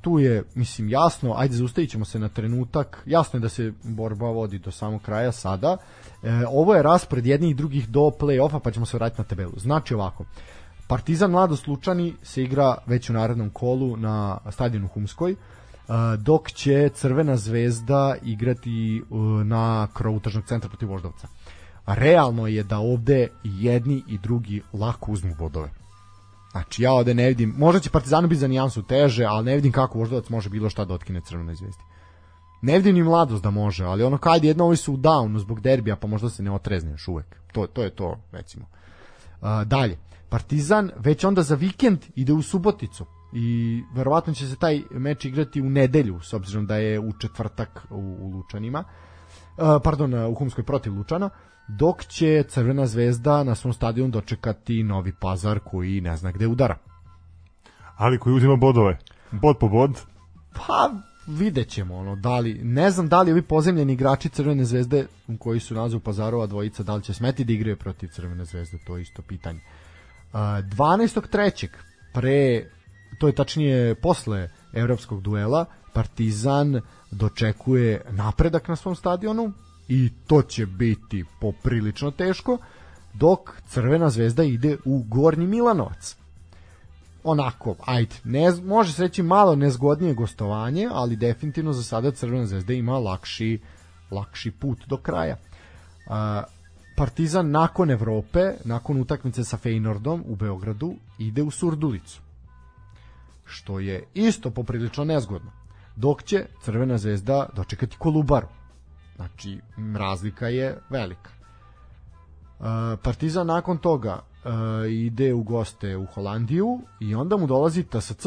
tu 0.00 0.18
je, 0.18 0.42
mislim, 0.54 0.88
jasno, 0.88 1.34
ajde 1.36 1.56
zaustavit 1.56 1.90
ćemo 1.90 2.04
se 2.04 2.18
na 2.18 2.28
trenutak, 2.28 3.02
jasno 3.06 3.36
je 3.36 3.40
da 3.40 3.48
se 3.48 3.72
borba 3.82 4.30
vodi 4.30 4.58
do 4.58 4.70
samog 4.70 5.02
kraja 5.02 5.32
sada, 5.32 5.76
E, 6.22 6.46
ovo 6.46 6.74
je 6.74 6.82
raspored 6.82 7.26
jednih 7.26 7.50
i 7.50 7.54
drugih 7.54 7.88
do 7.88 8.00
play-offa, 8.00 8.58
pa 8.58 8.70
ćemo 8.70 8.86
se 8.86 8.96
vratiti 8.96 9.20
na 9.20 9.28
tabelu. 9.28 9.52
Znači 9.56 9.94
ovako, 9.94 10.24
Partizan 10.88 11.30
Mladost 11.30 11.66
Lučani 11.66 12.14
se 12.22 12.42
igra 12.42 12.76
već 12.86 13.10
u 13.10 13.12
narednom 13.12 13.50
kolu 13.50 13.96
na 13.96 14.38
stadionu 14.50 14.88
Humskoj, 14.88 15.34
dok 16.18 16.50
će 16.50 16.88
Crvena 16.94 17.36
zvezda 17.36 18.16
igrati 18.22 19.02
na 19.44 19.88
krovu 19.94 20.20
tržnog 20.20 20.44
centra 20.44 20.68
protiv 20.68 20.88
Voždovca. 20.88 21.28
Realno 21.86 22.46
je 22.46 22.62
da 22.62 22.78
ovde 22.78 23.28
jedni 23.44 24.02
i 24.06 24.18
drugi 24.18 24.62
lako 24.72 25.12
uzmu 25.12 25.34
bodove. 25.38 25.70
Znači 26.50 26.82
ja 26.82 26.92
ovde 26.92 27.14
ne 27.14 27.28
vidim, 27.28 27.54
možda 27.58 27.80
će 27.80 27.90
Partizanu 27.90 28.28
biti 28.28 28.40
za 28.40 28.48
nijansu 28.48 28.82
teže, 28.82 29.24
ali 29.24 29.44
ne 29.44 29.54
vidim 29.54 29.72
kako 29.72 29.98
Voždovac 29.98 30.28
može 30.28 30.50
bilo 30.50 30.70
šta 30.70 30.84
da 30.84 30.94
otkine 30.94 31.20
Crvenoj 31.20 31.54
zvezdi. 31.54 31.82
Ne 32.62 32.76
vidim 32.76 32.94
ni 32.94 33.02
mladost 33.02 33.42
da 33.42 33.50
može, 33.50 33.84
ali 33.84 34.02
ono 34.02 34.18
kad 34.18 34.44
jedno 34.44 34.64
ovi 34.64 34.76
su 34.76 34.92
u 34.92 34.96
downu 34.96 35.38
zbog 35.38 35.60
derbija, 35.60 35.96
pa 35.96 36.06
možda 36.06 36.30
se 36.30 36.42
ne 36.42 36.50
otrezne 36.50 36.90
još 36.90 37.08
uvek. 37.08 37.36
To, 37.52 37.66
to 37.66 37.82
je 37.82 37.90
to, 37.90 38.16
recimo. 38.32 38.66
Uh, 39.40 39.48
dalje, 39.64 39.98
Partizan 40.28 40.90
već 40.96 41.24
onda 41.24 41.42
za 41.42 41.54
vikend 41.54 41.98
ide 42.14 42.32
u 42.32 42.42
Suboticu 42.42 43.06
i 43.32 43.82
verovatno 43.94 44.34
će 44.34 44.46
se 44.48 44.56
taj 44.56 44.82
meč 44.90 45.24
igrati 45.24 45.60
u 45.60 45.70
nedelju 45.70 46.20
s 46.20 46.32
obzirom 46.32 46.66
da 46.66 46.76
je 46.76 47.00
u 47.00 47.12
četvrtak 47.12 47.86
u, 47.90 48.16
u 48.20 48.30
Lučanima 48.30 48.84
uh, 49.56 49.64
pardon, 49.84 50.14
u 50.14 50.34
Humskoj 50.34 50.64
protiv 50.64 50.94
Lučana 50.94 51.30
dok 51.68 52.04
će 52.04 52.44
Crvena 52.48 52.86
zvezda 52.86 53.44
na 53.44 53.54
svom 53.54 53.72
stadionu 53.72 54.10
dočekati 54.10 54.82
Novi 54.82 55.12
Pazar 55.20 55.60
koji 55.64 56.00
ne 56.00 56.16
zna 56.16 56.32
gde 56.32 56.46
udara 56.46 56.76
ali 57.96 58.18
koji 58.18 58.34
uzima 58.34 58.56
bodove 58.56 58.98
bod 59.30 59.58
po 59.58 59.68
bod 59.68 60.00
pa 60.52 60.90
vidjet 61.28 61.68
ćemo 61.68 61.96
ono, 61.96 62.16
da 62.16 62.38
li, 62.38 62.54
ne 62.54 62.90
znam 62.90 63.08
da 63.08 63.22
li 63.22 63.32
ovi 63.32 63.42
pozemljeni 63.42 63.92
igrači 63.92 64.28
Crvene 64.28 64.64
zvezde 64.64 65.06
koji 65.38 65.60
su 65.60 65.74
nazu 65.74 66.00
Pazarova 66.00 66.46
dvojica, 66.46 66.82
da 66.82 66.94
li 66.94 67.02
će 67.02 67.14
smeti 67.14 67.44
da 67.44 67.52
igraju 67.52 67.76
protiv 67.76 68.08
Crvene 68.08 68.44
zvezde, 68.44 68.78
to 68.86 68.96
je 68.96 69.02
isto 69.02 69.22
pitanje. 69.22 69.60
Uh, 70.32 70.38
12.3. 70.38 71.68
pre, 72.14 72.70
to 73.18 73.26
je 73.26 73.34
tačnije 73.34 73.94
posle 73.94 74.48
evropskog 74.72 75.22
duela, 75.22 75.64
Partizan 75.92 76.80
dočekuje 77.10 78.00
napredak 78.10 78.68
na 78.68 78.76
svom 78.76 78.94
stadionu 78.94 79.52
i 79.88 80.10
to 80.26 80.42
će 80.42 80.66
biti 80.66 81.24
poprilično 81.40 82.10
teško, 82.10 82.58
dok 83.14 83.60
Crvena 83.68 84.10
zvezda 84.10 84.44
ide 84.44 84.76
u 84.84 85.02
Gornji 85.08 85.46
Milanovac 85.46 86.16
onako, 87.30 87.76
ajde, 87.86 88.14
ne, 88.24 88.52
može 88.64 88.92
se 88.92 89.02
reći 89.02 89.22
malo 89.22 89.56
nezgodnije 89.56 90.14
gostovanje, 90.14 90.88
ali 90.92 91.16
definitivno 91.16 91.72
za 91.72 91.82
sada 91.82 92.10
Crvena 92.10 92.46
zvezda 92.46 92.72
ima 92.72 92.98
lakši, 92.98 93.60
lakši 94.10 94.50
put 94.50 94.86
do 94.86 94.96
kraja. 94.96 95.36
Uh, 96.06 96.14
Partizan 96.96 97.50
nakon 97.50 97.90
Evrope, 97.90 98.52
nakon 98.64 99.00
utakmice 99.00 99.44
sa 99.44 99.58
Feynordom 99.58 100.22
u 100.26 100.36
Beogradu, 100.36 100.94
ide 101.18 101.42
u 101.42 101.50
Surdulicu. 101.50 102.20
Što 103.44 103.80
je 103.80 104.04
isto 104.14 104.50
poprilično 104.50 105.04
nezgodno. 105.04 105.50
Dok 105.96 106.22
će 106.22 106.46
Crvena 106.62 106.98
zvezda 106.98 107.48
dočekati 107.56 107.96
Kolubaru. 107.98 108.48
Znači, 109.18 109.60
razlika 109.96 110.48
je 110.48 110.78
velika. 110.90 111.30
Uh, 112.58 112.66
Partizan 113.02 113.46
nakon 113.46 113.78
toga 113.78 114.14
uh, 114.14 114.50
ide 114.90 115.34
u 115.34 115.42
goste 115.42 115.96
u 115.96 116.06
Holandiju 116.06 116.80
i 117.00 117.14
onda 117.14 117.36
mu 117.36 117.46
dolazi 117.46 117.84
TSC 117.84 118.26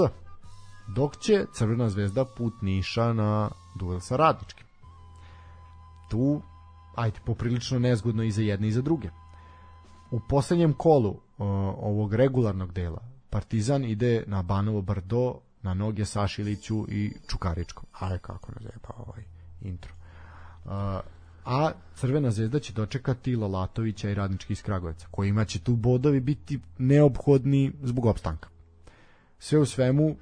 dok 0.87 1.17
će 1.17 1.45
Crvena 1.53 1.89
zvezda 1.89 2.25
put 2.25 2.53
Niša 2.61 3.13
na 3.13 3.49
duel 3.75 3.99
sa 3.99 4.15
Radničkim. 4.15 4.65
Tu 6.09 6.41
ajde 6.95 7.19
poprilično 7.25 7.79
nezgodno 7.79 8.23
i 8.23 8.31
za 8.31 8.41
jedne 8.41 8.67
i 8.67 8.71
za 8.71 8.81
druge. 8.81 9.09
U 10.11 10.19
poslednjem 10.29 10.73
kolu 10.73 11.09
uh, 11.09 11.19
ovog 11.77 12.13
regularnog 12.13 12.71
dela 12.71 13.01
Partizan 13.29 13.85
ide 13.85 14.23
na 14.27 14.41
Banovo 14.41 14.81
Brdo 14.81 15.39
na 15.61 15.73
noge 15.73 16.05
Sašiliću 16.05 16.85
i 16.89 17.13
Čukaričkom. 17.27 17.85
Aj 17.99 18.17
kako 18.17 18.51
ne 18.51 18.57
zeba 18.61 18.89
ovaj 18.97 19.23
intro 19.61 20.00
a 21.45 21.71
Crvena 21.95 22.31
zvezda 22.31 22.59
će 22.59 22.73
dočekati 22.73 23.35
Lalatovića 23.35 24.09
i 24.09 24.13
Radnički 24.13 24.53
iz 24.53 24.61
Kragujevca, 24.61 25.07
kojima 25.11 25.45
će 25.45 25.59
tu 25.59 25.75
bodovi 25.75 26.19
biti 26.19 26.59
neophodni 26.77 27.71
zbog 27.83 28.05
opstanka. 28.05 28.49
Sve 29.39 29.59
u 29.59 29.65
svemu, 29.65 30.15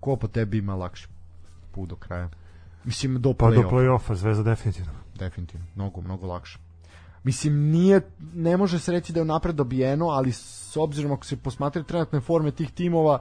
ko 0.00 0.16
po 0.16 0.28
tebi 0.28 0.58
ima 0.58 0.74
lakši 0.74 1.08
put 1.72 1.88
do 1.88 1.96
kraja? 1.96 2.28
Mislim, 2.84 3.22
do 3.22 3.30
play-offa. 3.30 3.62
Pa 3.62 3.62
do 3.62 3.76
play-offa, 3.76 4.14
Zvezda 4.14 4.42
definitivno. 4.42 4.92
Definitivno, 5.18 5.66
mnogo, 5.74 6.00
mnogo 6.00 6.26
lakše. 6.26 6.58
Mislim, 7.24 7.70
nije, 7.70 8.00
ne 8.34 8.56
može 8.56 8.78
se 8.78 8.92
reći 8.92 9.12
da 9.12 9.20
je 9.20 9.24
napred 9.24 9.56
dobijeno, 9.56 10.06
ali 10.06 10.32
s 10.32 10.76
obzirom 10.76 11.12
ako 11.12 11.26
se 11.26 11.36
posmatra 11.36 11.82
trenutne 11.82 12.20
forme 12.20 12.50
tih 12.50 12.70
timova, 12.70 13.18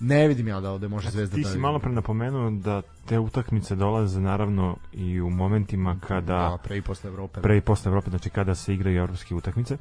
Ne 0.00 0.28
vidim 0.28 0.48
ja 0.48 0.60
da 0.60 0.70
ovde 0.70 0.88
može 0.88 1.10
Zvezda 1.10 1.36
Ti 1.36 1.42
da 1.42 1.48
si 1.48 1.58
malo 1.58 1.78
pre 1.78 1.92
napomenuo 1.92 2.50
da 2.50 2.82
te 3.06 3.18
utakmice 3.18 3.74
dolaze 3.74 4.20
naravno 4.20 4.76
i 4.92 5.20
u 5.20 5.30
momentima 5.30 5.96
kada 6.00 6.34
da, 6.34 6.58
pre 6.64 6.76
i 6.76 6.82
posle 6.82 7.10
Evrope. 7.10 7.40
Pre 7.40 7.56
i 7.56 7.60
posle 7.60 7.88
Evrope, 7.88 8.10
znači 8.10 8.30
kada 8.30 8.54
se 8.54 8.74
igraju 8.74 8.98
evropske 8.98 9.34
utakmice. 9.34 9.76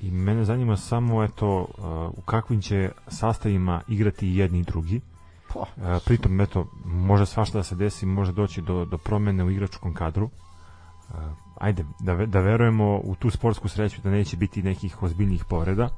I 0.00 0.10
mene 0.10 0.44
zanima 0.44 0.76
samo 0.76 1.24
eto 1.24 1.66
u 2.16 2.20
kakvim 2.20 2.60
će 2.60 2.90
sastavima 3.08 3.82
igrati 3.88 4.28
jedni 4.28 4.58
i 4.58 4.62
drugi. 4.62 5.00
Uh, 5.54 5.62
pritom 6.04 6.40
eto 6.40 6.70
može 6.84 7.26
svašta 7.26 7.58
da 7.58 7.62
se 7.62 7.74
desi, 7.74 8.06
može 8.06 8.32
doći 8.32 8.62
do 8.62 8.84
do 8.84 8.98
promene 8.98 9.44
u 9.44 9.50
igračkom 9.50 9.94
kadru. 9.94 10.30
Ajde 11.60 11.84
da 12.00 12.26
da 12.26 12.40
verujemo 12.40 13.00
u 13.04 13.14
tu 13.14 13.30
sportsku 13.30 13.68
sreću 13.68 14.02
da 14.02 14.10
neće 14.10 14.36
biti 14.36 14.62
nekih 14.62 15.02
ozbiljnih 15.02 15.44
povreda 15.44 15.88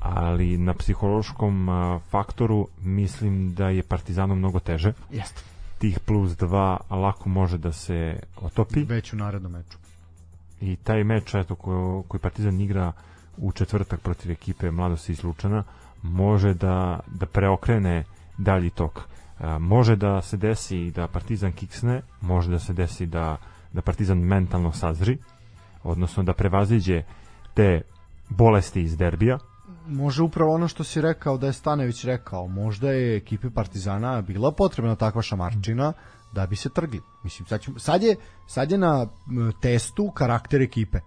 ali 0.00 0.58
na 0.58 0.74
psihološkom 0.74 1.68
faktoru 2.10 2.68
mislim 2.82 3.54
da 3.54 3.68
je 3.68 3.82
Partizanu 3.82 4.34
mnogo 4.34 4.60
teže. 4.60 4.92
Jeste. 5.10 5.42
Tih 5.78 6.00
plus 6.00 6.30
2 6.30 6.78
lako 6.90 7.28
može 7.28 7.58
da 7.58 7.72
se 7.72 8.20
otopi. 8.36 8.84
Već 8.84 9.12
u 9.12 9.16
narednom 9.16 9.52
meču. 9.52 9.78
I 10.60 10.76
taj 10.76 11.04
meč 11.04 11.34
eto, 11.34 11.54
koji, 11.54 12.02
koji 12.08 12.20
Partizan 12.20 12.60
igra 12.60 12.92
u 13.36 13.52
četvrtak 13.52 14.00
protiv 14.00 14.30
ekipe 14.30 14.70
Mladosti 14.70 15.12
iz 15.12 15.24
Lučana 15.24 15.64
može 16.02 16.54
da, 16.54 17.00
da 17.06 17.26
preokrene 17.26 18.04
dalji 18.38 18.70
tok. 18.70 19.00
A, 19.38 19.58
može 19.58 19.96
da 19.96 20.22
se 20.22 20.36
desi 20.36 20.90
da 20.90 21.08
Partizan 21.08 21.52
kiksne, 21.52 22.02
može 22.20 22.50
da 22.50 22.58
se 22.58 22.72
desi 22.72 23.06
da, 23.06 23.36
da 23.72 23.82
Partizan 23.82 24.18
mentalno 24.18 24.72
sazri, 24.72 25.18
odnosno 25.82 26.22
da 26.22 26.32
prevaziđe 26.32 27.02
te 27.54 27.80
bolesti 28.28 28.82
iz 28.82 28.96
derbija, 28.96 29.38
može 29.90 30.22
upravo 30.22 30.54
ono 30.54 30.68
što 30.68 30.84
si 30.84 31.00
rekao 31.00 31.38
da 31.38 31.46
je 31.46 31.52
Stanević 31.52 32.04
rekao, 32.04 32.46
možda 32.46 32.90
je 32.90 33.16
ekipi 33.16 33.50
Partizana 33.50 34.22
bila 34.22 34.52
potrebna 34.52 34.96
takva 34.96 35.22
šamarčina 35.22 35.92
da 36.32 36.46
bi 36.46 36.56
se 36.56 36.70
trgli. 36.70 37.00
Mislim, 37.24 37.46
sad, 37.46 37.60
ću, 37.60 37.78
sad, 37.78 38.02
je, 38.02 38.16
sad 38.46 38.70
je 38.70 38.78
na 38.78 39.06
testu 39.60 40.10
karakter 40.14 40.62
ekipe. 40.62 40.98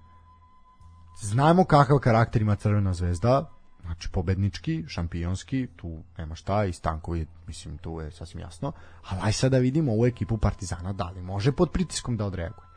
Znamo 1.21 1.65
kakav 1.65 1.99
karakter 1.99 2.41
ima 2.41 2.55
Crvena 2.55 2.93
zvezda, 2.93 3.49
znači 3.81 4.09
pobednički, 4.11 4.83
šampionski, 4.87 5.67
tu 5.75 6.03
nema 6.17 6.35
šta 6.35 6.65
i 6.65 6.73
Stankovi, 6.73 7.27
mislim, 7.47 7.77
tu 7.77 7.99
je 7.99 8.11
sasvim 8.11 8.41
jasno, 8.41 8.71
ali 9.09 9.21
aj 9.23 9.33
sad 9.33 9.51
da 9.51 9.57
vidimo 9.57 9.91
ovu 9.91 10.05
ekipu 10.05 10.37
Partizana, 10.37 10.93
da 10.93 11.09
li 11.09 11.21
može 11.21 11.51
pod 11.51 11.71
pritiskom 11.71 12.17
da 12.17 12.25
odreaguje. 12.25 12.67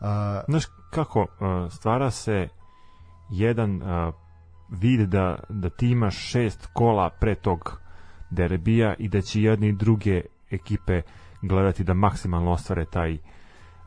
Uh, 0.00 0.06
Znaš 0.48 0.64
kako, 0.90 1.20
uh, 1.20 1.72
stvara 1.72 2.10
se 2.10 2.48
jedan 3.30 3.82
uh, 3.82 4.14
vide 4.70 5.06
da, 5.06 5.38
da 5.48 5.70
ti 5.70 5.88
imaš 5.88 6.16
šest 6.16 6.68
kola 6.72 7.10
pre 7.10 7.34
tog 7.34 7.80
derbija 8.30 8.94
i 8.98 9.08
da 9.08 9.20
će 9.20 9.42
jedne 9.42 9.68
i 9.68 9.72
druge 9.72 10.20
ekipe 10.50 11.02
gledati 11.42 11.84
da 11.84 11.94
maksimalno 11.94 12.50
ostvare 12.50 12.84
taj 12.84 13.18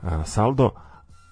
a, 0.02 0.24
saldo, 0.24 0.70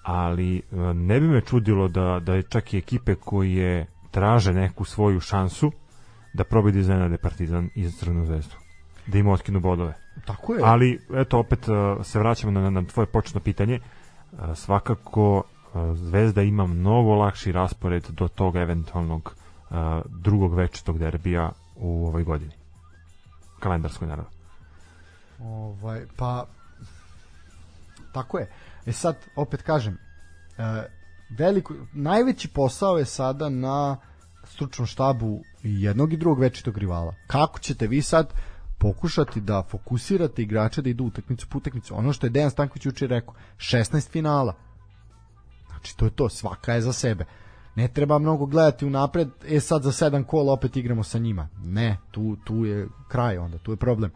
ali 0.02 0.62
a, 0.72 0.92
ne 0.92 1.20
bi 1.20 1.28
me 1.28 1.40
čudilo 1.40 1.88
da, 1.88 2.20
da 2.20 2.34
je 2.34 2.42
čak 2.42 2.74
i 2.74 2.78
ekipe 2.78 3.14
koje 3.14 3.86
traže 4.10 4.52
neku 4.52 4.84
svoju 4.84 5.20
šansu 5.20 5.72
da 6.34 6.44
probaju 6.44 6.72
da 6.72 6.78
iznenade 6.78 7.18
Partizan 7.18 7.68
i 7.74 7.90
Crvenu 7.90 8.24
zvezdu 8.24 8.54
da 9.06 9.18
im 9.18 9.28
otkinu 9.28 9.60
bodove. 9.60 9.94
Tako 10.24 10.54
je. 10.54 10.60
Ali, 10.64 11.00
eto, 11.14 11.38
opet 11.38 11.66
se 12.02 12.18
vraćamo 12.18 12.52
na, 12.60 12.70
na 12.70 12.82
tvoje 12.82 13.06
početno 13.06 13.40
pitanje. 13.40 13.80
Svakako, 14.54 15.42
Zvezda 15.94 16.42
ima 16.42 16.66
mnogo 16.66 17.14
lakši 17.14 17.52
raspored 17.52 18.06
do 18.10 18.28
tog 18.28 18.56
eventualnog 18.56 19.34
drugog 20.08 20.54
večetog 20.54 20.98
derbija 20.98 21.52
u 21.76 22.06
ovoj 22.06 22.24
godini. 22.24 22.52
Kalendarskoj, 23.60 24.08
naravno. 24.08 24.30
Ovaj, 25.40 26.06
pa, 26.16 26.46
tako 28.12 28.38
je. 28.38 28.50
E 28.86 28.92
sad, 28.92 29.16
opet 29.36 29.62
kažem, 29.62 29.98
e, 30.58 30.88
veliko, 31.30 31.74
najveći 31.92 32.48
posao 32.48 32.98
je 32.98 33.04
sada 33.04 33.48
na 33.48 33.96
stručnom 34.44 34.86
štabu 34.86 35.40
jednog 35.62 36.12
i 36.12 36.16
drugog 36.16 36.38
večitog 36.38 36.78
rivala. 36.78 37.14
Kako 37.26 37.58
ćete 37.58 37.86
vi 37.86 38.02
sad 38.02 38.34
pokušati 38.78 39.40
da 39.40 39.62
fokusirate 39.70 40.42
igrače 40.42 40.82
da 40.82 40.90
idu 40.90 41.04
utakmicu 41.04 41.48
po 41.48 41.58
utakmicu? 41.58 41.98
Ono 41.98 42.12
što 42.12 42.26
je 42.26 42.30
Dejan 42.30 42.50
Stanković 42.50 42.86
juče 42.86 43.06
rekao, 43.06 43.34
16 43.56 44.10
finala. 44.10 44.54
Znači, 45.68 45.96
to 45.96 46.04
je 46.04 46.10
to, 46.10 46.28
svaka 46.28 46.74
je 46.74 46.80
za 46.80 46.92
sebe. 46.92 47.24
Ne 47.74 47.88
treba 47.88 48.18
mnogo 48.18 48.46
gledati 48.46 48.86
unapred, 48.86 49.28
e 49.48 49.60
sad 49.60 49.82
za 49.82 49.92
sedam 49.92 50.24
kola 50.24 50.52
opet 50.52 50.76
igramo 50.76 51.02
sa 51.02 51.18
njima. 51.18 51.48
Ne, 51.64 51.98
tu, 52.10 52.36
tu 52.44 52.64
je 52.64 52.88
kraj 53.08 53.38
onda, 53.38 53.58
tu 53.58 53.70
je 53.70 53.76
problem. 53.76 54.10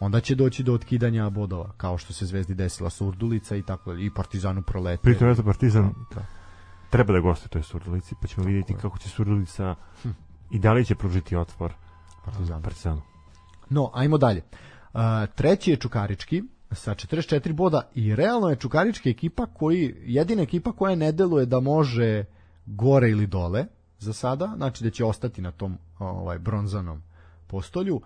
Onda 0.00 0.20
će 0.20 0.34
doći 0.34 0.62
do 0.62 0.74
otkidanja 0.74 1.30
bodova, 1.30 1.72
kao 1.76 1.98
što 1.98 2.12
se 2.12 2.26
Zvezdi 2.26 2.54
desila 2.54 2.90
Surdulica 2.90 3.56
i 3.56 3.62
tako 3.62 3.94
i 3.94 4.10
Partizanu 4.14 4.62
prolete. 4.62 5.02
Pritom 5.02 5.28
eto 5.28 5.42
Partizan 5.42 5.94
da. 6.14 6.22
treba 6.90 7.12
da 7.12 7.20
gostuje 7.20 7.48
toj 7.48 7.62
Surdulici, 7.62 8.14
pa 8.20 8.26
ćemo 8.26 8.46
vidjeti 8.46 8.74
kako 8.74 8.98
će 8.98 9.08
Surdulica 9.08 9.74
hm. 10.02 10.08
i 10.50 10.58
da 10.58 10.72
li 10.72 10.84
će 10.84 10.94
pružiti 10.94 11.36
otpor 11.36 11.72
Partizanu. 12.24 12.62
Partizanu. 12.62 13.02
No, 13.70 13.90
ajmo 13.94 14.18
dalje. 14.18 14.42
Uh, 14.94 15.00
treći 15.34 15.70
je 15.70 15.76
Čukarički, 15.76 16.42
sa 16.70 16.94
44 16.94 17.52
boda 17.52 17.90
i 17.94 18.14
realno 18.14 18.48
je 18.48 18.56
Čukarička 18.56 19.10
ekipa 19.10 19.46
koji 19.46 19.94
jedina 19.98 20.42
ekipa 20.42 20.72
koja 20.72 20.94
ne 20.94 21.12
deluje 21.12 21.46
da 21.46 21.60
može 21.60 22.24
gore 22.74 23.10
ili 23.10 23.26
dole 23.26 23.66
za 23.98 24.12
sada, 24.12 24.52
znači 24.56 24.84
da 24.84 24.90
će 24.90 25.04
ostati 25.04 25.42
na 25.42 25.50
tom 25.50 25.78
ovaj 25.98 26.38
bronzanom 26.38 27.02
postolju. 27.46 28.00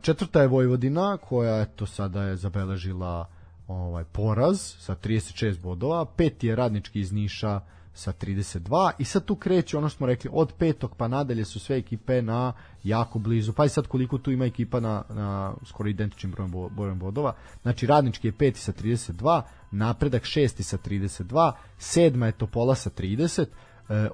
Četvrta 0.00 0.42
je 0.42 0.48
Vojvodina 0.48 1.16
koja 1.16 1.60
eto 1.60 1.86
sada 1.86 2.22
je 2.22 2.36
zabeležila 2.36 3.28
ovaj 3.68 4.04
poraz 4.04 4.74
sa 4.78 4.94
36 4.94 5.60
bodova, 5.60 6.04
peti 6.04 6.46
je 6.46 6.56
Radnički 6.56 7.00
iz 7.00 7.12
Niša 7.12 7.60
sa 7.94 8.12
32 8.12 8.90
i 8.98 9.04
sad 9.04 9.24
tu 9.24 9.36
kreće 9.36 9.78
ono 9.78 9.88
što 9.88 9.96
smo 9.96 10.06
rekli 10.06 10.30
od 10.32 10.52
petog 10.58 10.96
pa 10.96 11.08
nadalje 11.08 11.44
su 11.44 11.60
sve 11.60 11.76
ekipe 11.76 12.22
na 12.22 12.52
jako 12.84 13.18
blizu. 13.18 13.52
Pa 13.52 13.64
i 13.64 13.68
sad 13.68 13.86
koliko 13.86 14.18
tu 14.18 14.30
ima 14.30 14.44
ekipa 14.44 14.80
na, 14.80 15.04
na 15.08 15.54
skoro 15.64 15.88
identičnim 15.88 16.34
brojem, 16.70 16.98
bodova. 16.98 17.34
Znači 17.62 17.86
radnički 17.86 18.28
je 18.28 18.32
peti 18.32 18.60
sa 18.60 18.72
32 18.72 19.42
napredak 19.70 20.24
šesti 20.24 20.62
sa 20.62 20.78
32 20.78 21.52
sedma 21.78 22.26
je 22.26 22.32
Topola 22.32 22.74
sa 22.74 22.90
30 22.90 23.42
e, 23.42 23.46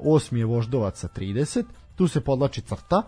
osmi 0.00 0.38
je 0.38 0.46
Voždovac 0.46 0.98
sa 0.98 1.08
30 1.08 1.64
tu 1.96 2.08
se 2.08 2.20
podlači 2.20 2.60
crta 2.60 3.02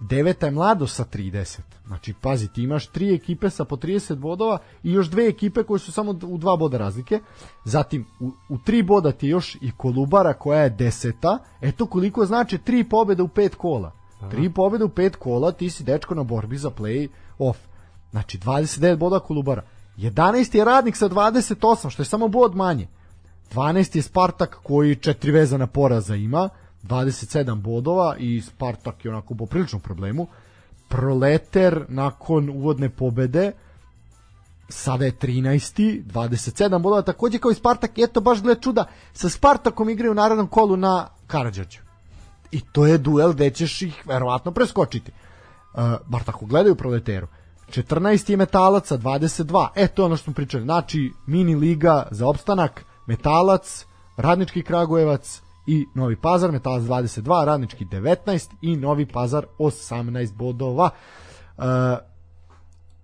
deveta 0.00 0.46
je 0.46 0.52
Mlado 0.52 0.86
sa 0.86 1.04
30. 1.04 1.60
Znači, 1.86 2.14
pazi, 2.20 2.48
ti 2.48 2.62
imaš 2.62 2.86
tri 2.86 3.14
ekipe 3.14 3.50
sa 3.50 3.64
po 3.64 3.76
30 3.76 4.14
bodova 4.14 4.58
i 4.82 4.92
još 4.92 5.10
dve 5.10 5.28
ekipe 5.28 5.62
koje 5.62 5.78
su 5.78 5.92
samo 5.92 6.18
u 6.22 6.38
dva 6.38 6.56
boda 6.56 6.78
razlike. 6.78 7.20
Zatim, 7.64 8.06
u, 8.20 8.30
u 8.48 8.58
tri 8.58 8.82
boda 8.82 9.12
ti 9.12 9.28
još 9.28 9.54
i 9.54 9.70
Kolubara 9.76 10.32
koja 10.32 10.60
je 10.60 10.70
deseta. 10.70 11.38
Eto 11.60 11.86
koliko 11.86 12.26
znači 12.26 12.58
tri 12.58 12.84
pobjede 12.84 13.22
u 13.22 13.28
pet 13.28 13.54
kola. 13.54 13.92
Aha. 14.20 14.30
Tri 14.30 14.52
pobjede 14.52 14.84
u 14.84 14.88
pet 14.88 15.16
kola, 15.16 15.52
ti 15.52 15.70
si 15.70 15.84
dečko 15.84 16.14
na 16.14 16.22
borbi 16.22 16.58
za 16.58 16.70
play 16.70 17.08
off. 17.38 17.58
Znači, 18.10 18.38
29 18.38 18.96
boda 18.96 19.18
Kolubara. 19.18 19.62
11 19.96 20.56
je 20.56 20.64
radnik 20.64 20.96
sa 20.96 21.08
28, 21.08 21.90
što 21.90 22.02
je 22.02 22.06
samo 22.06 22.28
bod 22.28 22.54
manje. 22.54 22.88
12 23.54 23.96
je 23.96 24.02
Spartak 24.02 24.58
koji 24.62 24.96
četiri 24.96 25.32
vezana 25.32 25.66
poraza 25.66 26.14
ima. 26.14 26.48
27 26.82 27.54
bodova 27.54 28.16
i 28.18 28.40
Spartak 28.40 29.04
je 29.04 29.10
onako 29.10 29.34
po 29.34 29.46
priličnom 29.46 29.80
problemu. 29.80 30.26
Proleter 30.88 31.84
nakon 31.88 32.50
uvodne 32.50 32.88
pobede 32.88 33.52
sada 34.68 35.04
je 35.04 35.12
13. 35.12 36.02
27 36.04 36.78
bodova, 36.82 37.02
takođe 37.02 37.38
kao 37.38 37.50
i 37.50 37.54
Spartak, 37.54 37.98
eto 37.98 38.20
baš 38.20 38.42
gled 38.42 38.60
čuda, 38.60 38.84
sa 39.12 39.28
Spartakom 39.28 39.90
igraju 39.90 40.12
u 40.12 40.14
narodnom 40.14 40.46
kolu 40.46 40.76
na 40.76 41.08
Karadžađu. 41.26 41.78
I 42.50 42.60
to 42.60 42.86
je 42.86 42.98
duel 42.98 43.32
gde 43.32 43.50
ćeš 43.50 43.82
ih 43.82 44.02
verovatno 44.06 44.52
preskočiti. 44.52 45.12
Uh, 45.74 45.82
bar 46.06 46.22
tako 46.22 46.46
gledaju 46.46 46.74
proleteru. 46.74 47.26
14 47.68 48.30
je 48.30 48.36
metalaca, 48.36 48.98
22. 48.98 49.68
E, 49.74 49.88
to 49.88 50.02
je 50.02 50.06
ono 50.06 50.16
što 50.16 50.24
smo 50.24 50.34
pričali. 50.34 50.62
Znači, 50.62 51.12
mini 51.26 51.54
liga 51.54 52.08
za 52.10 52.26
opstanak, 52.26 52.84
metalac, 53.06 53.86
radnički 54.16 54.62
Kragujevac, 54.62 55.42
i 55.66 55.86
Novi 55.94 56.16
Pazar, 56.16 56.52
Metalac 56.52 56.82
22, 56.82 57.44
Radnički 57.44 57.84
19 57.84 58.50
i 58.62 58.76
Novi 58.76 59.06
Pazar 59.06 59.46
18 59.58 60.34
bodova. 60.34 60.90
Uh, 61.56 61.64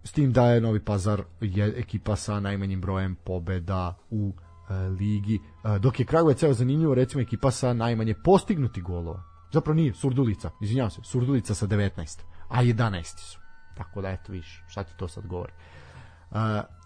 s 0.05 0.13
tim 0.13 0.33
da 0.33 0.47
je 0.47 0.61
Novi 0.61 0.81
Pazar 0.81 1.23
je 1.41 1.75
ekipa 1.77 2.17
sa 2.17 2.41
najmanjim 2.41 2.81
brojem 2.81 3.17
pobeda 3.25 3.95
u 4.11 4.27
uh, 4.27 4.99
ligi, 4.99 5.39
uh, 5.65 5.77
dok 5.77 6.01
je 6.01 6.07
Kragujevac 6.07 6.43
evo 6.43 6.55
zanimljivo 6.55 6.95
recimo 6.95 7.23
ekipa 7.23 7.51
sa 7.51 7.73
najmanje 7.73 8.15
postignuti 8.25 8.81
golova. 8.81 9.23
Zapravo 9.53 9.75
nije, 9.75 9.95
Surdulica, 9.95 10.51
izvinjavam 10.61 10.91
se, 10.91 11.01
Surdulica 11.05 11.55
sa 11.55 11.67
19, 11.67 12.21
a 12.49 12.63
11 12.63 13.19
su. 13.19 13.39
Tako 13.77 14.01
da 14.03 14.09
eto 14.09 14.33
viš, 14.33 14.63
šta 14.69 14.85
ti 14.85 14.93
to 14.97 15.09
sad 15.09 15.27
govori. 15.27 15.53
Uh, 15.53 15.82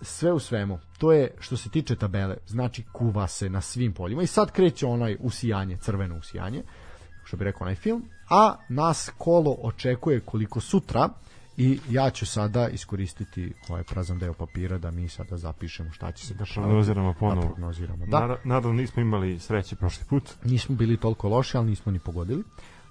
sve 0.02 0.32
u 0.32 0.38
svemu, 0.38 0.78
to 0.98 1.12
je 1.12 1.34
što 1.38 1.56
se 1.56 1.68
tiče 1.68 1.96
tabele, 1.96 2.36
znači 2.46 2.82
kuva 2.92 3.26
se 3.28 3.48
na 3.48 3.60
svim 3.60 3.92
poljima 3.92 4.22
i 4.22 4.26
sad 4.26 4.52
kreće 4.52 4.86
onaj 4.86 5.16
usijanje, 5.20 5.76
crveno 5.76 6.18
usijanje, 6.18 6.62
što 7.24 7.36
bi 7.36 7.44
rekao 7.44 7.64
onaj 7.64 7.74
film, 7.74 8.04
a 8.30 8.56
nas 8.68 9.10
kolo 9.18 9.56
očekuje 9.62 10.20
koliko 10.20 10.60
sutra 10.60 11.08
i 11.56 11.78
ja 11.90 12.10
ću 12.10 12.26
sada 12.26 12.68
iskoristiti 12.68 13.52
ovaj 13.68 13.82
prazan 13.82 14.18
deo 14.18 14.32
papira 14.32 14.78
da 14.78 14.90
mi 14.90 15.08
sada 15.08 15.36
zapišemo 15.36 15.90
šta 15.92 16.12
će 16.12 16.26
se 16.26 16.34
da 16.34 16.44
prognoziramo 16.54 17.14
ponovo. 17.20 17.40
Da 17.40 17.46
prognoziramo. 17.46 18.06
Da. 18.06 18.36
Nadal 18.44 18.74
nismo 18.74 19.02
imali 19.02 19.38
sreće 19.38 19.76
prošli 19.76 20.04
put. 20.08 20.30
Nismo 20.44 20.74
bili 20.74 20.96
toliko 20.96 21.28
loši, 21.28 21.56
ali 21.56 21.66
nismo 21.66 21.92
ni 21.92 21.98
pogodili. 21.98 22.40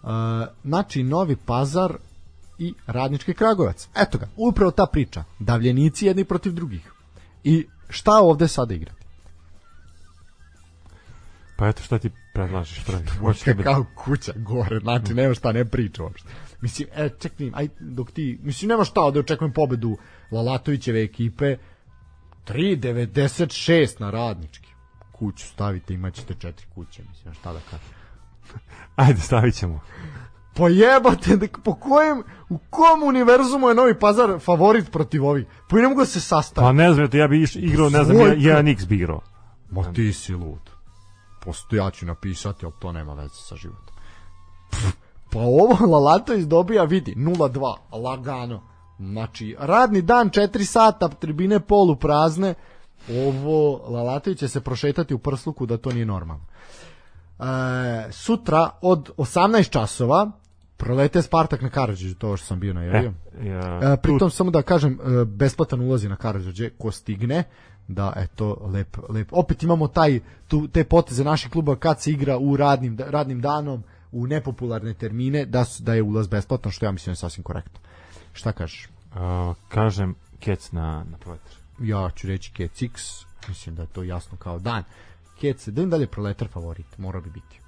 Uh, 0.03 0.09
znači, 0.63 1.03
Novi 1.03 1.35
Pazar 1.35 1.97
i 2.57 2.73
Radnički 2.87 3.33
Kragovac. 3.33 3.87
Eto 3.95 4.17
ga, 4.17 4.27
upravo 4.35 4.71
ta 4.71 4.85
priča. 4.85 5.23
Davljenici 5.39 6.05
jedni 6.05 6.25
protiv 6.25 6.53
drugih. 6.53 6.91
I 7.43 7.67
šta 7.89 8.11
ovde 8.11 8.47
sada 8.47 8.73
igrati? 8.73 9.05
Pa 11.57 11.67
eto 11.67 11.83
šta 11.83 11.99
ti 11.99 12.11
predlažeš 12.33 12.85
prvi? 12.85 13.05
Kako 13.45 13.63
kao 13.63 13.85
kuća 13.95 14.33
gore, 14.35 14.79
znači 14.79 15.13
nema 15.13 15.33
šta 15.33 15.51
ne 15.51 15.65
priča 15.65 16.03
uopšte. 16.03 16.29
Mislim, 16.61 16.87
e, 16.95 17.09
čekaj, 17.19 17.51
aj, 17.53 17.67
dok 17.79 18.11
ti, 18.11 18.39
mislim, 18.43 18.69
nema 18.69 18.83
šta 18.83 19.11
da 19.11 19.19
očekujem 19.19 19.53
pobedu 19.53 19.97
Lalatovićeve 20.31 21.03
ekipe, 21.03 21.57
3.96 22.47 24.01
na 24.01 24.11
radnički. 24.11 24.69
Kuću 25.11 25.45
stavite, 25.47 25.93
imaćete 25.93 26.33
četiri 26.33 26.65
kuće, 26.75 27.03
mislim, 27.09 27.33
šta 27.33 27.53
da 27.53 27.59
kažem. 27.59 27.87
Ajde, 28.95 29.21
stavit 29.21 29.55
ćemo. 29.55 29.81
Pa 30.57 30.69
jebate, 30.69 31.47
po 31.63 31.75
kojem, 31.75 32.23
u 32.49 32.57
kom 32.69 33.03
univerzumu 33.03 33.69
je 33.69 33.75
Novi 33.75 33.99
Pazar 33.99 34.39
favorit 34.39 34.91
protiv 34.91 35.25
ovih? 35.25 35.45
Pa 35.69 35.75
ne 35.75 35.87
mogu 35.87 36.01
da 36.01 36.05
se 36.05 36.21
sastaviti. 36.21 36.67
Pa 36.67 36.71
ne 36.71 36.93
znam, 36.93 37.09
ja 37.13 37.27
bi 37.27 37.45
igrao, 37.55 37.89
ne 37.89 38.03
znam, 38.03 38.17
ja, 38.17 38.63
1x 38.63 38.87
bi 38.87 38.95
igrao. 38.95 39.21
Ma 39.71 39.93
ti 39.93 40.13
si 40.13 40.33
lud. 40.33 40.69
Posto 41.41 41.75
ja 41.75 41.91
ću 41.91 42.05
napisati, 42.05 42.65
ali 42.65 42.73
to 42.79 42.91
nema 42.91 43.13
veze 43.13 43.35
sa 43.35 43.55
životom. 43.55 43.95
Pa 45.31 45.39
ovo 45.39 45.77
Lalatović 45.93 46.43
dobija, 46.43 46.83
vidi, 46.83 47.15
0-2, 47.17 47.75
lagano. 47.91 48.61
Znači, 48.99 49.55
radni 49.59 50.01
dan, 50.01 50.29
4 50.29 50.63
sata, 50.65 51.09
tribine 51.09 51.59
polu 51.59 51.95
prazne, 51.95 52.53
ovo 53.09 53.89
Lalatović 53.89 54.39
će 54.39 54.47
se 54.47 54.61
prošetati 54.61 55.13
u 55.13 55.19
prsluku 55.19 55.65
da 55.65 55.77
to 55.77 55.91
nije 55.91 56.05
normalno. 56.05 56.45
E, 57.39 58.11
sutra 58.11 58.69
od 58.81 59.11
18 59.17 59.69
časova 59.69 60.31
Prolete 60.77 61.21
Spartak 61.21 61.61
na 61.61 61.69
Karadžiću, 61.69 62.15
to 62.15 62.37
što 62.37 62.47
sam 62.47 62.59
bio 62.59 62.73
najavio. 62.73 63.13
E, 63.41 63.47
ja, 63.47 63.93
e, 63.93 63.97
pritom 64.01 64.29
samo 64.29 64.51
da 64.51 64.61
kažem, 64.61 64.93
e, 64.93 65.25
besplatan 65.25 65.81
ulazi 65.81 66.09
na 66.09 66.15
Karadžiće, 66.15 66.69
ko 66.77 66.91
stigne, 66.91 67.43
da 67.87 68.13
eto 68.15 68.69
lep 68.73 68.97
lep 69.09 69.27
opet 69.31 69.63
imamo 69.63 69.87
taj 69.87 70.19
tu 70.47 70.67
te 70.67 70.83
poteze 70.83 71.23
naših 71.23 71.51
kluba 71.51 71.75
kad 71.75 72.01
se 72.01 72.11
igra 72.11 72.37
u 72.37 72.57
radnim 72.57 72.97
radnim 72.99 73.41
danom 73.41 73.83
u 74.11 74.27
nepopularne 74.27 74.93
termine 74.93 75.45
da 75.45 75.65
su, 75.65 75.83
da 75.83 75.93
je 75.93 76.01
ulaz 76.01 76.27
besplatan 76.27 76.71
što 76.71 76.85
ja 76.85 76.91
mislim 76.91 77.11
je 77.11 77.15
sasvim 77.15 77.43
korektno. 77.43 77.79
Šta 78.33 78.51
kažeš? 78.51 78.89
Uh, 79.15 79.55
kažem 79.69 80.15
Kec 80.39 80.71
na 80.71 81.05
na 81.11 81.17
proletar. 81.17 81.53
Ja 81.79 82.09
ću 82.15 82.27
reći 82.27 82.51
Kec 82.51 82.81
X, 82.81 83.01
mislim 83.47 83.75
da 83.75 83.81
je 83.81 83.87
to 83.87 84.03
jasno 84.03 84.37
kao 84.37 84.59
dan. 84.59 84.83
Kec, 85.39 85.67
da 85.67 85.81
im 85.81 85.89
dalje 85.89 86.07
proletar 86.07 86.47
favorit, 86.47 86.97
mora 86.97 87.19
bi 87.21 87.29
biti. 87.29 87.59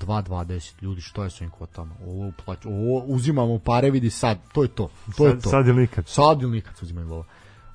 2.20 0.00 0.82
ljudi, 0.82 1.00
što 1.00 1.24
je 1.24 1.30
s 1.30 1.40
ovim 1.40 1.50
kvotama? 1.50 1.94
Ovo, 2.06 2.32
plać, 2.44 2.58
ovo 2.66 3.04
uzimamo 3.06 3.58
pare, 3.58 3.90
vidi 3.90 4.10
sad, 4.10 4.38
to 4.52 4.62
je 4.62 4.68
to. 4.68 4.90
To 5.06 5.12
sad, 5.12 5.26
je 5.26 5.40
to. 5.40 5.50
Sad 5.50 5.66
ili 5.66 5.80
nikad. 5.80 6.08
Sad 6.08 6.42
ili 6.42 6.50
nikad 6.52 6.74
uzimaju 6.82 7.08
lova. 7.08 7.24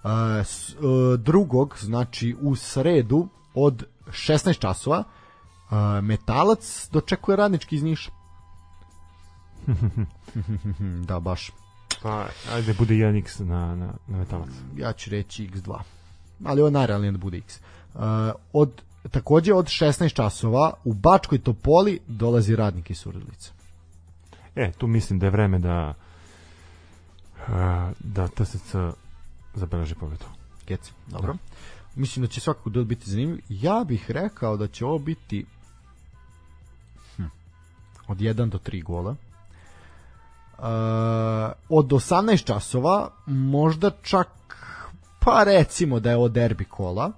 Uh, 0.03 0.45
s, 0.45 0.69
uh, 0.69 1.19
drugog, 1.19 1.77
znači 1.79 2.35
u 2.41 2.55
sredu 2.55 3.27
od 3.53 3.83
16 4.07 4.59
časova 4.59 4.99
uh, 4.99 6.03
Metalac 6.03 6.89
dočekuje 6.91 7.35
radnički 7.35 7.75
iz 7.75 7.83
Niša. 7.83 8.11
da, 11.07 11.19
baš. 11.19 11.51
Pa, 12.01 12.27
ajde, 12.53 12.73
bude 12.73 12.93
1x 12.93 13.43
na, 13.43 13.75
na, 13.75 13.93
na 14.07 14.17
Metalac. 14.17 14.49
Ja 14.77 14.93
ću 14.93 15.09
reći 15.09 15.49
x2. 15.53 15.79
Ali 16.45 16.61
ovo 16.61 16.69
najrealnije 16.69 17.11
da 17.11 17.17
bude 17.17 17.37
x. 17.37 17.59
Uh, 17.93 18.01
od 18.53 18.81
takođe 19.11 19.53
od 19.53 19.65
16 19.65 20.13
časova 20.13 20.73
u 20.83 20.93
Bačkoj 20.93 21.39
Topoli 21.39 21.99
dolazi 22.07 22.55
radnik 22.55 22.89
iz 22.89 22.97
Surdulice. 22.97 23.51
E, 24.55 24.71
tu 24.71 24.87
mislim 24.87 25.19
da 25.19 25.25
je 25.25 25.29
vreme 25.29 25.59
da 25.59 25.93
da 27.99 28.27
TSC 28.27 28.75
zabeleži 29.53 29.95
pobedu. 29.95 30.25
Keci, 30.65 30.91
dobro. 31.07 31.33
Da. 31.33 31.39
Mislim 31.95 32.25
da 32.25 32.31
će 32.31 32.41
svakako 32.41 32.69
duel 32.69 32.85
biti 32.85 33.09
zanimljiv. 33.09 33.43
Ja 33.49 33.83
bih 33.87 34.11
rekao 34.11 34.57
da 34.57 34.67
će 34.67 34.85
ovo 34.85 34.99
biti 34.99 35.45
od 38.07 38.17
1 38.17 38.49
do 38.49 38.57
3 38.57 38.83
gola. 38.83 39.15
Uh, 40.57 40.65
od 41.69 41.87
18 41.87 42.45
časova 42.45 43.09
možda 43.25 43.91
čak 44.01 44.27
pa 45.19 45.43
recimo 45.43 45.99
da 45.99 46.09
je 46.09 46.15
ovo 46.15 46.29
derbi 46.29 46.65
kola 46.65 47.11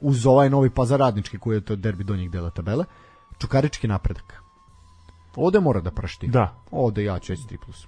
uz 0.00 0.26
ovaj 0.26 0.50
novi 0.50 0.70
pazar 0.70 1.00
radnički 1.00 1.38
koji 1.38 1.56
je 1.56 1.64
to 1.64 1.76
derbi 1.76 2.04
donjeg 2.04 2.30
dela 2.30 2.50
tabele 2.50 2.84
Čukarički 3.38 3.88
napredak 3.88 4.42
ovde 5.36 5.60
mora 5.60 5.80
da 5.80 5.90
pršti 5.90 6.28
Da, 6.28 6.62
ovde 6.70 7.04
ja 7.04 7.18
ću 7.18 7.32
reći 7.32 7.42
3 7.42 7.56
plus 7.64 7.86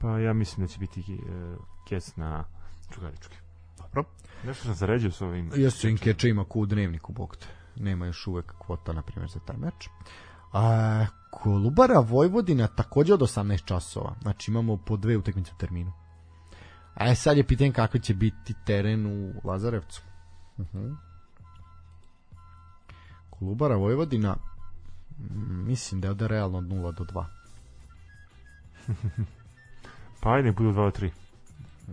pa 0.00 0.18
ja 0.18 0.32
mislim 0.32 0.66
da 0.66 0.72
će 0.72 0.78
biti 0.78 1.00
e, 1.00 1.56
kec 1.88 2.16
na 2.16 2.44
Čugarički. 2.90 3.36
dobro 3.78 4.04
Nešto 4.44 4.64
sam 4.64 4.74
zaređio 4.74 5.10
s 5.10 5.20
ovim. 5.20 5.50
Jesu 5.54 5.88
Inkeče 5.88 6.28
ima 6.28 6.44
ku 6.44 6.60
u 6.60 6.66
dnevniku 6.66 7.12
bogte. 7.12 7.46
Nema 7.76 8.06
još 8.06 8.26
uvek 8.26 8.52
kvota, 8.58 8.92
na 8.92 9.02
primjer, 9.02 9.30
za 9.30 9.40
taj 9.40 9.56
meč. 9.56 9.88
A, 10.52 11.06
Kolubara 11.30 12.00
Vojvodina 12.00 12.66
takođe 12.66 13.14
od 13.14 13.20
18 13.20 13.64
časova. 13.64 14.14
Znači 14.22 14.50
imamo 14.50 14.76
po 14.76 14.96
dve 14.96 15.16
utakmice 15.16 15.52
u 15.54 15.58
terminu. 15.58 15.92
A 16.94 17.10
e, 17.10 17.14
sad 17.14 17.36
je 17.36 17.46
pitanje 17.46 17.72
kako 17.72 17.98
će 17.98 18.14
biti 18.14 18.54
teren 18.66 19.06
u 19.06 19.40
Lazarevcu. 19.44 20.02
Uh 20.58 20.66
-huh. 20.66 20.96
Kolubara 23.40 23.76
Vojvodina 23.76 24.36
mm, 25.18 25.66
mislim 25.66 26.00
da 26.00 26.06
je 26.06 26.10
ovde 26.10 26.28
realno 26.28 26.58
od 26.58 26.64
0 26.64 26.94
do 26.94 27.04
2. 27.04 27.24
Pa 30.20 30.32
ajde, 30.32 30.52
budu 30.52 30.72
2-3. 30.72 31.10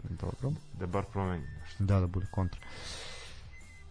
Dobro. 0.09 0.51
Da 0.79 0.87
bar 0.87 1.05
promeni 1.13 1.47
nešto. 1.61 1.83
Da, 1.83 1.99
da 1.99 2.07
bude 2.07 2.27
kontra. 2.31 2.59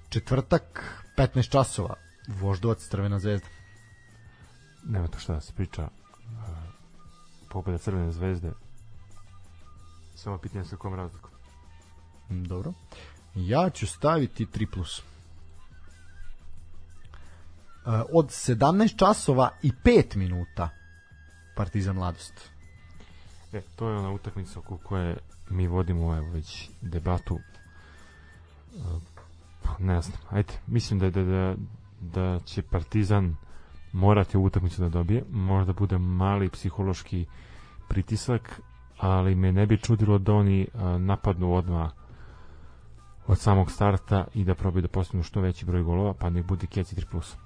Četvrtak, 0.08 0.84
15 1.16 1.50
časova. 1.50 1.94
Voždovac 2.28 2.88
Crvena 2.88 3.18
zvezda. 3.18 3.48
Nema 4.84 5.08
to 5.08 5.18
šta 5.18 5.32
da 5.32 5.40
se 5.40 5.52
priča. 5.52 5.82
E, 5.82 5.88
pobeda 7.48 7.78
Crvene 7.78 8.12
zvezde. 8.12 8.52
Samo 10.14 10.38
pitanje 10.38 10.64
sa 10.64 10.76
kom 10.76 10.94
razlikom. 10.94 11.30
Mm, 12.30 12.42
Dobro. 12.44 12.72
Ja 13.34 13.70
ću 13.70 13.86
staviti 13.86 14.46
3+. 14.46 14.66
plus. 14.70 15.02
E, 17.86 18.02
Od 18.12 18.26
17 18.26 18.96
časova 18.96 19.50
i 19.62 19.72
5 19.84 20.16
minuta 20.16 20.68
Partizan 21.56 21.96
Mladost. 21.96 22.50
E, 23.52 23.60
to 23.76 23.88
je 23.88 23.96
ona 23.96 24.10
utakmica 24.10 24.58
oko 24.58 24.76
koje 24.76 25.16
mi 25.50 25.66
vodimo 25.66 26.16
evo 26.16 26.30
već 26.30 26.70
debatu. 26.80 27.38
E, 27.38 28.78
pa, 29.62 29.70
ne 29.78 30.02
znam, 30.02 30.18
ajde, 30.30 30.52
mislim 30.66 30.98
da, 30.98 31.10
da, 31.10 31.22
da, 31.22 31.54
da 32.00 32.40
će 32.44 32.62
Partizan 32.62 33.36
morati 33.92 34.36
ovu 34.36 34.46
utakmicu 34.46 34.80
da 34.82 34.88
dobije. 34.88 35.24
Možda 35.30 35.72
bude 35.72 35.98
mali 35.98 36.48
psihološki 36.48 37.26
pritisak, 37.88 38.60
ali 38.98 39.34
me 39.34 39.52
ne 39.52 39.66
bi 39.66 39.78
čudilo 39.78 40.18
da 40.18 40.32
oni 40.32 40.62
e, 40.62 40.68
napadnu 40.98 41.54
odmah 41.54 41.90
od 43.26 43.38
samog 43.38 43.70
starta 43.70 44.26
i 44.34 44.44
da 44.44 44.54
probaju 44.54 44.82
da 44.82 44.88
postignu 44.88 45.22
što 45.22 45.40
veći 45.40 45.66
broj 45.66 45.82
golova, 45.82 46.14
pa 46.14 46.30
nek 46.30 46.46
bude 46.46 46.66
Keci 46.66 46.96
3+. 46.96 47.45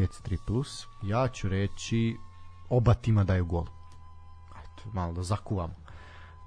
Kec 0.00 0.22
3+. 0.22 0.36
plus. 0.46 0.86
Ja 1.02 1.28
ću 1.28 1.48
reći 1.48 2.16
oba 2.68 2.94
tima 2.94 3.24
daju 3.24 3.44
gol. 3.44 3.64
Eto, 4.50 4.90
malo 4.92 5.12
da 5.12 5.22
zakuvamo. 5.22 5.74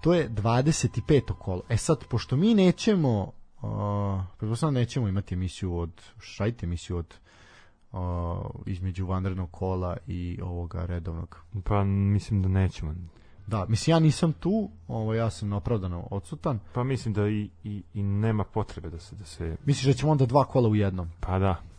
To 0.01 0.13
je 0.13 0.29
25. 0.29 1.33
kolo. 1.33 1.61
E 1.69 1.77
sad, 1.77 2.07
pošto 2.07 2.35
mi 2.35 2.53
nećemo 2.53 3.21
uh, 3.21 4.21
pretpostavljam 4.37 4.73
da 4.73 4.79
nećemo 4.79 5.07
imati 5.07 5.33
emisiju 5.33 5.77
od 5.77 6.01
šajte 6.19 6.65
emisiju 6.65 6.97
od 6.97 7.15
uh, 7.91 7.99
između 8.65 9.05
vanrednog 9.05 9.51
kola 9.51 9.97
i 10.07 10.39
ovoga 10.43 10.85
redovnog. 10.85 11.45
Pa 11.63 11.83
mislim 11.83 12.41
da 12.41 12.49
nećemo. 12.49 12.93
Da, 13.47 13.65
mislim 13.65 13.91
ja 13.91 13.99
nisam 13.99 14.33
tu, 14.33 14.69
ovo 14.87 15.13
ja 15.13 15.29
sam 15.29 15.53
opravdano 15.53 16.07
odsutan. 16.11 16.59
Pa 16.73 16.83
mislim 16.83 17.13
da 17.13 17.27
i, 17.27 17.49
i, 17.63 17.83
i 17.93 18.03
nema 18.03 18.43
potrebe 18.43 18.89
da 18.89 18.99
se 18.99 19.15
da 19.15 19.25
se 19.25 19.57
Misliš 19.65 19.85
da 19.85 19.93
ćemo 19.93 20.11
onda 20.11 20.25
dva 20.25 20.45
kola 20.45 20.69
u 20.69 20.75
jednom? 20.75 21.09
pa 21.19 21.39
da. 21.39 21.72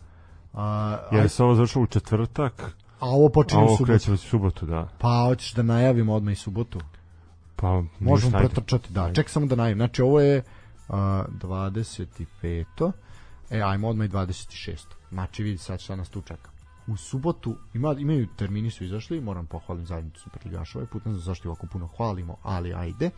A, 0.55 0.97
Jer 1.11 1.25
a, 1.25 1.27
se 1.29 1.43
ovo 1.43 1.55
zašlo 1.55 1.81
u 1.81 1.87
četvrtak, 1.87 2.75
a 2.99 3.09
ovo 3.09 3.29
počinje 3.29 3.61
u 3.61 3.65
ovo 3.65 3.77
subotu. 3.77 3.91
kreće 3.91 4.11
u 4.11 4.17
subotu, 4.17 4.65
da. 4.65 4.87
Pa 4.97 5.25
hoćeš 5.27 5.53
da 5.53 5.63
najavimo 5.63 6.13
odmah 6.13 6.31
i 6.31 6.35
subotu? 6.35 6.79
Pa 7.55 7.83
Možemo 7.99 8.37
pretrčati, 8.37 8.93
da. 8.93 9.13
Ček 9.13 9.29
samo 9.29 9.45
da 9.45 9.55
najavim. 9.55 9.77
Znači 9.77 10.01
ovo 10.01 10.19
je 10.19 10.37
uh, 10.87 10.95
25. 10.95 12.91
E, 13.49 13.61
ajmo 13.61 13.87
odmah 13.87 14.07
i 14.07 14.09
26. 14.09 14.85
Znači 15.09 15.43
vidi 15.43 15.57
sad 15.57 15.79
šta 15.79 15.95
nas 15.95 16.09
tu 16.09 16.21
čeka. 16.21 16.49
U 16.87 16.97
subotu 16.97 17.55
ima, 17.73 17.95
imaju 17.99 18.27
termini 18.37 18.71
su 18.71 18.83
izašli, 18.83 19.21
moram 19.21 19.45
pohvalim 19.45 19.85
zajednicu 19.85 20.19
Superligaša 20.19 20.77
ovaj 20.77 20.87
put, 20.87 21.05
ne 21.05 21.11
znam 21.11 21.21
zašto 21.21 21.47
ih 21.47 21.49
ovako 21.49 21.67
puno 21.67 21.87
hvalimo, 21.87 22.37
ali 22.43 22.73
ajde. 22.73 23.05
Uh, 23.05 23.11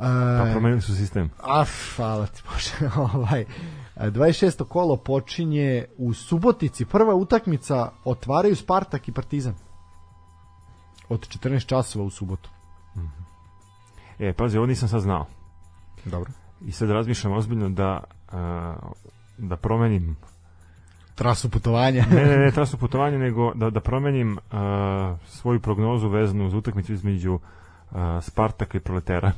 Pa 0.00 0.50
promenili 0.52 0.80
su 0.80 0.96
sistem. 0.96 1.30
A, 1.42 1.64
hvala 1.96 2.26
ti 2.26 2.42
Bože. 2.52 2.90
ovaj, 3.14 3.44
26. 3.96 4.64
kolo 4.64 4.96
počinje 4.96 5.84
u 5.96 6.14
Subotici. 6.14 6.84
Prva 6.84 7.14
utakmica 7.14 7.90
otvaraju 8.04 8.56
Spartak 8.56 9.08
i 9.08 9.12
Partizan. 9.12 9.54
Od 11.08 11.28
14 11.28 11.66
časova 11.66 12.04
u 12.04 12.10
subotu. 12.10 12.50
E, 14.18 14.32
pazi, 14.32 14.58
ovo 14.58 14.66
nisam 14.66 14.88
sad 14.88 15.00
znao. 15.00 15.26
Dobro. 16.04 16.30
I 16.66 16.72
sad 16.72 16.90
razmišljam 16.90 17.32
ozbiljno 17.32 17.68
da 17.68 18.04
a, 18.32 18.74
da 19.38 19.56
promenim 19.56 20.16
Trasu 21.14 21.50
putovanja. 21.50 22.04
ne, 22.10 22.24
ne, 22.24 22.36
ne, 22.36 22.50
trasu 22.56 22.78
putovanja, 22.78 23.18
nego 23.18 23.54
da, 23.54 23.70
da 23.70 23.80
promenim 23.80 24.38
a, 24.50 25.16
svoju 25.26 25.60
prognozu 25.60 26.08
vezanu 26.08 26.46
uz 26.46 26.54
utakmicu 26.54 26.92
između 26.92 27.38
a, 27.92 28.20
Spartaka 28.22 28.78
i 28.78 28.80
Proletera. 28.80 29.32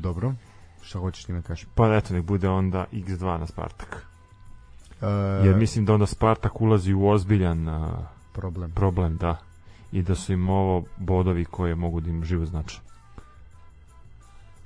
Dobro. 0.00 0.34
Šta 0.82 0.98
hoćeš 0.98 1.24
ti 1.24 1.32
me 1.32 1.42
kažeš? 1.42 1.66
Pa 1.74 1.96
eto, 1.96 2.14
nek 2.14 2.24
bude 2.24 2.48
onda 2.48 2.84
x2 2.92 3.38
na 3.38 3.46
Spartak. 3.46 4.06
E, 5.02 5.06
Jer 5.46 5.56
mislim 5.56 5.84
da 5.84 5.94
onda 5.94 6.06
Spartak 6.06 6.60
ulazi 6.60 6.94
u 6.94 7.08
ozbiljan 7.08 7.68
a, 7.68 8.06
problem. 8.32 8.70
problem, 8.70 9.16
da. 9.16 9.36
I 9.92 10.02
da 10.02 10.14
su 10.14 10.32
im 10.32 10.48
ovo 10.48 10.84
bodovi 10.96 11.44
koje 11.44 11.74
mogu 11.74 12.00
da 12.00 12.10
im 12.10 12.24
živo 12.24 12.46
znače. 12.46 12.80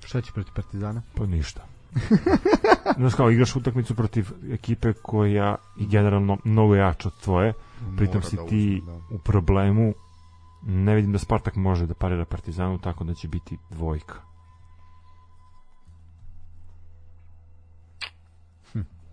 Šta 0.05 0.21
će 0.21 0.33
protiv 0.33 0.53
Partizana? 0.55 1.03
Pa 1.15 1.27
ništa. 1.27 1.65
Znaš 2.99 3.15
kao, 3.15 3.31
igraš 3.31 3.57
utakmicu 3.57 3.95
protiv 3.95 4.29
ekipe 4.51 4.93
koja 4.93 5.57
je 5.77 5.87
generalno 5.87 6.39
mnogo 6.45 6.75
jača 6.75 7.09
od 7.09 7.21
tvoje, 7.21 7.53
pritom 7.97 8.15
Mora 8.15 8.29
si 8.29 8.37
da 8.37 8.47
ti 8.47 8.83
uzme, 8.83 9.01
u 9.11 9.19
problemu, 9.19 9.95
ne 10.63 10.95
vidim 10.95 11.13
da 11.13 11.19
Spartak 11.19 11.57
može 11.57 11.87
da 11.87 11.95
parira 11.95 12.25
Partizanu, 12.25 12.79
tako 12.79 13.05
da 13.05 13.15
će 13.15 13.29
biti 13.29 13.59
dvojka. 13.71 14.28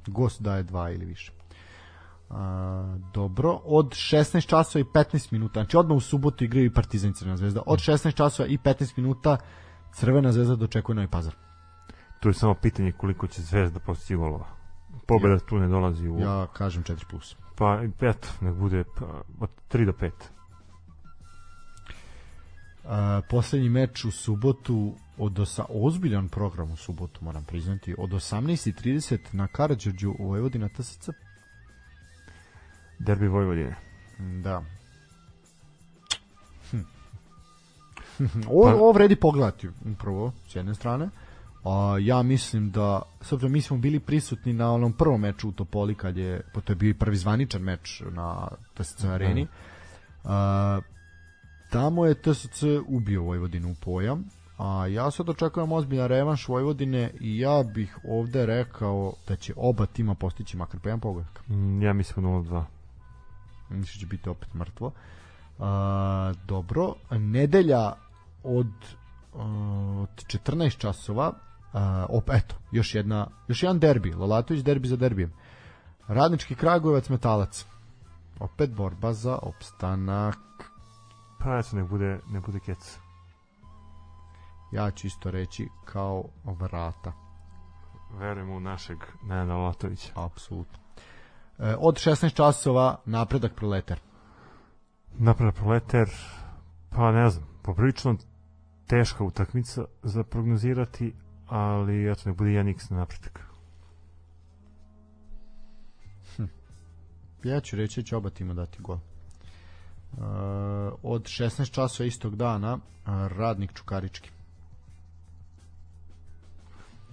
Gost 0.07 0.41
daje 0.41 0.63
dva 0.63 0.91
ili 0.91 1.05
više. 1.05 1.31
A, 2.29 2.97
dobro, 3.13 3.59
od 3.63 3.89
16 3.89 4.47
časova 4.47 4.81
i 4.81 4.83
15 4.83 5.33
minuta, 5.33 5.53
znači 5.53 5.77
odmah 5.77 5.97
u 5.97 5.99
subotu 5.99 6.43
igraju 6.43 6.65
i 6.65 6.73
Partizan 6.73 7.09
i 7.09 7.13
Crvena 7.13 7.37
zvezda. 7.37 7.61
Od 7.65 7.79
16 7.79 8.15
časova 8.15 8.47
i 8.47 8.57
15 8.57 8.97
minuta 8.97 9.37
Crvena 9.93 10.31
zvezda 10.31 10.55
dočekuje 10.55 10.95
Novi 10.95 11.07
Pazar. 11.07 11.35
Tu 12.19 12.29
je 12.29 12.33
samo 12.33 12.53
pitanje 12.53 12.91
koliko 12.91 13.27
će 13.27 13.41
Zvezda 13.41 13.79
postići 13.79 14.15
golova. 14.15 14.45
Pobeda 15.07 15.39
tu 15.39 15.57
ne 15.57 15.67
dolazi 15.67 16.09
u... 16.09 16.19
Ja 16.19 16.47
kažem 16.53 16.83
4+. 16.83 17.05
Plus. 17.09 17.35
Pa, 17.55 17.79
eto, 18.01 18.27
nek 18.41 18.55
bude 18.55 18.83
pa, 18.97 19.05
od 19.39 19.49
3 19.71 19.85
do 19.85 19.91
5. 19.91 20.11
A, 22.85 23.21
poslednji 23.29 23.69
meč 23.69 24.05
u 24.05 24.11
subotu 24.11 24.95
od 25.17 25.39
osa, 25.39 25.65
ozbiljan 25.69 26.29
program 26.29 26.71
u 26.71 26.75
subotu 26.75 27.19
moram 27.23 27.43
priznati. 27.43 27.95
Od 27.97 28.09
18:30 28.09 29.17
na 29.31 29.47
Karađorđu 29.47 30.15
u 30.19 30.27
Vojvodina 30.27 30.69
TSC 30.69 31.09
Derbi 32.99 33.27
Vojvodine. 33.27 33.75
da. 34.43 34.63
Hm. 36.71 36.77
ovo, 38.49 38.63
Pa- 38.63 38.75
ovo 38.75 38.91
vredi 38.91 39.15
pogledati 39.15 39.69
upravo 39.91 40.33
s 40.47 40.55
jedne 40.55 40.75
strane. 40.75 41.09
A 41.63 41.97
ja 42.01 42.21
mislim 42.21 42.71
da 42.71 43.01
s 43.21 43.31
obzirom 43.31 43.51
mi 43.51 43.61
smo 43.61 43.77
bili 43.77 43.99
prisutni 43.99 44.53
na 44.53 44.73
onom 44.73 44.93
prvom 44.93 45.21
meču 45.21 45.49
u 45.49 45.51
Topoli 45.51 45.95
kad 45.95 46.17
je 46.17 46.41
pa 46.53 46.61
to 46.61 46.71
je 46.71 46.75
bio 46.75 46.89
i 46.89 46.93
prvi 46.93 47.17
zvaničan 47.17 47.61
meč 47.61 48.03
na 48.11 48.47
TSC 48.73 49.03
areni. 49.03 49.47
A, 50.23 50.79
tamo 51.71 52.05
je 52.05 52.21
TSC 52.21 52.63
ubio 52.87 53.23
Vojvodinu 53.23 53.71
u 53.71 53.75
pojam 53.75 54.25
a 54.57 54.87
ja 54.87 55.11
sad 55.11 55.29
očekujem 55.29 55.71
ozbiljan 55.71 56.07
revanš 56.07 56.47
Vojvodine 56.47 57.11
i 57.19 57.39
ja 57.39 57.63
bih 57.63 57.97
ovde 58.09 58.45
rekao 58.45 59.13
da 59.27 59.35
će 59.35 59.53
oba 59.57 59.85
tima 59.85 60.15
postići 60.15 60.57
makar 60.57 60.79
po 60.79 60.89
jedan 60.89 60.99
pogodak 60.99 61.41
Mm, 61.47 61.81
Ja 61.81 61.93
mislim 61.93 62.25
0-2. 62.25 62.63
mislim 63.69 63.93
da 63.95 63.99
će 63.99 64.05
biti 64.05 64.29
opet 64.29 64.53
mrtvo 64.53 64.91
a, 65.59 66.33
dobro 66.47 66.93
nedelja 67.11 67.93
od 68.43 68.67
od 69.33 70.09
14 70.25 70.77
časova 70.77 71.33
a, 71.73 72.05
op, 72.09 72.29
eto 72.29 72.55
još 72.71 72.95
jedna 72.95 73.27
još 73.47 73.63
jedan 73.63 73.79
derbi 73.79 74.11
Lalatović 74.13 74.63
derbi 74.63 74.87
za 74.87 74.95
derbijem 74.95 75.33
Radnički 76.07 76.55
Kragujevac 76.55 77.09
Metalac 77.09 77.65
Opet 78.39 78.69
borba 78.71 79.13
za 79.13 79.37
opstanak. 79.41 80.37
Pa 81.39 81.57
eto, 81.59 81.75
nek 81.75 81.87
bude, 81.87 82.19
ne 82.27 82.39
bude 82.39 82.59
kec. 82.59 82.97
Ja 84.71 84.91
ću 84.91 85.07
isto 85.07 85.31
reći 85.31 85.67
kao 85.85 86.23
vrata. 86.43 87.13
Verujem 88.11 88.49
u 88.49 88.59
našeg 88.59 88.97
Nenada 89.23 89.55
Latovića. 89.55 90.11
Apsolutno. 90.15 90.79
E, 91.59 91.75
od 91.79 91.95
16 91.95 92.35
časova 92.35 92.97
napredak 93.05 93.55
proletar. 93.55 93.99
Napredak 95.17 95.55
proletar, 95.55 96.09
pa 96.89 97.11
ne 97.11 97.29
znam, 97.29 97.47
poprilično 97.61 98.15
teška 98.87 99.23
utakmica 99.23 99.85
za 100.03 100.23
prognozirati, 100.23 101.13
ali 101.47 102.11
eto, 102.11 102.21
nek 102.25 102.37
bude 102.37 102.49
1x 102.49 102.91
na 102.91 102.97
napredak. 102.97 103.39
Hm. 106.35 106.43
Ja 107.43 107.59
ću 107.59 107.75
reći 107.75 108.03
će 108.03 108.15
oba 108.15 108.29
tima 108.29 108.53
dati 108.53 108.77
gol. 108.81 108.97
Uh, 108.97 110.21
od 111.03 111.23
16 111.23 111.71
časova 111.71 112.07
istog 112.07 112.35
dana 112.35 112.73
uh, 112.73 112.81
Radnik 113.27 113.73
Čukarički. 113.73 114.34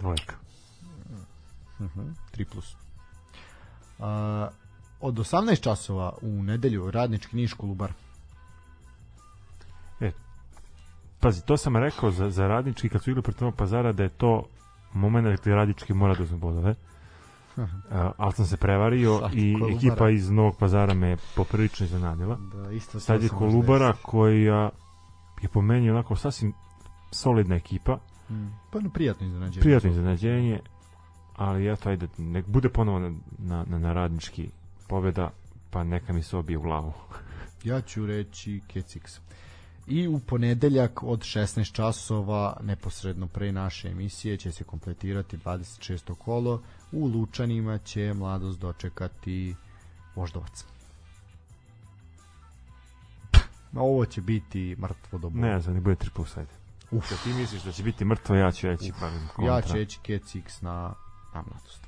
Dvojka. 0.03 0.37
Uh 1.79 1.87
-huh, 1.87 2.13
3 2.37 2.45
plus. 2.45 2.77
Uh, 3.99 4.07
od 5.01 5.15
18 5.15 5.63
časova 5.63 6.13
u 6.23 6.43
nedelju 6.43 6.91
Radnički 6.91 7.37
Niš 7.37 7.55
Kolubar. 7.55 7.93
E, 10.01 10.11
pazi, 11.21 11.45
to 11.45 11.57
sam 11.57 11.77
rekao 11.77 12.11
za, 12.11 12.31
za 12.31 12.47
Radnički 12.47 12.89
kad 12.89 13.03
su 13.03 13.11
igrali 13.11 13.23
protiv 13.23 13.45
Novog 13.45 13.57
pazara 13.57 13.93
da 13.93 14.03
je 14.03 14.09
to 14.09 14.45
moment 14.93 15.41
gde 15.41 15.55
Radnički 15.55 15.95
mora 15.95 16.15
da 16.15 16.23
uzme 16.23 16.39
bodove. 16.39 16.75
Uh, 17.57 17.65
ali 18.17 18.33
sam 18.33 18.47
se 18.47 18.57
prevario 18.57 19.19
Sad 19.21 19.35
i 19.35 19.55
Kolubara. 19.55 19.77
ekipa 19.77 20.11
iz 20.11 20.31
Novog 20.31 20.57
pazara 20.59 20.95
me 20.95 21.17
poprilično 21.37 21.87
iznenadila. 21.87 22.39
Da, 22.55 22.71
isto 22.71 23.01
Sad 23.01 23.23
je 23.23 23.29
Kolubara 23.29 23.93
koja 24.03 24.71
je 25.43 25.49
po 25.53 25.63
meni 25.63 25.91
onako 25.91 26.17
sasvim 26.17 26.53
solidna 27.11 27.57
ekipa. 27.57 27.99
Mm. 28.31 28.47
Pa 28.71 28.81
no, 28.81 28.91
prijatno 28.91 29.27
iznenađenje. 29.27 29.63
Prijatno 29.63 29.91
iznenađenje, 29.91 30.61
ali 31.37 31.73
eto, 31.73 31.89
ajde, 31.89 32.09
nek 32.19 32.47
bude 32.47 32.69
ponovo 32.69 32.99
na, 32.99 33.15
na, 33.39 33.65
na, 33.69 33.79
na 33.79 33.93
radnički 33.93 34.49
pobeda, 34.89 35.31
pa 35.71 35.85
neka 35.85 36.13
mi 36.13 36.23
se 36.23 36.37
obije 36.37 36.59
u 36.59 36.63
glavu. 36.63 36.93
ja 37.65 37.81
ću 37.81 38.07
reći 38.07 38.61
Kecix. 38.75 39.21
I 39.87 40.09
u 40.09 40.19
ponedeljak 40.19 41.03
od 41.03 41.21
16 41.21 41.73
časova, 41.73 42.57
neposredno 42.63 43.27
pre 43.27 43.53
naše 43.53 43.89
emisije, 43.89 44.37
će 44.37 44.53
se 44.53 44.65
kompletirati 44.65 45.37
26. 45.37 46.15
kolo. 46.15 46.63
U 46.93 47.07
Lučanima 47.07 47.79
će 47.79 48.15
mladost 48.15 48.61
dočekati 48.61 49.55
Voždovac. 50.15 50.65
Ovo 53.75 54.07
će 54.07 54.21
biti 54.21 54.77
mrtvo 54.79 55.19
do 55.19 55.31
Ne 55.35 55.61
znam, 55.61 55.75
ne 55.75 55.81
bude 55.81 55.97
3 55.97 56.11
plus, 56.11 56.37
ajde. 56.37 56.62
Uf. 56.93 57.09
Kad 57.09 57.19
ti 57.25 57.33
misliš 57.33 57.63
da 57.63 57.73
će 57.73 57.83
biti 57.83 58.05
mrtvo, 58.05 58.35
ja 58.35 58.53
ću 58.53 58.67
reći 58.67 58.93
pa 59.01 59.11
kontra. 59.37 59.55
Ja 59.55 59.63
ću 59.63 59.75
reći 59.75 59.99
Kecix 60.07 60.63
na, 60.63 60.95
na 61.35 61.43
mladost. 61.43 61.81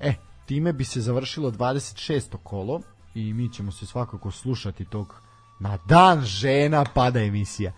E, 0.00 0.14
time 0.46 0.72
bi 0.72 0.84
se 0.84 1.00
završilo 1.00 1.50
26. 1.50 2.36
kolo 2.42 2.80
i 3.14 3.32
mi 3.34 3.52
ćemo 3.52 3.72
se 3.72 3.86
svakako 3.86 4.30
slušati 4.30 4.84
tog 4.84 5.14
na 5.60 5.78
dan 5.86 6.20
žena 6.20 6.84
pada 6.94 7.20
emisija. 7.20 7.72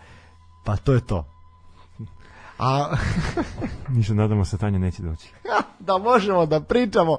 Pa 0.65 0.77
to 0.77 0.93
je 0.93 1.07
to. 1.07 1.32
A 2.59 2.95
ništa 3.95 4.13
nadamo 4.13 4.45
se 4.45 4.57
Tanja 4.57 4.79
neće 4.79 5.01
doći. 5.01 5.29
da 5.87 5.97
možemo 5.97 6.45
da 6.45 6.61
pričamo 6.61 7.17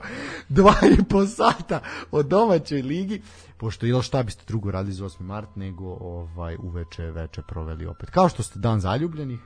dva 0.49 0.75
i 0.99 1.05
po 1.05 1.27
sata 1.27 1.81
o 2.11 2.23
domaćoj 2.23 2.83
ligi, 2.83 3.23
pošto 3.57 3.87
ili 3.87 4.03
šta 4.03 4.23
biste 4.23 4.45
drugo 4.47 4.71
radili 4.71 4.95
za 4.95 5.05
8. 5.05 5.23
mart 5.23 5.57
nego 5.57 5.85
ovaj 6.01 6.57
uveče 6.63 7.03
veče 7.03 7.43
proveli 7.43 7.87
opet. 7.87 8.11
Kao 8.11 8.29
što 8.29 8.43
ste 8.43 8.59
dan 8.59 8.81
zaljubljenih 8.81 9.41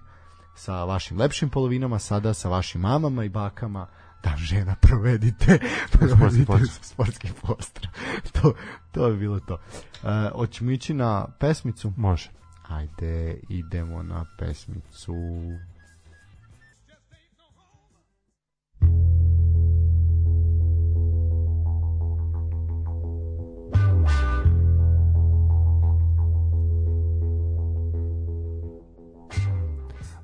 sa 0.55 0.85
vašim 0.85 1.19
lepšim 1.19 1.51
polovinama, 1.51 1.99
sada 1.99 2.35
sa 2.35 2.49
vašim 2.49 2.81
mamama 2.81 3.25
i 3.25 3.29
bakama, 3.29 3.87
dan 4.23 4.37
žena 4.37 4.75
provedite, 4.81 5.59
provedite 5.93 6.67
sportski 6.83 7.29
pozdrav. 7.43 7.93
to, 8.33 8.53
to 8.93 9.11
bi 9.11 9.17
bilo 9.17 9.41
to. 9.41 9.55
Uh, 9.55 10.09
hoćemo 10.33 10.71
ići 10.71 10.95
na 10.95 11.27
pesmicu? 11.39 11.93
Može. 11.97 12.31
Ajde, 12.69 13.41
idemo 13.49 14.03
na 14.03 14.25
pesmicu. 14.39 15.13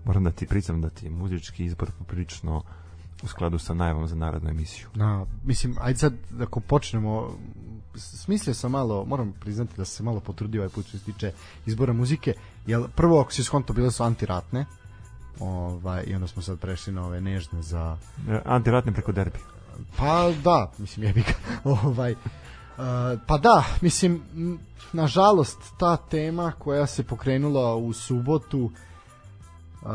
Moram 0.04 0.24
da 0.24 0.30
ti 0.30 0.46
priznam 0.46 0.80
da 0.80 0.90
ti 0.90 1.10
muzički 1.10 1.64
izbor 1.64 1.90
poprilično 1.98 2.62
u 3.22 3.26
skladu 3.26 3.58
sa 3.58 3.74
najavom 3.74 4.06
za 4.08 4.16
narodnu 4.16 4.50
emisiju. 4.50 4.86
Na, 4.94 5.26
mislim, 5.44 5.76
ajde 5.80 5.98
sad, 5.98 6.14
ako 6.40 6.60
počnemo, 6.60 7.38
smislio 7.96 8.54
sam 8.54 8.70
malo, 8.70 9.04
moram 9.04 9.32
priznati 9.32 9.76
da 9.76 9.84
se 9.84 10.02
malo 10.02 10.20
potrudio 10.20 10.60
ovaj 10.62 10.74
put 10.74 10.86
što 10.86 10.98
se 10.98 11.04
tiče 11.04 11.32
izbora 11.66 11.92
muzike, 11.92 12.34
jer 12.66 12.82
prvo, 12.96 13.20
ako 13.20 13.32
si 13.32 13.44
skonto, 13.44 13.72
bile 13.72 13.90
su 13.90 14.02
antiratne, 14.02 14.66
ovaj, 15.40 16.04
i 16.06 16.14
onda 16.14 16.26
smo 16.26 16.42
sad 16.42 16.58
prešli 16.58 16.92
na 16.92 17.06
ove 17.06 17.20
nežne 17.20 17.62
za... 17.62 17.96
E, 18.28 18.40
antiratne 18.44 18.92
preko 18.92 19.12
derbi. 19.12 19.38
Pa 19.96 20.30
da, 20.44 20.70
mislim, 20.78 21.06
jebi 21.06 21.20
ga. 21.22 21.34
ovaj, 21.70 22.12
uh, 22.12 22.18
pa 23.26 23.38
da, 23.38 23.64
mislim, 23.80 24.22
nažalost, 24.92 25.58
ta 25.78 25.96
tema 25.96 26.52
koja 26.58 26.86
se 26.86 27.02
pokrenula 27.02 27.76
u 27.76 27.92
subotu, 27.92 28.70
Uh, 29.84 29.90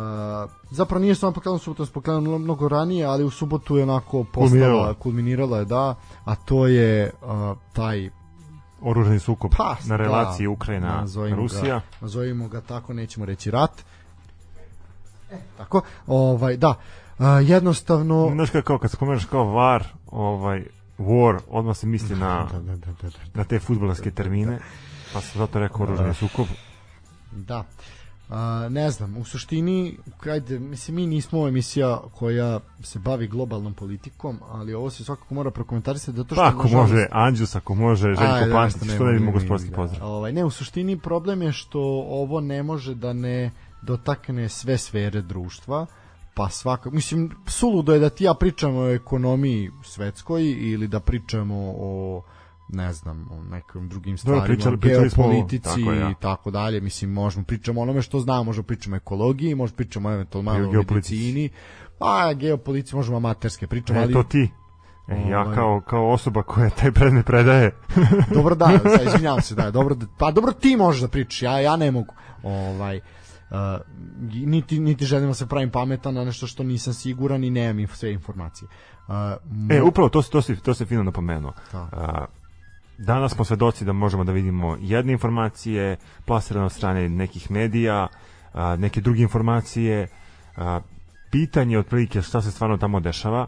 zapravo 0.72 1.02
nije 1.02 1.16
samo 1.16 1.32
pokrenula 1.32 1.60
subotom, 1.60 1.86
se 1.86 1.94
pokrenula 1.94 2.38
mnogo 2.38 2.68
ranije, 2.68 3.06
ali 3.06 3.24
u 3.24 3.30
subotu 3.30 3.78
je 3.78 3.84
onako 3.84 4.24
postala, 4.24 4.50
kulminirala, 4.50 4.94
kulminirala 4.94 5.58
je, 5.58 5.66
da, 5.66 5.96
a 6.26 6.36
to 6.36 6.68
je 6.68 7.12
uh, 7.22 7.58
taj 7.74 8.10
oružani 8.82 9.20
sukob 9.20 9.52
pa, 9.58 9.76
na 9.86 9.96
relaciji 9.96 10.46
da, 10.46 10.52
Ukrajina 10.52 11.06
Rusija. 11.36 11.76
Ga, 11.76 11.82
nazovimo 12.02 12.48
ga 12.48 12.62
tako, 12.62 12.94
nećemo 12.94 13.26
reći 13.26 13.52
rat. 13.52 13.86
E, 15.32 15.38
tako, 15.58 15.82
ovaj, 16.08 16.58
da, 16.58 16.70
uh, 16.70 17.26
jednostavno... 17.42 18.30
Znaš 18.34 18.50
kao 18.64 18.78
kad 18.78 18.92
spomenaš 18.92 19.26
kao 19.26 19.46
var, 19.46 19.88
ovaj, 20.12 20.64
war, 20.98 21.40
odmah 21.50 21.78
se 21.78 21.88
misli 21.88 22.16
na, 22.16 22.48
da, 22.52 22.60
da, 22.60 22.76
da, 22.76 22.92
da, 23.02 23.10
da, 23.10 23.18
na 23.34 23.44
te 23.44 23.60
futbolarske 23.60 24.12
termine, 24.12 24.60
pa 25.14 25.22
sam 25.22 25.40
zato 25.40 25.60
rekao 25.60 25.82
oružani 25.82 26.14
sukob. 26.14 26.46
Da. 27.32 27.64
Uh, 28.30 28.36
ne 28.72 28.92
znam, 28.92 29.18
u 29.18 29.24
suštini, 29.24 29.98
ajde, 30.32 30.60
mislim, 30.60 30.96
mi 30.96 31.08
nismo 31.08 31.48
emisija 31.48 32.02
koja 32.16 32.60
se 32.84 33.00
bavi 33.00 33.28
globalnom 33.28 33.74
politikom, 33.74 34.40
ali 34.50 34.74
ovo 34.74 34.90
se 34.90 35.04
svakako 35.04 35.34
mora 35.34 35.52
prokomentarisati 35.52 36.18
zato 36.18 36.36
što... 36.36 36.42
Pa, 36.42 36.48
ako 36.48 36.64
nažalost... 36.64 36.92
može 36.92 37.08
Anđus, 37.12 37.56
ako 37.56 37.76
može 37.76 38.08
Željko 38.08 38.54
Pantić, 38.54 38.92
što 38.96 39.04
ne 39.04 39.14
bi 39.14 39.20
mogo 39.20 39.40
sportski 39.40 39.72
pozdrav. 39.72 40.10
Ovaj, 40.10 40.32
ne, 40.32 40.46
u 40.46 40.50
suštini 40.50 41.00
problem 41.00 41.42
je 41.42 41.52
što 41.52 41.80
ovo 42.10 42.42
ne 42.42 42.64
može 42.64 42.96
da 42.96 43.14
ne 43.14 43.52
dotakne 43.82 44.50
sve 44.50 44.78
sfere 44.78 45.22
društva, 45.22 45.86
pa 46.34 46.50
svaka, 46.50 46.90
mislim, 46.90 47.32
suludo 47.48 47.94
je 47.94 48.00
da 48.00 48.10
ti 48.10 48.24
ja 48.24 48.34
pričam 48.34 48.78
o 48.78 48.90
ekonomiji 48.90 49.72
svetskoj 49.84 50.44
ili 50.52 50.88
da 50.88 51.00
pričamo 51.00 51.74
o 51.78 52.24
ne 52.70 52.94
znam, 52.94 53.28
o 53.32 53.44
nekim 53.44 53.90
drugim 53.90 54.18
stvarima, 54.18 54.46
pričali, 54.46 54.78
pričali 54.78 55.10
geopolitici 55.10 55.70
smo, 55.70 55.92
tako, 55.92 55.94
ja. 55.94 56.10
i 56.10 56.14
tako 56.20 56.52
dalje. 56.52 56.82
Mislim, 56.82 57.12
možemo 57.12 57.46
pričamo 57.46 57.82
onome 57.82 58.02
što 58.02 58.20
znamo, 58.20 58.44
možemo 58.44 58.64
pričamo 58.64 58.96
o 58.96 58.98
ekologiji, 58.98 59.56
možemo 59.56 59.78
pričamo 59.78 60.12
eventualno 60.12 60.52
malo 60.52 60.70
o 60.70 60.72
medicini, 60.72 61.50
pa 62.00 62.34
geopolitici 62.34 62.96
možemo 62.96 63.18
amaterske 63.18 63.68
pričamo, 63.68 64.00
e, 64.00 64.04
ali... 64.04 64.14
to 64.14 64.24
ti. 64.24 64.50
E, 65.08 65.30
ja 65.30 65.42
ovaj- 65.42 65.56
kao, 65.56 65.82
kao 65.82 66.10
osoba 66.10 66.44
koja 66.44 66.70
taj 66.70 66.92
predmet 66.92 67.26
predaje. 67.26 67.72
dobro 68.34 68.56
da, 68.56 68.66
sad, 68.98 69.08
izvinjavam 69.08 69.42
se, 69.42 69.56
da, 69.56 69.72
dobro, 69.72 69.96
da, 69.96 70.06
pa 70.18 70.32
dobro 70.32 70.52
ti 70.52 70.76
možeš 70.76 71.02
da 71.02 71.08
pričaš, 71.08 71.42
ja, 71.42 71.60
ja 71.60 71.76
ne 71.76 71.92
mogu. 71.92 72.14
Ovaj, 72.44 73.00
uh, 73.52 73.58
niti, 74.32 74.80
niti 74.80 75.06
želim 75.06 75.28
da 75.28 75.34
se 75.34 75.48
pravim 75.48 75.70
pametan 75.70 76.14
na 76.14 76.26
nešto 76.26 76.48
što 76.48 76.64
nisam 76.64 76.94
siguran 76.94 77.44
i 77.44 77.50
nemam 77.50 77.88
sve 77.88 78.14
informacije. 78.14 78.68
Uh, 79.08 79.16
e, 79.70 79.82
upravo 79.82 80.10
to, 80.10 80.22
to, 80.22 80.42
si, 80.42 80.56
to 80.56 80.74
se 80.74 80.86
fino 80.86 81.04
napomenuo. 81.04 81.54
Da. 81.72 81.82
Uh, 81.82 82.40
danas 83.00 83.34
smo 83.34 83.46
svedoci 83.46 83.86
da 83.86 83.94
možemo 83.94 84.24
da 84.24 84.32
vidimo 84.32 84.78
jedne 84.82 85.14
informacije 85.14 85.98
plasirane 86.26 86.66
od 86.66 86.72
strane 86.72 87.10
nekih 87.10 87.52
medija, 87.52 88.08
a, 88.54 88.76
neke 88.76 89.02
druge 89.02 89.22
informacije, 89.22 90.08
a, 90.58 90.80
pitanje 91.32 91.80
otprilike 91.80 92.22
šta 92.22 92.42
se 92.42 92.52
stvarno 92.52 92.78
tamo 92.78 93.00
dešava. 93.00 93.48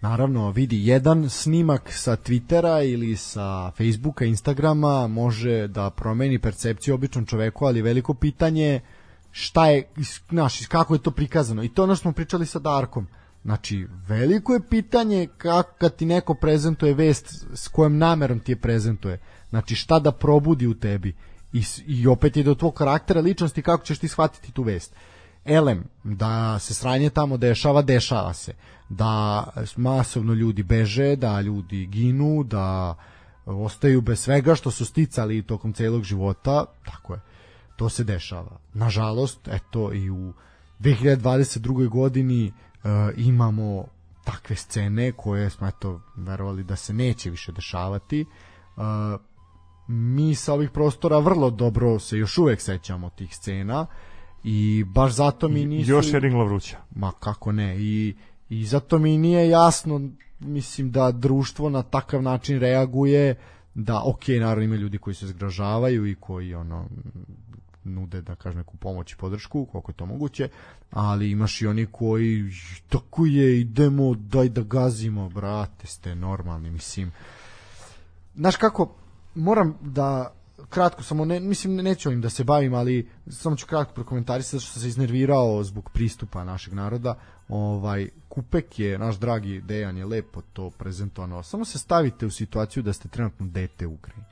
Naravno, 0.00 0.50
vidi, 0.50 0.86
jedan 0.86 1.28
snimak 1.28 1.92
sa 1.92 2.16
Twittera 2.16 2.92
ili 2.92 3.16
sa 3.16 3.70
Facebooka, 3.70 4.24
Instagrama 4.24 5.06
može 5.06 5.68
da 5.68 5.90
promeni 5.90 6.38
percepciju 6.38 6.94
običnom 6.94 7.26
čoveku, 7.26 7.64
ali 7.64 7.82
veliko 7.82 8.14
pitanje 8.14 8.80
šta 9.30 9.66
je, 9.66 9.88
znaš, 10.30 10.66
kako 10.66 10.94
je 10.94 11.02
to 11.02 11.10
prikazano. 11.10 11.64
I 11.64 11.68
to 11.68 11.82
ono 11.82 11.94
što 11.94 12.02
smo 12.02 12.12
pričali 12.12 12.46
sa 12.46 12.58
Darkom 12.58 13.06
Znači, 13.44 13.86
veliko 14.08 14.54
je 14.54 14.68
pitanje 14.68 15.28
kako 15.38 15.74
kad 15.78 15.96
ti 15.96 16.06
neko 16.06 16.34
prezentuje 16.34 16.94
vest 16.94 17.46
s 17.54 17.68
kojom 17.68 17.98
namerom 17.98 18.40
ti 18.40 18.52
je 18.52 18.56
prezentuje. 18.56 19.18
Znači, 19.50 19.74
šta 19.74 19.98
da 19.98 20.12
probudi 20.12 20.66
u 20.66 20.74
tebi. 20.74 21.14
I, 21.52 21.62
i 21.86 22.06
opet 22.06 22.36
je 22.36 22.42
do 22.42 22.54
tvog 22.54 22.74
karaktera, 22.74 23.20
ličnosti, 23.20 23.62
kako 23.62 23.84
ćeš 23.84 23.98
ti 23.98 24.08
shvatiti 24.08 24.52
tu 24.52 24.62
vest. 24.62 24.94
Elem, 25.44 25.84
da 26.04 26.58
se 26.58 26.74
sranje 26.74 27.10
tamo 27.10 27.36
dešava, 27.36 27.82
dešava 27.82 28.34
se. 28.34 28.52
Da 28.88 29.44
masovno 29.76 30.34
ljudi 30.34 30.62
beže, 30.62 31.16
da 31.16 31.40
ljudi 31.40 31.86
ginu, 31.86 32.44
da 32.44 32.94
ostaju 33.46 34.00
bez 34.00 34.20
svega 34.20 34.54
što 34.54 34.70
su 34.70 34.84
sticali 34.84 35.42
tokom 35.42 35.72
celog 35.72 36.02
života, 36.02 36.64
tako 36.84 37.14
je. 37.14 37.20
To 37.78 37.88
se 37.88 38.04
dešava. 38.04 38.58
Nažalost, 38.74 39.48
eto 39.48 39.92
i 39.92 40.10
u 40.10 40.32
2022. 40.80 41.88
godini 41.88 42.52
uh, 42.52 42.90
imamo 43.16 43.84
takve 44.24 44.56
scene 44.56 45.12
koje 45.12 45.50
smo 45.50 45.68
eto 45.68 46.00
verovali 46.16 46.64
da 46.64 46.76
se 46.76 46.92
neće 46.92 47.30
više 47.30 47.52
dešavati. 47.52 48.24
Uh, 48.76 48.82
mi 49.88 50.34
sa 50.34 50.52
ovih 50.52 50.70
prostora 50.70 51.18
vrlo 51.18 51.50
dobro 51.50 51.98
se 51.98 52.18
još 52.18 52.38
uvek 52.38 52.60
sećamo 52.60 53.10
tih 53.10 53.36
scena 53.36 53.86
i 54.44 54.84
baš 54.86 55.12
zato 55.12 55.48
mi 55.48 55.66
nisu... 55.66 55.90
Još 55.90 56.12
je 56.12 56.20
ringla 56.20 56.44
vruća. 56.44 56.76
Ma 56.94 57.12
kako 57.20 57.52
ne, 57.52 57.76
i, 57.78 58.16
i 58.48 58.64
zato 58.64 58.98
mi 58.98 59.18
nije 59.18 59.48
jasno, 59.48 60.00
mislim 60.40 60.90
da 60.90 61.12
društvo 61.12 61.70
na 61.70 61.82
takav 61.82 62.22
način 62.22 62.60
reaguje, 62.60 63.34
da 63.74 64.02
ok, 64.04 64.28
naravno 64.28 64.64
ima 64.64 64.76
ljudi 64.76 64.98
koji 64.98 65.14
se 65.14 65.26
zgražavaju 65.26 66.06
i 66.06 66.14
koji 66.14 66.54
ono 66.54 66.88
nude 67.88 68.22
da 68.22 68.34
kažem 68.34 68.58
neku 68.58 68.76
pomoć 68.76 69.12
i 69.12 69.16
podršku 69.16 69.66
koliko 69.66 69.90
je 69.90 69.96
to 69.96 70.06
moguće 70.06 70.48
ali 70.90 71.30
imaš 71.30 71.62
i 71.62 71.66
oni 71.66 71.86
koji 71.86 72.50
tako 72.88 73.26
je 73.26 73.60
idemo 73.60 74.14
daj 74.14 74.48
da 74.48 74.62
gazimo 74.62 75.28
brate 75.28 75.86
ste 75.86 76.14
normalni 76.14 76.70
mislim. 76.70 77.12
Znaš 78.36 78.56
kako 78.56 78.94
moram 79.34 79.78
da 79.80 80.34
kratko 80.68 81.02
samo 81.02 81.24
ne 81.24 81.40
mislim 81.40 81.76
neću 81.76 82.12
im 82.12 82.20
da 82.20 82.30
se 82.30 82.44
bavim 82.44 82.74
ali 82.74 83.08
samo 83.30 83.56
ću 83.56 83.66
kratko 83.66 83.94
prokomentarisati 83.94 84.64
što 84.64 84.80
se 84.80 84.88
iznervirao 84.88 85.64
zbog 85.64 85.90
pristupa 85.90 86.44
našeg 86.44 86.74
naroda. 86.74 87.18
Ovaj 87.48 88.08
Kupek 88.28 88.78
je 88.78 88.98
naš 88.98 89.16
dragi 89.16 89.60
Dejan 89.60 89.96
je 89.96 90.06
lepo 90.06 90.40
to 90.52 90.70
prezentovano 90.70 91.42
samo 91.42 91.64
se 91.64 91.78
stavite 91.78 92.26
u 92.26 92.30
situaciju 92.30 92.82
da 92.82 92.92
ste 92.92 93.08
trenutno 93.08 93.46
dete 93.46 93.86
u 93.86 93.94
Ukrajini. 93.94 94.24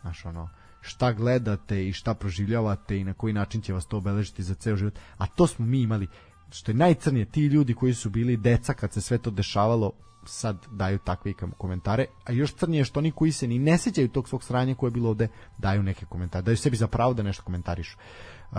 Znaš 0.00 0.24
ono 0.24 0.48
šta 0.80 1.12
gledate 1.12 1.88
i 1.88 1.92
šta 1.92 2.14
proživljavate 2.14 2.98
i 2.98 3.04
na 3.04 3.14
koji 3.14 3.32
način 3.32 3.60
će 3.60 3.72
vas 3.72 3.86
to 3.86 3.96
obeležiti 3.96 4.42
za 4.42 4.54
ceo 4.54 4.76
život 4.76 4.98
a 5.18 5.26
to 5.26 5.46
smo 5.46 5.66
mi 5.66 5.80
imali 5.80 6.08
što 6.50 6.70
je 6.70 6.76
najcrnije 6.76 7.24
ti 7.24 7.46
ljudi 7.46 7.74
koji 7.74 7.94
su 7.94 8.10
bili 8.10 8.36
deca 8.36 8.74
kad 8.74 8.92
se 8.92 9.00
sve 9.00 9.18
to 9.18 9.30
dešavalo 9.30 9.92
sad 10.26 10.66
daju 10.70 10.98
takve 10.98 11.32
komentare, 11.58 12.06
a 12.24 12.32
još 12.32 12.54
crnije 12.54 12.84
što 12.84 13.00
oni 13.00 13.10
koji 13.10 13.32
se 13.32 13.46
ni 13.46 13.58
ne 13.58 13.78
sećaju 13.78 14.08
tog 14.08 14.28
svog 14.28 14.44
sranja 14.44 14.74
koje 14.74 14.88
je 14.88 14.92
bilo 14.92 15.08
ovde, 15.08 15.28
daju 15.58 15.82
neke 15.82 16.06
komentare, 16.06 16.42
daju 16.42 16.56
sebi 16.56 16.76
za 16.76 16.86
pravo 16.86 17.14
da 17.14 17.22
nešto 17.22 17.42
komentarišu. 17.42 17.98
Uh, 18.52 18.58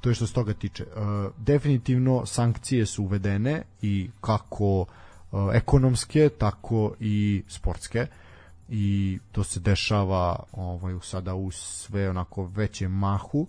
to 0.00 0.08
je 0.08 0.14
što 0.14 0.26
se 0.26 0.32
toga 0.32 0.54
tiče. 0.54 0.84
Uh, 0.84 1.32
definitivno 1.38 2.26
sankcije 2.26 2.86
su 2.86 3.02
uvedene 3.02 3.62
i 3.82 4.10
kako 4.20 4.80
uh, 4.80 4.86
ekonomske, 5.52 6.28
tako 6.28 6.94
i 7.00 7.42
sportske 7.48 8.06
i 8.70 9.18
to 9.32 9.44
se 9.44 9.60
dešava 9.60 10.42
ovaj 10.52 10.94
sada 11.02 11.34
u 11.34 11.50
sve 11.50 12.10
onako 12.10 12.44
veće 12.44 12.88
mahu. 12.88 13.40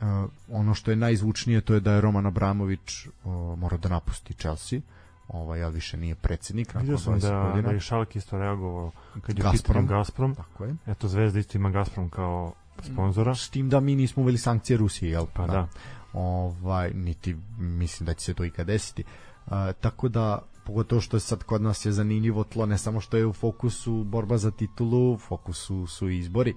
Uh, 0.00 0.08
ono 0.48 0.74
što 0.74 0.90
je 0.90 0.96
najzvučnije 0.96 1.60
to 1.60 1.74
je 1.74 1.80
da 1.80 1.92
je 1.92 2.00
Roman 2.00 2.26
Abramović 2.26 3.06
uh, 3.06 3.58
mora 3.58 3.76
da 3.76 3.88
napusti 3.88 4.34
Chelsea 4.34 4.80
ovaj, 5.32 5.60
ja 5.60 5.68
više 5.68 5.96
nije 5.96 6.14
predsednik 6.14 6.74
Vidio 6.74 6.98
sam 6.98 7.18
da, 7.18 7.42
godina. 7.42 7.68
da 7.68 7.74
je 7.74 7.80
Šalk 7.80 8.16
isto 8.16 8.38
reagovao 8.38 8.90
kad 9.22 9.38
je 9.38 9.42
Gazprom. 9.42 9.86
Gazprom. 9.86 10.34
Tako 10.34 10.64
je. 10.64 10.74
Eto, 10.86 11.08
Zvezda 11.08 11.38
isto 11.38 11.58
ima 11.58 11.70
Gazprom 11.70 12.10
kao 12.10 12.52
sponzora. 12.82 13.34
S 13.34 13.48
tim 13.48 13.68
da 13.68 13.80
mi 13.80 13.94
nismo 13.94 14.22
uveli 14.22 14.38
sankcije 14.38 14.76
Rusije, 14.76 15.10
jel? 15.10 15.26
Pa 15.32 15.46
da. 15.46 15.52
da. 15.52 15.68
Ovaj, 16.12 16.90
niti 16.90 17.36
mislim 17.58 18.06
da 18.06 18.14
će 18.14 18.24
se 18.24 18.34
to 18.34 18.44
ikad 18.44 18.66
desiti. 18.66 19.04
Uh, 19.46 19.52
tako 19.80 20.08
da, 20.08 20.38
pogotovo 20.64 21.00
što 21.00 21.16
je 21.16 21.20
sad 21.20 21.42
kod 21.42 21.62
nas 21.62 21.86
je 21.86 21.92
zanimljivo 21.92 22.44
tlo, 22.44 22.66
ne 22.66 22.78
samo 22.78 23.00
što 23.00 23.16
je 23.16 23.26
u 23.26 23.32
fokusu 23.32 24.04
borba 24.04 24.38
za 24.38 24.50
titulu, 24.50 25.14
u 25.14 25.18
fokusu 25.18 25.86
su 25.86 26.08
izbori, 26.08 26.54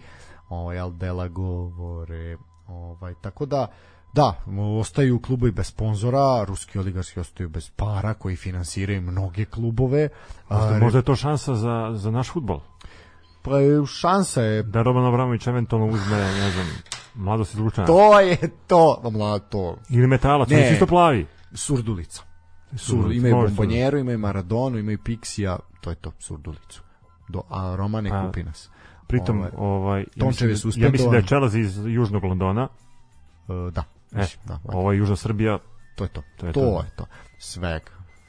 ovaj, 0.50 0.80
al 0.80 0.92
dela 0.92 1.28
govore, 1.28 2.38
ovaj, 2.68 3.14
tako 3.22 3.46
da, 3.46 3.68
Da, 4.16 4.34
ostaju 4.80 5.20
klubovi 5.20 5.52
bez 5.52 5.68
sponzora, 5.68 6.44
ruski 6.48 6.80
oligarski 6.80 7.20
ostaju 7.20 7.50
bez 7.50 7.70
para 7.70 8.14
koji 8.14 8.36
finansiraju 8.36 9.02
mnoge 9.02 9.46
klubove. 9.46 10.10
Možda, 10.50 10.80
možda 10.80 11.00
je 11.00 11.04
to 11.04 11.16
šansa 11.16 11.56
za, 11.56 11.92
za 11.94 12.12
naš 12.12 12.32
futbol. 12.32 12.62
Pa 13.42 13.52
šansa 14.00 14.42
je... 14.42 14.64
Da 14.64 14.82
Roman 14.82 15.06
Abramović 15.06 15.48
eventualno 15.48 15.88
uzme, 15.88 16.18
ne 16.18 16.52
znam, 16.52 16.66
mladost 17.16 17.54
iz 17.54 17.60
Lučana. 17.60 17.88
To 17.88 18.20
je 18.20 18.38
to, 18.68 19.02
mlad 19.12 19.50
to. 19.50 19.78
Ili 19.90 20.08
metalac, 20.08 20.50
ne, 20.50 20.74
isto 20.74 20.88
plavi. 20.88 21.28
Surdulica. 21.54 22.24
Sur, 22.76 23.12
imaju 23.12 23.36
Bombonjeru, 23.36 23.98
imaju 23.98 24.20
Maradonu, 24.20 24.78
imaju 24.78 24.98
Pixija, 24.98 25.58
to 25.82 25.90
je 25.90 25.96
to, 25.96 26.12
Surdulicu. 26.20 26.82
Do, 27.28 27.42
a 27.50 27.76
Romane 27.76 28.10
pa, 28.10 28.26
Kupinas. 28.26 28.70
Pritom, 29.08 29.38
ovaj, 29.40 29.52
ovaj 29.58 30.06
ja, 30.16 30.28
mislim, 30.28 30.50
ja 30.76 30.90
mislim 30.90 31.12
da 31.12 31.18
je 31.18 31.28
Čelaz 31.28 31.56
iz 31.56 31.78
Južnog 31.86 32.24
Londona. 32.24 32.68
Uh, 33.48 33.74
da. 33.74 33.84
E, 34.16 34.26
da, 34.46 34.60
ovo 34.64 34.92
je 34.92 34.98
Južna 34.98 35.16
Srbija. 35.16 35.60
To 35.96 36.04
je 36.04 36.08
to. 36.08 36.22
To 36.38 36.48
je 36.48 36.54
to. 36.54 36.60
to. 36.60 36.80
Je 36.80 36.90
to. 36.96 37.06
Sve, 37.40 37.80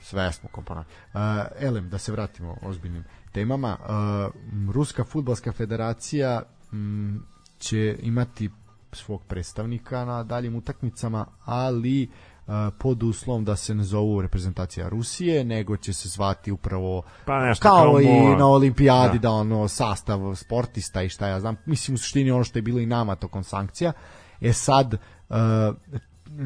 sve 0.01 0.33
smo 0.33 0.49
komponenti. 0.49 0.91
Uh, 1.15 1.21
elem, 1.61 1.89
da 1.89 1.99
se 1.99 2.13
vratimo 2.13 2.57
ozbiljnim 2.63 3.05
temama. 3.33 3.77
Uh, 3.81 4.75
Ruska 4.75 5.05
futbalska 5.05 5.53
federacija 5.53 6.43
m, 6.73 7.27
će 7.59 7.97
imati 8.03 8.51
svog 8.93 9.23
predstavnika 9.29 10.05
na 10.05 10.23
daljim 10.23 10.57
utakmicama, 10.57 11.27
ali 11.45 12.03
uh, 12.05 12.36
pod 12.79 13.03
uslovom 13.03 13.45
da 13.45 13.57
se 13.57 13.75
ne 13.75 13.85
zovu 13.85 14.23
reprezentacija 14.23 14.89
Rusije, 14.89 15.45
nego 15.45 15.77
će 15.77 15.93
se 15.93 16.09
zvati 16.09 16.53
upravo 16.53 17.03
pa 17.25 17.47
nešto, 17.47 17.63
kao, 17.63 17.93
kao 17.93 18.01
i 18.01 18.37
na 18.39 18.47
olimpijadi 18.47 19.19
da. 19.19 19.23
da 19.23 19.31
ono 19.31 19.69
sastav 19.69 20.35
sportista 20.35 21.03
i 21.03 21.09
šta 21.09 21.27
ja 21.27 21.41
znam. 21.41 21.57
Mislim 21.67 21.95
u 21.95 21.99
suštini 21.99 22.31
ono 22.31 22.45
što 22.45 22.59
je 22.59 22.63
bilo 22.63 22.81
i 22.81 22.87
nama 22.87 23.15
tokom 23.15 23.45
sankcija. 23.45 23.93
E 24.41 24.53
sad 24.53 24.95
uh, 24.95 25.37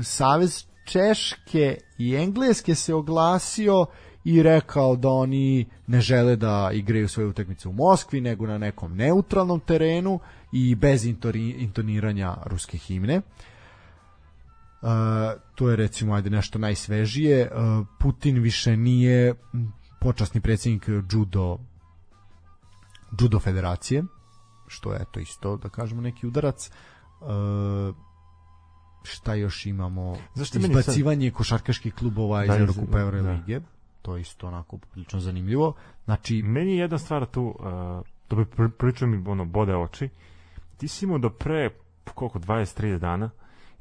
Savez 0.02 0.64
Češke 0.85 1.77
i 1.98 2.14
Engleske 2.14 2.74
se 2.74 2.94
oglasio 2.94 3.86
i 4.24 4.43
rekao 4.43 4.97
da 4.97 5.09
oni 5.09 5.66
ne 5.86 6.01
žele 6.01 6.36
da 6.36 6.70
igraju 6.72 7.09
svoje 7.09 7.27
utakmice 7.27 7.68
u 7.68 7.72
Moskvi, 7.72 8.20
nego 8.20 8.47
na 8.47 8.59
nekom 8.59 8.97
neutralnom 8.97 9.60
terenu 9.60 10.20
i 10.52 10.74
bez 10.74 11.05
intoniranja 11.59 12.36
ruske 12.47 12.78
himne. 12.78 13.16
Uh, 13.16 13.22
to 15.55 15.70
je 15.70 15.77
recimo 15.77 16.15
ajde 16.15 16.31
nešto 16.31 16.59
najsvežije. 16.59 17.51
Uh, 17.51 17.86
Putin 17.98 18.43
više 18.43 18.77
nije 18.77 19.35
počasni 20.01 20.40
predsjednik 20.40 20.89
judo 21.12 21.59
judo 23.20 23.39
federacije, 23.39 24.05
što 24.66 24.93
je 24.93 25.05
to 25.11 25.20
isto 25.20 25.57
da 25.57 25.69
kažemo 25.69 26.01
neki 26.01 26.27
udarac. 26.27 26.70
Uh, 27.20 27.94
šta 29.02 29.35
još 29.35 29.66
imamo? 29.66 30.16
Zašto 30.35 30.59
izbacivanje 30.59 31.31
sad... 31.31 31.36
košarkaških 31.36 31.94
klubova 31.94 32.44
iz 32.44 32.48
da, 32.48 32.59
Eurokupa 32.59 32.98
da, 32.98 33.01
Euroligije 33.01 33.61
to 34.02 34.16
je 34.16 34.20
isto 34.20 34.47
onako 34.47 34.78
prilično 34.78 35.20
zanimljivo. 35.20 35.74
Znači 36.05 36.43
meni 36.43 36.73
je 36.73 36.78
jedna 36.78 36.98
stvar 36.98 37.27
tu 37.27 37.43
uh, 37.43 37.65
da 38.31 38.36
bi 38.36 38.70
pričao 38.78 39.09
mi 39.09 39.31
ono 39.31 39.44
bode 39.44 39.77
oči. 39.77 40.09
Ti 40.77 40.89
si 40.89 41.05
imao 41.05 41.19
do 41.19 41.31
pre 41.31 41.70
koliko 42.15 42.39
20-30 42.39 42.98
dana 42.98 43.31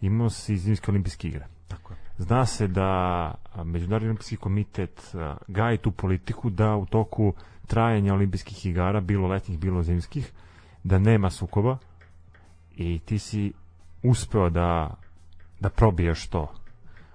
imao 0.01 0.29
si 0.29 0.57
zimske 0.57 0.91
olimpijske 0.91 1.27
igre. 1.27 1.47
Tako 1.67 1.93
je. 1.93 1.99
Zna 2.17 2.45
se 2.45 2.67
da 2.67 3.33
Međunarodni 3.63 4.07
olimpijski 4.07 4.37
komitet 4.37 5.11
gaji 5.47 5.77
tu 5.77 5.91
politiku 5.91 6.49
da 6.49 6.75
u 6.75 6.85
toku 6.85 7.33
trajanja 7.67 8.13
olimpijskih 8.13 8.65
igara, 8.65 9.01
bilo 9.01 9.27
letnjih, 9.27 9.59
bilo 9.59 9.83
zimskih, 9.83 10.31
da 10.83 10.99
nema 10.99 11.29
sukoba 11.29 11.77
i 12.75 12.99
ti 12.99 13.19
si 13.19 13.53
uspeo 14.03 14.49
da 14.49 14.95
da 15.59 15.69
probiješ 15.69 16.27
to. 16.27 16.51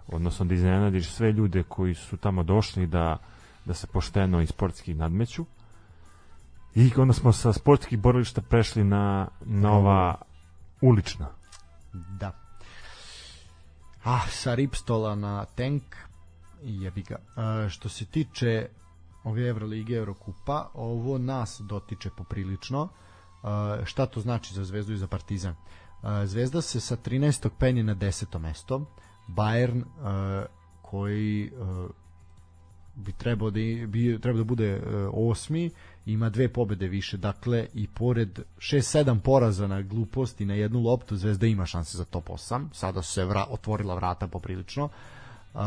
Odnosno 0.06 0.46
da 0.46 0.54
iznenadiš 0.54 1.10
sve 1.10 1.32
ljude 1.32 1.62
koji 1.62 1.94
su 1.94 2.16
tamo 2.16 2.42
došli 2.42 2.86
da, 2.86 3.18
da 3.64 3.74
se 3.74 3.86
pošteno 3.86 4.40
i 4.40 4.46
sportski 4.46 4.94
nadmeću. 4.94 5.44
I 6.74 6.92
onda 6.96 7.14
smo 7.14 7.32
sa 7.32 7.52
sportskih 7.52 7.98
borilišta 7.98 8.40
prešli 8.40 8.84
na, 8.84 9.28
na 9.44 9.72
ova 9.72 10.14
ulična. 10.80 11.26
Da 11.92 12.43
ah, 14.04 14.28
sa 14.30 14.54
ripstola 14.54 15.14
na 15.14 15.44
tank 15.44 15.82
jebi 16.62 17.02
ga 17.02 17.16
uh, 17.18 17.70
što 17.70 17.88
se 17.88 18.04
tiče 18.04 18.68
ove 19.24 19.48
Evrolige 19.48 19.94
Eurokupa 19.94 20.70
ovo 20.74 21.18
nas 21.18 21.60
dotiče 21.64 22.10
poprilično 22.16 22.82
uh, 22.82 23.84
šta 23.84 24.06
to 24.06 24.20
znači 24.20 24.54
za 24.54 24.64
Zvezdu 24.64 24.92
i 24.92 24.96
za 24.98 25.06
Partizan 25.06 25.52
uh, 25.52 25.74
Zvezda 26.24 26.62
se 26.62 26.80
sa 26.80 26.96
13. 26.96 27.48
penje 27.58 27.82
na 27.82 27.94
10. 27.94 28.38
mesto. 28.38 28.86
Bayern 29.28 29.84
koji 30.82 31.50
bi 32.96 33.12
trebao 33.12 33.50
da, 33.50 33.60
bi, 33.86 34.18
trebao 34.22 34.38
da 34.38 34.44
bude 34.44 34.76
uh, 34.76 35.30
osmi, 35.30 35.70
ima 36.06 36.30
dve 36.30 36.48
pobede 36.48 36.88
više, 36.88 37.16
dakle 37.16 37.66
i 37.74 37.86
pored 37.86 38.40
6-7 38.58 39.20
poraza 39.20 39.66
na 39.66 39.82
gluposti 39.82 40.44
na 40.44 40.54
jednu 40.54 40.80
loptu, 40.80 41.16
Zvezda 41.16 41.46
ima 41.46 41.66
šanse 41.66 41.96
za 41.96 42.04
top 42.04 42.28
8, 42.28 42.66
sada 42.72 43.02
su 43.02 43.12
se 43.12 43.24
vra, 43.24 43.46
otvorila 43.50 43.94
vrata 43.94 44.28
poprilično. 44.28 44.84
Uh, 45.54 45.60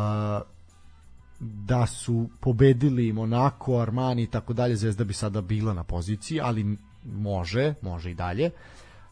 da 1.40 1.86
su 1.86 2.30
pobedili 2.40 3.14
Monako, 3.14 3.80
Armani 3.80 4.24
i 4.24 4.28
tako 4.28 4.54
dalje, 4.54 4.76
Zvezda 4.76 5.04
bi 5.04 5.14
sada 5.14 5.42
bila 5.42 5.74
na 5.74 5.84
poziciji, 5.84 6.40
ali 6.42 6.78
može, 7.06 7.74
može 7.82 8.12
i 8.12 8.16
dalje. 8.16 8.52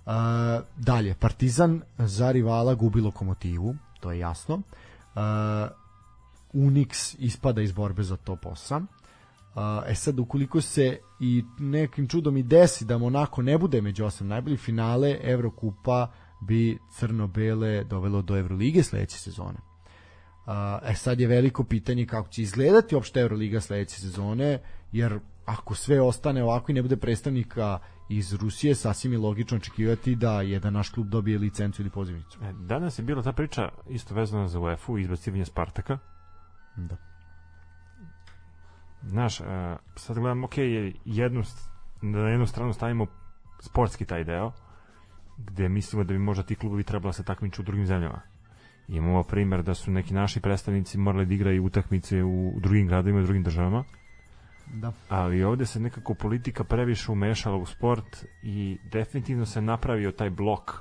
Uh, 0.06 0.12
dalje, 0.78 1.14
Partizan 1.14 1.82
za 1.98 2.32
rivala 2.32 2.74
gubi 2.74 3.02
lokomotivu, 3.02 3.76
to 4.00 4.12
je 4.12 4.20
jasno. 4.20 4.56
Uh, 4.56 5.22
Unix 6.56 7.16
ispada 7.20 7.62
iz 7.62 7.72
borbe 7.72 8.04
za 8.04 8.16
top 8.16 8.46
8. 8.46 8.86
Uh, 9.56 9.62
e 9.88 9.96
sad, 9.96 10.20
ukoliko 10.20 10.62
se 10.62 11.00
i 11.20 11.44
nekim 11.60 12.08
čudom 12.08 12.38
i 12.38 12.44
desi 12.44 12.86
da 12.86 12.98
Monako 12.98 13.42
ne 13.42 13.58
bude 13.58 13.82
među 13.82 14.06
osam 14.06 14.28
najboljih 14.28 14.60
finale, 14.60 15.18
Evrokupa 15.24 16.12
bi 16.42 16.80
crno-bele 17.00 17.84
dovelo 17.84 18.22
do 18.22 18.38
Evrolige 18.38 18.84
sledeće 18.84 19.18
sezone. 19.18 19.58
Uh, 20.46 20.54
e 20.90 20.96
sad 20.96 21.20
je 21.20 21.28
veliko 21.28 21.64
pitanje 21.64 22.06
kako 22.06 22.30
će 22.30 22.42
izgledati 22.42 22.96
uopšte 22.96 23.20
Euroliga 23.20 23.62
sledeće 23.62 24.00
sezone, 24.02 24.60
jer 24.92 25.20
ako 25.46 25.76
sve 25.76 26.02
ostane 26.02 26.44
ovako 26.44 26.72
i 26.72 26.76
ne 26.76 26.82
bude 26.82 26.98
predstavnika 26.98 27.80
iz 28.10 28.34
Rusije, 28.34 28.76
sasvim 28.76 29.14
je 29.14 29.20
logično 29.20 29.58
očekivati 29.58 30.16
da 30.16 30.42
jedan 30.42 30.74
naš 30.74 30.90
klub 30.90 31.10
dobije 31.10 31.40
licencu 31.40 31.82
ili 31.82 31.90
pozivnicu. 31.90 32.40
E, 32.44 32.54
danas 32.54 33.00
je 33.00 33.04
bila 33.04 33.22
ta 33.24 33.32
priča 33.32 33.70
isto 33.90 34.16
vezana 34.16 34.48
za 34.48 34.60
UEFA 34.60 34.92
i 34.98 35.02
izbacivanje 35.02 35.46
Spartaka. 35.46 35.98
Da. 36.76 36.98
Znaš, 39.04 39.40
uh, 39.40 39.48
sad 39.96 40.18
gledam, 40.18 40.44
ok, 40.44 40.54
jednu, 41.06 41.44
na 42.02 42.20
jednu 42.20 42.48
stranu 42.48 42.74
stavimo 42.74 43.08
sportski 43.60 44.06
taj 44.06 44.24
deo, 44.24 44.52
gde 45.38 45.70
mislimo 45.70 46.04
da 46.04 46.14
bi 46.14 46.20
možda 46.20 46.44
ti 46.44 46.56
klubovi 46.56 46.84
trebalo 46.84 47.14
se 47.14 47.24
takmiču 47.24 47.62
u 47.62 47.66
drugim 47.66 47.86
zemljama. 47.86 48.22
Imamo 48.88 49.24
primer 49.24 49.64
da 49.64 49.74
su 49.74 49.92
neki 49.92 50.14
naši 50.14 50.40
predstavnici 50.42 50.98
morali 50.98 51.26
da 51.26 51.34
igraju 51.34 51.66
utakmice 51.66 52.24
u 52.24 52.54
drugim 52.60 52.88
gradovima 52.88 53.20
i 53.20 53.24
drugim 53.24 53.44
državama. 53.44 53.84
Da. 54.74 54.92
Ali 55.10 55.44
ovde 55.44 55.66
se 55.66 55.80
nekako 55.80 56.14
politika 56.14 56.64
previše 56.64 57.12
umešala 57.12 57.58
u 57.58 57.66
sport 57.66 58.26
i 58.44 58.78
definitivno 58.92 59.46
se 59.46 59.62
napravio 59.62 60.12
taj 60.12 60.30
blok 60.30 60.72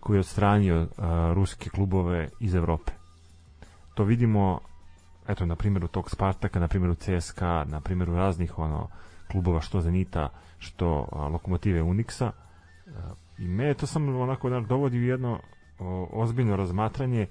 koji 0.00 0.16
je 0.16 0.20
odstranio 0.20 0.82
uh, 0.82 0.88
ruske 1.34 1.70
klubove 1.70 2.28
iz 2.40 2.54
Evrope. 2.54 2.92
To 3.94 4.04
vidimo 4.04 4.60
eto 5.28 5.46
na 5.46 5.56
primjeru 5.56 5.88
tog 5.88 6.10
Spartaka, 6.10 6.60
na 6.60 6.68
primjeru 6.68 6.94
CSKA, 6.94 7.64
na 7.64 7.80
primjeru 7.80 8.16
raznih 8.16 8.58
ono 8.58 8.88
klubova 9.32 9.60
što 9.60 9.80
Zenita, 9.80 10.28
što 10.58 11.08
a, 11.12 11.28
Lokomotive 11.28 11.82
Unixa. 11.82 12.30
A, 12.86 13.12
I 13.38 13.48
me 13.48 13.74
to 13.74 13.86
samo 13.86 14.20
onako 14.20 14.50
da 14.50 14.60
dovodi 14.60 14.98
u 14.98 15.02
jedno 15.02 15.40
o, 15.78 16.08
ozbiljno 16.12 16.56
razmatranje 16.56 17.26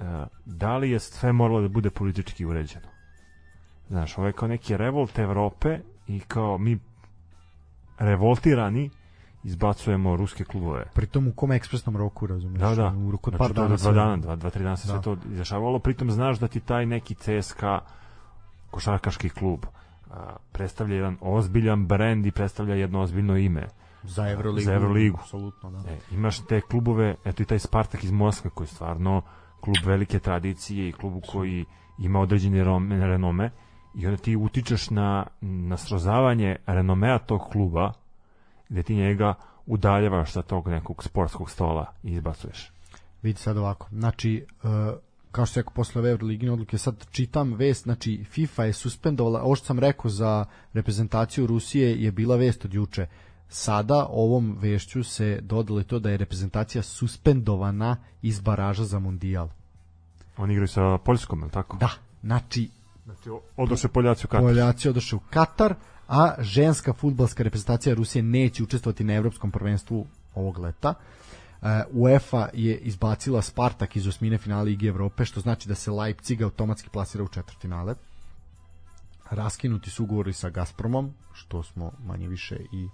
a, 0.00 0.26
da 0.44 0.76
li 0.76 0.90
je 0.90 0.98
sve 0.98 1.32
moralo 1.32 1.60
da 1.60 1.68
bude 1.68 1.90
politički 1.90 2.44
uređeno. 2.44 2.86
Znaš, 3.88 4.18
ovo 4.18 4.26
je 4.26 4.32
kao 4.32 4.48
neki 4.48 4.76
revolt 4.76 5.18
Evrope 5.18 5.78
i 6.06 6.20
kao 6.20 6.58
mi 6.58 6.78
revoltirani 7.98 8.90
izbacujemo 9.44 10.16
ruske 10.16 10.44
klubove. 10.44 10.84
Pritom 10.94 11.28
u 11.28 11.32
kom 11.32 11.52
ekspresnom 11.52 11.96
roku, 11.96 12.26
razumiješ? 12.26 12.60
Da, 12.60 12.74
da. 12.74 12.94
U 12.98 13.10
roku 13.10 13.30
od 13.30 13.36
Znači, 13.36 13.54
par 13.54 13.64
dana. 13.64 13.76
Dva, 13.76 13.92
dana, 13.92 14.16
dva, 14.16 14.36
dva, 14.36 14.50
tri 14.50 14.62
dana 14.62 14.76
se 14.76 14.88
Da. 14.88 14.92
sve 14.92 15.02
to 15.02 15.16
izdešavalo, 15.30 15.78
pritom 15.78 16.10
znaš 16.10 16.38
da 16.38 16.48
ti 16.48 16.60
taj 16.60 16.86
neki 16.86 17.14
CSKA 17.14 17.80
košarkaški 18.70 19.28
klub 19.28 19.66
a, 20.10 20.36
predstavlja 20.52 20.94
jedan 20.96 21.16
ozbiljan 21.20 21.86
brend 21.86 22.26
i 22.26 22.30
predstavlja 22.30 22.74
jedno 22.74 23.00
ozbiljno 23.00 23.36
ime. 23.36 23.68
Za 24.02 24.30
Euroligu. 24.30 24.64
Za 24.64 24.74
Euroligu. 24.74 25.18
Apsolutno, 25.20 25.70
da. 25.70 25.78
E, 25.90 25.98
imaš 26.10 26.46
te 26.46 26.60
klubove, 26.60 27.14
eto 27.24 27.42
i 27.42 27.46
taj 27.46 27.58
Spartak 27.58 28.04
iz 28.04 28.12
Moskve 28.12 28.50
koji 28.50 28.64
je 28.64 28.68
stvarno 28.68 29.22
klub 29.60 29.76
velike 29.84 30.18
tradicije 30.18 30.88
i 30.88 30.92
klub 30.92 31.22
koji 31.32 31.64
ima 31.98 32.20
određene 32.20 32.64
renome 33.06 33.50
i 33.94 34.06
onda 34.06 34.22
ti 34.22 34.36
utičeš 34.36 34.90
na, 34.90 35.26
na 35.40 35.76
srozavanje 35.76 36.56
renomea 36.66 37.18
tog 37.18 37.40
kluba 37.52 37.92
gde 38.74 38.82
ti 38.82 38.94
njega 38.94 39.34
udaljavaš 39.66 40.32
sa 40.32 40.42
tog 40.42 40.68
nekog 40.68 41.04
sportskog 41.04 41.50
stola 41.50 41.92
i 42.02 42.12
izbacuješ. 42.12 42.72
Vidi 43.22 43.38
sad 43.38 43.56
ovako. 43.56 43.88
Znači, 43.92 44.46
uh, 44.62 44.70
kao 45.30 45.46
što 45.46 45.52
se 45.54 45.60
rekao 45.60 45.74
posle 45.74 46.00
ove 46.00 46.10
Euroligine 46.10 46.52
odluke, 46.52 46.78
sad 46.78 47.06
čitam 47.10 47.52
vest, 47.52 47.82
znači 47.82 48.24
FIFA 48.24 48.64
je 48.64 48.72
suspendovala, 48.72 49.42
ovo 49.42 49.54
što 49.54 49.66
sam 49.66 49.78
rekao 49.78 50.10
za 50.10 50.44
reprezentaciju 50.72 51.46
Rusije 51.46 52.02
je 52.02 52.12
bila 52.12 52.36
vest 52.36 52.64
od 52.64 52.74
juče. 52.74 53.06
Sada 53.48 54.06
ovom 54.10 54.56
vešću 54.60 55.04
se 55.04 55.38
dodalo 55.42 55.80
i 55.80 55.84
to 55.84 55.98
da 55.98 56.10
je 56.10 56.16
reprezentacija 56.16 56.82
suspendovana 56.82 57.96
iz 58.22 58.40
baraža 58.40 58.84
za 58.84 58.98
mundijal. 58.98 59.48
Oni 60.36 60.52
igraju 60.52 60.68
sa 60.68 60.98
Poljskom, 60.98 61.38
je 61.38 61.44
li 61.44 61.50
tako? 61.50 61.76
Da, 61.76 61.90
znači 62.22 62.70
Znači, 63.04 63.30
odoše 63.56 63.88
Poljaci 63.88 64.26
u 64.26 64.28
Katar. 64.28 64.46
Poljaci 64.46 64.88
odoše 64.88 65.16
u 65.16 65.20
Katar, 65.30 65.74
a 66.08 66.34
ženska 66.38 66.92
futbalska 66.92 67.42
reprezentacija 67.42 67.94
Rusije 67.94 68.22
neće 68.22 68.62
učestvovati 68.62 69.04
na 69.04 69.14
evropskom 69.14 69.50
prvenstvu 69.50 70.06
ovog 70.34 70.58
leta. 70.58 70.94
E, 71.62 71.82
UEFA 71.92 72.48
je 72.52 72.76
izbacila 72.78 73.42
Spartak 73.42 73.96
iz 73.96 74.06
osmine 74.06 74.38
finala 74.38 74.62
Lige 74.62 74.86
Evrope, 74.86 75.24
što 75.24 75.40
znači 75.40 75.68
da 75.68 75.74
se 75.74 75.90
Leipzig 75.90 76.42
automatski 76.42 76.90
plasira 76.90 77.24
u 77.24 77.28
četvrtfinale. 77.28 77.94
Raskinuti 79.30 79.90
su 79.90 80.04
ugovori 80.04 80.32
sa 80.32 80.50
Gazpromom, 80.50 81.12
što 81.32 81.62
smo 81.62 81.92
manje 82.06 82.28
više 82.28 82.56
i 82.72 82.88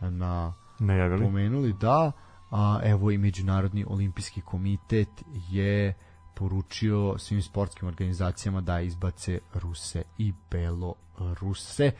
na 0.00 0.54
Najavili. 0.78 1.24
pomenuli, 1.24 1.72
da, 1.72 2.12
a 2.50 2.80
evo 2.84 3.10
i 3.10 3.18
Međunarodni 3.18 3.84
olimpijski 3.88 4.40
komitet 4.40 5.08
je 5.50 5.94
poručio 6.34 7.18
svim 7.18 7.42
sportskim 7.42 7.88
organizacijama 7.88 8.60
da 8.60 8.80
izbace 8.80 9.38
Ruse 9.54 10.02
i 10.18 10.32
Beloruse. 10.50 11.92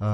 Uh, 0.00 0.06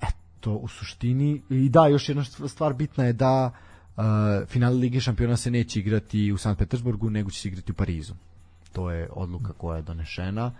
eto, 0.00 0.52
u 0.52 0.68
suštini, 0.68 1.42
i 1.50 1.68
da, 1.68 1.86
još 1.86 2.08
jedna 2.08 2.24
stvar 2.24 2.74
bitna 2.74 3.04
je 3.04 3.12
da 3.12 3.50
uh, 3.96 4.02
finale 4.48 4.74
Lige 4.74 5.00
šampiona 5.00 5.36
se 5.36 5.50
neće 5.50 5.80
igrati 5.80 6.32
u 6.32 6.38
Sankt 6.38 6.58
Petersburgu, 6.58 7.10
nego 7.10 7.30
će 7.30 7.40
se 7.40 7.48
igrati 7.48 7.72
u 7.72 7.74
Parizu. 7.74 8.14
To 8.72 8.90
je 8.90 9.08
odluka 9.12 9.52
koja 9.52 9.76
je 9.76 9.82
donešena. 9.82 10.52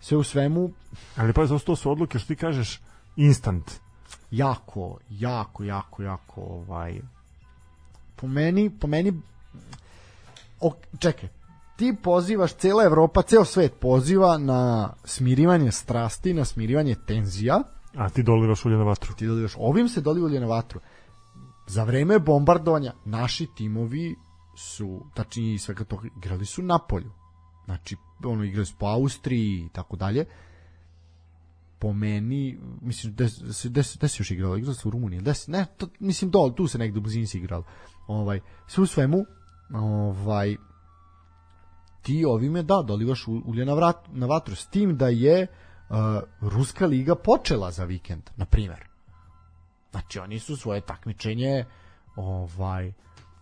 Sve 0.00 0.16
u 0.16 0.22
svemu, 0.22 0.70
Ali 1.16 1.32
pa 1.32 1.46
za 1.46 1.58
to 1.58 1.76
su 1.76 1.90
odluke 1.90 2.18
što 2.18 2.28
ti 2.28 2.36
kažeš 2.36 2.80
instant. 3.16 3.70
jako, 4.30 4.98
jako, 5.10 5.64
jako, 5.64 6.02
jako 6.02 6.40
ovaj 6.40 7.00
po 8.16 8.28
meni, 8.28 8.70
po 8.70 8.86
meni 8.86 9.12
o, 10.60 10.72
čekaj, 10.98 11.28
ti 11.76 11.96
pozivaš 12.02 12.52
cela 12.52 12.84
Evropa, 12.84 13.22
ceo 13.22 13.44
svet 13.44 13.74
poziva 13.74 14.38
na 14.38 14.60
smirivanje 15.04 15.72
strasti, 15.72 16.34
na 16.34 16.44
smirivanje 16.44 16.94
tenzija, 16.96 17.62
A 17.96 18.08
ti 18.10 18.22
doliraš 18.22 18.64
ulje 18.64 18.76
na 18.76 18.84
vatru. 18.84 19.14
ti 19.14 19.26
dolivaš, 19.26 19.52
ovim 19.58 19.88
se 19.88 20.00
doliva 20.00 20.26
ulje 20.26 20.40
na 20.40 20.46
vatru. 20.46 20.80
Za 21.66 21.84
vreme 21.84 22.18
bombardovanja 22.18 22.92
naši 23.04 23.46
timovi 23.48 24.16
su, 24.56 25.06
tačnije 25.14 25.54
i 25.54 25.58
svega 25.58 25.84
toga, 25.84 26.08
igrali 26.16 26.46
su 26.46 26.62
na 26.62 26.78
polju. 26.78 27.10
Znači, 27.64 27.96
ono, 28.24 28.44
igrali 28.44 28.66
su 28.66 28.74
po 28.78 28.86
Austriji 28.86 29.56
i 29.56 29.68
tako 29.68 29.96
dalje. 29.96 30.24
Po 31.78 31.92
meni, 31.92 32.58
mislim, 32.82 33.12
gde 33.12 33.28
gde 33.40 33.52
se- 33.52 33.68
gde 33.68 34.08
se 34.08 34.16
još 34.20 34.30
igralo? 34.30 34.56
Igralo 34.56 34.74
se 34.74 34.88
u 34.88 34.90
Rumuniji. 34.90 35.20
Gde 35.20 35.34
se, 35.34 35.50
ne, 35.50 35.66
to, 35.76 35.88
mislim, 36.00 36.30
dol, 36.30 36.54
tu 36.54 36.66
se 36.66 36.78
negde 36.78 36.98
u 36.98 37.02
blizini 37.02 37.26
se 37.26 37.38
igralo. 37.38 37.64
Ovaj, 38.06 38.40
sve 38.66 38.82
u 38.82 38.86
svemu, 38.86 39.24
ovaj, 39.74 40.56
ti 42.04 42.24
ovime, 42.24 42.62
da, 42.62 42.82
dolivaš 42.82 43.28
ulje 43.28 43.64
na, 43.64 43.74
vrat, 43.74 43.96
na 44.12 44.26
vatru. 44.26 44.54
S 44.54 44.66
tim 44.66 44.96
da 44.96 45.08
je 45.08 45.46
uh, 45.46 45.96
Ruska 46.40 46.86
liga 46.86 47.14
počela 47.14 47.70
za 47.70 47.84
vikend, 47.84 48.30
na 48.36 48.44
primjer. 48.44 48.84
Znači, 49.90 50.18
oni 50.18 50.38
su 50.38 50.56
svoje 50.56 50.80
takmičenje 50.80 51.64
ovaj 52.16 52.92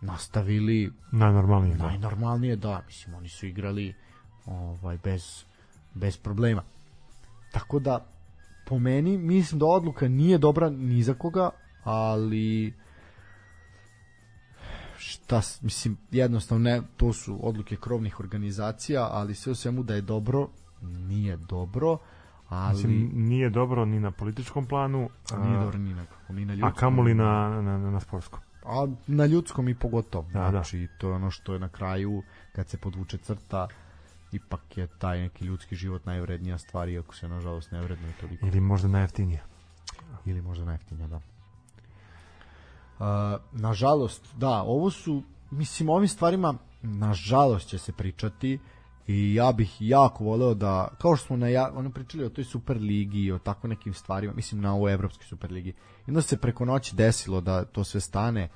nastavili 0.01 0.93
Najnormalnije, 1.13 1.77
da. 1.77 1.87
najnormalnije, 1.87 2.57
da, 2.57 2.83
mislim, 2.87 3.15
oni 3.15 3.29
su 3.29 3.47
igrali 3.47 3.95
ovaj 4.47 4.99
bez, 5.05 5.45
bez 5.95 6.17
problema. 6.17 6.63
Tako 7.53 7.79
da, 7.79 8.07
po 8.67 8.79
meni, 8.79 9.19
mislim 9.19 9.59
da 9.59 9.67
odluka 9.67 10.09
nije 10.09 10.39
dobra 10.39 10.71
ni 10.71 11.03
za 11.03 11.15
koga, 11.15 11.51
ali 11.85 12.75
šta, 15.41 15.65
mislim, 15.65 15.97
jednostavno 16.11 16.71
ne, 16.71 16.83
to 16.97 17.13
su 17.13 17.39
odluke 17.43 17.77
krovnih 17.77 18.21
organizacija, 18.21 19.09
ali 19.13 19.35
sve 19.35 19.53
u 19.53 19.55
svemu 19.55 19.83
da 19.83 19.95
je 19.95 20.01
dobro, 20.01 20.49
nije 20.83 21.37
dobro, 21.37 21.99
ali 22.49 22.75
Mislim, 22.75 23.11
nije 23.15 23.51
dobro 23.51 23.85
ni 23.85 24.01
na 24.01 24.11
političkom 24.11 24.67
planu, 24.67 25.09
a, 25.33 25.45
nije 25.45 25.59
a, 25.59 25.61
dobro 25.65 25.79
ni 25.79 25.95
na, 25.95 26.05
kako, 26.05 26.33
ni 26.33 26.45
na 26.45 26.53
a 26.53 26.57
ljudskom. 26.57 26.73
kamoli 26.75 27.15
na, 27.15 27.61
na, 27.63 27.79
na, 27.79 27.91
na 27.91 28.01
sportskom. 28.01 28.41
A 28.65 28.87
na 29.07 29.27
ljudskom 29.27 29.69
i 29.69 29.75
pogotovo. 29.75 30.29
Da, 30.33 30.41
da. 30.41 30.51
znači, 30.51 30.89
to 30.99 31.09
je 31.09 31.15
ono 31.15 31.31
što 31.31 31.53
je 31.53 31.59
na 31.59 31.69
kraju, 31.69 32.23
kad 32.53 32.69
se 32.69 32.79
podvuče 32.79 33.19
crta, 33.19 33.69
ipak 34.33 34.79
je 34.79 34.87
taj 34.87 35.21
neki 35.21 35.45
ljudski 35.45 35.77
život 35.77 36.07
najvrednija 36.07 36.59
stvar, 36.59 36.89
iako 36.89 37.15
se 37.15 37.29
nažalost 37.29 37.73
ne 37.73 37.81
vrednuje 37.81 38.13
toliko. 38.21 38.47
Ili 38.47 38.61
možda 38.61 38.89
najjeftinija. 38.89 39.41
Ili 40.25 40.43
možda 40.43 40.65
najjeftinija, 40.65 41.09
da. 41.09 41.21
Uh, 43.03 43.09
nažalost, 43.53 44.35
da, 44.37 44.63
ovo 44.63 44.91
su, 44.91 45.23
mislim, 45.51 45.89
ovim 45.89 46.09
stvarima, 46.09 46.55
nažalost 46.83 47.69
će 47.69 47.79
se 47.79 47.93
pričati 47.93 48.59
i 49.07 49.35
ja 49.35 49.53
bih 49.53 49.77
jako 49.81 50.25
voleo 50.25 50.55
da, 50.55 50.89
kao 50.99 51.17
što 51.17 51.27
smo 51.27 51.37
na, 51.37 51.47
ono 51.75 51.91
pričali 51.91 52.25
o 52.25 52.29
toj 52.29 52.45
Superligi 52.45 53.19
i 53.19 53.33
o 53.33 53.39
tako 53.39 53.69
nekim 53.69 53.95
stvarima, 53.95 54.33
mislim 54.33 54.61
na 54.61 54.75
ovoj 54.75 54.93
Evropskoj 54.93 55.27
Superligi, 55.27 55.73
onda 56.07 56.23
se 56.23 56.37
preko 56.37 56.65
noći 56.65 56.97
desilo 56.97 57.41
da 57.41 57.65
to 57.65 57.85
sve 57.85 58.01
stane, 58.01 58.49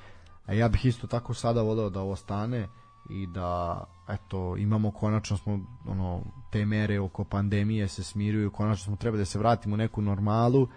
a 0.47 0.53
ja 0.53 0.69
bih 0.69 0.87
isto 0.87 1.07
tako 1.07 1.35
sada 1.35 1.63
voleo 1.63 1.91
da 1.91 2.01
ovo 2.01 2.17
stane 2.17 2.69
i 3.11 3.27
da 3.27 3.85
eto 4.09 4.57
imamo 4.57 4.91
konačno 4.91 5.37
smo 5.37 5.61
ono 5.87 6.23
te 6.53 6.67
mere 6.67 7.01
oko 7.01 7.25
pandemije 7.25 7.89
se 7.89 8.05
smiruju 8.05 8.51
konačno 8.51 8.85
smo 8.85 8.97
treba 8.97 9.17
da 9.17 9.25
se 9.25 9.39
vratimo 9.39 9.75
u 9.75 9.77
neku 9.77 10.03
normalu 10.03 10.69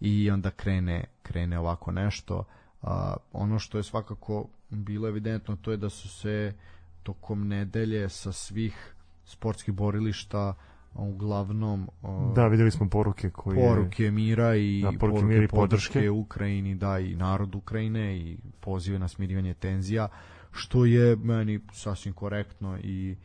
i 0.00 0.30
onda 0.30 0.50
krene 0.50 1.04
krene 1.22 1.58
ovako 1.58 1.92
nešto 1.92 2.44
a, 2.82 3.16
ono 3.32 3.58
što 3.58 3.78
je 3.78 3.82
svakako 3.82 4.48
bilo 4.70 5.08
evidentno 5.08 5.56
to 5.56 5.70
je 5.70 5.76
da 5.76 5.90
su 5.90 6.08
se 6.08 6.54
tokom 7.02 7.48
nedelje 7.48 8.08
sa 8.08 8.32
svih 8.32 8.94
sportskih 9.24 9.74
borilišta 9.74 10.54
uglavnom 10.94 11.88
da 12.34 12.46
videli 12.46 12.70
smo 12.70 12.88
poruke 12.88 13.30
koje 13.30 13.68
poruke 13.68 14.10
mira 14.10 14.56
i 14.56 14.82
da, 14.82 14.86
poruke, 14.86 14.98
poruke 14.98 15.24
mira 15.26 15.44
i 15.44 15.48
podrške. 15.48 15.92
podrške 15.92 16.10
Ukrajini 16.10 16.74
da 16.74 16.98
i 16.98 17.16
narod 17.16 17.54
Ukrajine 17.54 18.16
i 18.16 18.38
pozive 18.60 18.98
na 18.98 19.08
smirivanje 19.08 19.54
tenzija 19.54 20.08
što 20.50 20.84
je 20.84 21.16
meni 21.16 21.60
sasvim 21.72 22.14
korektno 22.14 22.78
i 22.78 23.16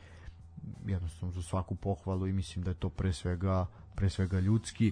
jednostavno 0.85 1.31
za 1.31 1.41
svaku 1.41 1.75
pohvalu 1.75 2.27
i 2.27 2.33
mislim 2.33 2.63
da 2.63 2.71
je 2.71 2.75
to 2.75 2.89
pre 2.89 3.13
svega 3.13 3.65
pre 3.95 4.09
svega 4.09 4.39
ljudski 4.39 4.91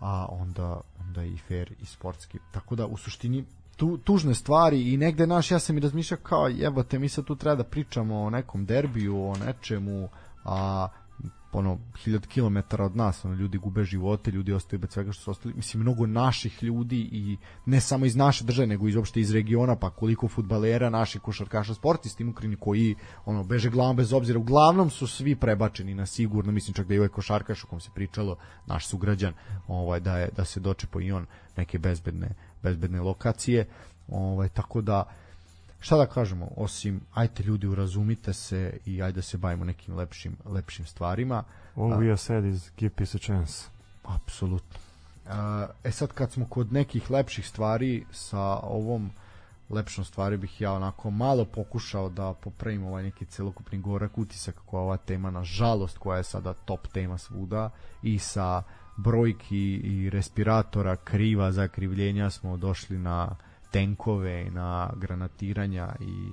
a 0.00 0.26
onda 0.30 0.80
onda 1.00 1.24
i 1.24 1.36
fair 1.36 1.74
i 1.80 1.86
sportski 1.86 2.38
tako 2.52 2.76
da 2.76 2.86
u 2.86 2.96
suštini 2.96 3.44
tu, 3.76 3.98
tužne 3.98 4.34
stvari 4.34 4.92
i 4.92 4.96
negde 4.96 5.26
naš 5.26 5.50
ja 5.50 5.58
sam 5.58 5.76
i 5.76 5.80
razmišljao 5.80 6.20
kao 6.22 6.48
jebote 6.48 6.98
mi 6.98 7.08
sad 7.08 7.24
tu 7.24 7.36
treba 7.36 7.56
da 7.56 7.64
pričamo 7.64 8.20
o 8.20 8.30
nekom 8.30 8.66
derbiju 8.66 9.24
o 9.24 9.36
nečemu 9.46 10.08
a 10.44 10.88
ono 11.52 11.78
1000 12.06 12.26
km 12.26 12.82
od 12.82 12.96
nas, 12.96 13.24
ono 13.24 13.34
ljudi 13.34 13.58
gube 13.58 13.84
živote, 13.84 14.30
ljudi 14.30 14.52
ostaju 14.52 14.80
bez 14.80 14.90
svega 14.90 15.12
što 15.12 15.22
su 15.22 15.30
ostali. 15.30 15.54
Mislim 15.54 15.80
mnogo 15.80 16.06
naših 16.06 16.62
ljudi 16.62 17.08
i 17.12 17.36
ne 17.66 17.80
samo 17.80 18.06
iz 18.06 18.16
naše 18.16 18.44
države, 18.44 18.66
nego 18.66 18.88
iz 18.88 18.96
uopšte 18.96 19.20
iz 19.20 19.34
regiona, 19.34 19.76
pa 19.76 19.90
koliko 19.90 20.28
fudbalera, 20.28 20.90
naših 20.90 21.20
košarkaša, 21.20 21.74
sportisti 21.74 22.24
Ukrini 22.24 22.56
koji 22.56 22.94
ono 23.24 23.44
beže 23.44 23.70
glavom 23.70 23.96
bez 23.96 24.12
obzira. 24.12 24.38
Uglavnom 24.38 24.90
su 24.90 25.06
svi 25.06 25.36
prebačeni 25.36 25.94
na 25.94 26.06
sigurno, 26.06 26.52
mislim 26.52 26.74
čak 26.74 26.86
da 26.86 26.94
i 26.94 26.98
ovaj 26.98 27.08
košarkaš 27.08 27.64
o 27.64 27.66
kom 27.66 27.80
se 27.80 27.90
pričalo, 27.94 28.36
naš 28.66 28.86
sugrađan, 28.86 29.34
ovaj 29.68 30.00
da 30.00 30.18
je 30.18 30.28
da 30.36 30.44
se 30.44 30.60
dočepo 30.60 31.00
i 31.00 31.12
on 31.12 31.26
neke 31.56 31.78
bezbedne 31.78 32.34
bezbedne 32.62 33.00
lokacije. 33.00 33.66
Ovaj 34.08 34.48
tako 34.48 34.80
da 34.80 35.04
šta 35.80 35.96
da 35.96 36.06
kažemo, 36.06 36.48
osim 36.56 37.00
ajte 37.14 37.42
ljudi 37.42 37.66
urazumite 37.66 38.32
se 38.32 38.78
i 38.86 39.02
ajde 39.02 39.16
da 39.16 39.22
se 39.22 39.38
bavimo 39.38 39.64
nekim 39.64 39.96
lepšim, 39.96 40.36
lepšim 40.44 40.86
stvarima. 40.86 41.44
All 41.76 41.90
we 41.90 42.06
have 42.06 42.16
said 42.16 42.44
is 42.44 42.70
give 42.76 42.94
peace 42.94 43.16
a 43.16 43.20
chance. 43.20 43.68
Apsolutno. 44.04 44.78
E 45.84 45.90
sad 45.90 46.12
kad 46.12 46.32
smo 46.32 46.46
kod 46.46 46.72
nekih 46.72 47.10
lepših 47.10 47.48
stvari 47.48 48.04
sa 48.10 48.56
ovom 48.56 49.10
lepšom 49.70 50.04
stvari 50.04 50.36
bih 50.36 50.60
ja 50.60 50.72
onako 50.72 51.10
malo 51.10 51.44
pokušao 51.44 52.08
da 52.08 52.34
popravim 52.34 52.84
ovaj 52.84 53.02
neki 53.02 53.24
celokupni 53.24 53.78
gorak 53.78 54.18
utisak 54.18 54.54
koja 54.66 54.82
ova 54.82 54.96
tema 54.96 55.30
na 55.30 55.44
žalost 55.44 55.98
koja 55.98 56.16
je 56.16 56.24
sada 56.24 56.52
top 56.52 56.88
tema 56.88 57.18
svuda 57.18 57.70
i 58.02 58.18
sa 58.18 58.62
brojki 58.96 59.74
i 59.74 60.10
respiratora 60.10 60.96
kriva 60.96 61.52
zakrivljenja 61.52 62.30
smo 62.30 62.56
došli 62.56 62.98
na 62.98 63.36
tenkove, 63.70 64.50
na 64.50 64.90
granatiranja 64.96 65.94
i 66.00 66.32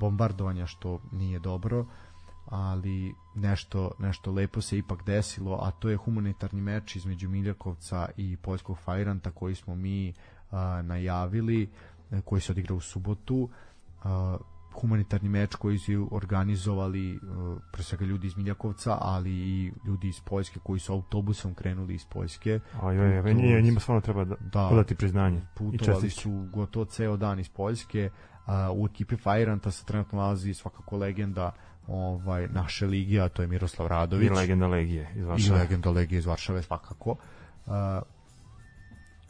bombardovanja 0.00 0.66
što 0.66 1.00
nije 1.12 1.38
dobro 1.38 1.86
ali 2.46 3.14
nešto, 3.34 3.90
nešto 3.98 4.32
lepo 4.32 4.60
se 4.60 4.78
ipak 4.78 5.04
desilo, 5.06 5.58
a 5.62 5.70
to 5.70 5.88
je 5.88 5.96
humanitarni 5.96 6.60
meč 6.60 6.96
između 6.96 7.28
Miljakovca 7.28 8.08
i 8.16 8.36
Poljskog 8.36 8.78
Fajranta 8.78 9.30
koji 9.30 9.54
smo 9.54 9.74
mi 9.74 10.14
a, 10.50 10.82
najavili, 10.82 11.70
e, 12.10 12.20
koji 12.20 12.40
se 12.40 12.52
odigra 12.52 12.74
u 12.74 12.80
subotu. 12.80 13.48
A, 14.04 14.36
humanitarni 14.80 15.28
meč 15.28 15.54
koji 15.54 15.78
su 15.78 16.08
organizovali 16.12 17.16
uh, 17.16 17.58
pre 17.72 17.82
svega 17.82 18.04
ljudi 18.04 18.26
iz 18.26 18.36
Miljakovca, 18.36 18.98
ali 19.00 19.30
i 19.30 19.72
ljudi 19.86 20.08
iz 20.08 20.20
Poljske 20.20 20.60
koji 20.62 20.80
su 20.80 20.92
autobusom 20.92 21.54
krenuli 21.54 21.94
iz 21.94 22.04
Poljske. 22.04 22.60
A 22.82 22.92
joj, 22.92 23.34
njima, 23.34 23.60
njima 23.60 23.80
stvarno 23.80 24.00
treba 24.00 24.24
da, 24.24 24.36
da 24.40 24.68
podati 24.70 24.94
priznanje. 24.94 25.40
Putovali 25.54 26.10
su 26.10 26.48
gotovo 26.52 26.84
ceo 26.84 27.16
dan 27.16 27.40
iz 27.40 27.48
Poljske. 27.48 28.10
Uh, 28.46 28.52
u 28.82 28.86
ekipi 28.86 29.16
Fajranta 29.16 29.70
se 29.70 29.84
trenutno 29.84 30.18
nalazi 30.18 30.54
svakako 30.54 30.96
legenda 30.96 31.52
ovaj 31.86 32.48
naše 32.48 32.86
lige, 32.86 33.20
a 33.20 33.28
to 33.28 33.42
je 33.42 33.48
Miroslav 33.48 33.88
Radović. 33.88 34.30
I 34.30 34.30
legenda 34.30 34.66
Legije 34.66 35.12
iz 35.16 35.24
Varšave. 35.24 35.58
I 35.58 35.62
legenda 35.62 35.90
Legije 35.90 36.18
iz 36.18 36.26
Varšave 36.26 36.62
svakako. 36.62 37.10
Uh, 37.66 37.72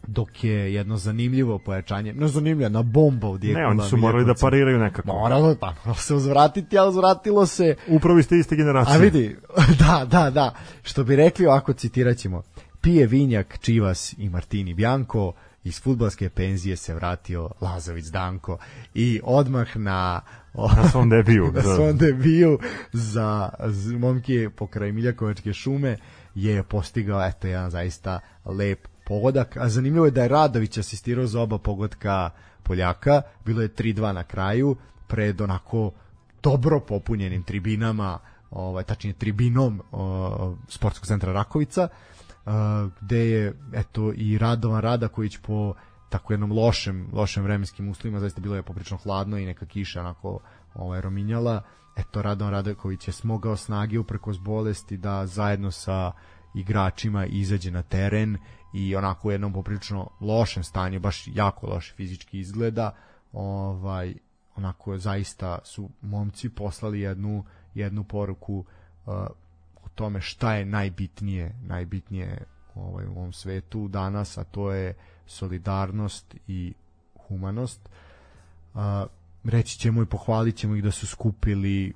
dok 0.06 0.44
je 0.44 0.74
jedno 0.74 0.96
zanimljivo 0.96 1.58
pojačanje, 1.58 2.12
no 2.12 2.28
zanimljivo, 2.28 2.68
na 2.68 2.82
bomba 2.82 3.28
u 3.28 3.38
Ne, 3.38 3.66
oni 3.66 3.82
su 3.82 3.96
morali 3.96 4.24
da 4.24 4.34
pariraju 4.40 4.78
nekako. 4.78 5.08
Moralo, 5.08 5.56
pa 5.60 5.66
moralo 5.66 5.94
se 5.94 6.14
uzvratiti, 6.14 6.78
a 6.78 6.84
uzvratilo 6.84 7.46
se... 7.46 7.74
Upravo 7.88 8.22
ste 8.22 8.38
iste 8.38 8.56
generacije. 8.56 8.96
A 8.96 8.98
vidi, 8.98 9.36
da, 9.80 10.06
da, 10.10 10.30
da, 10.30 10.54
što 10.82 11.04
bi 11.04 11.16
rekli 11.16 11.46
ovako, 11.46 11.72
citirat 11.72 12.16
ćemo, 12.16 12.42
pije 12.80 13.06
vinjak, 13.06 13.58
čivas 13.60 14.14
i 14.18 14.28
Martini 14.28 14.74
Bjanko, 14.74 15.32
iz 15.64 15.82
futbalske 15.82 16.28
penzije 16.28 16.76
se 16.76 16.94
vratio 16.94 17.50
Lazović 17.60 18.04
Danko 18.06 18.58
i 18.94 19.20
odmah 19.24 19.76
na 19.76 20.20
na 20.76 20.88
svom 20.90 21.08
debiju 21.08 21.52
na 21.54 21.62
svom 21.62 21.96
debiju 21.96 22.58
za, 22.92 23.48
za 23.58 23.98
momke 23.98 24.50
pokraj 24.56 24.92
Miljakovačke 24.92 25.52
šume 25.52 25.96
je 26.34 26.62
postigao 26.62 27.26
eto 27.26 27.46
jedan 27.46 27.70
zaista 27.70 28.20
lep 28.44 28.88
pogodak, 29.06 29.56
a 29.56 29.68
zanimljivo 29.68 30.06
je 30.06 30.10
da 30.10 30.22
je 30.22 30.28
Radović 30.28 30.78
asistirao 30.78 31.26
za 31.26 31.40
oba 31.40 31.58
pogodka 31.58 32.30
Poljaka, 32.62 33.22
bilo 33.44 33.62
je 33.62 33.68
3-2 33.68 34.12
na 34.12 34.24
kraju, 34.24 34.76
pred 35.06 35.40
onako 35.40 35.90
dobro 36.42 36.80
popunjenim 36.80 37.42
tribinama, 37.42 38.18
ovaj, 38.50 38.84
tačnije 38.84 39.14
tribinom 39.14 39.82
o, 39.92 40.54
sportskog 40.68 41.06
centra 41.06 41.32
Rakovica, 41.32 41.88
a, 42.46 42.88
gde 43.00 43.30
je 43.30 43.54
eto 43.72 44.12
i 44.16 44.38
Radovan 44.38 44.80
Radaković 44.80 45.36
po 45.36 45.74
tako 46.08 46.32
jednom 46.32 46.52
lošem, 46.52 47.08
lošem 47.12 47.42
vremenskim 47.42 47.88
uslovima, 47.88 48.20
zaista 48.20 48.40
bilo 48.40 48.56
je 48.56 48.62
poprično 48.62 48.96
hladno 48.96 49.38
i 49.38 49.46
neka 49.46 49.66
kiša 49.66 50.00
onako 50.00 50.38
ovaj, 50.74 51.00
rominjala. 51.00 51.62
Eto, 51.96 52.22
Radovan 52.22 52.52
Radaković 52.52 53.08
je 53.08 53.12
smogao 53.12 53.56
snage 53.56 53.98
uprkos 53.98 54.38
bolesti 54.38 54.96
da 54.96 55.26
zajedno 55.26 55.70
sa 55.70 56.12
igračima 56.54 57.26
izađe 57.26 57.70
na 57.70 57.82
teren 57.82 58.38
i 58.76 58.96
onako 58.96 59.28
u 59.28 59.30
jednom 59.30 59.52
poprično 59.52 60.10
lošem 60.20 60.64
stanju, 60.64 61.00
baš 61.00 61.24
jako 61.34 61.66
loše 61.66 61.94
fizički 61.94 62.38
izgleda, 62.38 62.94
ovaj 63.32 64.14
onako 64.56 64.98
zaista 64.98 65.58
su 65.64 65.88
momci 66.02 66.48
poslali 66.48 67.00
jednu 67.00 67.44
jednu 67.74 68.04
poruku 68.04 68.54
uh, 68.54 69.14
o 69.84 69.88
tome 69.94 70.20
šta 70.20 70.54
je 70.54 70.64
najbitnije, 70.64 71.54
najbitnije 71.66 72.44
ovaj 72.74 73.06
u 73.06 73.10
ovom 73.10 73.32
svetu 73.32 73.88
danas, 73.88 74.38
a 74.38 74.44
to 74.44 74.72
je 74.72 74.94
solidarnost 75.26 76.34
i 76.48 76.72
humanost. 77.28 77.88
Uh, 78.74 78.80
reći 79.44 79.78
ćemo 79.78 80.02
i 80.02 80.06
pohvalit 80.06 80.56
ćemo 80.56 80.76
ih 80.76 80.82
da 80.82 80.90
su 80.90 81.06
skupili 81.06 81.92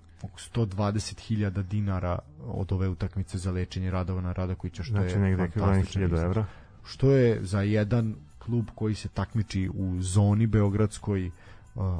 120.000 0.54 1.62
dinara 1.62 2.18
od 2.46 2.72
ove 2.72 2.88
utakmice 2.88 3.38
za 3.38 3.50
lečenje 3.50 3.90
Radovana 3.90 4.32
Radakovića 4.32 4.82
što 4.82 4.92
znači, 4.92 5.12
je 5.12 5.18
negde 5.18 5.48
fantastično 5.48 6.08
1000 6.08 6.24
evra 6.24 6.46
što 6.84 7.10
je 7.10 7.38
za 7.42 7.62
jedan 7.62 8.14
klub 8.38 8.66
koji 8.74 8.94
se 8.94 9.08
takmiči 9.08 9.70
u 9.74 9.96
zoni 10.00 10.46
beogradskoj 10.46 11.30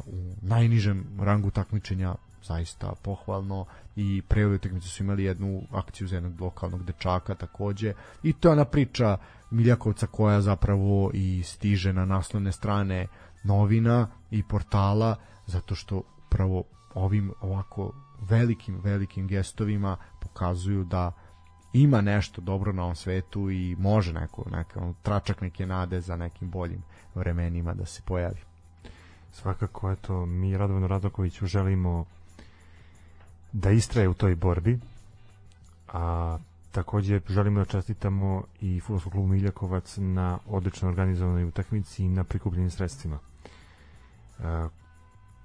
u 0.07 0.35
najnižem 0.43 1.07
rangu 1.21 1.51
takmičenja 1.51 2.15
zaista 2.43 2.93
pohvalno. 3.03 3.67
I 3.97 4.23
pre 4.29 4.47
ove 4.47 4.55
utakmice 4.55 4.89
su 4.89 5.03
imali 5.03 5.25
jednu 5.25 5.63
akciju 5.71 6.09
za 6.09 6.17
jednog 6.17 6.41
lokalnog 6.41 6.85
dečaka 6.85 7.35
takođe. 7.35 7.95
I 8.23 8.33
to 8.33 8.49
je 8.49 8.53
ona 8.53 8.65
priča 8.65 9.19
Miljakovca 9.51 10.07
koja 10.07 10.41
zapravo 10.41 11.11
i 11.15 11.43
stiže 11.45 11.93
na 11.93 12.05
naslovne 12.05 12.53
strane 12.53 13.07
novina 13.45 14.09
i 14.31 14.43
portala 14.43 15.17
zato 15.47 15.75
što 15.75 16.03
pravo 16.29 16.65
ovim 16.95 17.33
ovako 17.41 17.93
velikim 18.21 18.81
velikim 18.81 19.27
gestovima 19.27 19.97
pokazuju 20.21 20.85
da 20.85 21.13
ima 21.73 22.01
nešto 22.01 22.41
dobro 22.41 22.73
na 22.73 22.83
ovom 22.83 22.97
svetu 22.97 23.51
i 23.51 23.77
može 23.79 24.13
neko, 24.13 24.45
neko 24.51 24.95
tračak 25.03 25.41
neke 25.41 25.67
nade 25.67 26.01
za 26.01 26.17
nekim 26.17 26.51
boljim 26.51 26.83
vremenima 27.15 27.75
da 27.75 27.87
se 27.87 28.03
pojavi. 28.05 28.41
Svakako, 29.33 29.93
eto, 29.93 30.27
mi 30.27 30.57
Radovanu 30.57 30.87
Radokoviću 30.87 31.47
želimo 31.47 32.05
da 33.53 33.71
istraje 33.71 34.09
u 34.09 34.15
toj 34.15 34.35
borbi, 34.35 34.81
a 35.89 36.39
takođe 36.73 37.21
želimo 37.29 37.59
da 37.59 37.65
čestitamo 37.65 38.45
i 38.61 38.81
futbolskom 38.81 39.13
klubu 39.13 39.29
Miljakovac 39.29 39.97
na 39.97 40.39
odlično 40.47 40.89
organizovanoj 40.89 41.45
utakmici 41.45 42.05
i 42.05 42.09
na 42.09 42.25
prikupljenim 42.25 42.71
sredstvima. 42.71 43.19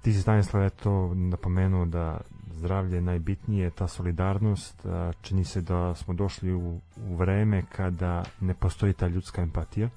Ti 0.06 0.12
si 0.12 0.22
Stanislav 0.22 0.64
eto 0.64 1.14
napomenuo 1.14 1.84
da 1.84 2.20
zdravlje 2.50 2.96
je 2.96 3.00
najbitnije, 3.00 3.70
ta 3.70 3.88
solidarnost, 3.88 4.86
čini 5.20 5.44
se 5.44 5.60
da 5.60 5.94
smo 5.94 6.14
došli 6.14 6.54
u, 6.54 6.80
u 6.96 7.16
vreme 7.16 7.62
kada 7.72 8.24
ne 8.40 8.54
postoji 8.54 8.92
ta 8.92 9.06
ljudska 9.06 9.42
empatija, 9.42 9.88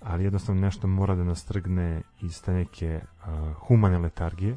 ali 0.00 0.24
jednostavno 0.24 0.60
nešto 0.60 0.86
mora 0.86 1.14
da 1.14 1.24
nas 1.24 1.44
trgne 1.44 2.02
iz 2.20 2.42
te 2.42 2.52
neke 2.52 3.00
humane 3.54 3.98
letargije 3.98 4.56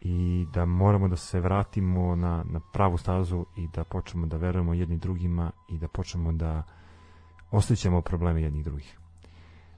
i 0.00 0.46
da 0.54 0.64
moramo 0.64 1.08
da 1.08 1.16
se 1.16 1.40
vratimo 1.40 2.16
na, 2.16 2.44
na 2.44 2.60
pravu 2.72 2.98
stazu 2.98 3.46
i 3.56 3.68
da 3.74 3.84
počnemo 3.84 4.26
da 4.26 4.36
verujemo 4.36 4.74
jedni 4.74 4.96
drugima 4.96 5.50
i 5.68 5.78
da 5.78 5.88
počnemo 5.88 6.32
da 6.32 6.62
osjećamo 7.50 8.00
probleme 8.00 8.42
jednih 8.42 8.64
drugih. 8.64 9.01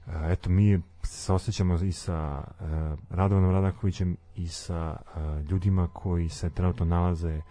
Eto, 0.07 0.49
mi 0.49 0.81
se 1.03 1.33
osjećamo 1.33 1.75
i 1.75 1.91
sa 1.91 2.43
uh, 2.43 2.65
Radovanom 3.09 3.51
Radakovićem 3.51 4.17
i 4.35 4.47
sa 4.47 4.95
uh, 4.99 5.49
ljudima 5.49 5.87
koji 5.93 6.29
se 6.29 6.49
trenutno 6.49 6.85
nalaze 6.85 7.41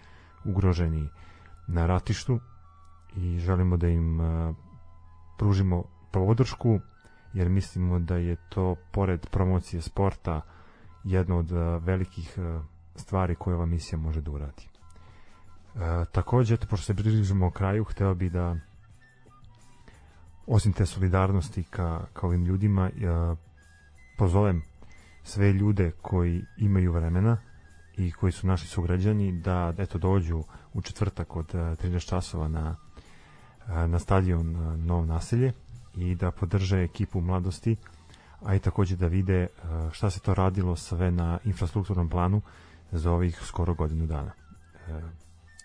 ugroženi 0.45 1.09
na 1.67 1.87
ratištu 1.87 2.41
i 3.17 3.39
želimo 3.39 3.77
da 3.77 3.89
im 3.89 4.21
pružimo 5.39 5.85
podršku 6.13 6.81
jer 7.33 7.49
mislimo 7.49 7.99
da 7.99 8.17
je 8.17 8.37
to 8.49 8.77
pored 8.93 9.27
promocije 9.31 9.83
sporta 9.83 10.41
jedna 11.05 11.37
od 11.37 11.51
velikih 11.81 12.39
stvari 12.97 13.35
koje 13.35 13.57
ova 13.57 13.67
misija 13.67 13.99
može 13.99 14.21
da 14.21 14.31
uradi. 14.31 14.69
Uh, 15.75 15.81
takođe, 16.13 16.55
eto, 16.55 16.67
pošto 16.67 16.85
se 16.85 16.95
približimo 16.95 17.51
kraju, 17.51 17.85
hteo 17.85 18.15
bi 18.15 18.31
da 18.31 18.57
osim 20.47 20.73
te 20.73 20.87
solidarnosti 20.87 21.63
ka, 21.63 22.07
ka 22.13 22.27
ovim 22.27 22.45
ljudima, 22.45 22.91
ja 23.01 23.37
pozovem 24.19 24.63
sve 25.23 25.53
ljude 25.53 25.91
koji 26.03 26.43
imaju 26.57 26.93
vremena 26.93 27.37
i 27.97 28.13
koji 28.13 28.33
su 28.33 28.47
naši 28.47 28.67
sugrađani 28.67 29.33
da 29.33 29.75
eto 29.79 29.99
dođu 29.99 30.45
u 30.75 30.83
četvrtak 30.83 31.37
od 31.37 31.53
13 31.53 32.09
časova 32.09 32.49
na 32.49 32.77
na 33.69 33.99
stadion 33.99 34.53
Novo 34.87 35.07
naselje 35.07 35.53
i 35.97 36.15
da 36.15 36.31
podrže 36.31 36.83
ekipu 36.83 37.21
mladosti 37.21 37.77
a 38.43 38.55
i 38.55 38.59
takođe 38.59 38.97
da 38.97 39.07
vide 39.07 39.47
šta 39.93 40.11
se 40.11 40.21
to 40.21 40.35
radilo 40.35 40.77
sve 40.77 41.11
na 41.11 41.39
infrastrukturnom 41.45 42.09
planu 42.09 42.41
za 42.93 43.13
ovih 43.13 43.39
skoro 43.43 43.75
godinu 43.75 44.07
dana. 44.07 44.33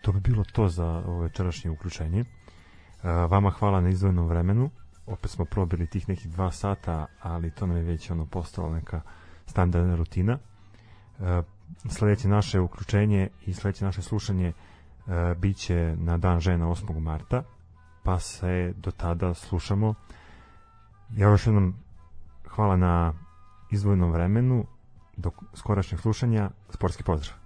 To 0.01 0.11
bi 0.11 0.19
bilo 0.19 0.43
to 0.43 0.69
za 0.69 0.85
ovo 0.85 1.19
večerašnje 1.19 1.72
uključenje. 1.72 2.26
Vama 3.03 3.49
hvala 3.49 3.81
na 3.81 3.89
izdvojenom 3.89 4.27
vremenu. 4.27 4.69
Opet 5.05 5.31
smo 5.31 5.45
probili 5.45 5.88
tih 5.88 6.09
nekih 6.09 6.31
dva 6.31 6.51
sata, 6.51 7.05
ali 7.21 7.51
to 7.51 7.67
nam 7.67 7.77
je 7.77 7.84
već 7.84 8.11
ono 8.11 8.26
postalo 8.26 8.69
neka 8.69 9.01
standardna 9.45 9.95
rutina. 9.95 10.38
Sledeće 11.89 12.27
naše 12.27 12.59
uključenje 12.59 13.30
i 13.45 13.53
sledeće 13.53 13.85
naše 13.85 14.01
slušanje 14.01 14.53
biće 15.38 15.95
na 15.99 16.17
dan 16.17 16.39
žena 16.39 16.65
8. 16.65 16.99
marta, 16.99 17.43
pa 18.03 18.19
se 18.19 18.73
do 18.77 18.91
tada 18.91 19.34
slušamo. 19.34 19.93
Ja 21.09 21.30
još 21.30 21.47
jednom 21.47 21.76
hvala 22.47 22.77
na 22.77 23.13
izdvojenom 23.71 24.11
vremenu, 24.11 24.65
do 25.17 25.31
skorašnjeg 25.53 26.01
slušanja, 26.01 26.49
sportski 26.69 27.03
pozdrav. 27.03 27.38